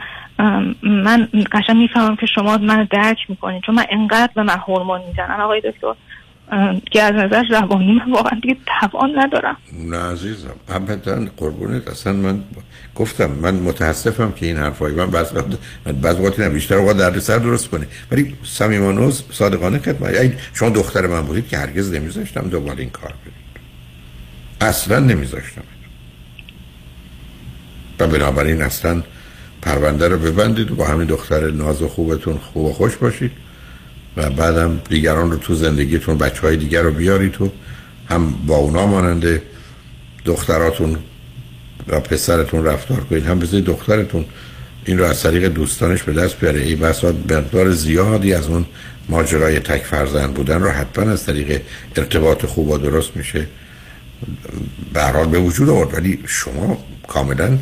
من 0.84 1.27
قشنگ 1.51 1.77
می‌فهمم 1.77 2.15
که 2.15 2.26
شما 2.26 2.57
من 2.57 2.88
درک 2.91 3.18
می‌کنید. 3.30 3.64
چون 3.65 3.76
من 3.76 3.85
انقدر 3.91 4.31
به 4.35 4.43
من 4.43 4.57
هورمون 4.68 5.01
می‌زنن. 5.07 5.41
آقای 5.41 5.61
دکتر 5.61 5.93
که 6.91 7.02
از 7.02 7.14
نظر 7.14 7.44
روانی 7.44 7.94
من 7.94 8.11
واقعا 8.11 8.40
دیگه 8.40 8.57
توان 8.80 9.20
ندارم. 9.20 9.57
نه 9.74 9.98
عزیزم. 9.98 10.56
ابدا 10.70 11.26
قربونت. 11.38 11.88
اصلا 11.88 12.14
من 12.14 12.44
گفتم 12.95 13.32
من 13.32 13.53
متاسفم 13.53 14.32
که 14.32 14.45
این 14.45 14.57
حرفای 14.57 14.94
من 14.94 15.11
بعض 15.11 15.36
وقت 15.36 15.45
بعض 16.02 16.20
وقت 16.20 16.40
نه 16.40 16.49
بیشتر 16.49 16.76
اوقات 16.76 16.98
درد 16.98 17.20
سر 17.20 17.38
درست 17.38 17.70
کنه. 17.70 17.88
ولی 18.11 18.36
صمیمانوز 18.44 19.24
صادقانه 19.32 19.80
خدمت 19.80 20.10
اگه 20.10 20.38
شما 20.53 20.70
دختر 20.70 21.07
من 21.07 21.22
بودید 21.22 21.48
که 21.48 21.57
هرگز 21.57 21.94
نمیذاشتم 21.94 22.49
دوباره 22.49 22.80
این 22.80 22.90
کار 22.90 23.14
برید 23.26 23.44
اصلا 24.61 24.99
نمیذاشتم. 24.99 25.64
و 27.99 28.07
بنابراین 28.07 28.61
اصلا 28.61 29.03
پرونده 29.61 30.07
رو 30.07 30.18
ببندید. 30.18 30.72
و 30.72 30.76
با 30.76 30.86
همین 30.86 31.07
دختر 31.07 31.52
ناز 31.52 31.82
و 31.82 31.88
خوبتون 31.88 32.38
خوب 32.38 32.65
و 32.65 32.74
خوش 32.74 32.95
باشید. 32.95 33.32
و 34.18 34.30
بعدم 34.30 34.81
دیگران 34.90 35.31
رو 35.31 35.38
تو 35.38 35.56
زندگیتون 35.56 36.18
بچه 36.18 36.41
های 36.41 36.57
دیگر 36.57 36.81
رو 36.81 36.91
بیارید 36.91 37.31
تو. 37.31 37.49
هم 38.10 38.34
با 38.48 38.56
اونا 38.56 38.88
ماننده 38.88 39.41
دختراتون 40.26 40.98
و 41.88 41.99
پسرتون 41.99 42.65
رفتار 42.65 42.99
کنید. 42.99 43.26
هم 43.26 43.40
بذارید 43.40 43.65
دخترتون 43.65 44.26
این 44.85 44.98
رو 44.98 45.06
از 45.06 45.23
طریق 45.23 45.48
دوستانش 45.48 46.03
به 46.03 46.14
دست 46.14 46.40
بیاره. 46.40 46.61
ای 46.61 46.76
بسات 46.76 47.15
مقدار 47.31 47.72
زیادی 47.72 48.34
از 48.34 48.48
اون 48.48 48.65
ماجرای 49.10 49.60
تک 49.60 49.84
فرزند 49.84 50.34
بودن 50.34 50.61
رو 50.61 50.69
حتما 50.69 51.11
از 51.11 51.26
طریق 51.26 51.61
ارتباط 51.95 52.45
خوب 52.45 52.69
و 52.69 52.77
درست 52.77 53.18
میشه. 53.18 53.48
به 54.94 55.26
به 55.31 55.40
وجود 55.40 55.69
آورد. 55.69 55.94
ولی 55.94 56.19
شما 56.26 56.84
کاملا 57.07 57.57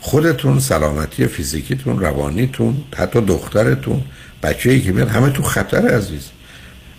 خودتون 0.00 0.60
سلامتی 0.60 1.26
فیزیکیتون 1.26 1.98
روانیتون 1.98 2.84
حتی 2.96 3.20
دخترتون 3.20 4.02
بچه 4.44 4.70
ای 4.70 4.80
که 4.80 4.92
میاد 4.92 5.08
همه 5.08 5.30
تو 5.30 5.42
خطر 5.42 5.88
عزیز. 5.88 6.30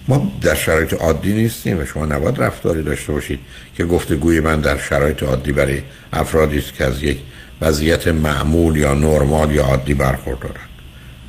ما 0.08 0.32
در 0.42 0.56
شرایط 0.56 0.94
عادی 0.94 1.34
نیستیم 1.34 1.80
و 1.80 1.86
شما 1.86 2.06
نباید 2.06 2.42
رفتاری 2.42 2.84
داشته 2.84 3.12
باشید 3.12 3.40
که 3.78 3.86
گفتگوی 3.86 4.40
من 4.40 4.62
در 4.62 4.78
شرایط 4.78 5.24
عادی 5.24 5.52
برای 5.52 5.82
افرادی 6.14 6.58
است 6.58 6.74
که 6.74 6.86
از 6.86 7.04
یک 7.04 7.18
وضعیت 7.62 8.08
معمول 8.08 8.76
یا 8.78 8.94
نرمال 8.94 9.52
یا 9.52 9.64
عادی 9.64 9.94
برخوردارن 9.94 10.66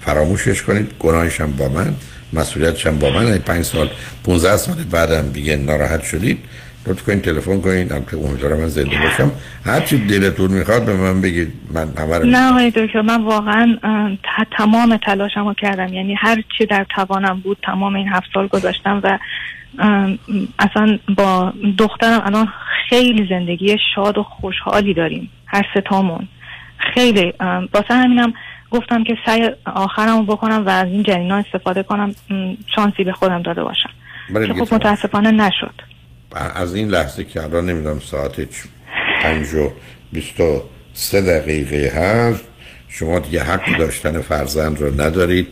فراموشش 0.01 0.63
کنید 0.63 0.91
گناهش 0.99 1.41
هم 1.41 1.53
با 1.53 1.69
من 1.69 1.95
مسئولیتش 2.33 2.87
هم 2.87 2.99
با 2.99 3.11
من. 3.11 3.39
پنج 3.39 3.65
سال 3.65 3.91
15 4.25 4.57
سال 4.57 4.75
بعدم 4.75 5.29
دیگه 5.29 5.57
ناراحت 5.57 6.03
شدید 6.03 6.39
لطف 6.87 7.03
کنید 7.03 7.23
تلفن 7.23 7.61
کنید 7.61 7.93
البته 7.93 8.17
امیدوارم 8.17 8.61
من 8.61 8.69
زنده 8.69 8.99
باشم. 9.03 9.33
هر 9.65 9.81
چی 9.81 10.07
دلتون 10.07 10.51
می‌خواد 10.51 10.87
به 10.87 10.97
من 10.97 11.21
بگید 11.21 11.53
من 11.75 11.89
همه 11.99 12.19
نه 12.19 12.51
آقای 12.51 12.71
دکتر 12.71 13.01
من 13.01 13.23
واقعا 13.23 13.77
تمام 14.59 14.97
تلاشمو 14.97 15.55
کردم. 15.55 15.93
یعنی 15.95 16.15
هر 16.15 16.43
چی 16.59 16.67
در 16.67 16.87
توانم 16.95 17.41
بود 17.41 17.59
تمام 17.63 17.97
این 17.97 18.09
هفت 18.09 18.27
سال 18.35 18.47
گذاشتم 18.47 19.01
و 19.05 19.19
اصلا 20.59 20.99
با 21.17 21.53
دخترم 21.79 22.23
الان 22.25 22.49
خیلی 22.89 23.27
زندگی 23.31 23.77
شاد 23.95 24.19
و 24.19 24.23
خوشحالی 24.23 24.95
داریم. 24.95 25.31
هر 25.47 25.67
ستامون 25.75 26.29
خیلی 26.95 27.33
واسه 27.75 27.95
همینم 27.95 28.33
گفتم 28.71 29.05
که 29.05 29.17
سعی 29.27 29.51
آخرمو 29.65 30.23
بکنم 30.23 30.67
و 30.67 30.69
از 30.69 30.87
این 30.87 31.03
جنینا 31.03 31.37
استفاده 31.37 31.83
کنم. 31.83 32.15
شانسی 32.75 33.05
به 33.05 33.13
خودم 33.13 33.43
داده 33.43 33.65
باشم. 33.65 33.91
که 34.47 34.65
خب 34.65 34.75
متاسفانه 34.75 35.31
نشد. 35.31 35.75
از 36.37 36.75
این 36.75 36.89
لحظه 36.89 37.25
که 37.25 37.43
الان 37.43 37.71
نمی‌دونم 37.71 38.01
ساعت 38.01 38.49
پنج 39.23 39.55
و 39.55 39.73
بیست 40.13 40.41
و 40.41 40.63
سه 40.95 41.21
دقیقه 41.21 41.93
هست 42.01 42.45
شما 42.89 43.19
دیگه 43.19 43.43
حق 43.43 43.79
داشتن 43.79 44.21
فرزند 44.21 44.81
رو 44.81 45.01
ندارید 45.01 45.49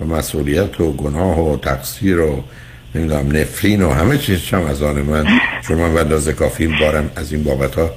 و 0.00 0.04
مسئولیت 0.04 0.80
و 0.80 0.92
گناه 0.92 1.52
و 1.52 1.56
تقصیر 1.56 2.20
و 2.20 2.44
نمی‌دونم 2.94 3.36
نفرین 3.36 3.82
و 3.82 3.90
همه 3.90 4.18
چیز 4.18 4.50
هم 4.50 4.64
از 4.64 4.82
آن 4.82 5.02
من. 5.02 5.26
چون 5.68 5.78
من 5.78 5.98
اندازه 5.98 6.32
کافی 6.32 6.66
بارم 6.66 7.10
از 7.16 7.32
این 7.32 7.44
بابت 7.44 7.74
ها 7.74 7.90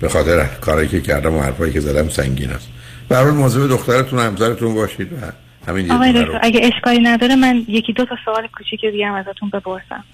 به 0.00 0.08
خاطر 0.08 0.44
کاری 0.60 0.88
که 0.88 1.00
کردم 1.00 1.34
و 1.34 1.40
حرفایی 1.40 1.72
که 1.72 1.80
زدم 1.80 2.08
سنگین 2.08 2.50
است. 2.50 2.68
هر 3.10 3.24
مواظب 3.24 3.68
دخترتون 3.68 4.18
همسرتون 4.18 4.74
باشید 4.74 5.12
و 5.12 5.16
همین 5.68 5.90
آقای 5.90 6.26
اگه 6.42 6.60
اشکالی 6.62 6.98
نداره 6.98 7.36
من 7.36 7.64
یکی 7.68 7.92
دو 7.92 8.04
تا 8.04 8.16
سوال 8.24 8.46
کوچیک 8.46 8.80
دیگه 8.80 9.06
هم 9.06 9.14
ازتون 9.14 9.50
بپرسم. 9.50 10.04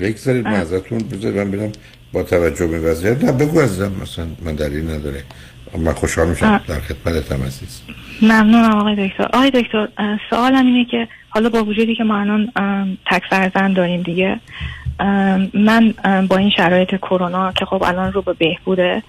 بگذارید 0.00 0.44
من 0.44 0.54
ازتون 0.54 0.98
بذارید 0.98 1.38
من 1.38 1.50
بدم 1.50 1.72
با 2.12 2.22
توجه 2.22 2.66
به 2.66 2.78
وضعیت. 2.78 3.24
نه 3.24 3.32
بگو 3.32 3.60
عزیزم 3.60 3.92
مثلا 4.02 4.26
من 4.44 4.54
دلیل 4.54 4.90
نداره. 4.90 5.22
من 5.78 5.92
خوشحال 5.92 6.28
میشم 6.28 6.60
در 6.68 6.80
خدمتتم 6.80 7.42
عزیز. 7.42 7.80
ممنونم 8.22 8.76
آقای 8.76 9.08
دکتر. 9.08 9.26
آقای 9.32 9.50
دکتر 9.50 9.88
سوالم 10.30 10.66
اینه 10.66 10.84
که 10.84 11.08
حالا 11.28 11.48
با 11.48 11.64
وجودی 11.64 11.96
که 11.96 12.04
ما 12.04 12.20
الان 12.20 12.52
تک 13.06 13.22
فرزند 13.30 13.76
داریم 13.76 14.02
دیگه 14.02 14.40
من 15.54 15.94
با 16.28 16.36
این 16.36 16.50
شرایط 16.50 16.94
کرونا 16.94 17.52
که 17.52 17.64
خب 17.64 17.82
الان 17.82 18.12
رو 18.12 18.22
به 18.22 18.32
بهبوده 18.32 19.02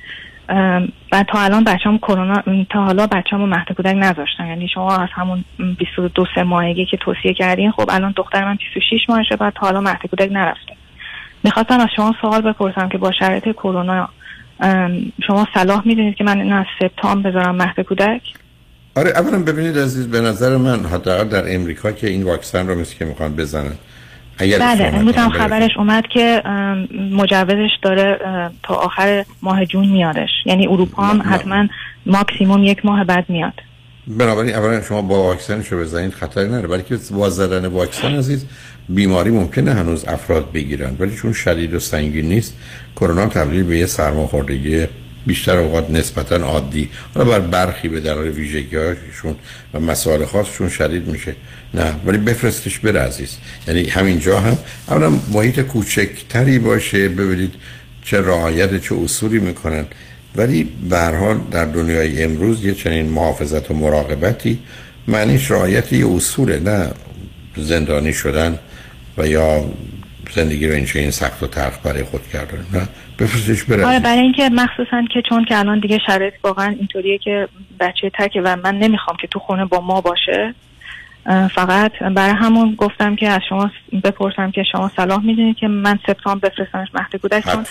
و 1.11 1.23
تا 1.27 1.39
الان 1.39 1.63
بچه‌م 1.63 1.97
کرونا 1.97 2.43
تا 2.69 2.83
حالا 2.83 3.07
بچه‌مو 3.07 3.45
مهد 3.45 3.71
کودک 3.77 3.95
نذاشتن. 3.95 4.47
یعنی 4.47 4.67
شما 4.67 4.95
از 4.95 5.09
همون 5.13 5.43
ام، 5.59 5.73
22 5.73 6.25
سه 6.35 6.43
ماهگی 6.43 6.85
که 6.85 6.97
توصیه 6.97 7.33
کردین 7.33 7.71
خب 7.71 7.89
الان 7.89 8.13
دختر 8.17 8.45
من 8.45 8.55
26 8.55 9.09
ماهشه 9.09 9.35
بعد 9.35 9.53
تا 9.53 9.65
حالا 9.65 9.81
مهد 9.81 10.01
کودک 10.09 10.31
نرفته. 10.31 10.73
می‌خواستم 11.43 11.79
از 11.79 11.87
شما 11.95 12.15
سوال 12.21 12.41
بپرسم 12.41 12.89
که 12.89 12.97
با 12.97 13.11
شرایط 13.11 13.43
کرونا 13.43 14.09
شما 15.27 15.47
صلاح 15.53 15.81
می‌دونید 15.85 16.15
که 16.15 16.23
من 16.23 16.41
این 16.41 16.53
از 16.53 16.65
سپتامبر 16.79 17.29
بذارم 17.29 17.55
مهد 17.55 17.79
کودک؟ 17.79 18.21
آره 18.97 19.09
اولا 19.09 19.43
ببینید 19.43 19.77
عزیز 19.77 20.11
به 20.11 20.21
نظر 20.21 20.57
من 20.57 20.85
حداقل 20.85 21.29
در 21.29 21.55
امریکا 21.55 21.91
که 21.91 22.07
این 22.07 22.23
واکسن 22.23 22.67
رو 22.67 22.79
مثل 22.79 22.97
که 22.97 23.05
می‌خوان 23.05 23.35
بزنن. 23.35 23.73
اگر 24.39 24.59
بله 24.59 24.91
امروز 24.93 25.15
هم 25.15 25.29
بخواید 25.29 25.43
خبرش 25.43 25.77
اومد 25.77 26.03
که 26.13 26.43
مجوزش 27.11 27.69
داره 27.81 28.19
تا 28.63 28.75
آخر 28.75 29.25
ماه 29.41 29.65
جون 29.65 29.87
میادش 29.87 30.29
یعنی 30.45 30.67
اروپا 30.67 31.03
هم 31.03 31.33
حتما 31.33 31.67
ماکسیموم 32.05 32.63
یک 32.63 32.85
ماه 32.85 33.03
بعد 33.03 33.25
میاد. 33.29 33.53
بنابراین 34.07 34.55
اولا 34.55 34.81
شما 34.81 35.01
با 35.01 35.23
واکسنش 35.23 35.67
رو 35.67 35.79
بزنید 35.79 36.13
خطری 36.13 36.47
نداره. 36.47 36.67
بلکه 36.67 36.97
با 37.11 37.29
زدن 37.29 37.65
واکسن 37.65 38.15
عزیز 38.15 38.45
بیماری 38.89 39.29
ممکنه 39.29 39.73
هنوز 39.73 40.05
افراد 40.07 40.51
بگیرن. 40.51 40.95
ولی 40.99 41.15
چون 41.15 41.33
شدید 41.33 41.73
و 41.73 41.79
سنگین 41.79 42.25
نیست 42.25 42.57
کرونا 42.95 43.25
تبدیل 43.25 43.63
به 43.63 43.77
یه 43.77 43.85
سرماخوردگی 43.85 44.87
بیشتر 45.25 45.57
اوقات 45.57 45.89
نسبتا 45.89 46.35
عادی. 46.35 46.89
حالا 47.15 47.29
بر 47.29 47.39
برخی 47.39 47.87
به 47.87 47.99
دلایل 47.99 48.31
ویژگی‌هاشون 48.31 49.35
و 49.73 49.79
مسائل 49.79 50.25
خاصشون 50.25 50.69
شدید 50.69 51.07
میشه. 51.07 51.35
نه 51.73 51.95
ولی 52.05 52.17
بفرستش 52.17 52.79
بره 52.79 52.99
عزیز. 52.99 53.37
یعنی 53.67 53.89
همینجا 53.89 54.39
هم 54.39 54.57
اولا 54.87 55.09
محیط 55.33 55.59
کوچکتری 55.59 56.59
باشه 56.59 57.09
ببینید 57.09 57.53
چه 58.03 58.21
رعایت 58.21 58.81
چه 58.81 58.95
اصولی 58.95 59.39
می‌کنن. 59.39 59.85
ولی 60.35 60.63
به 60.89 60.99
حال 60.99 61.39
در 61.51 61.65
دنیای 61.65 62.23
امروز 62.23 62.65
یه 62.65 62.73
چنین 62.73 63.05
محافظت 63.05 63.71
و 63.71 63.73
مراقبتی 63.73 64.59
معنیش 65.07 65.51
رعایت 65.51 65.93
یه 65.93 66.07
اصوله 66.07 66.59
نه 66.59 66.91
زندانی 67.57 68.13
شدن 68.13 68.59
و 69.17 69.27
یا 69.27 69.65
زندگی 70.35 70.67
رو 70.67 70.73
این 70.95 71.11
سخت 71.11 71.43
و 71.43 71.47
تلخ 71.47 71.73
برای 71.83 72.03
خود 72.03 72.21
کردن. 72.33 72.65
نه. 72.73 72.87
بفرستش 73.19 73.63
بره 73.63 73.85
آره 73.85 73.99
برای 73.99 74.19
اینکه 74.19 74.49
مخصوصا 74.49 75.03
که 75.13 75.21
چون 75.29 75.45
که 75.45 75.59
الان 75.59 75.79
دیگه 75.79 75.99
شرایط 76.07 76.33
واقعا 76.43 76.75
اینطوریه 76.79 77.17
که 77.17 77.47
بچه 77.79 78.11
تکه 78.13 78.41
و 78.41 78.55
من 78.63 78.77
نمی‌خوام 78.77 79.17
که 79.21 79.27
تو 79.27 79.39
خونه 79.39 79.65
با 79.65 79.81
ما 79.81 80.01
باشه 80.01 80.53
فقط 81.55 81.91
برای 81.99 82.33
همون 82.33 82.75
گفتم 82.75 83.15
که 83.15 83.29
از 83.29 83.41
شما 83.49 83.71
بپرسم 84.03 84.51
که 84.51 84.63
شما 84.71 84.91
صلاح 84.95 85.25
می‌دونید 85.25 85.57
که 85.57 85.67
من 85.67 85.99
سپتامبر 86.07 86.49
بفرستمش 86.49 86.87
مهد 86.93 87.15
کودک 87.15 87.43
چون 87.43 87.65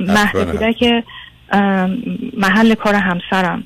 مهد. 0.00 0.50
کودک 0.50 1.04
محل 2.36 2.74
کار 2.74 2.94
همسرم. 2.94 3.62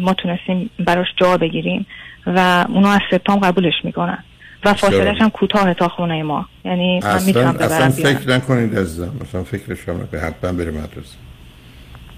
ما 0.00 0.14
تونستیم 0.14 0.70
براش 0.78 1.06
جا 1.16 1.36
بگیریم 1.36 1.86
و 2.26 2.64
اونا 2.68 2.92
از 2.92 3.00
سپتامبر 3.10 3.48
قبولش 3.48 3.74
می‌کنن. 3.84 4.24
و 4.64 4.74
فاصلش 4.74 5.20
هم 5.20 5.30
کوتاه 5.30 5.74
تا 5.74 5.88
خونه 5.88 6.22
ما. 6.22 6.46
یعنی 6.64 7.00
من 7.00 7.22
می‌تونم 7.22 7.48
اصلا, 7.48 7.66
اصلا 7.66 7.78
ببرم 7.78 7.90
بیارم. 7.90 8.18
فکر 8.18 8.36
نکنید 8.36 8.78
عزیزم. 8.78 9.12
اصلا 9.28 9.44
فکرش 9.44 9.88
هم 9.88 10.08
به 10.10 10.20
حتما 10.20 10.52
بره 10.52 10.70
مدرسه. 10.70 11.16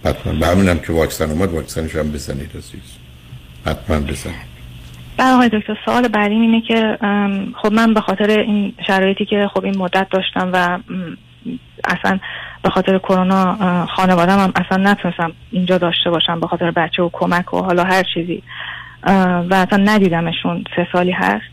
حتما. 0.05 0.33
به 0.33 0.47
همینم 0.47 0.79
که 0.79 0.93
واکسن 0.93 1.31
اومد 1.31 1.53
واکسنش 1.53 1.97
هم 1.97 2.13
بزنید 2.13 2.51
عزیز. 2.57 2.97
حتما 3.67 4.01
بزنید. 4.01 4.51
بله 5.17 5.33
آقای 5.33 5.49
دکتر 5.49 5.77
سوال 5.85 6.09
بعدیم 6.09 6.41
اینه 6.41 6.61
که 6.61 6.99
خب 7.63 7.73
من 7.73 7.95
به 7.95 8.01
خاطر 8.01 8.31
این 8.31 8.75
شرایطی 8.87 9.25
که 9.25 9.51
خب 9.55 9.65
این 9.65 9.79
مدت 9.79 10.07
داشتم 10.11 10.51
و 10.53 10.79
اصلا 11.85 12.19
به 12.63 12.71
خاطر 12.71 12.99
کرونا 12.99 13.87
خانوادم 13.87 14.39
هم 14.39 14.53
اصلا 14.57 14.91
نتونستم 14.91 15.33
اینجا 15.51 15.79
داشته 15.79 16.11
باشم 16.11 16.41
به 16.41 16.47
خاطر 16.47 16.71
بچه 16.71 17.03
و 17.03 17.11
کمک 17.13 17.55
و 17.55 17.63
حالا 17.63 17.85
هر 17.85 18.03
چیزی. 18.15 18.43
و 19.51 19.55
اصلا 19.55 19.85
ندیدمشون 19.85 20.65
سه 20.77 20.87
سالی 20.93 21.13
هست. 21.13 21.45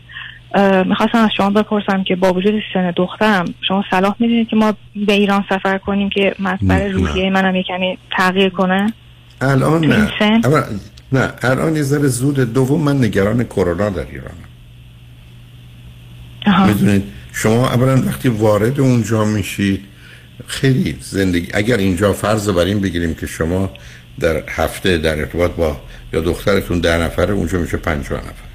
می‌خواستم 0.86 1.18
از 1.18 1.30
شما 1.36 1.50
بپرسم 1.50 2.04
که 2.04 2.16
با 2.16 2.32
وجود 2.32 2.54
سن 2.74 2.90
دخترم 2.90 3.54
شما 3.68 3.84
صلاح 3.90 4.16
می‌دونید 4.18 4.48
که 4.48 4.56
ما 4.56 4.74
به 5.06 5.12
ایران 5.12 5.44
سفر 5.48 5.78
کنیم 5.78 6.10
که 6.10 6.34
مسئله. 6.38 6.88
روحیه 6.88 7.30
منم 7.30 7.54
یه 7.54 7.62
کمی 7.62 7.98
تغییر 8.16 8.48
کنه؟ 8.48 8.92
الان 9.40 9.84
نه؟ 9.84 10.10
اما 10.44 10.62
نه. 11.12 11.32
الان 11.42 11.76
یه 11.76 11.82
ذره 11.82 12.08
زود 12.08 12.52
دوم 12.52 12.82
من 12.82 13.04
نگران 13.04 13.44
کرونا 13.44 13.90
در 13.90 14.06
ایرانم. 14.06 14.48
می‌دونید؟ 16.66 17.04
شما 17.32 17.68
اولا 17.68 18.02
وقتی 18.06 18.28
وارد 18.28 18.80
اونجا 18.80 19.24
میشید 19.24 19.84
خیلی 20.46 20.96
زندگی 21.00 21.48
اگر 21.54 21.76
اینجا 21.76 22.12
فرض 22.12 22.48
رو 22.48 22.54
بر 22.54 22.64
این 22.64 22.80
بگیریم 22.80 23.14
که 23.14 23.26
شما 23.26 23.70
در 24.20 24.42
هفته 24.48 24.98
در 24.98 25.18
ارتباط 25.18 25.50
با 25.50 25.76
یا 26.12 26.20
دخترتون 26.20 26.80
ده 26.80 26.98
نفره 26.98 27.34
اونجا 27.34 27.58
میشه 27.58 27.76
پنجاه 27.76 28.20
نفر. 28.20 28.47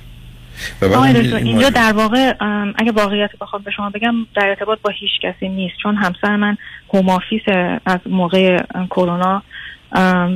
و 0.82 0.86
آقای 0.86 1.14
دکتر 1.14 1.36
اینجا 1.36 1.70
در 1.70 1.94
واقع 1.94 2.34
اگه 2.76 2.92
واقعیت 2.92 3.30
بخوام 3.42 3.62
به 3.62 3.72
شما 3.72 3.90
بگم 3.90 4.14
در 4.36 4.48
ارتباط 4.50 4.80
با 4.82 4.90
هیچ 4.90 5.12
کسی 5.22 5.50
نیست 5.50 5.76
چون 5.84 5.96
همسر 5.96 6.36
من 6.36 6.58
هوم 6.94 7.10
آفیس 7.10 7.42
از 7.86 8.00
موقع 8.06 8.58
کرونا 8.90 9.44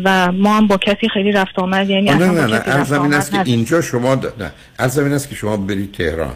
و 0.04 0.32
ما 0.32 0.58
هم 0.58 0.68
با 0.68 0.78
کسی 0.78 1.10
خیلی 1.14 1.32
رفت 1.32 1.60
آمد 1.60 1.90
یعنی 1.90 2.10
نه 2.10 2.16
نه 2.16 2.32
نه 2.32 2.64
این 2.66 3.00
آمد 3.00 3.14
است 3.14 3.32
که. 3.32 3.42
اینجا 3.46 3.82
شما 3.82 4.16
نه 4.16 4.52
عرض 4.80 5.00
این 5.00 5.14
است 5.14 5.30
که 5.30 5.36
شما 5.36 5.58
برید 5.58 5.92
تهران 5.92 6.36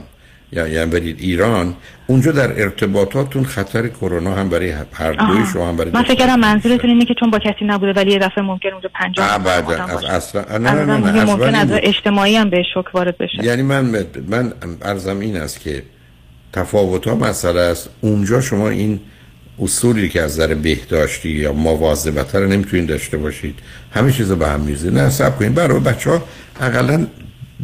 یعنی 0.52 0.92
برید 0.92 1.20
ایران 1.20 1.76
اونجا 2.08 2.32
در 2.32 2.62
ارتباطاتون 2.62 3.44
خطر 3.44 3.88
کرونا 3.88 4.36
هم 4.36 4.50
برای 4.50 4.74
هر 4.94 5.14
دوی. 5.14 5.46
شما 5.54 5.70
هم 5.70 5.78
برای 5.78 5.92
من 5.92 6.04
فکر 6.04 6.16
کردم 6.16 6.40
منظورتون 6.40 6.90
اینه 6.90 7.06
که 7.06 7.14
چون 7.20 7.32
با 7.32 7.40
کسی 7.40 7.66
نبوده 7.66 7.94
ولی 7.94 8.12
یه 8.12 8.20
دفعه 8.20 8.44
ممکن 8.44 8.70
اونجا 8.70 8.90
پنجاه 8.94 9.26
نفر 9.26 9.62
بعد 9.62 9.66
آدم 9.66 9.96
از. 9.96 10.04
اصلا 10.04 10.58
نه 10.58 10.72
نه 10.72 10.86
نه, 10.86 11.12
نه, 11.12 11.24
ممکن 11.26 11.56
از. 11.56 11.68
اجتماعی 11.72 12.36
هم 12.36 12.50
بهش 12.50 12.66
شوک 12.74 12.96
وارد 12.96 13.18
بشه 13.18 13.44
یعنی 13.44 13.62
من 13.62 14.06
من 14.28 14.54
ارزم 14.82 15.20
این 15.20 15.38
است 15.38 15.60
که 15.60 15.84
تفاوت 16.54 17.08
ها 17.08 17.16
مسئله 17.16 17.60
است 17.60 17.90
اونجا 18.02 18.42
شما 18.42 18.70
این 18.70 19.00
اصولی 19.62 20.10
که 20.10 20.22
از 20.22 20.32
نظر 20.32 20.54
بهداشتی 20.54 21.30
یا 21.30 21.54
مواظبت 21.54 22.36
رو 22.36 22.48
نمی‌تونید 22.48 22.88
داشته 22.88 23.18
باشید 23.18 23.60
همه 23.92 24.12
چیز 24.12 24.32
رو 24.32 24.36
به 24.36 24.48
هم 24.48 24.60
میزه 24.60 24.92
نه 24.92 25.10
سب 25.10 25.38
کنید 25.38 25.54
برای 25.54 25.80
بچه 25.80 26.10
ها 26.10 26.24
اقلا 26.62 27.08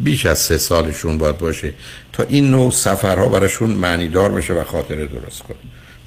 بیش 0.03 0.25
از 0.25 0.39
سه 0.39 0.57
سالشون 0.57 1.17
باید 1.17 1.37
باشه 1.37 1.73
تا 2.13 2.23
این 2.23 2.51
نوع 2.51 2.71
سفرها 2.71 3.29
براشون 3.29 3.69
معنیدار 3.69 4.31
بشه 4.31 4.53
و 4.53 4.63
خاطره 4.63 5.05
درست 5.05 5.43
کنه. 5.43 5.57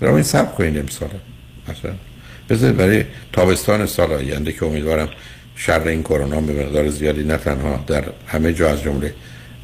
برای 0.00 0.14
این 0.14 0.22
سب 0.22 0.54
کنید 0.54 0.78
امسال 0.78 1.08
مثلا 1.68 1.92
بذارید 2.50 2.76
برای 2.76 3.04
تابستان 3.32 3.86
سال 3.86 4.12
آینده 4.12 4.52
که 4.52 4.66
امیدوارم 4.66 5.08
شر 5.56 5.88
این 5.88 6.02
کرونا 6.02 6.40
به 6.40 6.64
مقدار 6.64 6.88
زیادی 6.88 7.24
نه 7.24 7.36
تنها 7.36 7.84
در 7.86 8.04
همه 8.26 8.52
جا 8.52 8.70
از 8.70 8.82
جمله 8.82 9.14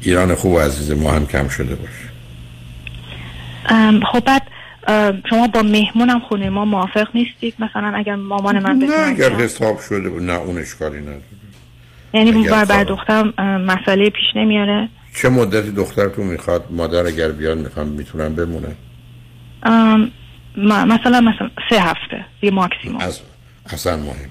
ایران 0.01 0.35
خوب 0.35 0.51
و 0.51 0.59
عزیز 0.59 0.91
ما 0.91 1.11
هم 1.11 1.27
کم 1.27 1.47
شده 1.47 1.75
باشه. 1.75 2.07
خب 4.11 4.19
بعد 4.19 4.41
شما 5.29 5.47
با 5.47 5.61
مهمونم 5.61 6.19
خونه 6.19 6.49
ما 6.49 6.65
موافق 6.65 7.07
نیستید؟ 7.13 7.53
مثلا 7.59 7.93
اگر 7.95 8.15
مامان 8.15 8.59
من 8.59 8.75
نه 8.75 9.07
اگر 9.07 9.33
حساب 9.33 9.79
شده 9.89 10.09
بود 10.09 10.23
نه 10.23 10.33
اون 10.33 10.57
اشکالی 10.57 10.99
نداره. 10.99 11.21
یعنی 12.13 12.47
بر, 12.47 12.65
بر. 12.65 12.83
دخترم 12.83 13.33
مسئله 13.61 14.09
پیش 14.09 14.25
نمیاره. 14.35 14.89
چه 15.21 15.29
مدتی 15.29 15.71
دخترتون 15.71 16.25
می‌خواد 16.27 16.65
مادر 16.69 17.05
اگر 17.05 17.31
بیان 17.31 17.57
می‌خوام 17.57 17.87
می‌تونن 17.87 18.35
بمونن 18.35 18.75
ام، 19.63 20.11
م- 20.57 20.87
مثلا 20.87 21.21
مثلا 21.21 21.49
سه 21.69 21.81
هفته 21.81 22.25
یه 22.41 22.51
ماکسیموم. 22.51 23.01
از 23.01 23.19
اصلا 23.65 23.97
مهم 23.97 24.29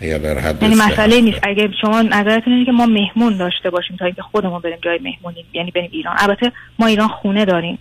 اگر 0.00 0.18
در 0.18 0.38
حد 0.38 0.62
یعنی 0.62 0.74
مسئله 0.74 1.20
نیست. 1.20 1.38
اگه 1.42 1.68
شما 1.80 2.02
نظرتون 2.02 2.52
اینه 2.52 2.66
که 2.66 2.72
ما 2.72 2.86
مهمون 2.86 3.36
داشته 3.36 3.70
باشیم 3.70 3.96
تا 3.96 4.04
اینکه 4.04 4.22
خودمون 4.22 4.60
بریم 4.60 4.78
جای 4.82 4.98
مهمونی 4.98 5.44
یعنی 5.52 5.70
بریم 5.70 5.90
ایران. 5.92 6.16
البته 6.18 6.52
ما 6.78 6.86
ایران 6.86 7.08
خونه 7.08 7.44
داریم. 7.44 7.78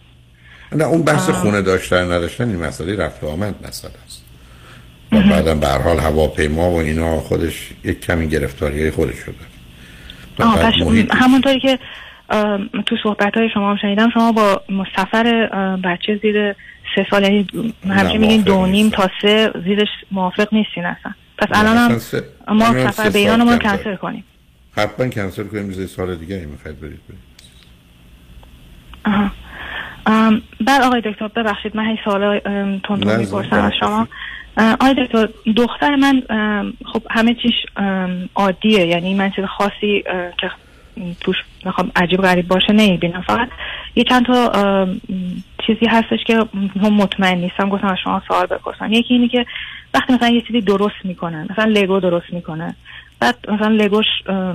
نه 0.71 0.83
اون 0.83 1.03
بحث. 1.03 1.29
خونه 1.29 1.61
داشتن 1.61 2.03
نداشتن 2.11 2.49
این 2.49 2.59
مسئله 2.59 2.95
رفت 2.95 3.23
و 3.23 3.27
آمد 3.27 3.55
مسئله 3.67 3.93
است. 4.05 4.24
بعدم 5.21 5.59
به 5.59 5.67
حال 5.67 5.99
هواپیما 5.99 6.71
و 6.71 6.75
اینا 6.75 7.19
خودش 7.19 7.69
یک 7.83 8.01
کمی 8.01 8.27
گرفتاری 8.27 8.81
های 8.81 8.91
خودش 8.91 9.15
رو 9.19 9.33
محیط- 10.39 11.15
همونطوری 11.15 11.59
که 11.59 11.79
تو 12.85 12.95
صحبت 13.03 13.37
های 13.37 13.49
شما 13.53 13.71
هم 13.71 13.77
شنیدم 13.77 14.09
شما 14.09 14.31
با 14.31 14.61
سفر 14.95 15.49
ام، 15.53 15.81
بچه 15.81 16.19
زیر 16.21 16.53
سه 16.95 17.07
سال 17.11 17.23
یعنی 17.23 17.47
همیشه 17.89 18.17
میگین 18.17 18.41
دو 18.41 18.65
نیم 18.65 18.89
تا 18.89 19.09
سه 19.21 19.51
زیرش 19.63 19.87
موافق 20.11 20.47
نیستین 20.51 20.85
اصلا. 20.85 21.11
پس 21.37 21.47
الان 21.51 21.77
هم 21.77 22.55
ما 22.55 22.89
سفر 22.91 23.09
به 23.09 23.19
ایران 23.19 23.59
کم 23.59 23.69
کنسل. 23.77 23.95
کنیم. 23.95 24.23
حتما 24.77 25.07
کنسل 25.07 25.43
کنیم 25.43 25.67
روز 25.67 25.91
سال 25.91 26.15
دیگه 26.15 26.35
این 26.35 26.49
می‌خواید 26.49 26.81
برید 26.81 26.99
برید. 27.09 27.19
آها. 29.05 29.31
ام، 30.05 30.41
بعد 30.61 30.81
آقای 30.81 31.01
دکتر 31.01 31.27
ببخشید 31.27 31.75
من 31.77 31.85
هی 31.85 31.97
تون 32.83 33.03
نه، 33.03 33.17
می‌پرسم 33.17 33.55
از 33.55 33.71
شما. 33.79 34.07
آقای 34.57 34.93
دکتر 34.93 35.29
دختر 35.55 35.95
من 35.95 36.23
خب 36.85 37.01
همه 37.09 37.33
چیش 37.33 37.53
عادیه. 38.35 38.85
یعنی 38.85 39.13
من 39.13 39.31
چیز 39.31 39.45
خاصی 39.45 40.03
که 40.37 40.51
توش 41.21 41.35
می‌خوام 41.65 41.91
عجیب 41.95 42.21
غریب 42.21 42.47
باشه 42.47 42.73
نمی‌بینم. 42.73 43.21
فقط 43.21 43.47
یه 43.95 44.03
چند 44.03 44.25
تا 44.25 44.87
چیزی 45.67 45.85
هستش 45.85 46.23
که 46.23 46.45
هم 46.81 46.93
مطمئن 46.93 47.37
نیستم. 47.37 47.69
گفتم 47.69 47.87
از 47.87 47.97
شما 48.03 48.21
سوال 48.27 48.45
بپرسم. 48.45 48.93
یکی 48.93 49.13
اینی 49.13 49.27
که 49.27 49.45
وقتی 49.93 50.13
مثلا 50.13 50.29
یه 50.29 50.41
چیزی 50.41 50.61
درست 50.61 50.95
می‌کنن 51.03 51.47
مثلا 51.49 51.65
لگو 51.65 51.99
درست 51.99 52.33
می‌کنه 52.33 52.75
بعد 53.19 53.35
مثلا 53.47 53.67
لگوش 53.67 54.05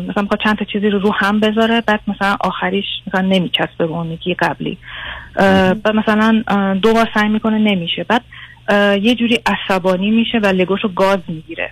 مثلا 0.09 0.23
می‌خواد 0.23 0.41
چند 0.45 0.59
تا 0.59 0.65
چیزی 0.65 0.91
رو 0.91 0.99
رو 0.99 1.15
هم 1.15 1.41
بذاره 1.41 1.81
بعد 1.81 2.01
مثلا 2.07 2.37
آخریش 2.41 2.85
مثلا 3.07 3.21
نمیچسبه 3.21 3.87
به 3.87 3.93
اون 3.93 4.11
یکی 4.11 4.35
قبلی. 4.35 4.79
بعد 5.35 5.89
مثلا 5.95 6.43
دو 6.83 6.93
بار 6.93 7.09
سعی 7.15 7.29
می‌کنه 7.29 7.59
نمیشه. 7.59 8.05
بعد 8.05 8.23
یه 9.03 9.15
جوری 9.15 9.41
عصبانی 9.47 10.11
میشه 10.11 10.39
و 10.39 10.47
لگوش 10.47 10.81
رو 10.83 10.89
گاز 10.89 11.19
می‌گیره. 11.29 11.71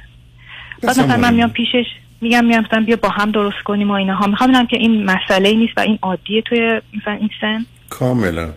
بعد 0.83 0.91
مثلا 0.91 1.16
من 1.16 1.35
میام 1.35 1.51
پیشش 1.51 1.87
میگم 2.20 2.45
میام 2.45 2.65
مثلا 2.65 2.85
بیا 2.87 2.97
با 2.97 3.09
هم 3.09 3.31
درست 3.31 3.62
کنیم 3.65 3.91
و 3.91 3.93
اینها 3.93 4.27
می‌خوام 4.27 4.51
ببینم 4.51 4.66
که 4.66 4.77
این 4.77 5.05
مسئله 5.05 5.53
نیست 5.53 5.73
و 5.77 5.81
این 5.81 5.99
عادیه 6.03 6.43
توی 6.43 6.81
مثلا 7.01 7.15
این 7.15 7.31
سن؟ 7.41 7.66
کاملا. 7.91 8.49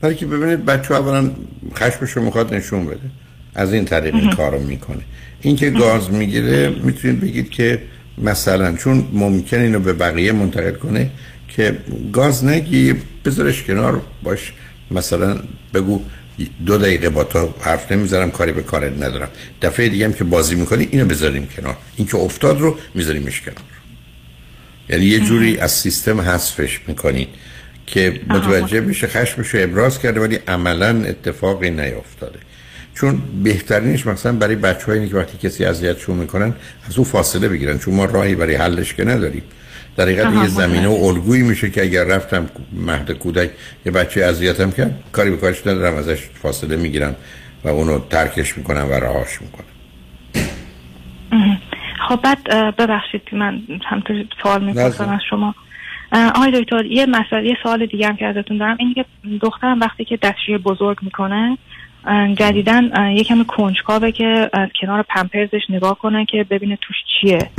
برای 0.00 0.14
که 0.14 0.26
ببینید 0.26 0.64
بچه 0.64 0.94
اولا 0.94 1.30
خشمش 1.74 2.10
رو 2.10 2.22
می‌خواد 2.22 2.54
نشون 2.54 2.86
بده. 2.86 3.10
از 3.54 3.72
این 3.72 3.84
طریق 3.84 4.14
این 4.14 4.24
مهم. 4.24 4.36
کار 4.36 4.52
رو 4.52 4.62
می‌کنه. 4.62 5.02
این 5.40 5.56
که 5.56 5.70
گاز 5.70 6.12
می‌گیره 6.12 6.68
می‌تونید 6.68 7.20
بگید 7.20 7.50
که 7.50 7.82
مثلا 8.18 8.76
چون 8.76 9.08
ممکن 9.12 9.58
اینو 9.58 9.78
به 9.78 9.92
بقیه 9.92 10.32
منتقل 10.32 10.72
کنه 10.72 11.10
که 11.48 11.78
گاز 12.12 12.44
نگی 12.44 12.94
بذارش 13.24 13.62
کنار 13.62 14.02
باش 14.22 14.52
مثلا 14.90 15.38
بگو 15.74 16.02
دو 16.66 16.78
دقیقه 16.78 17.08
با 17.08 17.24
تو 17.24 17.54
حرف 17.60 17.92
نمی‌ذارم 17.92 18.30
کاری 18.30 18.52
به 18.52 18.62
کارت 18.62 18.92
ندارم. 18.92 19.28
دفعه 19.62 19.88
دیگه 19.88 20.04
هم 20.04 20.12
که 20.12 20.24
بازی 20.24 20.54
می‌کنی 20.54 20.88
اینو 20.90 21.04
بذاریم 21.04 21.48
کنار. 21.56 21.76
این 21.96 22.06
که 22.06 22.16
افتاد 22.16 22.60
رو 22.60 22.78
میذاریمش 22.94 23.40
کنار. 23.40 23.58
یعنی 24.88 25.04
یه 25.04 25.20
جوری 25.20 25.58
از 25.58 25.72
سیستم 25.72 26.20
حذفش 26.20 26.80
می‌کنید 26.86 27.28
که 27.86 28.20
متوجه 28.28 28.80
بشه 28.80 29.06
خشمش 29.06 29.48
رو 29.48 29.62
ابراز 29.62 29.98
کرده 29.98 30.20
ولی 30.20 30.38
عملا 30.48 31.04
اتفاقی 31.04 31.70
نیافتاده 31.70 32.38
چون 32.94 33.22
بهترینش 33.42 34.06
مثلا 34.06 34.32
برای 34.32 34.56
بچه 34.56 34.88
اینه 34.88 35.08
که 35.08 35.16
وقتی 35.16 35.48
کسی 35.48 35.64
اذیتشون 35.64 36.16
می‌کنن 36.16 36.54
از 36.88 36.98
او 36.98 37.04
فاصله 37.04 37.48
بگیرن. 37.48 37.78
چون 37.78 37.94
ما 37.94 38.04
راهی 38.04 38.34
برای 38.34 38.54
حلش 38.54 38.94
که 38.94 39.04
نداریم. 39.04 39.42
در 39.98 40.04
حقیقت 40.04 40.34
یه 40.34 40.46
زمینه 40.46 40.88
و 40.88 41.04
الگویی 41.04 41.42
میشه 41.42 41.70
که 41.70 41.82
اگر 41.82 42.04
رفتم 42.04 42.50
مهد 42.72 43.12
کودک 43.12 43.50
یه 43.86 43.92
بچه 43.92 44.24
اذیتم 44.24 44.70
کرد 44.70 45.04
کاری 45.12 45.30
به 45.30 45.36
کارش 45.36 45.66
ندارم 45.66 45.96
ازش 45.96 46.20
فاصله 46.34 46.76
می‌گیرم 46.76 47.16
و 47.64 47.68
اونو 47.68 47.98
ترکش 47.98 48.58
می‌کنم 48.58 48.86
و 48.90 48.92
رهاش 48.92 49.42
می‌کنم. 49.42 49.66
خب 52.08 52.20
بعد 52.22 52.48
ببخشید 52.76 53.22
که 53.30 53.36
من 53.36 53.62
همطور 53.86 54.24
سوال 54.42 54.64
می‌پرسم. 54.64 55.08
از 55.08 55.20
شما. 55.30 55.54
آقای 56.12 56.62
دکتر 56.62 56.84
یه 56.84 57.06
مسئله 57.06 57.48
یه 57.48 57.56
سوال 57.62 57.86
دیگه 57.86 58.08
هم 58.08 58.16
که 58.16 58.26
ازتون 58.26 58.58
دارم. 58.58 58.76
اینه 58.78 58.94
که 58.94 59.04
دخترم 59.42 59.80
وقتی 59.80 60.04
که 60.04 60.16
دستشوی 60.16 60.58
بزرگ 60.58 60.98
می‌کنه 61.02 61.58
جدیدن 62.38 63.14
کمی 63.22 63.44
کنجکاوه 63.44 64.10
که 64.10 64.50
از 64.52 64.68
کنار 64.80 65.04
پمپرزش 65.08 65.62
نگاه 65.68 65.98
کنه 65.98 66.26
که 66.26 66.46
ببینه 66.50 66.78
توش 66.80 66.96
چیه. 67.20 67.50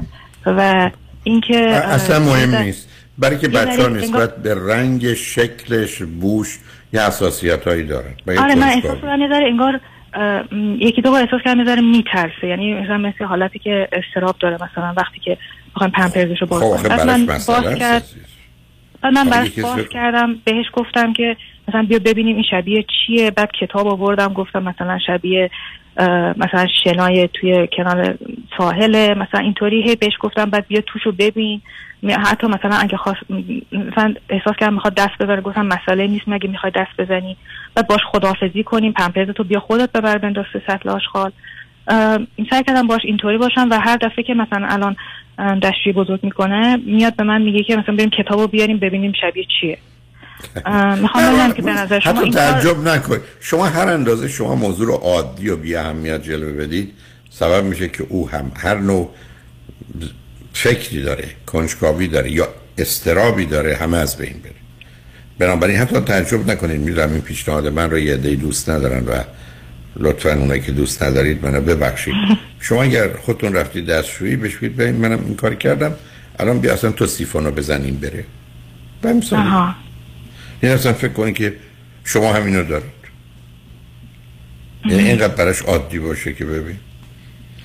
و 0.46 0.92
اینکه 1.30 1.58
اصلا 1.70 2.20
مهم 2.20 2.56
نیست. 2.56 2.90
برای 3.18 3.38
که 3.38 3.48
بچه 3.48 3.82
ها 3.82 3.88
نسبت 3.88 4.36
به 4.36 4.56
رنگ 4.56 5.14
شکلش 5.14 6.02
بوش 6.02 6.60
یه 6.94 7.02
حساسیت 7.02 7.68
هایی 7.68 7.84
دارن 7.84 8.14
آره 8.28 8.56
من. 8.56 8.64
احساس 8.64 8.98
کنم 8.98 9.22
یه 9.22 9.30
انگار 9.36 9.80
یکی 10.80 11.02
دو 11.02 11.12
بار 11.12 11.22
احساس 11.22 11.42
کردم 11.46 11.60
یه 11.60 11.66
ذره 11.66 11.82
میترسه. 11.82 12.48
یعنی 12.48 12.74
مثلا 12.74 12.98
مثل 12.98 13.26
حالتی 13.26 13.60
که 13.60 13.88
استراب 13.92 14.36
داره 14.40 14.56
مثلا 14.56 14.94
وقتی 14.98 15.20
که 15.20 15.38
بخوایم 15.76 15.92
پمپرزش 15.92 16.42
رو 16.42 16.48
باز 16.48 16.64
خب 16.64 16.88
بعد 16.88 16.98
براش 16.98 17.20
من 17.20 17.26
باز 17.26 17.80
کرد 17.80 18.04
بعد 19.02 19.14
من 19.14 19.30
براش 19.30 19.60
باز 19.60 19.90
کردم 19.90 20.36
بهش 20.46 20.66
گفتم 20.74 21.14
که 21.14 21.38
مثلا 21.68 21.86
بیا 21.90 22.00
ببینیم 22.00 22.36
این 22.36 22.46
شبیه 22.52 22.86
چیه. 23.08 23.32
بعد 23.32 23.52
کتاب 23.62 23.88
آوردم 23.88 24.34
گفتم 24.34 24.64
مثلا 24.64 25.00
شبیه 25.08 25.50
مثلا 26.38 26.68
شنای 26.84 27.30
توی 27.34 27.68
کنار 27.78 28.18
ساحله 28.58 29.14
مثلا 29.14 29.42
اینطوری 29.42 29.84
هی 29.84 29.96
بهش 29.96 30.14
گفتم 30.20 30.46
بعد 30.46 30.68
بیا 30.68 30.82
توشو 30.82 31.12
ببین. 31.12 31.62
حتی 32.04 32.48
مثلا 32.48 32.76
اگه 32.76 32.98
خواست 32.98 33.20
مثلا 33.72 34.14
احساس 34.30 34.56
کردم 34.60 34.74
می‌خواد 34.74 34.94
دست 34.96 35.18
ببره 35.20 35.42
گفتم 35.42 35.66
مسئله 35.66 36.08
نیست 36.08 36.24
مگه 36.28 36.50
می‌خوای 36.50 36.72
دست 36.76 37.02
بزنی؟ 37.02 37.38
بعد 37.76 37.88
باش 37.88 38.00
خداحافظی 38.12 38.64
کنیم 38.64 38.92
پمپرزتو 38.92 39.44
بیا 39.44 39.60
خودت 39.60 39.92
ببر 39.92 40.18
بنداز 40.18 40.46
تو 40.54 40.60
سطل 40.68 40.90
آشغال. 40.90 41.32
سعی 42.50 42.64
کردم 42.68 42.88
باش 42.88 43.02
اینطوری 43.04 43.38
باشم 43.38 43.68
و 43.72 43.80
هر 43.80 43.98
دفعه 43.98 44.24
که 44.24 44.34
مثلا 44.34 44.68
الان 44.68 44.96
اه، 45.40 45.60
دستشویی 45.60 45.94
بزرگ 45.94 46.20
می‌کنه 46.24 46.78
میاد 46.86 47.16
به 47.16 47.24
من 47.24 47.42
میگه 47.42 47.64
که 47.64 47.78
مثلا 47.78 47.96
بریم 47.96 48.10
کتابو 48.10 48.48
بیاریم 48.48 48.78
ببینیم 48.78 49.14
شبیه 49.22 49.46
چیه. 49.62 49.78
می‌خوام 51.02 51.26
ببینم 51.26 51.52
که 51.52 51.62
به 51.62 51.74
نظر 51.74 52.00
شما 52.00 52.14
حتی 52.14 52.32
تعجب 52.32 52.88
نکنید. 52.88 53.22
شما 53.40 53.66
هر 53.66 53.88
اندازه 53.88 54.28
شما 54.28 54.56
موضوع 54.56 54.88
رو 54.88 54.94
عادی 54.94 55.50
و 55.50 55.56
بی 55.56 55.76
اهمیت 55.76 56.24
جلوه 56.24 56.52
بدید 56.52 56.94
سبب 57.30 57.64
میشه 57.64 57.88
که 57.88 58.06
او 58.10 58.30
هم 58.30 58.52
هر 58.56 58.78
نوع 58.78 59.10
فکری 60.54 61.02
داره 61.02 61.28
کنجکاوی 61.46 62.08
داره 62.08 62.32
یا 62.32 62.48
استرابی 62.78 63.46
داره 63.46 63.76
همه 63.76 63.98
از 63.98 64.18
بین 64.18 64.40
بره. 64.44 64.54
بنابراین 65.40 65.78
حتی 65.78 66.00
تعجب 66.00 66.52
نکنید 66.52 66.82
می‌دونم 66.82 67.12
این 67.12 67.22
پیشنهاد 67.22 67.68
من 67.68 67.90
رو 67.90 68.00
یه 68.00 68.14
عده‌ای 68.14 68.36
دوست 68.36 68.70
ندارن 68.70 69.06
و 69.06 69.24
لطفا 69.96 70.34
اونایی 70.34 70.62
که 70.62 70.72
دوست 70.72 71.04
ندارید 71.04 71.46
منو 71.46 71.62
ببخشید. 71.62 72.14
شما 72.60 72.84
اگر 72.84 73.10
خودتون 73.14 73.54
رفتید 73.54 73.86
دستشویی 73.86 74.36
بهش 74.36 74.56
بگید 74.56 74.78
ببین 74.78 74.96
منم 74.96 75.20
این 75.26 75.36
کار 75.36 75.56
کردم 75.56 75.94
الان 76.40 76.60
بیا 76.60 76.74
اصلا 76.74 76.92
تو 76.92 77.06
سیفونو 77.06 77.52
بزنیم 77.52 77.96
بره. 77.96 78.26
بمثال 79.02 79.74
این 80.62 80.72
اصلا 80.72 80.94
فکر 80.94 81.14
کنید 81.14 81.36
که 81.36 81.54
شما 82.04 82.34
همینو 82.34 82.64
دارید. 82.64 83.00
یعنی 84.86 85.04
اینقدر 85.04 85.36
براش 85.36 85.62
عادی 85.62 86.00
باشه 86.00 86.34
که 86.34 86.46
ببین. 86.46 86.76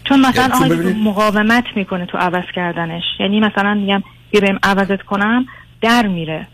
چون 0.05 0.21
مثلا 0.21 0.59
یعنی 0.61 0.75
آقای 0.75 0.93
مقاومت 0.93 1.65
می‌کنه 1.77 2.07
تو 2.07 2.19
عوض 2.19 2.45
کردنش. 2.55 3.03
یعنی 3.21 3.41
مثلا 3.41 3.75
میگم 3.75 4.03
بیا 4.31 4.41
بریم 4.41 4.59
عوضت 4.63 5.03
کنم 5.03 5.47
در 5.81 6.07
میره. 6.07 6.47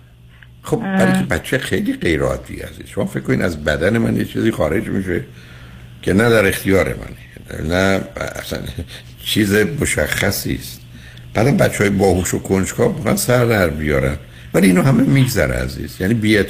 خب 0.62 0.76
برای 0.76 1.12
که 1.12 1.26
بچه 1.26 1.58
خیلی 1.58 1.92
غیر 1.92 2.22
عادی 2.22 2.56
عزیز. 2.56 2.86
شما 2.86 3.04
فکر 3.04 3.20
کنید 3.20 3.42
از 3.42 3.64
بدن 3.64 3.98
من 3.98 4.16
یه 4.16 4.24
چیزی 4.24 4.50
خارج 4.50 4.88
میشه 4.88 5.24
که 6.02 6.12
نه 6.12 6.30
در 6.30 6.46
اختیار 6.46 6.86
منه. 6.94 7.68
نه 7.68 8.00
اصلا 8.16 8.58
چیز 9.24 9.54
مشخصی 9.54 10.54
است. 10.54 10.80
بعدم 11.34 11.56
بچه 11.56 11.78
های 11.78 11.90
باهوش 11.90 12.34
و 12.34 12.38
کنجکاو 12.38 12.96
می‌خوان 12.96 13.16
سر 13.16 13.44
در 13.44 13.68
بیارن. 13.68 14.16
ولی 14.54 14.66
اینو 14.66 14.82
همه 14.82 15.02
میگذره 15.02 15.54
عزیز. 15.54 15.96
یعنی 16.00 16.14
بی 16.14 16.44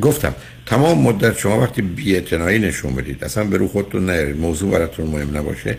گفتم 0.00 0.34
تمام 0.66 0.98
مدت 1.02 1.38
شما 1.38 1.60
وقتی 1.60 1.82
بی 1.82 2.20
نشون 2.58 2.94
بدید 2.94 3.24
اصلا 3.24 3.44
به 3.44 3.56
رو 3.56 3.68
خودتون 3.68 4.10
نیارید 4.10 4.36
موضوع 4.36 4.70
براتون 4.70 5.06
مهم 5.06 5.36
نباشه 5.36 5.78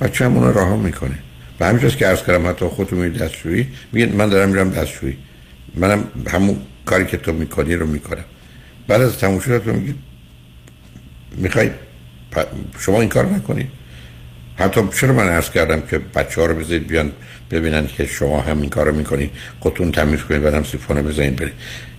بچه 0.00 0.24
هم 0.24 0.44
رها 0.44 0.76
می‌کنه. 0.76 1.18
و 1.60 1.66
همینجاست 1.66 1.96
که 1.96 2.06
عرض 2.06 2.22
کردم 2.22 2.48
حتی 2.48 2.64
خودتون 2.64 2.98
میرید 2.98 3.18
دستشویی 3.18 3.68
میگید 3.92 4.14
من 4.14 4.28
دارم 4.28 4.48
میرم 4.48 4.70
دستشویی. 4.70 5.16
منم 5.74 6.04
همون 6.28 6.56
کاری 6.86 7.06
که 7.06 7.16
تو 7.16 7.32
می‌کنی 7.32 7.74
رو 7.74 7.86
می‌کنم. 7.86 8.24
بعد 8.88 9.00
از 9.00 9.18
تموم 9.18 9.40
شد 9.40 9.64
تو 9.64 9.72
میگی 9.72 9.94
می‌خوای 11.36 11.70
شما 12.78 13.00
این 13.00 13.08
کار 13.08 13.26
نکنید 13.26 13.68
حتی 14.56 14.80
چرا 15.00 15.12
من 15.12 15.28
عرض 15.28 15.50
کردم 15.50 15.80
که 15.80 15.98
بچه 15.98 16.40
ها 16.40 16.46
رو 16.46 16.54
بذارید 16.54 16.86
بیان 16.86 17.12
ببینن 17.52 17.86
که 17.86 18.06
شما 18.06 18.40
هم 18.40 18.60
این 18.60 18.70
کار 18.70 18.86
رو 18.86 18.94
می‌کنید 18.94 19.30
خودتون 19.60 19.92
تمیز 19.92 20.20
کنید 20.20 20.42
بعدم 20.42 20.64
سیفونه 20.64 21.02
بزنید 21.02 21.36
برید. 21.36 21.52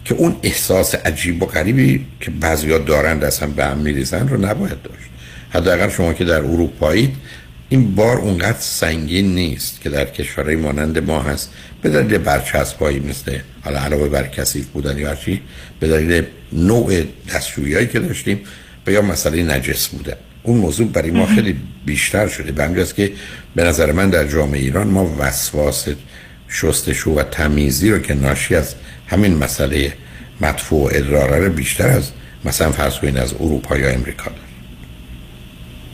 که 0.06 0.16
اون 0.16 0.36
احساس 0.44 0.96
عجیب 0.96 1.44
و 1.44 1.46
غریبی 1.46 2.06
که 2.20 2.32
بعضیا 2.32 2.78
دارند 2.78 3.24
اصلا 3.24 3.48
به 3.48 3.66
هم 3.66 3.78
میریزن 3.78 4.28
رو 4.28 4.46
نباید 4.46 4.82
داشت. 4.82 5.10
حداقل 5.50 5.90
شما 5.90 6.14
که 6.14 6.26
در 6.26 6.40
اروپایید 6.40 7.16
این 7.70 7.96
بار 7.96 8.18
اونقدر 8.18 8.60
سنگین 8.60 9.36
نیست 9.36 9.82
که 9.82 9.90
در 9.90 10.06
کشورهای 10.06 10.56
مانند 10.56 10.98
ما 10.98 11.22
هست. 11.22 11.54
به 11.82 11.90
دلیل 11.90 12.18
برچسبایی 12.18 13.00
مثل 13.00 13.38
حالا 13.64 13.80
علاوه 13.80 14.10
بر 14.10 14.28
کثیف 14.28 14.66
بودن 14.66 14.98
یا 14.98 15.16
چی 15.16 15.42
به 15.80 15.88
دلیل 15.88 16.24
نوع 16.54 17.04
دستشویی 17.30 17.88
که 17.88 18.00
داشتیم 18.00 18.40
و 18.88 18.92
یا 18.92 19.02
مسئله 19.02 19.44
نجس 19.44 19.88
بودن 19.88 20.16
اون 20.44 20.58
موضوع 20.58 20.88
برای 20.88 21.12
ما 21.12 21.26
خیلی 21.26 21.56
بیشتر 21.86 22.28
شده. 22.28 22.52
به 22.52 22.64
همین 22.64 22.78
جاست 22.78 22.96
که 22.96 23.12
به 23.56 23.64
نظر 23.64 23.92
من 23.92 24.10
در 24.10 24.28
جامعه 24.28 24.60
ایران 24.60 24.88
ما 24.88 25.16
وسواس 25.20 25.88
شستشو 26.50 27.12
و 27.12 27.24
تمیزی 27.24 27.92
رو 27.92 28.00
که 28.00 28.14
ناشی 28.14 28.56
از 28.56 28.76
همین 29.08 29.38
مسئله 29.38 29.94
مدفوع 30.42 30.92
ادراره 30.94 31.50
بیشتر 31.50 31.88
از 31.88 32.12
مثلا 32.46 32.72
فرض 32.72 33.00
کنید 33.00 33.18
از 33.18 33.34
اروپا 33.34 33.78
یا 33.78 33.90
امریکا 33.90 34.24
داریم 34.24 34.53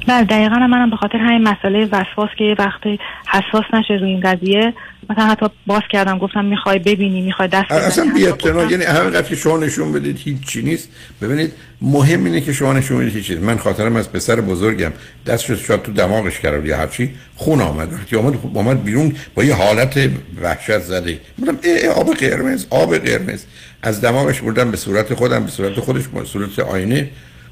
بله 0.09 0.23
دقیقا 0.23 0.55
منم 0.55 0.89
به 0.89 0.95
خاطر 0.95 1.17
همین 1.17 1.43
مسئله 1.43 1.85
وسواس 1.85 2.29
که 2.37 2.43
یه 2.43 2.55
وقتی 2.59 2.99
حساس 3.27 3.63
نشه 3.73 3.93
روی 3.93 4.09
این 4.09 4.19
قضیه 4.19 4.73
مثلا 5.09 5.25
حتی 5.25 5.45
باز 5.67 5.81
کردم 5.89 6.17
گفتم 6.17 6.45
می‌خوای 6.45 6.79
ببینی 6.79 7.21
می‌خوای 7.21 7.47
دست 7.47 7.71
اصلا 7.71 8.11
بی 8.15 8.25
اعتنا 8.25 8.63
یعنی 8.63 8.83
همینقدر 8.83 9.21
که 9.21 9.35
شما 9.35 9.57
نشون 9.57 9.93
بدید 9.93 10.17
هیچی 10.17 10.61
نیست. 10.61 10.89
ببینید 11.21 11.53
مهم 11.81 12.25
اینه 12.25 12.41
که 12.41 12.53
شما 12.53 12.73
نشون 12.73 12.97
بدید 12.97 13.15
نیست. 13.15 13.31
من 13.31 13.57
خاطرم 13.57 13.95
از 13.95 14.11
پسر 14.11 14.41
بزرگم. 14.41 14.91
دستش 15.25 15.51
شاد 15.51 15.81
تو 15.81 15.91
دماغش 15.91 16.39
کرد 16.39 16.65
یا 16.65 16.77
هرچی 16.77 17.13
خون 17.35 17.61
آمد. 17.61 17.93
وقتی 17.93 18.15
آمد 18.15 18.35
خب 18.35 18.57
آمد 18.57 18.83
بیرون 18.83 19.15
با 19.35 19.43
یه 19.43 19.55
حالت 19.55 20.09
وحشت 20.41 20.79
زده. 20.79 21.19
بودم 21.37 21.57
ای 21.63 21.87
آب 21.87 22.13
قرمز 22.13 22.65
آب 22.69 22.97
قرمز. 22.97 23.45
از 23.83 24.01
دماغش 24.01 24.41
بردم 24.41 24.71
به 24.71 24.77
صورت 24.77 25.13
خودم 25.13 25.43
به 25.43 25.51
صورت 25.51 25.79
خودش 25.79 26.07
به 26.07 26.25
صورت 26.25 26.59
آینه. 26.59 27.09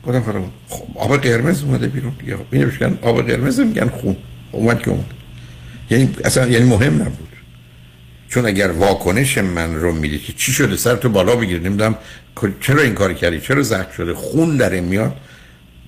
گفتم 0.07 0.21
خودم 0.21 0.51
خب 0.69 0.85
آب 0.95 1.17
قرمز 1.17 1.63
اومده 1.63 1.87
بیرون. 1.87 2.13
دیگه 2.19 2.37
اینو 2.51 2.67
بشکن 2.67 2.99
آب 3.01 3.27
قرمز 3.27 3.59
میگن 3.59 3.87
خون. 3.87 4.17
اومد 4.51 4.79
که 4.79 4.89
اومد. 4.89 5.05
یعنی 5.89 6.09
اصلا 6.25 6.47
یعنی 6.47 6.65
مهم 6.65 6.93
نبود. 6.93 7.27
چون 8.29 8.45
اگر 8.45 8.71
واکنش 8.71 9.37
من 9.37 9.75
رو 9.75 9.91
می‌دید 9.91 10.23
که 10.23 10.33
چی 10.33 10.51
شده 10.51 10.75
سر 10.75 10.95
تو 10.95 11.09
بالا 11.09 11.35
بگیر. 11.35 11.59
نمی‌دونم 11.59 11.95
چرا 12.61 12.81
این 12.81 12.93
کار 12.93 13.13
کردی؟ 13.13 13.39
چرا 13.39 13.63
زخم 13.63 13.91
شده؟ 13.97 14.13
خون 14.13 14.57
در 14.57 14.69
این 14.69 14.83
میاد. 14.83 15.15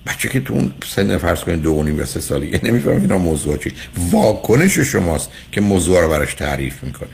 بچه 0.06 0.28
که 0.28 0.40
تو 0.40 0.54
اون 0.54 0.72
سن 0.84 1.18
فرض 1.18 1.40
کنید 1.40 1.62
دو 1.62 1.70
و 1.70 1.82
نیم 1.82 1.98
یا 1.98 2.04
سه 2.04 2.20
سالگی 2.20 2.60
نمیفهم 2.68 3.00
اینا 3.00 3.18
موضوع 3.18 3.56
چی. 3.56 3.72
واکنش 4.10 4.78
شماست 4.78 5.30
که 5.52 5.60
موضوع 5.60 6.00
رو 6.00 6.08
براش 6.08 6.34
تعریف 6.34 6.84
می‌کنه. 6.84 7.08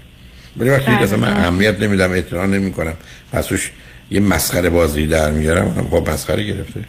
ولی 0.56 0.70
وقتی 0.70 0.86
بله، 0.86 1.02
اصلا 1.02 1.18
من 1.18 1.30
بله. 1.30 1.40
اهمیت 1.40 1.80
نمیدم 1.80 2.10
اعتنا 2.10 2.46
نمی‌کنم. 2.46 2.94
پس 3.32 3.52
روش 3.52 3.70
یه 4.10 4.20
مسخره 4.20 4.70
بازی 4.70 5.06
در 5.06 5.30
میارم 5.30 5.88
خب 5.90 6.10
مسخره 6.10 6.42
گرفتش 6.42 6.84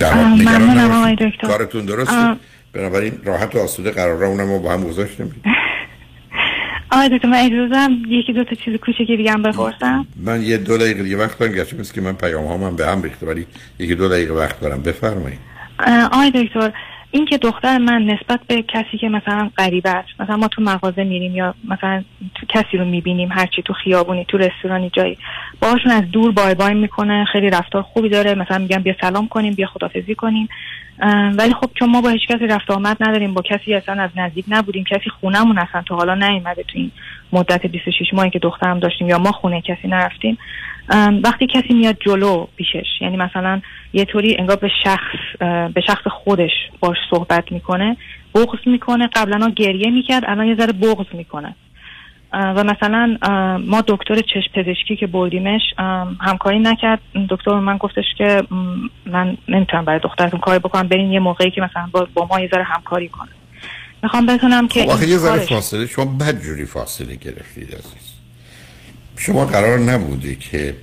ممنونم. 0.00 0.90
آقای 0.90 1.14
دکتر. 1.14 1.46
کارتون 1.46 1.84
درسته. 1.84 2.36
بنابراین 2.72 3.12
راحت 3.24 3.54
و 3.54 3.58
آسوده 3.58 3.90
قرار 3.90 4.24
اونم 4.24 4.48
رو 4.48 4.58
با 4.58 4.72
هم 4.72 4.84
گذاشتیم 4.84 5.34
آقای 6.92 7.08
دکتر 7.08 7.28
من 7.28 7.36
اجازه 7.36 7.68
دارم 7.68 8.02
یکی 8.08 8.32
دو 8.32 8.44
تا 8.44 8.54
چیز 8.64 8.76
کوچکی 8.76 9.16
دیگه 9.16 9.32
هم 9.32 9.42
بپرسم 9.42 10.06
من 10.16 10.42
یه 10.42 10.56
دو 10.56 10.78
دقیقه 10.78 11.02
دیگه 11.02 11.16
وقت 11.16 11.38
دارم 11.38 11.52
گرچه 11.52 11.76
مثل 11.76 11.94
که 11.94 12.00
من 12.00 12.12
پیام 12.12 12.44
هامم 12.44 12.76
به 12.76 12.86
هم 12.86 13.02
ریخته 13.02 13.26
ولی 13.26 13.46
یکی 13.78 13.94
دو 13.94 14.08
دقیقه 14.08 14.34
وقت 14.34 14.60
دارم 14.60 14.82
بفرمایید 14.82 15.38
آقای 16.12 16.30
دکتر 16.30 16.72
این 17.10 17.26
که 17.26 17.38
دختر 17.38 17.78
من 17.78 18.02
نسبت 18.02 18.40
به 18.46 18.62
کسی 18.62 18.98
که 18.98 19.08
مثلا 19.08 19.50
غریبه 19.58 19.90
است 19.90 20.08
مثلا 20.20 20.36
ما 20.36 20.48
تو 20.48 20.62
مغازه 20.62 21.04
میریم 21.04 21.34
یا 21.34 21.54
مثلا 21.68 22.04
تو 22.34 22.46
کسی 22.48 22.76
رو 22.76 22.84
می‌بینیم 22.84 23.32
هرچی 23.32 23.62
تو 23.62 23.72
خیابونی 23.72 24.24
تو 24.24 24.38
رستورانی 24.38 24.90
جایی 24.90 25.18
باهاشون 25.60 25.92
از 25.92 26.10
دور 26.10 26.32
بای 26.32 26.54
بای 26.54 26.74
می‌کنه 26.74 27.24
خیلی 27.24 27.50
رفتار 27.50 27.82
خوبی 27.82 28.08
داره 28.08 28.34
مثلا 28.34 28.58
میگن 28.58 28.82
بیا 28.82 28.94
سلام 29.00 29.28
کنیم 29.28 29.54
بیا 29.54 29.66
خدافزی 29.66 30.14
کنیم 30.14 30.48
ولی 31.38 31.54
خب 31.54 31.70
چون 31.74 31.90
ما 31.90 32.00
با 32.00 32.08
هیچ 32.08 32.26
کسی 32.28 32.46
رفت 32.46 32.70
آمد 32.70 32.96
نداریم 33.00 33.34
با 33.34 33.42
کسی 33.42 33.74
اصلا 33.74 34.02
از 34.02 34.10
نزدیک 34.16 34.44
نبودیم 34.48 34.84
کسی 34.84 35.10
خونمون 35.20 35.58
اصلا 35.58 35.82
تا 35.82 35.96
حالا 35.96 36.14
نیومده 36.14 36.62
تو 36.62 36.78
این 36.78 36.90
مدت 37.32 37.66
26 37.66 38.14
ماهی 38.14 38.30
که 38.30 38.38
دخترم 38.38 38.80
داشتیم 38.80 39.08
یا 39.08 39.18
ما 39.18 39.32
خونه 39.32 39.60
کسی 39.60 39.88
نرفتیم. 39.88 40.38
وقتی 41.24 41.46
کسی 41.46 41.74
میاد 41.74 41.96
جلو 42.06 42.46
پیشش 42.56 42.86
یعنی 43.00 43.16
مثلا 43.16 43.60
یه 43.92 44.04
طوری 44.04 44.36
انگار 44.38 44.56
به 44.56 44.70
شخص 44.84 45.38
به 45.74 45.80
شخص 45.86 46.02
خودش 46.10 46.50
باش 46.80 46.96
صحبت 47.10 47.52
می‌کنه 47.52 47.96
بغض 48.34 48.58
می‌کنه. 48.66 49.08
قبلا 49.14 49.52
گریه 49.56 49.90
می‌کرد 49.90 50.24
الان 50.26 50.46
یه 50.46 50.56
ذره 50.56 50.72
بغض 50.72 51.06
می‌کنه. 51.12 51.54
و 52.32 52.64
مثلا 52.64 53.18
ما 53.66 53.84
دکتر 53.86 54.14
چشم 54.14 54.52
پزشکی 54.54 54.96
که 54.96 55.06
بردیمش 55.06 55.60
همکاری 56.20 56.58
نکرد. 56.58 57.00
دکتر 57.30 57.54
من 57.54 57.76
گفتش 57.76 58.04
که 58.18 58.42
من 59.06 59.36
نمی‌تونم 59.48 59.84
برای 59.84 60.00
دخترتون 60.00 60.40
کاری 60.40 60.58
بکنم 60.58 60.88
برین 60.88 61.12
یه 61.12 61.20
موقعی 61.20 61.50
که 61.50 61.60
مثلا 61.60 61.88
با, 62.14 62.26
ما 62.30 62.40
یه 62.40 62.48
ذره 62.48 62.64
همکاری 62.64 63.08
کنه. 63.08 63.28
می‌خوام 64.02 64.26
بدونم 64.26 64.68
که 64.68 64.82
خب 64.82 64.90
آخه 64.90 65.08
یه 65.08 65.16
ذره 65.16 65.40
فاصله 65.40 65.86
شما 65.86 66.04
بدجوری 66.04 66.64
فاصله 66.64 67.14
گرفتید 67.14 67.74
عزیز. 67.74 68.07
شما 69.18 69.44
قرار 69.44 69.78
نبوده 69.78 70.34
که 70.34 70.74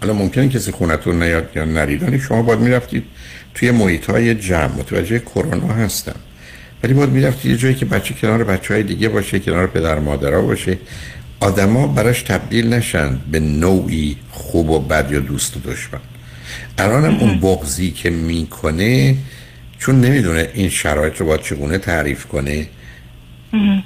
حالا 0.00 0.12
ممکنه 0.12 0.48
کسی 0.48 0.72
خونتون 0.72 1.22
نیاد 1.22 1.50
یا 1.56 1.64
نرید 1.64 2.02
ولی 2.02 2.20
شما 2.20 2.42
باید 2.42 2.60
می‌رفتید 2.60 3.04
توی 3.54 3.70
محیط 3.70 4.10
های 4.10 4.34
جمع. 4.34 4.74
متوجه 4.78 5.18
کرونا 5.18 5.74
هستم. 5.74 6.16
ولی 6.82 6.94
باید 6.94 7.10
می‌رفتید 7.10 7.50
یه 7.50 7.56
جایی 7.56 7.74
که 7.74 7.84
بچه 7.84 8.14
کنار 8.14 8.44
بچه 8.44 8.74
های 8.74 8.82
دیگه 8.82 9.08
باشه 9.08 9.40
کنار 9.40 9.66
پدر 9.66 9.98
مادرها 9.98 10.42
باشه. 10.42 10.78
آدما 11.40 11.86
براش 11.86 12.22
تبدیل 12.22 12.74
نشن 12.74 13.18
به 13.30 13.40
نوعی 13.40 14.16
خوب 14.30 14.70
و 14.70 14.80
بد 14.80 15.12
یا 15.12 15.20
دوست 15.20 15.56
و 15.56 15.60
دشمن. 15.60 16.00
الانم 16.78 17.16
اون 17.18 17.40
بغضی 17.40 17.90
که 17.90 18.10
می‌کنه 18.10 19.16
چون 19.78 20.00
نمی‌دونه 20.00 20.48
این 20.54 20.68
شرایط 20.68 21.16
رو 21.16 21.26
باید 21.26 21.40
چگونه 21.40 21.78
تعریف 21.78 22.26
کنه 22.26 22.68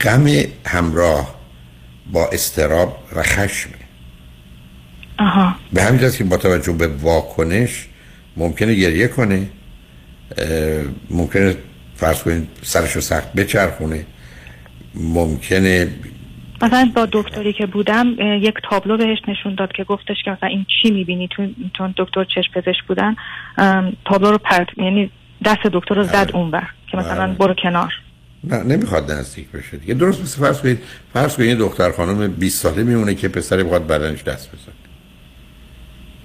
غم 0.00 0.26
همراه 0.66 1.33
با 2.12 2.28
استراب 2.32 2.98
و 3.16 3.22
خشم. 3.22 3.70
آها. 5.18 5.54
به 5.72 5.82
همین 5.82 6.10
که 6.10 6.24
با 6.24 6.36
توجه 6.36 6.72
به 6.72 6.86
واکنش 6.86 7.86
ممکنه 8.36 8.74
گریه 8.74 9.08
کنه 9.08 9.48
ممکنه 11.10 11.56
فرض 11.96 12.22
کنید 12.22 12.48
سرش 12.62 12.92
رو 12.92 13.00
سخت 13.00 13.32
بچرخونه. 13.32 14.06
ممکنه 14.94 15.88
مثلا 16.62 16.90
با 16.94 17.08
دکتری 17.12 17.52
که 17.52 17.66
بودم 17.66 18.14
یک 18.18 18.54
تابلو 18.70 18.96
بهش 18.96 19.18
نشون 19.28 19.54
داد 19.54 19.72
که 19.72 19.84
گفتش 19.84 20.16
که 20.24 20.30
مثلا 20.30 20.48
این 20.48 20.66
چی 20.82 20.90
می‌بینی؟ 20.90 21.28
تو 21.28 21.46
چون 21.78 21.94
دکتر 21.96 22.24
چشم 22.24 22.52
پزشک 22.54 22.84
بودن 22.88 23.16
تابلو 24.04 24.30
رو 24.30 24.38
پرت 24.38 24.66
یعنی 24.76 25.10
دست 25.44 25.60
دکتر 25.72 25.94
رو 25.94 26.02
زد 26.02 26.30
اونور 26.34 26.68
که 26.90 26.96
مثلا 26.96 27.26
بله. 27.26 27.34
برو 27.34 27.54
کنار. 27.54 27.92
نه 28.48 28.62
نمی‌خواد 28.62 29.12
نزدیک 29.12 29.50
بشه 29.50 29.76
دیگه. 29.76 29.94
درست 29.94 30.22
مثل 30.22 30.40
فرض 30.40 30.60
کنید 30.60 30.78
فرض 31.12 31.36
کنید 31.36 31.58
دختر 31.58 31.92
خانم 31.92 32.28
20 32.28 32.62
ساله 32.62 32.82
میمونه 32.82 33.14
که 33.14 33.28
پسری 33.28 33.62
بخواد 33.62 33.86
بدنش 33.86 34.22
دست 34.22 34.48
بزنه. 34.48 34.74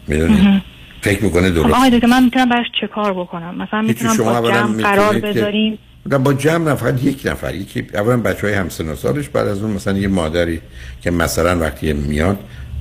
می‌دونید 0.08 0.62
فکر 1.02 1.24
می‌کنه 1.24 1.50
درست. 1.50 1.76
آقای 1.76 1.90
دکتر 1.90 2.08
من 2.08 2.24
می‌تونم 2.24 2.50
براش 2.50 2.66
چه 2.82 2.88
کار 2.88 3.14
بکنم؟ 3.14 3.56
مثلا 3.56 3.82
می‌تونم 3.82 4.14
شما 4.14 4.42
با 4.42 4.52
جمع 4.52 4.82
قرار 4.82 5.20
بذاریم؟ 5.20 5.78
نه 6.06 6.18
با 6.18 6.34
جمع 6.34 6.70
نه 6.70 6.76
فقط 6.76 7.04
یک 7.04 7.22
نفر. 7.26 7.56
یکی 7.56 7.88
اولا 7.94 8.18
بچه 8.18 8.48
های 8.48 8.56
همسن 8.56 8.90
و 8.90 8.96
سالش 8.96 9.30
بعد 9.30 9.48
از 9.48 9.62
اون 9.64 9.72
مثلا 9.72 9.98
یه 9.98 10.08
مادری 10.08 10.62
که 11.02 11.12
مثلا 11.12 11.60
وقتی 11.60 11.94
میاد 11.94 12.40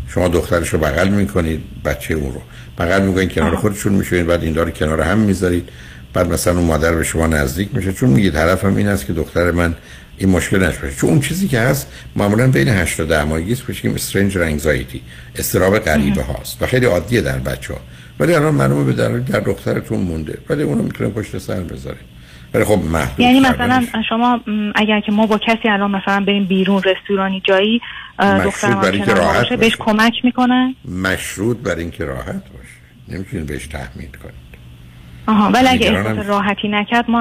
شما 0.08 0.28
دخترش 0.28 0.68
رو 0.68 0.78
بغل 0.78 1.08
می‌کنید 1.08 1.60
بچه 1.84 2.14
اون 2.14 2.32
رو 2.32 2.42
بغل 2.78 3.02
می‌کنید 3.02 3.32
کنار 3.32 3.56
خودشون 3.56 3.92
میشونید 3.92 4.26
بعد 4.26 4.42
این 4.42 4.52
داره 4.52 4.70
کنار 4.70 5.00
هم 5.00 5.18
می‌ذارید. 5.18 5.68
بعد 6.12 6.32
مثلا 6.32 6.58
اون 6.58 6.64
مادر 6.64 6.94
به 6.94 7.04
شما 7.04 7.26
نزدیک 7.26 7.68
میشه 7.72 7.92
چون 7.92 8.10
میگید 8.10 8.32
طرفم 8.32 8.76
این 8.76 8.88
است 8.88 9.06
که 9.06 9.12
دختر 9.12 9.50
من 9.50 9.74
این 10.18 10.28
مشکل 10.28 10.64
نشه 10.64 10.94
چون 11.00 11.10
اون 11.10 11.20
چیزی 11.20 11.48
که 11.48 11.60
هست 11.60 11.92
معمولا 12.16 12.50
بین 12.50 12.68
8 12.68 12.96
تا 12.96 13.04
10 13.04 13.24
ماهگی 13.24 13.52
است 13.52 13.68
میگیم 13.68 13.94
استرنج 13.94 14.38
انگزایتی 14.38 15.02
استراب 15.36 15.78
غریبه 15.78 16.22
هاست 16.22 16.62
و 16.62 16.66
خیلی 16.66 16.86
عادیه 16.86 17.20
در 17.20 17.38
بچه 17.38 17.74
ها 17.74 17.80
ولی 18.20 18.34
الان 18.34 18.54
معلومه 18.54 18.84
به 18.84 18.92
در 18.92 19.08
در 19.08 19.40
دخترتون 19.40 20.00
مونده. 20.00 20.38
ولی 20.48 20.62
اونو 20.62 20.82
می‌تونه 20.82 21.10
پشت 21.10 21.38
سر 21.38 21.60
بذاره 21.60 21.96
ولی 22.54 22.64
خب 22.64 22.78
محدود 22.84 23.20
یعنی. 23.20 23.40
مثلا 23.40 23.86
شما 24.08 24.40
اگر 24.74 25.00
که 25.00 25.12
ما 25.12 25.26
با 25.26 25.38
کسی 25.38 25.68
الان 25.68 25.90
مثلا 25.90 26.20
بریم 26.20 26.44
بیرون 26.44 26.82
رستورانی 26.82 27.42
جایی 27.44 27.80
دخترم 28.44 28.80
برای 28.80 28.96
اینکه 28.96 29.14
راحت 29.14 29.36
باشه 29.36 29.56
بهش 29.56 29.76
باشه. 29.76 29.92
کمک 29.92 30.12
می‌کنه؟ 30.24 30.74
مشروط 30.84 31.56
بر 31.56 31.74
اینکه 31.74 32.04
راحت 32.04 32.26
باشه. 32.26 32.78
نمی‌تونید 33.08 33.46
بهش 33.46 33.66
تحمیل 33.66 34.10
کنید. 34.22 34.47
آها. 35.28 35.50
ولی 35.50 35.68
اگه 35.68 35.92
احساس 35.92 36.26
راحتی 36.26 36.68
نکرد 36.68 37.10
ما 37.10 37.20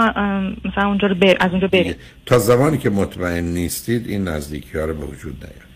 مثلا 0.66 0.88
اونجا 0.88 1.08
رو 1.08 1.16
بر... 1.16 1.38
از 1.40 1.52
اونجا 1.52 1.68
بریم. 1.68 1.96
تا 2.26 2.40
زمانی 2.40 2.78
که 2.78 2.90
مطمئن 2.90 3.44
نیستید 3.44 4.08
این 4.08 4.28
نزدیکی 4.28 4.78
ها 4.78 4.86
رو 4.86 4.94
به 4.94 5.06
وجود 5.06 5.36
نیارید. 5.36 5.68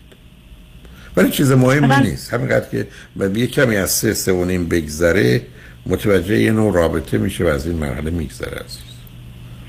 ولی 1.16 1.30
چیز 1.30 1.52
مهمی 1.52 1.86
مثلا- 1.86 1.98
نیست. 2.00 2.34
همینقدر 2.34 2.68
که 2.70 2.86
یه 3.34 3.46
کمی 3.46 3.76
از 3.76 3.90
سه 3.90 4.14
سه 4.14 4.32
و 4.32 4.44
نیم 4.44 4.68
بگذره 4.68 5.42
متوجه 5.86 6.38
یه 6.40 6.52
نوع 6.52 6.74
رابطه 6.74 7.18
میشه 7.18 7.44
و 7.44 7.46
از 7.46 7.66
این 7.66 7.76
مرحله 7.76 8.10
میگذره 8.10 8.58
عزیز. 8.64 8.91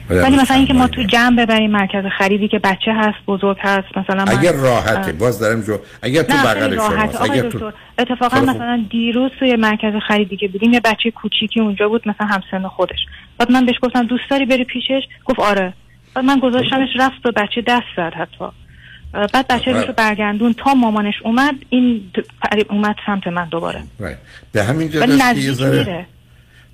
ولی 0.09 0.19
هنوز 0.19 0.39
مثلا 0.39 0.57
اینکه 0.57 0.73
ما 0.73 0.87
تو 0.87 1.03
جمع 1.03 1.45
ببریم 1.45 1.71
مرکز 1.71 2.03
خریدی 2.17 2.47
که 2.47 2.59
بچه 2.59 2.93
هست 2.93 3.17
بزرگ 3.27 3.57
هست 3.59 3.97
مثلا 3.97 4.25
من- 4.25 4.37
اگر 4.39 4.51
راحته 4.53 5.11
باز 5.11 5.39
دارم 5.39 5.61
جو 5.61 5.77
اگر 6.01 6.23
تو 6.23 6.33
بغل 6.33 6.79
اگر 7.21 7.49
تو 7.49 7.71
اتفاقا 7.99 8.35
خیلی 8.35 8.47
خوب. 8.47 8.55
مثلا 8.55 8.85
دیروز 8.89 9.31
توی 9.39 9.55
مرکز 9.55 9.93
خریدی 10.07 10.37
که 10.37 10.47
بودیم 10.47 10.73
یه 10.73 10.79
بچه 10.79 11.11
کوچیکی 11.11 11.59
اونجا 11.59 11.89
بود 11.89 12.07
مثلا 12.07 12.27
همسن 12.27 12.67
خودش. 12.67 12.99
بعد 13.37 13.51
من 13.51 13.65
بهش 13.65 13.75
گفتم 13.81 14.03
دوست 14.07 14.29
داری 14.29 14.45
بری 14.45 14.63
پیشش؟ 14.63 15.01
گفت 15.25 15.39
آره. 15.39 15.73
بعد 16.15 16.25
من 16.25 16.39
گذاشتمش 16.39 16.89
رفت 16.99 17.21
به 17.23 17.31
بچه 17.31 17.61
دست 17.67 17.83
زد 17.97 18.13
حتی. 18.13 18.45
بعد 19.33 19.47
بچه 19.47 19.71
آره. 19.73 19.85
رو 19.85 19.93
برگردون 19.93 20.53
تا 20.53 20.73
مامانش 20.73 21.15
اومد 21.23 21.55
این 21.69 22.11
اومد 22.69 22.95
سمت 23.05 23.27
من 23.27 23.45
دوباره. 23.49 23.83
به 24.51 24.63
همین 24.63 24.89
جهت 24.89 25.09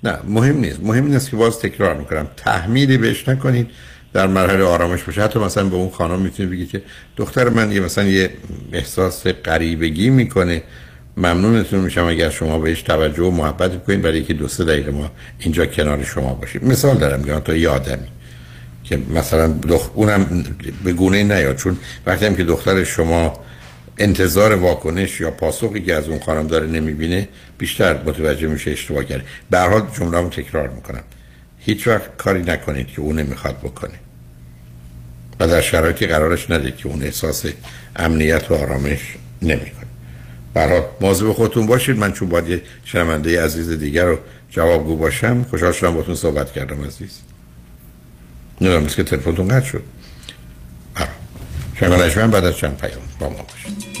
نه 0.04 0.18
مهم 0.28 0.60
نیست. 0.60 0.80
مهم 0.82 1.04
این 1.06 1.14
است 1.14 1.30
که 1.30 1.36
باز 1.36 1.58
تکرار 1.58 1.96
می‌کنم. 1.96 2.28
تحمیلی 2.36 2.98
بهش 2.98 3.28
نکنید. 3.28 3.66
در 4.12 4.26
مرحله 4.26 4.64
آرامش 4.64 5.02
باشه. 5.02 5.22
حتی 5.22 5.38
مثلا 5.38 5.64
به 5.64 5.76
اون 5.76 5.90
خانم 5.90 6.20
می‌تونید 6.20 6.52
بگید 6.52 6.70
که 6.70 6.82
دختر 7.16 7.48
من 7.48 7.72
یه 7.72 7.80
مثلا 7.80 8.04
یه 8.04 8.30
احساس 8.72 9.26
غریبگی 9.26 10.10
می‌کنه. 10.10 10.62
ممنونتون 11.16 11.80
میشم 11.80 12.04
اگر 12.04 12.30
شما 12.30 12.58
بهش 12.58 12.82
توجه 12.82 13.22
و 13.22 13.30
محبت 13.30 13.70
بکنید 13.70 14.02
برای 14.02 14.22
که 14.22 14.34
دو 14.34 14.48
سه 14.48 14.64
دقیقه 14.64 14.90
ما 14.90 15.10
اینجا 15.38 15.66
کنار 15.66 16.04
شما 16.04 16.34
باشیم. 16.34 16.60
مثال 16.64 16.98
دارم 16.98 17.20
میگم 17.20 17.40
تا 17.40 17.54
یه 17.54 17.68
آدمی 17.68 18.06
که 18.84 18.98
مثلا 19.14 19.48
دخ... 19.48 19.90
اونم 19.94 20.44
به 20.84 20.92
گونه 20.92 21.22
نیاد. 21.22 21.56
چون 21.56 21.76
وقتی 22.06 22.26
هم 22.26 22.36
که 22.36 22.44
دختر 22.44 22.84
شما 22.84 23.40
انتظار 24.00 24.54
واکنش 24.54 25.20
یا 25.20 25.30
پاسخی 25.30 25.80
که 25.82 25.94
از 25.94 26.08
اون 26.08 26.20
خانم 26.20 26.46
داره 26.46 26.66
نمی‌بینه 26.66 27.28
بیشتر 27.58 28.02
متوجه 28.02 28.46
میشه 28.46 28.70
اشتباه 28.70 29.04
کرده. 29.04 29.24
به 29.50 29.58
حال 29.58 29.86
جمله 29.98 30.28
تکرار 30.28 30.68
می‌کنم. 30.68 31.02
هیچ 31.58 31.88
وقت 31.88 32.16
کاری 32.16 32.42
نکنید 32.42 32.86
که 32.86 33.00
اون 33.00 33.18
نمی‌خواد 33.18 33.58
بکنه. 33.58 33.94
و 35.40 35.48
در 35.48 35.60
شرایطی 35.60 36.06
قرارش 36.06 36.50
ندید 36.50 36.76
که 36.76 36.88
اون 36.88 37.02
احساس 37.02 37.46
امنیت 37.96 38.50
و 38.50 38.54
آرامش 38.54 39.16
نمی‌کنه. 39.42 39.90
برای 40.54 40.82
مواظب 41.00 41.32
خودتون 41.32 41.66
باشید. 41.66 41.98
من 41.98 42.12
چون 42.12 42.28
باید 42.28 42.48
یه 42.48 42.62
شنونده 42.84 43.44
عزیز 43.44 43.70
دیگر 43.70 44.04
رو 44.04 44.18
جوابگو 44.50 44.96
باشم 44.96 45.46
خوشحال 45.50 45.72
شدم 45.72 45.94
باتون 45.94 46.14
صحبت 46.14 46.52
کردم 46.52 46.84
عزیز. 46.84 47.18
نمی‌دونم 48.60 48.86
که 48.86 49.02
تلفنتون 49.02 49.48
قطع 49.48 49.66
شد. 49.66 49.82
شنگانش 51.80 52.16
من 52.16 52.30
بعد 52.30 52.44
از 52.44 52.56
چند 52.56 52.76
پیام 52.76 53.02
با 53.20 53.28
ما 53.28 53.36
باشید. 53.42 54.00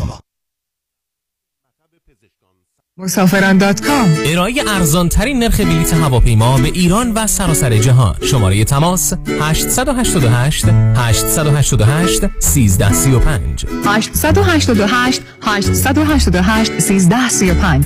مسافران 3.01 3.57
دات 3.57 3.81
کام. 3.81 4.09
ارائه 4.25 4.63
ارزان 4.67 5.09
ترین 5.09 5.39
نرخ 5.39 5.61
بلیط 5.61 5.93
هواپیما 5.93 6.57
به 6.57 6.67
ایران 6.67 7.11
و 7.11 7.27
سراسر 7.27 7.77
جهان. 7.77 8.15
شماره 8.21 8.63
تماس 8.63 9.13
888 9.41 10.65
888 10.95 12.23
1335 12.23 13.65
888 13.85 15.21
888 15.41 16.71
1335 16.71 17.85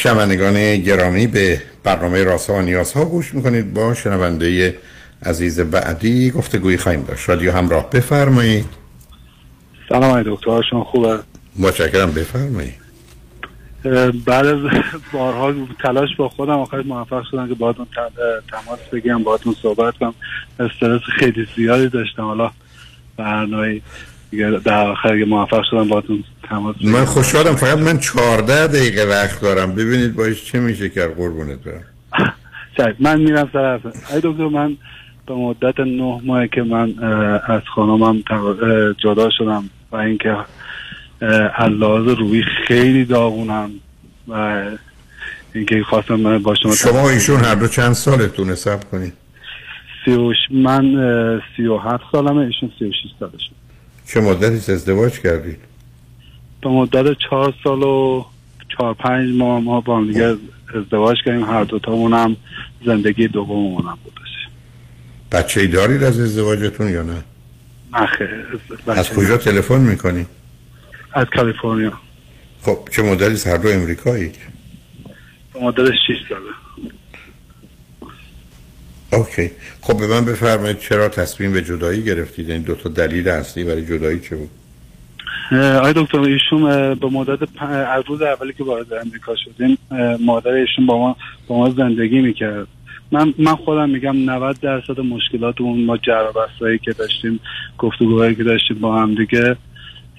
شنوندگان 0.00 0.76
گرامی 0.76 1.26
به 1.26 1.62
برنامه 1.84 2.24
راسا 2.24 2.54
و 2.54 2.60
نیازها 2.60 3.04
گوش 3.04 3.34
می‌کنید. 3.34 3.74
با 3.74 3.94
شنونده 3.94 4.76
عزیز 5.26 5.60
بعدی 5.60 6.30
گفتگویی 6.30 6.76
خواهیم 6.76 7.02
داشت. 7.02 7.28
رادیو 7.28 7.52
همراه 7.52 7.90
بفرمایید. 7.90 8.66
سلام 9.88 10.22
دکتر 10.22 10.62
شما 10.70 10.84
خوبه 10.84 11.18
متشکرم. 11.58 12.12
بفرمایید. 12.12 12.74
بعد 14.26 14.46
از 14.46 14.58
بارها 15.12 15.54
تلاش 15.82 16.16
با 16.16 16.28
خودم 16.28 16.58
آخر 16.58 16.82
موفق 16.82 17.22
شدم 17.30 17.48
که 17.48 17.54
باهاتون 17.54 17.86
تماس 18.50 18.80
بگیرم 18.92 19.22
باهاتون 19.22 19.56
صحبت 19.62 19.94
کنم. 19.96 20.14
استرس 20.60 21.02
خیلی 21.18 21.46
زیادی 21.56 21.88
داشتم. 21.88 22.22
حالا 22.22 22.50
برنامه 23.16 23.80
در 24.64 24.86
آخر 24.86 25.24
موفق 25.24 25.62
شدم 25.70 25.88
باهاتون 25.88 26.24
تماس 26.48 26.76
من 26.80 27.04
خوشحالم. 27.04 27.56
فقط 27.56 27.78
من 27.78 27.98
14 27.98 28.66
دقیقه 28.66 29.02
وقت 29.02 29.40
دارم. 29.40 29.74
ببینید 29.74 30.16
باش 30.16 30.44
چه 30.44 30.60
میشه 30.60 30.88
کرد. 30.88 31.16
قربونت 31.16 31.58
برم. 31.58 31.84
من 33.00 33.20
میرم 33.20 33.50
سر 33.52 33.80
ای 34.14 34.20
دکتر 34.22 34.48
من 34.48 34.76
به 35.26 35.34
مدت 35.34 35.80
نه 35.80 36.20
ماه 36.24 36.46
که 36.46 36.62
من 36.62 36.98
از 37.46 37.62
خانمم 37.74 38.22
جدا 38.98 39.30
شدم 39.30 39.70
و 39.92 39.96
اینکه 39.96 40.36
لحاظ 41.70 42.08
روی 42.08 42.42
خیلی 42.66 43.04
داغونم 43.04 43.70
و 44.28 44.62
اینکه 45.54 45.82
خواستم 45.82 46.14
من 46.14 46.38
با 46.38 46.54
شما 46.54 46.74
شما 46.74 47.10
ایشون 47.10 47.44
هر 47.44 47.54
دو 47.54 47.68
چند 47.68 47.92
سالتونه؟ 47.92 48.54
سب 48.54 48.90
کنید. 48.90 49.12
سی 50.04 50.12
و 50.12 50.32
من 50.50 50.82
سی 51.56 51.66
و 51.66 51.78
هفت 51.78 52.04
سالمه. 52.12 52.40
ایشون 52.40 52.72
سی 52.78 52.84
و 52.84 52.92
شیست 52.92 53.14
سالشه. 53.20 53.59
چه 54.12 54.20
مدتی 54.20 54.72
ازدواج 54.72 55.20
کردید؟ 55.20 55.58
به 56.62 56.68
مدت 56.68 57.18
چهار 57.18 57.54
سال 57.64 57.82
و 57.82 58.24
چهار 58.68 58.94
پنج 58.94 59.34
ماه 59.36 59.60
ما 59.60 59.80
با 59.80 59.96
هم 59.96 60.06
دیگه 60.06 60.36
ازدواج 60.74 61.16
کردیم 61.24 61.44
هر 61.44 61.64
دوتامون 61.64 62.12
هم 62.12 62.36
زندگی 62.86 63.28
دوممون 63.28 63.82
هم 63.82 63.98
بودش 64.04 64.48
بچه 65.32 65.60
ای 65.60 65.66
دارید 65.66 66.02
از 66.02 66.20
ازدواجتون 66.20 66.88
یا 66.88 67.02
نه؟ 67.02 67.24
نه 68.86 68.98
از 68.98 69.10
کجا 69.10 69.36
تلفن 69.36 69.80
می‌کنید؟ 69.80 70.26
از 71.12 71.26
کالیفرنیا 71.36 71.92
خب 72.62 72.78
چه 72.90 73.02
مدلی 73.02 73.38
هر 73.46 73.56
دو 73.56 73.68
امریکایی؟ 73.68 74.32
مدت 75.60 75.90
6 75.90 76.28
ساله 76.28 76.40
اوکی. 79.12 79.50
خب 79.80 79.98
به 79.98 80.06
من 80.06 80.24
بفرمایید 80.24 80.78
چرا 80.78 81.08
تصمیم 81.08 81.52
به 81.52 81.62
جدایی 81.62 82.04
گرفتید؟ 82.04 82.50
این 82.50 82.62
دو 82.62 82.74
تا 82.74 82.88
دلیل 82.88 83.28
اصلی 83.28 83.64
برای 83.64 83.86
جدایی 83.86 84.20
چه 84.20 84.36
بود؟ 84.36 84.50
آقای 85.52 85.92
دکتر 85.96 86.20
ایشون 86.20 86.94
به 86.94 87.06
مدت 87.06 87.38
از 87.62 88.04
روز 88.06 88.22
اولی 88.22 88.52
که 88.52 88.64
وارد 88.64 88.92
امریکا 88.92 89.34
شدیم 89.36 89.78
مادر 90.20 90.50
ایشون 90.50 90.86
با 90.86 90.98
ما 90.98 91.16
با 91.48 91.56
ما 91.56 91.70
زندگی 91.70 92.20
می‌کرد. 92.20 92.66
من 93.12 93.34
من 93.38 93.56
خودم 93.56 93.90
میگم 93.90 94.30
90 94.30 94.60
درصد 94.60 95.00
مشکلات 95.00 95.60
اون 95.60 95.84
ما 95.84 95.96
جرابستایی 95.96 96.78
که 96.78 96.92
داشتیم 96.92 97.40
گفتگوهایی 97.78 98.34
که 98.34 98.44
داشتیم 98.44 98.78
با 98.80 99.02
هم 99.02 99.14
دیگه 99.14 99.56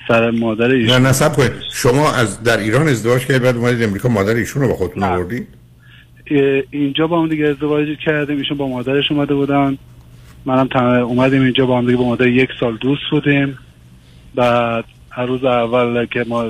سر 0.07 0.31
مادر 0.31 0.69
ایشون 0.69 1.01
نه 1.01 1.11
سب 1.11 1.35
کنید. 1.35 1.51
شما 1.73 2.13
از 2.13 2.43
در 2.43 2.57
ایران 2.57 2.87
ازدواج 2.87 3.25
کردید 3.25 3.43
بعد 3.43 3.57
اومدید 3.57 3.83
امریکا 3.83 4.09
مادر 4.09 4.35
ایشون 4.35 4.61
رو 4.61 4.67
با 4.67 4.73
خودتون 4.73 5.03
آوردید؟ 5.03 5.47
اینجا 6.71 7.07
با 7.07 7.21
هم 7.21 7.27
دیگه 7.27 7.47
ازدواج 7.47 7.87
کردیم. 8.05 8.37
ایشون 8.37 8.57
با 8.57 8.67
مادرش 8.67 9.11
اومده 9.11 9.33
بودن. 9.33 9.77
منم 10.45 10.67
اومدیم 11.03 11.41
اینجا 11.41 11.65
با 11.65 11.77
هم 11.77 11.85
دیگه 11.85 11.97
با 11.97 12.03
مادر 12.03 12.27
یک 12.27 12.49
سال 12.59 12.77
دوست 12.77 13.01
بودیم. 13.11 13.57
بعد 14.35 14.85
هر 15.09 15.25
روز 15.25 15.43
اول 15.43 16.05
که 16.05 16.25
ما 16.27 16.43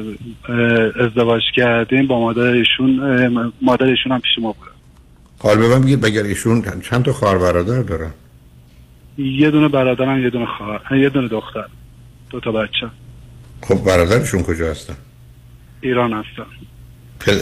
ازدواج 0.99 1.41
کردیم 1.55 2.07
با 2.07 2.19
مادر 2.19 2.41
ایشون 2.41 3.53
مادر 3.61 3.85
ایشون 3.85 4.11
هم 4.11 4.19
پیش 4.19 4.31
ما 4.41 4.51
بود. 4.51 4.67
حال 5.39 5.57
به 5.57 5.67
من 5.67 5.81
بگید 5.81 6.05
مگر 6.05 6.23
ایشون 6.23 6.63
چند 6.81 7.03
تا 7.03 7.13
خواهر 7.13 7.37
برادر 7.37 7.81
دارن 7.81 8.11
یه 9.17 9.51
دونه 9.51 9.67
برادرم 9.67 10.23
یه 10.23 10.29
دونه 10.29 10.45
خواهر 10.45 10.97
یه 10.97 11.09
دونه 11.09 11.27
دختر. 11.27 11.65
دو 12.29 12.39
تا 12.39 12.51
بچه. 12.51 12.89
خب 13.61 13.85
برادرشون 13.85 14.43
کجا 14.43 14.71
هستن؟ 14.71 14.95
ایران 15.81 16.13
هستن. 16.13 16.45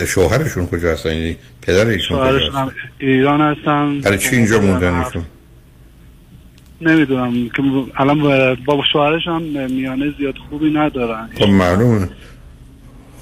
شوهرشون 0.06 0.66
کجا 0.68 0.92
هستن؟ 0.92 1.10
یعنی 1.14 1.36
پدر 1.62 1.88
ایشون 1.88 2.18
کجا 2.18 2.40
شوهرشون 2.40 2.56
هم 2.56 2.72
ایران 3.00 3.42
هستن. 3.42 4.00
برای 4.02 4.18
چی 4.18 4.36
اینجا 4.36 4.60
موندن 4.60 4.94
ایشون؟ 4.94 5.24
نمی‌دونم. 6.82 7.50
که 7.50 7.64
الان 7.98 8.22
با- 8.66 8.84
هم 9.28 9.42
میانه 9.72 10.14
زیاد 10.18 10.36
خوبی 10.50 10.72
ندارن. 10.72 11.30
خب 11.40 11.48
معلومه. 11.50 12.10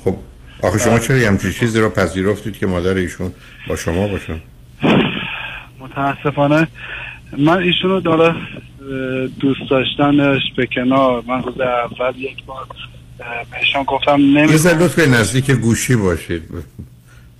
خب 0.03 0.15
آخه 0.63 0.79
شما 0.79 0.99
چرا 0.99 1.17
یه 1.17 1.27
همچین 1.27 1.51
چیزی 1.51 1.79
رو 1.79 1.89
پذیرفتید 1.89 2.57
که 2.57 2.65
مادر 2.67 2.93
ایشون 2.93 3.31
با 3.67 3.75
شما 3.75 4.07
باشن 4.07 4.41
متاسفانه. 5.79 6.67
من 7.37 7.57
ایشون 7.57 7.89
رو 7.89 7.99
داره 7.99 8.35
دوست 9.39 9.59
داشتنش 9.69 10.41
به 10.57 10.67
کنار. 10.75 11.23
من 11.27 11.43
روز 11.43 11.59
اول 11.61 12.15
یک 12.17 12.43
بار 12.45 12.65
بهشون 13.51 13.83
گفتم 13.83 14.19
یه 14.19 14.27
نمی‌خوام 14.27 14.57
ذره 14.57 14.77
لطف 14.77 14.99
نزدیک 14.99 15.51
گوشی 15.51 15.95
باشید. 15.95 16.43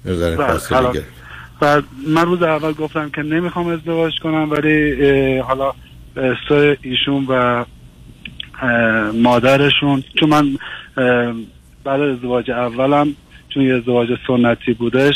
یه 0.06 0.14
بله،. 0.14 1.04
بعد 1.60 1.84
من 2.08 2.26
روز 2.26 2.41
اول 2.41 2.72
گفتم 2.72 3.10
که 3.10 3.22
نمی‌خوام 3.22 3.68
ازدواج 3.68 4.14
کنم 4.24 4.52
ولی 4.52 5.38
حالا 5.40 5.74
سر 6.49 6.78
ایشون 6.82 7.26
و 7.30 7.66
مادرشون 9.14 10.04
چون 10.20 10.30
من 10.30 10.58
بعد 11.84 12.02
از 12.02 12.16
ازدواج 12.16 12.52
اولم 12.52 13.16
چون 13.49 13.64
یه 13.64 13.76
ازدواج 13.76 14.08
سنتی 14.28 14.74
بودش 14.74 15.16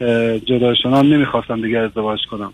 اه، 0.00 0.38
جدا 0.38 0.74
شدم 0.74 1.14
نمی‌خواستم 1.14 1.62
دیگه 1.62 1.78
ازدواج 1.78 2.18
کنم. 2.30 2.52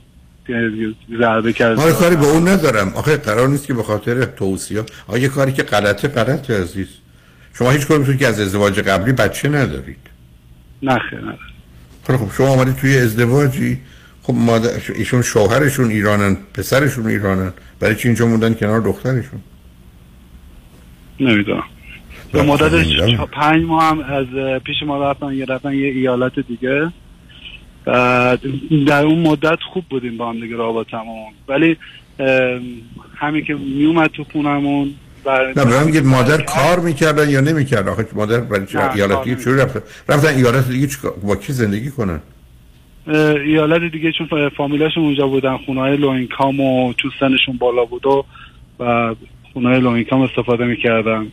ضربه 1.19 1.53
کرد 1.53 1.79
کاری 1.79 2.17
به 2.17 2.27
اون 2.27 2.49
ندارم. 2.49 2.93
آخه 2.95 3.17
قرار 3.17 3.49
نیست 3.49 3.67
که 3.67 3.75
به 3.75 3.83
خاطر 3.83 4.25
توصیه. 4.25 4.83
یه 5.19 5.29
کاری 5.29 5.53
که 5.53 5.63
غلطه 5.63 6.09
غلطه 6.09 6.63
عزیز. 6.63 6.89
شما 7.59 7.71
هیچ 7.71 7.87
کاری 7.87 8.01
می‌تونید 8.01 8.21
که 8.21 8.27
از 8.27 8.41
ازدواج 8.41 8.81
قبلی 8.81 9.13
بچه 9.13 9.49
ندارید. 9.49 9.97
نه 10.83 10.99
خیر 10.99 11.21
خب 12.07 12.17
خب 12.17 12.37
شما 12.37 12.49
آمدید 12.49 12.77
توی 12.77 12.99
ازدواجی. 12.99 13.79
خب 14.23 14.35
مادر 14.35 14.71
ایشون 14.95 15.23
شوهرشون 15.23 15.91
ایرانن 15.91 16.37
پسرشون 16.55 17.07
ایرانن. 17.07 17.53
برای 17.81 17.95
چی 17.95 18.09
اینجا 18.09 18.27
موندن 18.27 18.55
کنار 18.55 18.81
دخترشون؟ 18.81 19.41
نمی‌دونم. 21.21 21.65
به 22.33 22.43
نه، 22.43 22.49
مدت. 22.49 22.85
چ- 22.85 23.21
پنج 23.33 23.65
ماه 23.65 23.85
هم 23.85 24.01
از 24.01 24.27
پیش 24.65 24.77
ما 24.87 25.11
رفتن 25.11 25.33
یه 25.33 25.45
رفتن 25.45 25.73
یه 25.73 25.87
ایالت 25.87 26.41
دیگه. 26.41 26.93
بعد 27.85 28.41
در 28.87 29.05
اون 29.05 29.19
مدت 29.19 29.59
خوب 29.73 29.85
بودیم 29.91 30.17
با 30.17 30.29
هم 30.29 30.41
دیگه 30.41 30.57
رابطمون 30.57 31.33
ولی 31.49 31.77
همین 33.17 33.45
که 33.45 33.55
میومد 33.55 34.11
تو 34.11 34.25
خونمون 34.25 34.95
نه 35.27 35.65
به 35.65 35.65
من 35.65 35.85
میگید 35.85 36.05
مادر 36.05 36.43
کار 36.43 36.81
می‌کردن 36.81 37.29
یا 37.29 37.41
نمی‌کردن؟ 37.41 37.89
آخه 37.89 38.07
مادر 38.13 38.41
برای 38.41 38.67
ایالت 38.95 39.15
کار 39.15 39.25
دیگه 39.25 39.37
چجوری 39.37 39.61
رفتن 39.61 39.81
رفتن 40.09 40.29
ایالت 40.29 40.69
دیگه 40.69 40.89
با 41.23 41.37
کی 41.37 41.53
زندگی 41.53 41.91
کنن؟ 41.91 42.21
ایالت 43.07 43.93
دیگه 43.93 44.13
چون 44.13 44.27
فا- 44.27 44.57
فامیلاشون 44.57 45.05
اونجا 45.05 45.27
بودن 45.27 45.57
خونه 45.57 45.81
های 45.81 45.97
low 45.97 46.18
income 46.18 46.61
و 46.61 46.93
چون 46.93 47.11
سنشون 47.21 47.57
بالا 47.59 47.85
بود 47.85 48.07
و 48.07 48.25
و 48.81 49.15
خونه 49.53 49.69
های 49.69 49.81
low 49.81 49.94
income 49.94 50.21
استفاده 50.21 50.65
می‌کردن. 50.65 51.27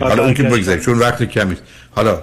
حالا 0.00 0.24
اون 0.24 0.34
که 0.34 0.42
بگذارید 0.42 0.82
چون 0.82 0.98
وقت 0.98 1.22
کمی. 1.22 1.54
حالا 1.90 2.18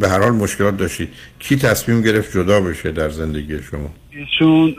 به 0.00 0.08
هر 0.08 0.20
حال 0.20 0.32
مشکلات 0.32 0.76
داشتید. 0.76 1.08
کی 1.38 1.56
تصمیم 1.56 2.02
گرفت 2.02 2.32
جدا 2.34 2.60
بشه 2.60 2.92
در 2.92 3.08
زندگی 3.08 3.58
شما؟ 3.70 3.90
ایشون 4.10 4.74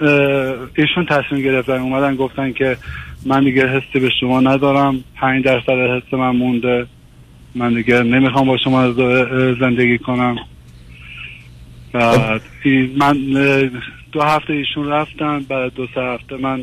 ایشون 0.75 1.05
تصمیم 1.09 1.41
گرفتن. 1.41 1.79
اومدن 1.79 2.15
گفتن 2.15 2.51
که 2.51 2.77
من 3.25 3.43
دیگه 3.43 3.67
حسی 3.67 3.99
به 3.99 4.09
شما 4.19 4.39
ندارم. 4.39 5.03
پنج 5.15 5.45
درصد 5.45 5.69
حس 5.69 6.13
من 6.13 6.35
مونده. 6.35 6.85
من 7.55 7.73
دیگه 7.73 8.03
نمی‌خوام 8.03 8.47
با 8.47 8.57
شما 8.57 8.91
زندگی 9.59 9.97
کنم. 9.97 10.35
بعد 11.93 12.41
من 12.97 13.17
دو 14.11 14.21
هفته 14.21 14.53
ایشون 14.53 14.87
رفتن. 14.87 15.39
بعد 15.39 15.73
دو 15.73 15.87
سه 15.95 16.01
هفته 16.01 16.37
من 16.37 16.61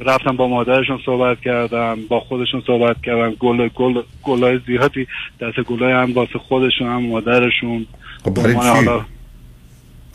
رفتم 0.00 0.36
با 0.36 0.48
مادرشون 0.48 0.98
صحبت 1.06 1.40
کردم 1.40 1.98
با 2.08 2.20
خودشون 2.20 2.62
صحبت 2.66 2.96
کردم. 3.02 3.30
گل 3.30 3.68
گل 3.68 4.02
گلای 4.22 4.60
زیادی 4.66 5.06
دست 5.40 5.60
گلای 5.60 5.92
هم 5.92 6.12
واسه 6.12 6.38
خودشون 6.38 6.86
هم 6.86 7.02
مادرشون. 7.02 7.86
خب 8.24 8.34
برای 8.34 8.54
چی؟ 8.54 8.88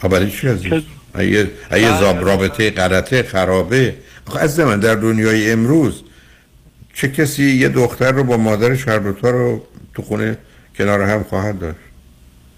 برای 0.10 0.32
چی 0.32 0.48
عزیز؟ 0.48 0.84
اگه 1.14 1.48
اگه 1.72 2.20
رابطه 2.20 2.72
غلطه 2.72 3.24
خرابه 3.24 3.96
از 4.40 4.60
من 4.60 4.80
در 4.80 4.96
دنیای 4.96 5.52
امروز 5.52 6.04
چه 6.94 7.08
کسی 7.08 7.44
یه 7.44 7.70
دختر 7.70 8.12
رو 8.12 8.24
با 8.24 8.38
مادرش 8.38 8.88
هر 8.88 9.00
دوتا 9.00 9.30
رو 9.30 9.62
تو 9.94 10.02
خونه 10.02 10.38
کنار 10.78 11.02
هم 11.02 11.24
خواهد 11.24 11.60
داشت؟ 11.60 11.78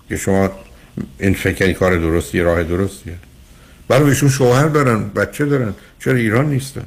که 0.10 0.18
شما 0.18 0.49
این 1.19 1.34
فکر 1.34 1.65
این 1.65 1.73
کار 1.73 1.98
درستی 1.98 2.39
راه 2.39 2.64
درستیه. 2.64 3.15
برای 3.88 4.10
ایشون 4.10 4.30
شوهر 4.30 4.68
دارن 4.68 5.10
بچه 5.10 5.45
دارن 5.45 5.73
چرا 5.99 6.14
ایران 6.14 6.49
نیستن؟ 6.49 6.85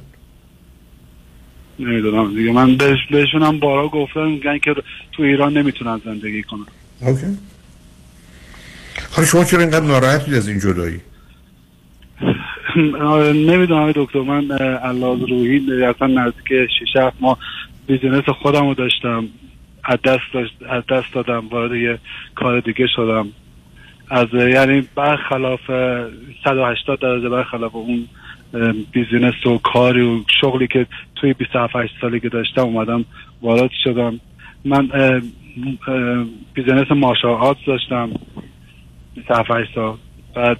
نمی‌دونم 1.78 2.34
دیگه. 2.34 2.52
من 2.52 2.76
بهش 2.76 2.98
بهشون 3.10 3.42
هم 3.42 3.58
بارا 3.58 3.88
گفتم 3.88 4.26
میگن 4.26 4.58
که 4.58 4.74
تو 5.12 5.22
ایران 5.22 5.56
نمی‌تونن 5.58 6.00
زندگی 6.04 6.42
کنن. 6.42 6.66
OK. 7.00 7.38
حالا 9.10 9.28
شما 9.28 9.44
چرا 9.44 9.60
اینقدر 9.60 9.86
ناراحتید 9.86 10.34
از 10.34 10.48
این 10.48 10.58
جدایی؟ 10.58 11.00
نمی‌دونم 13.32 13.92
دکتر 13.94 14.20
من 14.20 14.50
علاوه 14.58 15.28
روحی 15.28 15.84
اصلا 15.84 16.08
نزدیک 16.08 16.68
6 16.86 16.96
7 16.96 17.16
ماه 17.20 17.38
business 17.86 18.28
خودم 18.28 18.68
رو 18.68 18.74
داشتم. 18.74 19.28
از 19.84 19.98
دست 20.04 20.52
از 20.68 20.82
دست 20.86 21.14
دادم 21.14 21.48
وارد 21.48 21.72
یه 21.72 21.98
کار 22.34 22.60
دیگه 22.60 22.86
شدم. 22.96 23.28
از 24.10 24.26
یعنی 24.34 24.88
برخلاف 24.94 25.70
اه، 25.70 26.06
180 26.44 26.98
درجه 26.98 27.28
برخلاف 27.28 27.74
اون 27.74 28.06
business 28.92 29.46
و 29.46 29.58
کاری 29.58 30.02
و 30.02 30.20
شغلی 30.40 30.66
که 30.66 30.86
توی 31.16 31.32
27 31.32 31.76
8 31.76 31.94
سالی 32.00 32.20
که 32.20 32.28
داشتم 32.28 32.62
اومدم 32.62 33.04
وارد 33.42 33.70
شدم. 33.84 34.20
من 34.64 34.88
business 36.54 36.90
martial 36.90 37.30
arts 37.30 37.64
داشتم. 37.66 38.10
27 39.14 39.50
8 39.50 39.74
سال. 39.74 39.96
بعد 40.34 40.58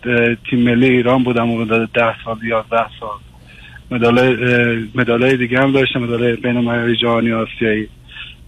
تیم 0.50 0.58
ملی 0.62 0.88
ایران 0.88 1.22
بودم 1.22 1.50
و 1.50 1.58
مدت 1.58 1.92
10 1.92 2.14
سال 2.24 2.36
11 2.44 2.76
سال. 3.00 3.18
مدال 3.90 4.36
مدالای 4.94 5.36
دیگه 5.36 5.60
هم 5.60 5.72
داشتم 5.72 6.00
مدال 6.00 6.36
بین 6.36 6.56
المللی 6.56 6.96
جهانی 6.96 7.32
آسیایی. 7.32 7.88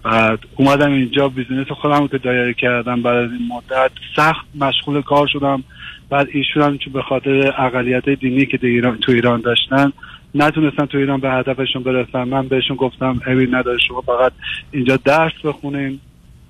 بعد 0.03 0.39
اومدم 0.57 0.93
اینجا 0.93 1.29
business 1.29 1.67
خودم 1.69 2.09
که 2.09 2.19
دایر 2.19 2.55
کردم. 2.55 3.03
بعد 3.03 3.17
از 3.17 3.31
این 3.31 3.49
مدت 3.49 3.91
سخت 4.17 4.47
مشغول 4.55 5.03
کار 5.03 5.27
شدم. 5.27 5.65
بعد 6.11 6.29
ایشون 6.33 6.63
هم 6.63 6.79
به 6.93 7.03
خاطر 7.03 7.55
اقلیت 7.59 8.09
دینی 8.09 8.47
که 8.47 8.59
ایران 8.63 8.99
تو 8.99 9.13
ایران 9.13 9.41
داشتن 9.41 9.93
نتونستن 10.35 10.87
تو 10.87 10.99
ایران 10.99 11.21
به 11.21 11.31
هدفشون 11.31 11.83
برسن. 11.83 12.25
من 12.25 12.49
بهشون 12.49 12.77
گفتم 12.77 13.21
عیبی 13.27 13.47
نداره 13.47 13.79
شما 13.89 14.01
فقط 14.01 14.33
اینجا 14.73 14.97
درس 14.97 15.33
بخونین. 15.45 16.01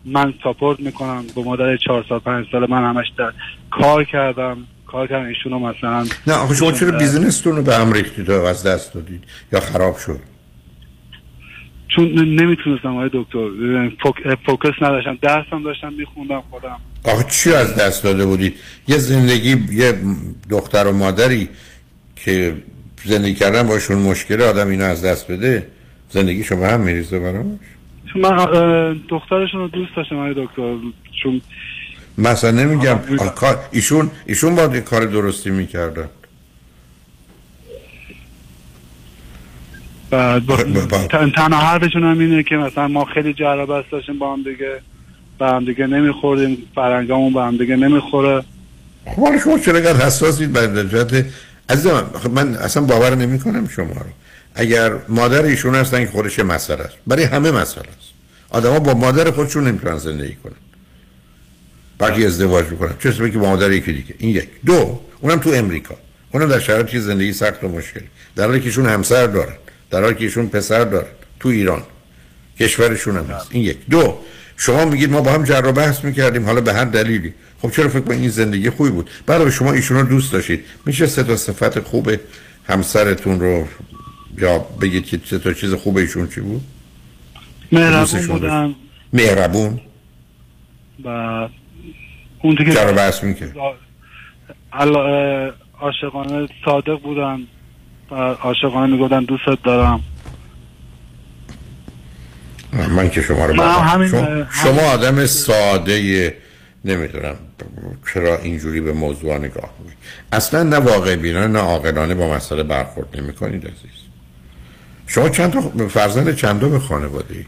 من 0.04 0.34
ساپورت 0.44 0.80
می‌کنم. 0.80 1.24
با 1.34 1.42
مادر 1.42 1.76
چهار 1.76 2.04
سال 2.08 2.18
پنج 2.18 2.46
سال 2.52 2.70
من 2.70 2.84
همش 2.84 3.06
در 3.18 3.32
کار 3.70 4.04
کردم. 4.04 4.56
کار 4.86 5.06
کردم. 5.06 5.26
ایشونو 5.26 5.58
مثلا 5.58 6.06
نه 6.26 6.34
آخه 6.34 6.54
شما 6.54 6.72
چرا 6.72 6.98
بیزینستون 6.98 7.56
رو 7.56 7.62
به 7.62 7.74
هم 7.76 7.92
ریختید 7.92 8.30
و 8.30 8.32
از 8.32 8.66
دست 8.66 8.94
دادید؟ 8.94 9.24
یا 9.52 9.60
خراب 9.60 9.98
شد؟ 9.98 10.20
چون 11.88 12.04
نمی‌تونستم 12.40 12.88
آقای 12.88 13.10
دکتر. 13.12 13.48
فوک- 14.02 14.38
فوکس 14.46 14.82
نداشتم. 14.82 15.18
درسم 15.22 15.62
داشتم 15.62 15.92
میخوندم 15.92 16.42
خودم. 16.50 16.80
آخه 17.04 17.24
چی 17.30 17.52
از 17.52 17.76
دست 17.76 18.04
داده 18.04 18.26
بودید؟ 18.26 18.54
یه 18.88 18.98
زندگی 18.98 19.64
یه 19.72 19.94
دختر 20.50 20.86
و 20.86 20.92
مادری 20.92 21.48
که 22.16 22.54
زندگی 23.04 23.34
کردن 23.34 23.62
باشون 23.66 23.98
مشکل 23.98 24.42
آدم 24.42 24.68
اینو 24.68 24.84
از 24.84 25.04
دست 25.04 25.30
بده 25.30 25.66
زندگی 26.08 26.44
شما 26.44 26.66
هم 26.66 26.80
میریزه 26.80 27.18
براش. 27.18 27.44
چون 28.12 28.22
من 28.22 29.00
دخترشون 29.08 29.60
رو 29.60 29.68
دوست 29.68 29.96
داشتم 29.96 30.16
آقای 30.16 30.34
دکتر. 30.36 30.74
چون 31.22 31.40
مثلا 32.18 32.50
نمیگم 32.50 32.98
کار 33.34 33.58
ایشون 33.72 34.10
ایشون 34.26 34.54
باید 34.54 34.76
کار 34.76 35.04
درستی 35.04 35.50
می‌کردن. 35.50 36.08
بعد 40.10 40.42
تن- 41.10 41.30
تنها 41.30 41.60
حرفشون 41.60 42.04
هم 42.04 42.18
اینه 42.18 42.42
که 42.42 42.56
مثلا 42.56 42.88
ما 42.88 43.04
خیلی 43.04 43.32
جر 43.32 43.56
و 43.58 43.66
بحث 43.66 43.84
داشتیم 43.92 44.18
با 44.18 44.32
هم 44.32 44.42
دیگه. 44.42 44.80
با 45.38 45.48
هم 45.50 45.64
دیگه 45.64 45.86
نمیخوردیم. 45.86 46.58
فرنگامون 46.74 47.32
با 47.32 47.46
هم 47.46 47.56
دیگه 47.56 47.76
نمی‌خوره. 47.76 48.42
خب 49.06 49.22
حالا 49.22 49.38
شما 49.38 49.58
چرا 49.58 49.74
اینقدر 49.74 50.06
حساسید؟ 50.06 50.52
بر 50.52 50.82
جهت 50.84 51.26
عزیزم 51.68 52.10
خب 52.22 52.30
من 52.30 52.54
اصلا 52.54 52.82
باور 52.82 53.14
نمی 53.14 53.38
کنم 53.38 53.68
شما 53.68 53.86
رو. 53.86 54.10
اگر 54.54 54.92
مادر 55.08 55.42
ایشون 55.42 55.74
هستن 55.74 56.04
که 56.04 56.10
خودش 56.10 56.38
مسئله 56.38 56.82
است. 56.82 56.94
برای 57.06 57.24
همه 57.24 57.50
مسئله 57.50 57.88
است. 57.88 58.12
آدما 58.50 58.78
با 58.78 58.94
مادر 58.94 59.30
خودشون 59.30 59.68
نمی‌تونن 59.68 59.98
زندگی 59.98 60.34
کنن. 60.34 60.52
بلکه 61.98 62.26
ازدواج 62.26 62.66
می‌کنن. 62.66 62.94
چه 62.98 63.30
که 63.30 63.38
با 63.38 63.48
مادر 63.48 63.72
یکی 63.72 63.92
دیگه. 63.92 64.14
این 64.18 64.30
یک. 64.30 64.48
دو 64.66 65.00
اونم 65.20 65.38
تو 65.38 65.50
امریکا. 65.50 65.94
اونم 66.32 66.48
در 66.48 66.58
شرایطی 66.58 67.00
زندگی 67.00 67.32
سخت 67.32 67.64
و 67.64 67.68
مشکلی. 67.68 68.08
در 68.36 68.46
حالی 68.46 68.60
که 68.60 68.66
ایشون 68.66 68.86
همسر 68.86 69.26
دارن. 69.26 69.56
در 69.90 70.02
حالی 70.02 70.14
که 70.14 70.24
ایشون 70.24 70.48
پسر 70.48 70.84
دارن. 70.84 71.08
تو 71.40 71.48
ایران. 71.48 71.82
کشورشون 72.60 73.16
هم 73.16 73.24
هست. 73.24 73.46
این 73.50 73.64
یک. 73.64 73.78
دو 73.90 74.18
شما 74.56 74.84
میگید 74.84 75.10
ما 75.10 75.20
با 75.20 75.32
هم 75.32 75.44
جر 75.44 75.66
و 75.66 75.72
بحث 75.72 76.04
می‌کردیم. 76.04 76.44
حالا 76.44 76.60
به 76.60 76.72
هر 76.72 76.84
دلیلی. 76.84 77.34
خب 77.62 77.70
چرا 77.70 77.88
فکر 77.88 78.00
کنید 78.00 78.20
این 78.20 78.30
زندگی 78.30 78.70
خوبی 78.70 78.90
بود؟ 78.90 79.10
برای 79.26 79.52
شما 79.52 79.72
ایشون 79.72 79.96
رو 79.96 80.02
دوست 80.02 80.32
داشتید. 80.32 80.64
میشه 80.86 81.06
سه 81.06 81.22
تا 81.22 81.36
صفت 81.36 81.80
خوب 81.80 82.10
همسرتون 82.68 83.40
رو 83.40 83.68
یا 84.38 84.58
بگید 84.58 85.06
که 85.06 85.20
سه 85.24 85.38
تا 85.38 85.52
چیز 85.52 85.74
خوب 85.74 85.96
ایشون 85.96 86.28
چی 86.28 86.40
بود؟ 86.40 86.62
مهربون 87.72 88.26
بودن. 88.26 88.74
مهربون؟ 89.12 89.80
و 91.04 91.08
اون 92.42 92.54
دیگه 92.54 92.90
و 92.90 92.92
بحث 92.92 93.24
می‌کرد؟ 93.24 93.56
عاشقانه 95.80 96.48
صادق 96.64 97.00
بودن 97.00 97.40
و 98.10 98.14
عاشقانه 98.14 98.92
می‌گفتن 98.92 99.24
دوستت 99.24 99.62
دارم. 99.64 100.00
من 102.72 103.10
که 103.10 103.22
شما 103.22 103.46
رو. 103.46 103.62
همین- 103.62 104.08
شما, 104.08 104.44
شما 104.64 104.80
آدم 104.82 105.26
ساده 105.26 106.36
نمی‌دونم. 106.84 107.36
چرا 108.14 108.38
اینجوری 108.38 108.80
به 108.80 108.92
موضوع 108.92 109.38
نگاه 109.38 109.70
می‌کنید 109.78 109.98
اصلا 110.32 110.62
نه 110.62 110.76
واقع 110.76 111.16
بینانه 111.16 111.46
نه 111.46 111.58
عاقلانه 111.58 112.14
با 112.14 112.34
مسئله 112.34 112.62
برخورد 112.62 113.20
نمی 113.20 113.32
کنید 113.32 113.64
عزیز. 113.66 114.01
شما 115.14 115.28
چند 115.28 115.52
تا 115.52 115.88
فرزند 115.88 116.34
چند 116.34 116.60
به 116.60 116.78
خانواده 116.78 117.34
اید؟ 117.34 117.46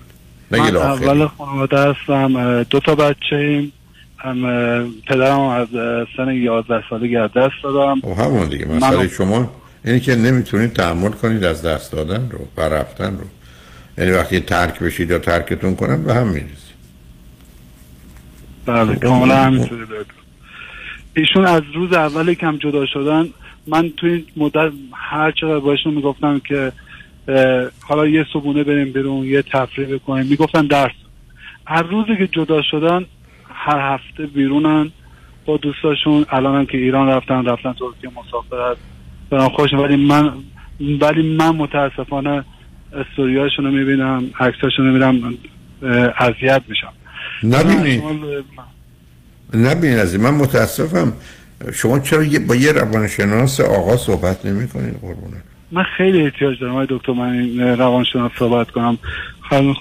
من 0.50 0.76
اول 0.76 1.26
خانواده 1.26 1.78
هستم 1.78 2.62
دو 2.62 2.80
تا 2.80 2.94
بچه 2.94 3.36
ایم. 3.36 3.72
هم 4.18 4.36
پدرم 5.06 5.40
از 5.40 5.68
سن 6.16 6.34
11 6.34 6.84
سالگی 6.90 7.16
از 7.16 7.30
دست 7.36 7.52
دادم. 7.62 8.00
خب 8.00 8.20
همون 8.20 8.48
دیگه. 8.48 8.66
من- 8.66 8.76
مسئله 8.76 9.08
شما 9.08 9.50
اینه 9.84 10.00
که 10.00 10.14
نمی‌تونید 10.14 10.72
تحمل 10.72 11.10
کنید 11.10 11.44
از 11.44 11.62
دست 11.62 11.92
دادن 11.92 12.30
رو 12.30 12.38
و 12.56 12.60
رفتن 12.68 13.16
رو. 13.18 13.24
یعنی 13.98 14.10
وقتی 14.10 14.40
ترک 14.40 14.78
بشید 14.78 15.10
یا 15.10 15.18
ترکتون 15.18 15.76
کنن 15.76 16.04
به 16.04 16.14
هم 16.14 16.26
میریزید. 16.26 16.74
بله 18.66 18.96
کاملا 18.96 19.36
همینطوری 19.36 19.86
داد 19.86 20.06
ایشون 21.16 21.46
از 21.46 21.62
روز 21.74 21.92
اولی 21.92 22.34
که 22.34 22.46
هم 22.46 22.56
جدا 22.56 22.86
شدن 22.86 23.28
من 23.66 23.90
توی 23.96 24.10
این 24.12 24.24
مدت 24.36 24.72
هر 24.92 25.30
چقدر 25.30 25.58
باشون 25.58 25.94
می‌گفتم 25.94 26.40
که 26.48 26.72
حالا 27.80 28.06
یه 28.06 28.26
صبونه 28.32 28.64
بریم 28.64 28.92
بیرون 28.92 29.24
یه 29.24 29.42
تفریح 29.42 29.94
بکنیم. 29.94 30.26
می‌گفتن 30.26 30.66
درس. 30.66 30.92
هر 31.66 31.82
روزی 31.82 32.16
که 32.18 32.26
جدا 32.26 32.62
شدن 32.62 33.04
هر 33.54 33.94
هفته 33.94 34.26
بیرونن 34.26 34.90
با 35.46 35.56
دوستاشون. 35.56 36.26
الان 36.30 36.56
هم 36.56 36.66
که 36.66 36.78
ایران 36.78 37.08
رفتن 37.08 37.44
رفتن 37.44 37.72
ترکیه 37.72 38.10
مسافرت. 38.16 38.76
برام 39.30 39.48
خوش 39.48 39.72
ولی 39.72 39.96
من 39.96 40.32
ولی 41.00 41.36
من 41.36 41.48
متاسفانه 41.50 42.44
استوریاشون 42.92 43.64
رو 43.64 43.70
می‌بینم 43.70 44.24
عکساشون 44.40 44.86
رو 44.86 44.92
می‌بینم 44.92 45.34
اذیت 46.18 46.62
میشم. 46.68 46.92
از 49.98 50.14
این. 50.14 50.22
من 50.22 50.34
متاسفم. 50.34 51.12
شما 51.72 51.98
چرا 51.98 52.24
یه- 52.24 52.38
با 52.38 52.54
یه 52.54 52.72
روانشناس 52.72 53.60
آقا 53.60 53.96
صحبت 53.96 54.46
نمی 54.46 54.68
کنید 54.68 54.94
قربونه 55.00 55.36
من 55.74 55.84
خیلی 55.96 56.22
احتیاج 56.22 56.60
دارم. 56.60 56.72
آقای 56.72 56.86
دکتر 56.90 57.12
من 57.12 57.60
روانشناس 57.78 58.32
صحبت 58.38 58.70
کنم. 58.70 58.98
خیلی. 59.50 59.74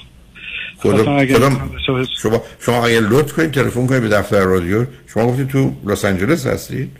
شما 2.22 2.41
شما 2.60 2.86
اگه 2.86 2.99
لطف 2.99 3.34
کنید 3.34 3.52
تلفن 3.52 3.88
کنید 3.88 4.02
به 4.02 4.10
دفتر 4.10 4.44
رادیو. 4.44 4.86
شما 5.07 5.28
گفتید 5.28 5.48
تو 5.48 5.76
لس 5.86 6.06
آنجلس 6.06 6.48
هستید؟ 6.48 6.91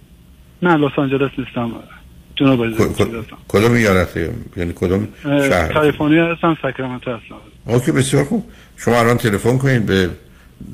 نه 0.61 0.76
لس 0.78 0.91
آنجلس 0.98 1.32
نیستم. 1.38 1.72
جنوب 2.36 2.78
کدوم 3.48 3.74
ایالته 3.74 4.34
یعنی 4.57 4.74
کدوم 4.76 5.07
شهر؟ 5.24 5.74
کالیفرنیا 5.74 6.34
هستم 6.34 6.57
ساکرامنتو 6.61 7.11
هستم. 7.11 7.36
اوکی 7.65 7.91
بسیار 7.91 8.24
خوب. 8.24 8.52
شما 8.78 8.99
الان 8.99 9.18
تلفن 9.18 9.57
کنید 9.57 9.86
به 9.86 10.10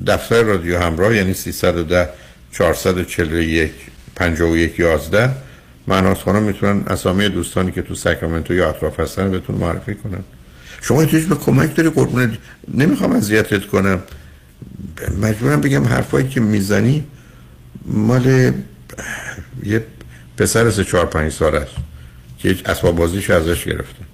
دفتر 0.07 0.43
رادیو 0.43 0.79
همراه 0.79 1.15
یعنی 1.15 1.33
310 1.33 2.09
441 2.51 3.71
51 4.15 4.79
11 4.79 5.29
خانم 6.25 6.43
می‌تونن 6.43 6.83
اسامی 6.87 7.29
دوستانی 7.29 7.71
که 7.71 7.81
تو 7.81 7.95
ساکرامنتو 7.95 8.53
یا 8.53 8.69
اطراف 8.69 8.99
هستن 8.99 9.31
بهتون 9.31 9.55
معرفی 9.55 9.95
کنن. 9.95 10.23
شما 10.81 11.01
احتیاج 11.01 11.23
به 11.23 11.35
کمک 11.35 11.75
داری 11.75 11.89
قربونت 11.89 12.37
نمی‌خوام 12.73 13.11
اذیتت 13.11 13.65
کنم. 13.65 13.99
مجبورم 15.21 15.61
بگم 15.61 15.85
حرفایی 15.85 16.27
که 16.27 16.39
می‌زنی 16.39 17.03
مال 17.85 18.53
یه 19.63 19.83
پسر 20.37 20.71
سه 20.71 20.83
چهار 20.83 21.05
پنج 21.05 21.31
سال 21.31 21.55
است 21.55 21.71
که 22.37 22.49
هیچ 22.49 22.61
اسباب 22.65 22.95
بازیش 22.95 23.29
ازش 23.29 23.65
گرفتن 23.65 24.05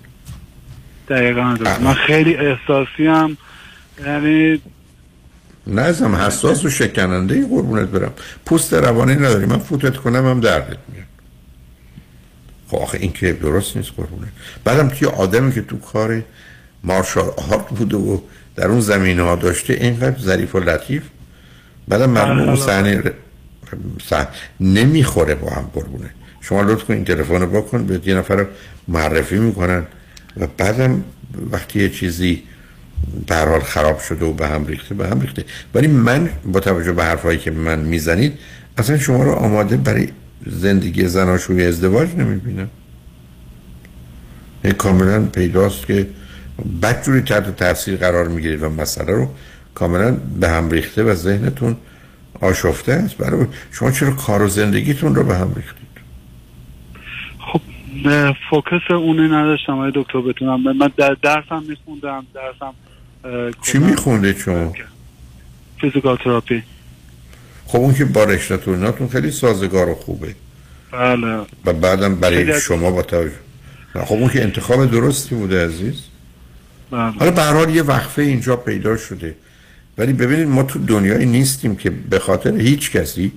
دقیقا. 1.09 1.55
من 1.81 1.93
خیلی 1.93 2.35
احساسی 2.35 3.07
هم 3.07 3.37
یعنی 4.05 4.61
نه 5.67 5.81
ازم 5.81 6.15
حساس 6.15 6.65
و 6.65 6.69
شکننده 6.69 7.47
قربونت 7.47 7.87
برم. 7.87 8.11
پوست 8.45 8.73
روانی 8.73 9.15
نداری. 9.15 9.45
من 9.45 9.59
فوتت 9.59 9.97
کنم 9.97 10.25
هم 10.25 10.39
دردت 10.39 10.77
میاد. 10.93 11.04
خب 12.67 12.77
آخه 12.77 12.97
این 13.01 13.11
که 13.11 13.33
درست 13.33 13.77
نیست 13.77 13.91
قربونت 13.97 14.29
بعدم 14.63 14.87
توی 14.87 15.07
آدمی 15.07 15.53
که 15.53 15.61
تو 15.61 15.77
کار 15.77 16.23
مارشال 16.83 17.23
آرت 17.23 17.69
بوده 17.69 17.97
و 17.97 18.19
در 18.55 18.67
اون 18.67 18.81
زمینه 18.81 19.21
ها 19.21 19.35
داشته 19.35 19.73
اینقدر 19.73 20.19
ظریف 20.19 20.55
و 20.55 20.59
لطیف. 20.59 21.03
بعدم 21.87 22.09
معلومه 22.09 22.41
اون 22.41 22.55
صحنه 22.55 23.03
نمی‌خوره 24.59 25.35
با 25.35 25.49
هم 25.49 25.69
قربونه. 25.73 26.09
شما 26.41 26.61
لطف 26.61 26.83
کن 26.83 26.93
این 26.93 27.05
تلفن 27.05 27.41
رو 27.41 27.47
بکن 27.47 27.85
به 27.85 28.01
یه 28.05 28.15
نفر 28.15 28.45
معرفی 28.87 29.35
می‌کنن 29.35 29.85
و 30.37 30.47
بعدم 30.57 31.03
وقتی 31.51 31.79
یه 31.79 31.89
چیزی 31.89 32.43
به 33.27 33.35
هر 33.35 33.49
حال 33.49 33.59
خراب 33.59 33.99
شده 33.99 34.25
و 34.25 34.33
به 34.33 34.47
هم 34.47 34.67
ریخته 34.67 34.95
به 34.95 35.07
هم 35.07 35.21
ریخته. 35.21 35.45
ولی 35.73 35.87
من 35.87 36.29
با 36.45 36.59
توجه 36.59 36.91
به 36.91 37.03
حرفایی 37.03 37.39
که 37.39 37.51
من 37.51 37.79
می‌زنید 37.79 38.39
اصلا 38.77 38.97
شما 38.97 39.23
رو 39.23 39.31
آماده 39.31 39.77
برای 39.77 40.07
زندگی 40.45 41.07
زناشوی 41.07 41.65
ازدواج 41.65 42.15
نمی‌بینم 42.15 42.69
کاملا 44.77 45.25
پیداست 45.25 45.87
که 45.87 46.07
بدجوری 46.81 47.21
تحت 47.21 47.55
تاثیر 47.55 47.95
قرار 47.95 48.27
می‌گیرید 48.27 48.63
و 48.63 48.69
مسئله 48.69 49.13
رو 49.13 49.29
کاملا 49.73 50.17
به 50.39 50.49
هم 50.49 50.71
ریخته 50.71 51.03
و 51.03 51.15
ذهنتون 51.15 51.77
آشفته 52.41 52.91
است. 52.91 53.17
برای 53.17 53.45
شما 53.71 53.91
چرا 53.91 54.11
کار 54.11 54.41
و 54.41 54.47
زندگیتون 54.47 55.15
رو 55.15 55.23
به 55.23 55.35
هم 55.35 55.53
ریختید؟ 55.55 55.85
اه، 58.05 58.35
فوکس 58.49 58.91
اونی 58.91 59.27
نداشتم 59.27 59.73
آقای 59.73 59.91
دکتر 59.95 60.21
بتونم 60.21 60.61
من 60.61 60.91
در 60.97 61.17
درسم 61.21 61.63
میخوندم 61.69 62.25
درسم 62.33 62.73
چی 63.61 63.77
میخونده 63.77 64.35
شما؟ 64.37 64.73
فیزیکال 65.81 66.17
تراپی. 66.17 66.63
خب 67.65 67.79
اون 67.79 67.93
که 67.93 68.05
با 68.05 68.23
رشته 68.23 68.69
ناتون 68.69 69.07
خیلی 69.07 69.31
سازگار 69.31 69.89
و 69.89 69.95
خوبه. 69.95 70.35
بله. 70.91 71.45
و 71.65 71.73
بعدم 71.73 72.15
برای 72.15 72.61
شما 72.61 72.91
با 72.91 73.01
توجه 73.01 73.31
خب 73.93 74.15
اون 74.15 74.29
که 74.29 74.43
انتخاب 74.43 74.91
درستی 74.91 75.35
بوده 75.35 75.65
عزیز. 75.65 75.95
بله. 76.91 77.11
حالا 77.11 77.31
به 77.31 77.41
هر 77.41 77.69
یه 77.69 77.83
وقفه 77.83 78.21
اینجا 78.21 78.55
پیدا 78.55 78.97
شده. 78.97 79.35
ولی 79.97 80.13
ببینید 80.13 80.47
ما 80.47 80.63
تو 80.63 80.79
دنیایی 80.79 81.25
نیستیم 81.25 81.75
که 81.75 81.89
به 81.89 82.19
خاطر 82.19 82.57
هیچ 82.57 82.91
کسی 82.91 83.31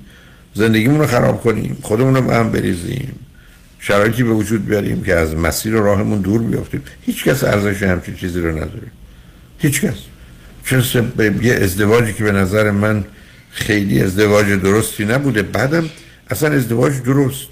زندگیمون 0.54 1.00
رو 1.00 1.06
خراب 1.06 1.40
کنیم 1.40 1.78
خودمون 1.82 2.16
رو 2.16 2.30
هم 2.30 2.50
بریزیم 2.50 3.12
شرایطی 3.80 4.22
به 4.22 4.30
وجود 4.30 4.66
بیاریم 4.66 5.02
که 5.02 5.14
از 5.14 5.36
مسیر 5.36 5.74
و 5.74 5.84
راهمون 5.84 6.20
دور 6.20 6.42
بیافتیم. 6.42 6.82
هیچ 7.06 7.24
کس 7.24 7.44
ارزش 7.44 7.82
همچین 7.82 8.14
چیزی 8.14 8.40
رو 8.40 8.50
نداره. 8.50 8.88
هیچ 9.58 9.80
کس. 9.80 9.94
چه 10.66 11.04
یه 11.42 11.54
ازدواجی 11.54 12.12
که 12.12 12.24
به 12.24 12.32
نظر 12.32 12.70
من 12.70 13.04
خیلی 13.58 14.02
ازدواج 14.02 14.46
درستی 14.46 15.04
نبوده. 15.04 15.42
بعدم 15.42 15.90
اصلا 16.30 16.54
ازدواج 16.54 17.02
درست. 17.02 17.46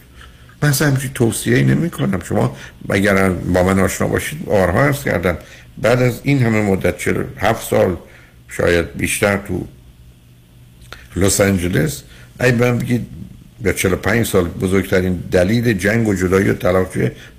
من 0.62 0.68
اصلا 0.68 0.88
همچین 0.88 1.10
توصیه 1.14 1.62
نمی 1.62 1.90
کنم 1.90 2.20
شما 2.20 2.56
اگر 2.90 3.28
با 3.28 3.62
من 3.62 3.78
آشنا 3.78 4.08
باشید 4.08 4.44
بارها 4.44 4.84
عرض 4.84 5.04
کردم 5.04 5.38
بعد 5.78 6.02
از 6.02 6.20
این 6.22 6.42
همه 6.42 6.62
مدت 6.62 6.98
چرا 6.98 7.24
هفت 7.38 7.70
سال 7.70 7.96
شاید 8.48 8.96
بیشتر 8.96 9.36
تو 9.36 9.66
لس 11.16 11.40
آنجلس 11.40 12.02
ای 12.40 12.52
من 12.52 12.78
بگید 12.78 13.06
یا 13.64 13.72
45 13.72 14.26
سال 14.26 14.44
بزرگترین 14.48 15.22
دلیل 15.32 15.72
جنگ 15.72 16.08
و 16.08 16.14
جدایی 16.14 16.48
و 16.48 16.54
طلاق 16.54 16.88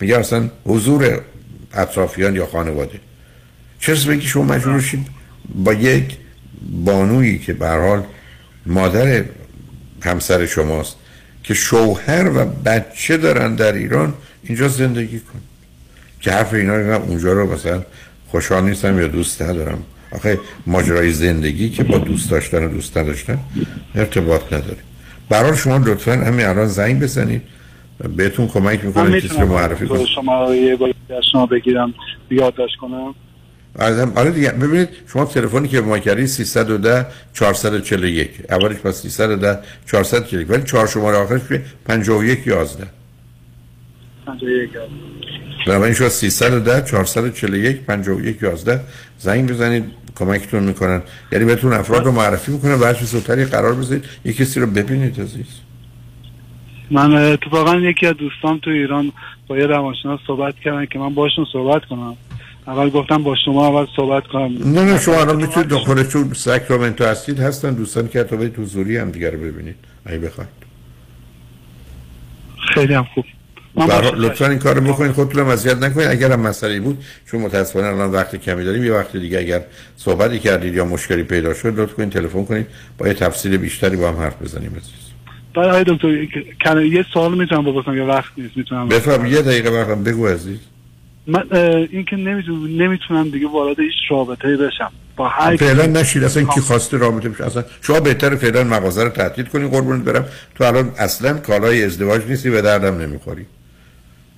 میگه 0.02 0.18
اصلا 0.19 0.49
حضور 0.65 1.22
اطرافیان 1.73 2.35
یا 2.35 2.45
خانواده. 2.45 2.99
چرا 3.80 3.95
بگی 4.07 4.27
شما 4.27 4.44
مجبور 4.44 4.84
با 5.56 5.73
یک 5.73 6.18
بانویی 6.85 7.39
که 7.39 7.53
به 7.53 7.69
حال 7.69 8.03
مادر 8.68 9.23
همسر 10.02 10.45
شماست 10.45 10.95
که 11.44 11.53
شوهر 11.53 12.27
و 12.35 12.45
بچه 12.45 13.18
دارن 13.18 13.56
در 13.56 13.73
ایران 13.73 14.14
اینجا 14.44 14.68
زندگی 14.68 15.19
کن. 15.19 15.39
که 16.22 16.31
حرف 16.31 16.53
اینا 16.53 16.95
اونجا 16.95 17.34
رو 17.34 17.53
مثلا 17.53 17.84
خوشحال 18.27 18.64
نیستم 18.64 18.99
یا 18.99 19.07
دوست 19.07 19.41
ندارم. 19.41 19.84
آخه 20.11 20.39
ماجرای 20.68 21.11
زندگی 21.11 21.69
که 21.69 21.84
با 21.84 21.98
دوست 21.98 22.31
داشتن 22.31 22.64
و 22.64 22.69
دوست 22.69 22.98
نداشتن 22.98 23.39
ارتباط 23.95 24.53
نداره. 24.53 24.77
برای 25.30 25.57
شما 25.57 25.77
لطفا 25.77 26.11
همین 26.11 26.45
الان 26.45 26.68
زنگ 26.68 26.99
بزنید. 26.99 27.41
بهتون 28.15 28.48
کمک 28.48 28.85
می‌کنه 28.85 29.22
کسی 29.22 29.38
رو 29.39 29.48
معرفی 29.48 29.88
کنم. 29.88 30.06
شما 30.06 30.56
یه 30.56 30.76
بار 30.76 30.94
شما 31.31 31.45
بگیرم 31.45 31.94
یادداشت 32.31 32.76
کنم. 32.76 33.15
آره 33.78 34.08
آره 34.16 34.32
دیگه 34.32 34.52
ببینید 34.52 34.90
شما 35.14 35.26
تلفنی 35.26 35.68
که 35.68 35.82
ما 35.82 35.99
کردید 35.99 36.26
310 36.26 37.06
441 37.34 38.30
اولش 38.49 38.78
با 38.78 38.91
310 38.91 39.60
441 39.86 40.49
ولی 40.49 40.64
چهار 40.64 40.88
شماره 40.88 41.18
آخرش 41.18 41.41
51 41.86 42.48
11 42.48 42.88
51 44.28 44.70
بنابراین 45.68 45.94
شما 45.94 46.10
310 46.10 46.82
441 46.82 47.82
51 47.82 48.41
11 48.41 48.80
زنگ 49.18 49.49
بزنید 49.49 49.84
کمکتون 50.16 50.64
می‌کنن. 50.64 51.02
یعنی 51.32 51.45
بهتون 51.45 51.74
افراد 51.74 52.06
رو 52.06 52.12
معرفی 52.12 52.52
می‌کنن 52.52 52.74
و 52.74 52.86
هر 52.86 52.94
زودتری 52.94 53.45
قرار 53.45 53.74
بذارید 53.74 54.06
یک 54.26 54.38
کسی 54.38 54.60
رو 54.60 54.68
ببینید 54.68 55.22
عزیز. 55.22 55.62
من 56.91 57.14
اتفاقا 57.14 57.76
یکی 57.76 58.06
از 58.06 58.16
دوستان 58.18 58.60
تو 58.60 58.70
ایران 58.70 59.12
با 59.48 59.58
یه 59.58 59.66
روانشناس 59.66 60.20
صحبت 60.28 60.56
کردن 60.64 60.86
که 60.86 60.99
من 60.99 61.14
باشون 61.14 61.45
صحبت 61.54 61.86
کنم. 61.86 62.18
اول 62.68 62.89
گفتم 62.89 63.23
با 63.23 63.35
شما 63.45 63.68
اول 63.68 63.85
صحبت 63.95 64.27
کنم. 64.27 64.73
نه 64.73 64.81
نه 64.81 64.99
شما 64.99 65.15
الان 65.15 65.35
می‌تونید 65.35 65.69
داخل 65.69 66.03
چون 66.03 66.34
ساکرامنتو 66.34 67.06
هستید 67.06 67.39
هستن 67.39 67.73
دوستان 67.73 68.07
که 68.07 68.23
تو 68.23 68.49
تو 68.49 68.61
حضوری 68.61 68.98
هم 68.98 69.11
دیگه 69.11 69.30
رو 69.30 69.38
ببینید 69.38 69.76
اگه 70.06 70.18
بخواید. 70.18 70.49
خیلی 72.73 72.94
هم 72.94 73.07
خوب. 73.14 73.26
لطفا 74.15 74.48
این 74.48 74.60
کارو 74.60 74.81
بکنید 74.81 75.11
خودتون 75.11 75.48
اذیت 75.48 75.77
نکنید. 75.77 76.07
اگر 76.07 76.31
هم 76.31 76.39
مسئله 76.39 76.80
بود 76.80 77.03
چون 77.31 77.41
متاسفانه 77.41 77.88
الان 77.88 78.11
وقت 78.11 78.35
کمی 78.35 78.64
داریم 78.64 78.84
یه 78.84 78.94
وقت 78.94 79.15
دیگه 79.18 79.39
اگر 79.39 79.61
صحبتی 79.98 80.39
کردید 80.39 80.76
یا 80.76 80.85
مشکلی 80.85 81.23
پیدا 81.23 81.53
شد 81.53 81.80
لطفا 81.80 81.95
کنید 81.95 82.10
تلفن 82.10 82.45
کنید. 82.45 82.68
با 82.98 83.07
یه 83.07 83.14
تفصیل 83.14 83.57
بیشتری 83.57 83.98
با 83.98 84.07
هم 84.07 84.18
حرف 84.18 84.41
بزنیم 84.41 84.72
عزیز. 84.72 85.07
بعد 85.56 85.88
دکتر 85.88 86.81
یه 86.81 87.06
سوال 87.14 87.38
می‌تونم 87.38 87.65
بپرسم 87.65 87.98
یا 87.98 88.06
وقت 88.06 88.31
نیست 88.38 88.57
می‌تونم 88.57 88.88
بفهم 88.88 89.26
یه 89.26 89.41
دقیقه 89.41 89.69
وقتم 89.69 90.03
بگو 90.03 90.27
عزیز. 90.27 90.60
من 91.28 91.44
این 91.91 92.06
که 92.06 92.16
نمی‌تونم 92.16 92.82
نمی‌تونم 92.82 93.30
دیگه 93.30 93.48
وارد 93.48 93.80
هیچ 93.80 93.94
رابطه 94.10 94.58
بشم. 94.58 94.91
با 95.16 95.28
هر 95.28 95.56
فعلا 95.56 95.86
نشید. 95.86 96.24
اصلا 96.24 96.44
کی 96.44 96.62
خواسته 96.62 96.98
رابطه 96.98 97.30
بشه؟ 97.30 97.45
اصلا 97.45 97.64
شما 97.82 97.99
بهتر 97.99 98.36
فعلا 98.36 98.64
مغازه 98.64 99.04
رو 99.04 99.10
تعطیل 99.10 99.45
کنید 99.45 99.72
قربونت 99.72 100.04
برم. 100.04 100.26
تو 100.56 100.64
الان 100.64 100.91
اصلا 100.98 101.34
کالای 101.34 101.84
ازدواج 101.84 102.22
نیستی 102.30 102.49
به 102.49 102.62
دردم 102.62 102.98
نمی‌خوری. 103.02 103.45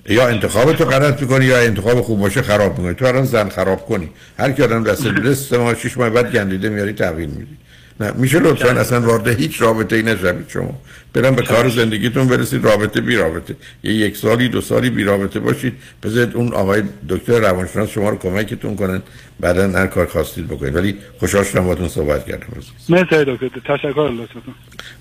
یا 0.08 0.28
انتخاب 0.28 0.72
تو 0.72 0.84
غلط 0.84 1.22
می‌کنی 1.22 1.44
یا 1.44 1.58
انتخاب 1.58 2.00
خوب 2.00 2.20
باشه 2.20 2.42
خراب 2.42 2.78
می‌کنی. 2.78 2.94
تو 2.94 3.04
الان 3.04 3.24
زن 3.24 3.48
خراب 3.48 3.86
کنی. 3.86 4.08
هر 4.38 4.52
کی 4.52 4.62
آدم 4.62 4.84
دست 4.84 5.52
ماه 5.60 5.74
شش 5.74 5.98
ماه 5.98 6.10
بعد 6.10 6.32
گندیده 6.32 6.68
میاری 6.68 6.92
تحویل 6.92 7.28
میدی. 7.30 7.56
نه 8.00 8.10
میشه 8.10 8.38
لطفا 8.38 8.70
اصلا 8.70 9.00
وارد 9.00 9.28
هیچ 9.28 9.62
رابطه 9.62 9.96
ای 9.96 10.02
نشوید 10.02 10.48
شما. 10.48 10.80
برم 11.12 11.34
به 11.34 11.42
کار 11.42 11.68
زندگیتون 11.68 12.28
برسید 12.28 12.64
رابطه 12.64 13.00
بی 13.00 13.16
رابطه. 13.16 13.56
یه 13.82 13.94
یک 13.94 14.16
سالی 14.16 14.48
دو 14.48 14.60
سالی 14.60 14.90
بی 14.90 15.04
رابطه 15.04 15.40
باشید. 15.40 15.72
بذارید 16.02 16.36
اون 16.36 16.52
آقای 16.52 16.82
دکتر 17.08 17.38
روانشناس 17.38 17.90
شما 17.90 18.08
رو 18.10 18.18
کمکتون 18.18 18.76
کنن. 18.76 19.02
بعدا 19.40 19.70
هر 19.70 19.86
کار 19.86 20.06
خواستید 20.06 20.48
بکنید. 20.48 20.76
ولی 20.76 20.96
خوشحال 21.18 21.44
شدم 21.44 21.60
باهاتون 21.60 21.88
صحبت 21.88 22.26
کردم. 22.26 22.46
مرسی 22.88 23.24
دکتر. 23.24 23.76
تشکر 23.76 24.10
لطفتون 24.10 24.54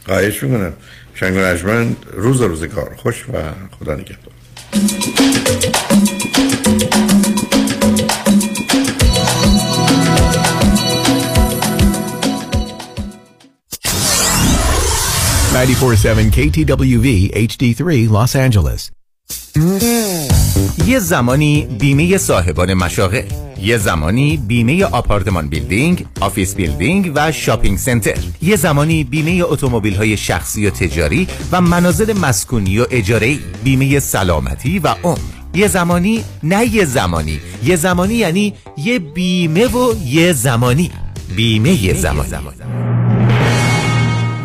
خواهش 0.05 0.43
می‌کنم. 0.43 0.73
شنگ 1.13 1.35
و 1.35 1.85
روز 2.13 2.41
روز 2.41 2.63
کار. 2.63 2.95
خوش 2.95 3.25
و 3.29 3.33
خدا 3.79 3.95
نگهدار. 3.95 4.33
Ninety-four-seven 15.57 16.27
KTWV 16.37 17.07
HD3 17.49 17.81
Los 18.15 18.35
Angeles. 18.35 18.91
یه 20.87 20.99
زمانی 20.99 21.67
بیمه 21.79 22.17
صاحبان 22.17 22.73
مشاغل 22.73 23.23
یه 23.61 23.77
زمانی 23.77 24.37
بیمه 24.37 24.85
apartment 24.85 25.47
building، 25.47 26.05
office 26.21 26.55
building 26.55 27.11
و 27.15 27.31
shopping 27.31 27.77
center. 27.77 28.17
یه 28.41 28.55
زمانی 28.55 29.03
بیمه 29.03 29.43
اتومبیل 29.45 29.95
های 29.95 30.17
شخصی 30.17 30.67
و 30.67 30.69
تجاری 30.69 31.27
و 31.51 31.61
منازل 31.61 32.17
مسکونی 32.17 32.79
و 32.79 32.85
اجاره 32.91 33.37
بیمه 33.63 33.99
سلامتی 33.99 34.79
و 34.79 34.95
عمر. 35.03 35.19
یه 35.53 35.67
زمانی 35.67 36.23
نه 36.43 36.75
یه 36.75 36.85
زمانی. 36.85 37.39
یه 37.63 37.75
زمانی 37.75 38.13
یعنی 38.13 38.53
یه 38.77 38.99
بیمه 38.99 39.67
و 39.67 39.93
یه 40.05 40.33
زمانی. 40.33 40.91
بیمه 41.35 41.83
یه 41.83 41.93
زمانی. 41.93 42.29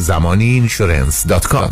زمانی 0.00 0.44
اینشورنس 0.44 1.26
دات 1.26 1.46
کام 1.46 1.70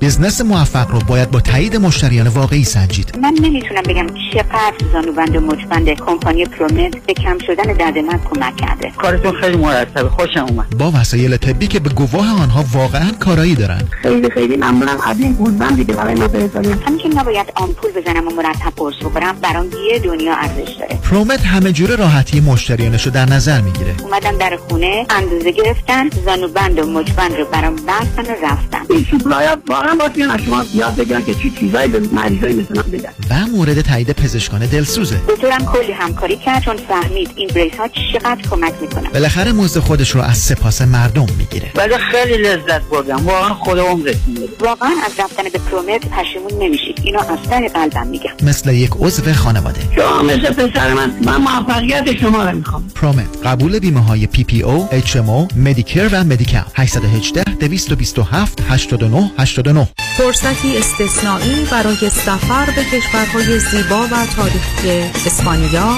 بزنس 0.00 0.40
موفق 0.40 0.90
رو 0.90 0.98
باید 1.08 1.30
با 1.30 1.40
تایید 1.40 1.76
مشتریان 1.76 2.26
واقعی 2.26 2.64
سنجید. 2.64 3.18
من 3.22 3.34
نمی‌تونم 3.42 3.82
بگم 3.82 4.06
چقدر 4.32 4.74
زانوبند 4.92 5.36
و 5.36 5.40
مچبند 5.40 5.88
کمپانی 5.88 6.44
پرومت 6.44 7.06
به 7.06 7.14
کم 7.14 7.38
شدن 7.46 7.72
درد 7.72 7.98
من 7.98 8.20
کمک 8.30 8.56
کرده. 8.56 8.92
کارتون 8.98 9.40
خیلی 9.40 9.56
مرتبه 9.56 10.08
خوشم 10.08 10.46
اومد. 10.48 10.78
با 10.78 10.90
وسایل 10.90 11.36
طبی 11.36 11.66
که 11.66 11.80
به 11.80 11.90
گواه 11.90 12.42
آنها 12.42 12.64
واقعا 12.72 13.10
کارایی 13.20 13.54
دارن 13.54 13.82
خیلی 14.02 14.30
خیلی 14.30 14.56
ممنونم. 14.56 15.00
از 15.06 15.20
این 15.20 15.32
گوزبند 15.32 15.76
دیگه 15.76 15.94
برای 15.94 16.14
ما 16.14 16.28
بذارید. 16.28 16.82
همین 16.86 16.98
که 16.98 17.08
نباید 17.08 17.46
آمپول 17.54 17.90
بزنم 17.90 18.28
و 18.28 18.30
مرتب 18.30 18.72
قرص 18.76 18.94
بخورم 19.04 19.36
برام 19.42 19.66
یه 19.92 19.98
دنیا 19.98 20.34
ارزش 20.34 20.72
داره. 20.80 20.98
پرومت 21.10 21.40
همه 21.44 21.72
جوره 21.72 21.96
راحتی 21.96 22.40
مشتریانش 22.40 23.06
رو 23.06 23.12
در 23.12 23.26
نظر 23.26 23.60
می‌گیره. 23.60 23.94
اومدم 24.02 24.38
در 24.38 24.58
خونه 24.68 25.06
اندازه 25.10 25.50
گرفتن 25.52 26.10
زانوبند 26.24 26.78
و 26.78 26.86
مچبند 26.86 27.36
رو 27.36 27.44
برام 27.44 27.67
بستن 27.76 28.22
و 28.22 28.34
رفتن 28.42 28.78
این 28.90 29.06
سوپلای 29.10 29.48
واقعا 29.68 29.94
باید 29.94 30.40
شما 30.44 30.64
یاد 30.74 30.96
بگیرن 30.96 31.24
که 31.24 31.34
چی 31.34 31.50
چیزایی 31.60 31.88
به 31.88 32.00
مریضای 32.12 32.52
مثل 32.52 32.76
من 32.76 32.82
بدن 32.82 33.12
و 33.30 33.46
مورد 33.56 33.80
تایید 33.80 34.12
پزشکان 34.12 34.66
دلسوزه. 34.66 35.20
دکترم 35.28 35.64
کلی 35.64 35.92
همکاری 35.92 36.36
کرد 36.36 36.62
چون 36.62 36.76
فهمید 36.76 37.30
این 37.36 37.48
brace 37.54 37.74
ها 37.78 37.88
چقدر 38.12 38.48
کمک 38.50 38.72
می‌کنه. 38.80 39.10
بالاخره 39.10 39.52
مزد 39.52 39.80
خودش 39.80 40.10
رو 40.10 40.20
از 40.20 40.38
سپاس 40.38 40.82
مردم 40.82 41.26
می‌گیره. 41.38 41.70
ولی 41.74 41.94
خیلی 41.98 42.42
لذت 42.42 42.82
بردم. 42.90 43.26
واقعا 43.26 43.54
خدا 43.54 43.84
عمرت 43.86 44.16
واقعا 44.60 44.90
از 45.06 45.12
رفتن 45.18 45.42
به 45.52 45.58
پرومت 45.58 46.08
پشیمون 46.08 46.62
نمیشید. 46.62 47.00
اینو 47.02 47.18
از 47.18 47.38
ته 47.50 47.68
قلبم 47.68 48.06
میگم. 48.06 48.30
مثل 48.42 48.72
یک 48.72 48.90
عضو 49.00 49.32
خانواده. 49.32 49.80
شما 49.96 50.22
مثل 50.22 50.52
پسر 50.52 50.94
من. 50.94 51.12
من 51.24 51.36
موفقیت 51.36 52.16
شما 52.20 52.44
رو 52.44 52.56
می‌خوام. 52.56 52.88
پرومت 52.94 53.26
قبول 53.44 53.78
بیمه 53.78 54.04
های 54.04 54.26
پی 54.26 54.44
پی 54.44 54.62
او 54.62 54.88
اچ 54.90 55.16
ام 55.16 55.30
او 55.30 55.48
Medicare 55.56 56.08
و 56.12 56.24
Medigap 56.24 56.66
818 56.74 57.44
227 57.48 58.60
89 58.68 59.30
89 59.38 59.88
فرصتی 60.18 60.78
استثنایی 60.78 61.64
برای 61.70 62.10
سفر 62.10 62.66
به 62.76 62.84
کشورهای 62.84 63.58
زیبا 63.58 64.02
و 64.02 64.26
تاریخی 64.36 64.90
اسپانیا، 65.26 65.96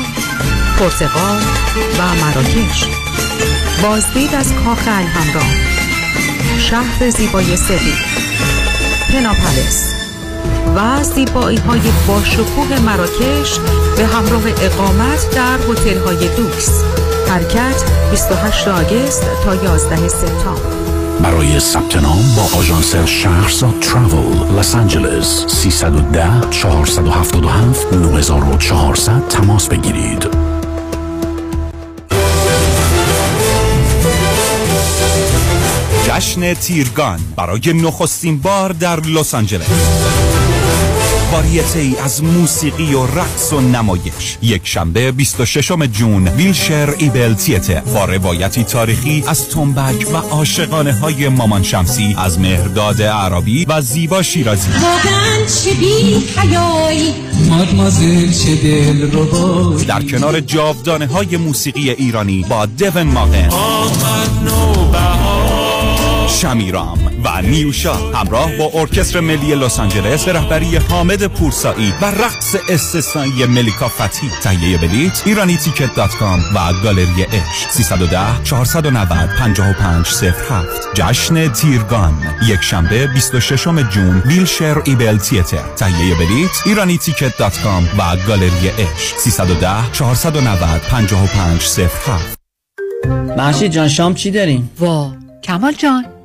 پرتغال 0.78 1.40
و 1.98 2.14
مراکش. 2.14 2.85
بازدید 3.82 4.35
از 4.35 4.52
کاخ 4.55 4.89
الهمرا 4.89 5.43
شهر 6.59 7.10
زیبای 7.10 7.56
سوی 7.56 7.93
پناپلس 9.12 9.94
و 10.77 11.02
زیبایی 11.02 11.59
های 11.59 11.81
باشکوه 12.09 12.81
مراکش 12.81 13.59
به 13.97 14.06
همراه 14.06 14.43
اقامت 14.47 15.35
در 15.35 15.59
هتل 15.59 15.98
های 15.98 16.28
دوکس. 16.36 16.85
حرکت 17.28 17.85
28 18.10 18.68
آگست 18.68 19.22
تا 19.44 19.55
11 19.55 20.09
سپتامبر. 20.09 20.90
برای 21.23 21.61
ثبت 21.61 21.97
نام 21.97 22.35
با 22.37 22.59
آژانس 22.59 22.97
شهرزاد 22.97 23.81
تراول 23.81 24.59
لس 24.59 24.75
آنجلس 24.75 25.45
310 25.49 26.51
477 26.51 27.93
9400 27.93 29.29
تماس 29.29 29.69
بگیرید. 29.69 30.27
جشن 36.07 36.55
تیرگان 36.55 37.21
برای 37.37 37.73
نخستین 37.73 38.39
بار 38.39 38.73
در 38.73 39.01
لس 39.01 39.35
آنجلس. 39.35 40.49
واریته 41.32 41.78
ای 41.78 41.97
از 41.97 42.24
موسیقی 42.24 42.94
و 42.94 43.07
رقص 43.07 43.52
و 43.52 43.61
نمایش. 43.61 44.39
یک 44.43 44.61
شنبه 44.65 45.12
26 45.12 45.73
جون 45.93 46.28
ویلشر 46.28 46.94
ایبل 46.98 47.35
تیتر. 47.35 47.81
با 47.81 48.05
روایتی 48.05 48.65
تاریخی 48.65 49.24
از 49.27 49.48
تنبک 49.48 50.07
و 50.12 50.16
عاشقانه 50.16 50.93
های 50.93 51.28
مامان 51.28 51.62
شمسی 51.62 52.15
از 52.19 52.39
مهرداد 52.39 53.02
عربی 53.02 53.65
و 53.65 53.81
زیبا 53.81 54.23
شیرازی. 54.23 54.70
در 59.89 60.02
کنار 60.02 60.40
جاودانه 60.40 61.07
های 61.07 61.36
موسیقی 61.36 61.90
ایرانی 61.90 62.47
با 62.48 62.66
دون 62.66 63.02
ماغن. 63.02 63.48
شمیرام 66.41 66.99
و 67.25 67.43
نیوشا 67.43 67.95
همراه 67.95 68.57
با 68.57 68.71
ارکستر 68.75 69.21
ملی 69.21 69.55
لس 69.55 69.81
آنجلس 69.81 70.25
به 70.25 70.33
رهبری 70.33 70.77
حامد 70.77 71.27
پورسایی 71.27 71.93
و 72.03 72.05
رقص 72.05 72.57
استثنایی 72.69 73.47
ملیکا 73.47 73.89
فتی. 73.89 74.31
تهیه 74.43 74.79
بلیت 74.79 75.23
ایرانی 75.27 75.57
تیکت 75.57 75.95
dot 75.95 76.16
com 76.16 76.41
و 76.55 76.73
گالری 76.85 77.25
اش 77.25 77.67
310 77.71 78.43
490 78.45 79.29
5507 79.39 80.95
جشن 80.95 81.49
تیرگان 81.49 82.15
یک 82.49 82.61
شنبه 82.61 83.07
26 83.07 83.65
June 83.65 84.23
Wilshire 84.27 84.82
Ebell 84.85 85.16
Theatre. 85.16 85.74
تهیه 85.77 86.15
بلیت 86.15 86.62
ایرانی 86.67 86.99
تیکت 86.99 87.39
dot 87.39 87.62
com 87.62 87.85
و 87.99 88.17
گالری 88.29 88.71
اش 88.79 89.15
310 89.19 89.93
490 89.93 90.81
5507 90.91 92.41
محشی 93.37 93.69
جان 93.69 93.89
شام 93.89 94.15
چی 94.15 94.31
داریم؟ 94.31 94.71
وا 94.79 95.12
کمال 95.43 95.73
جان. 95.73 96.20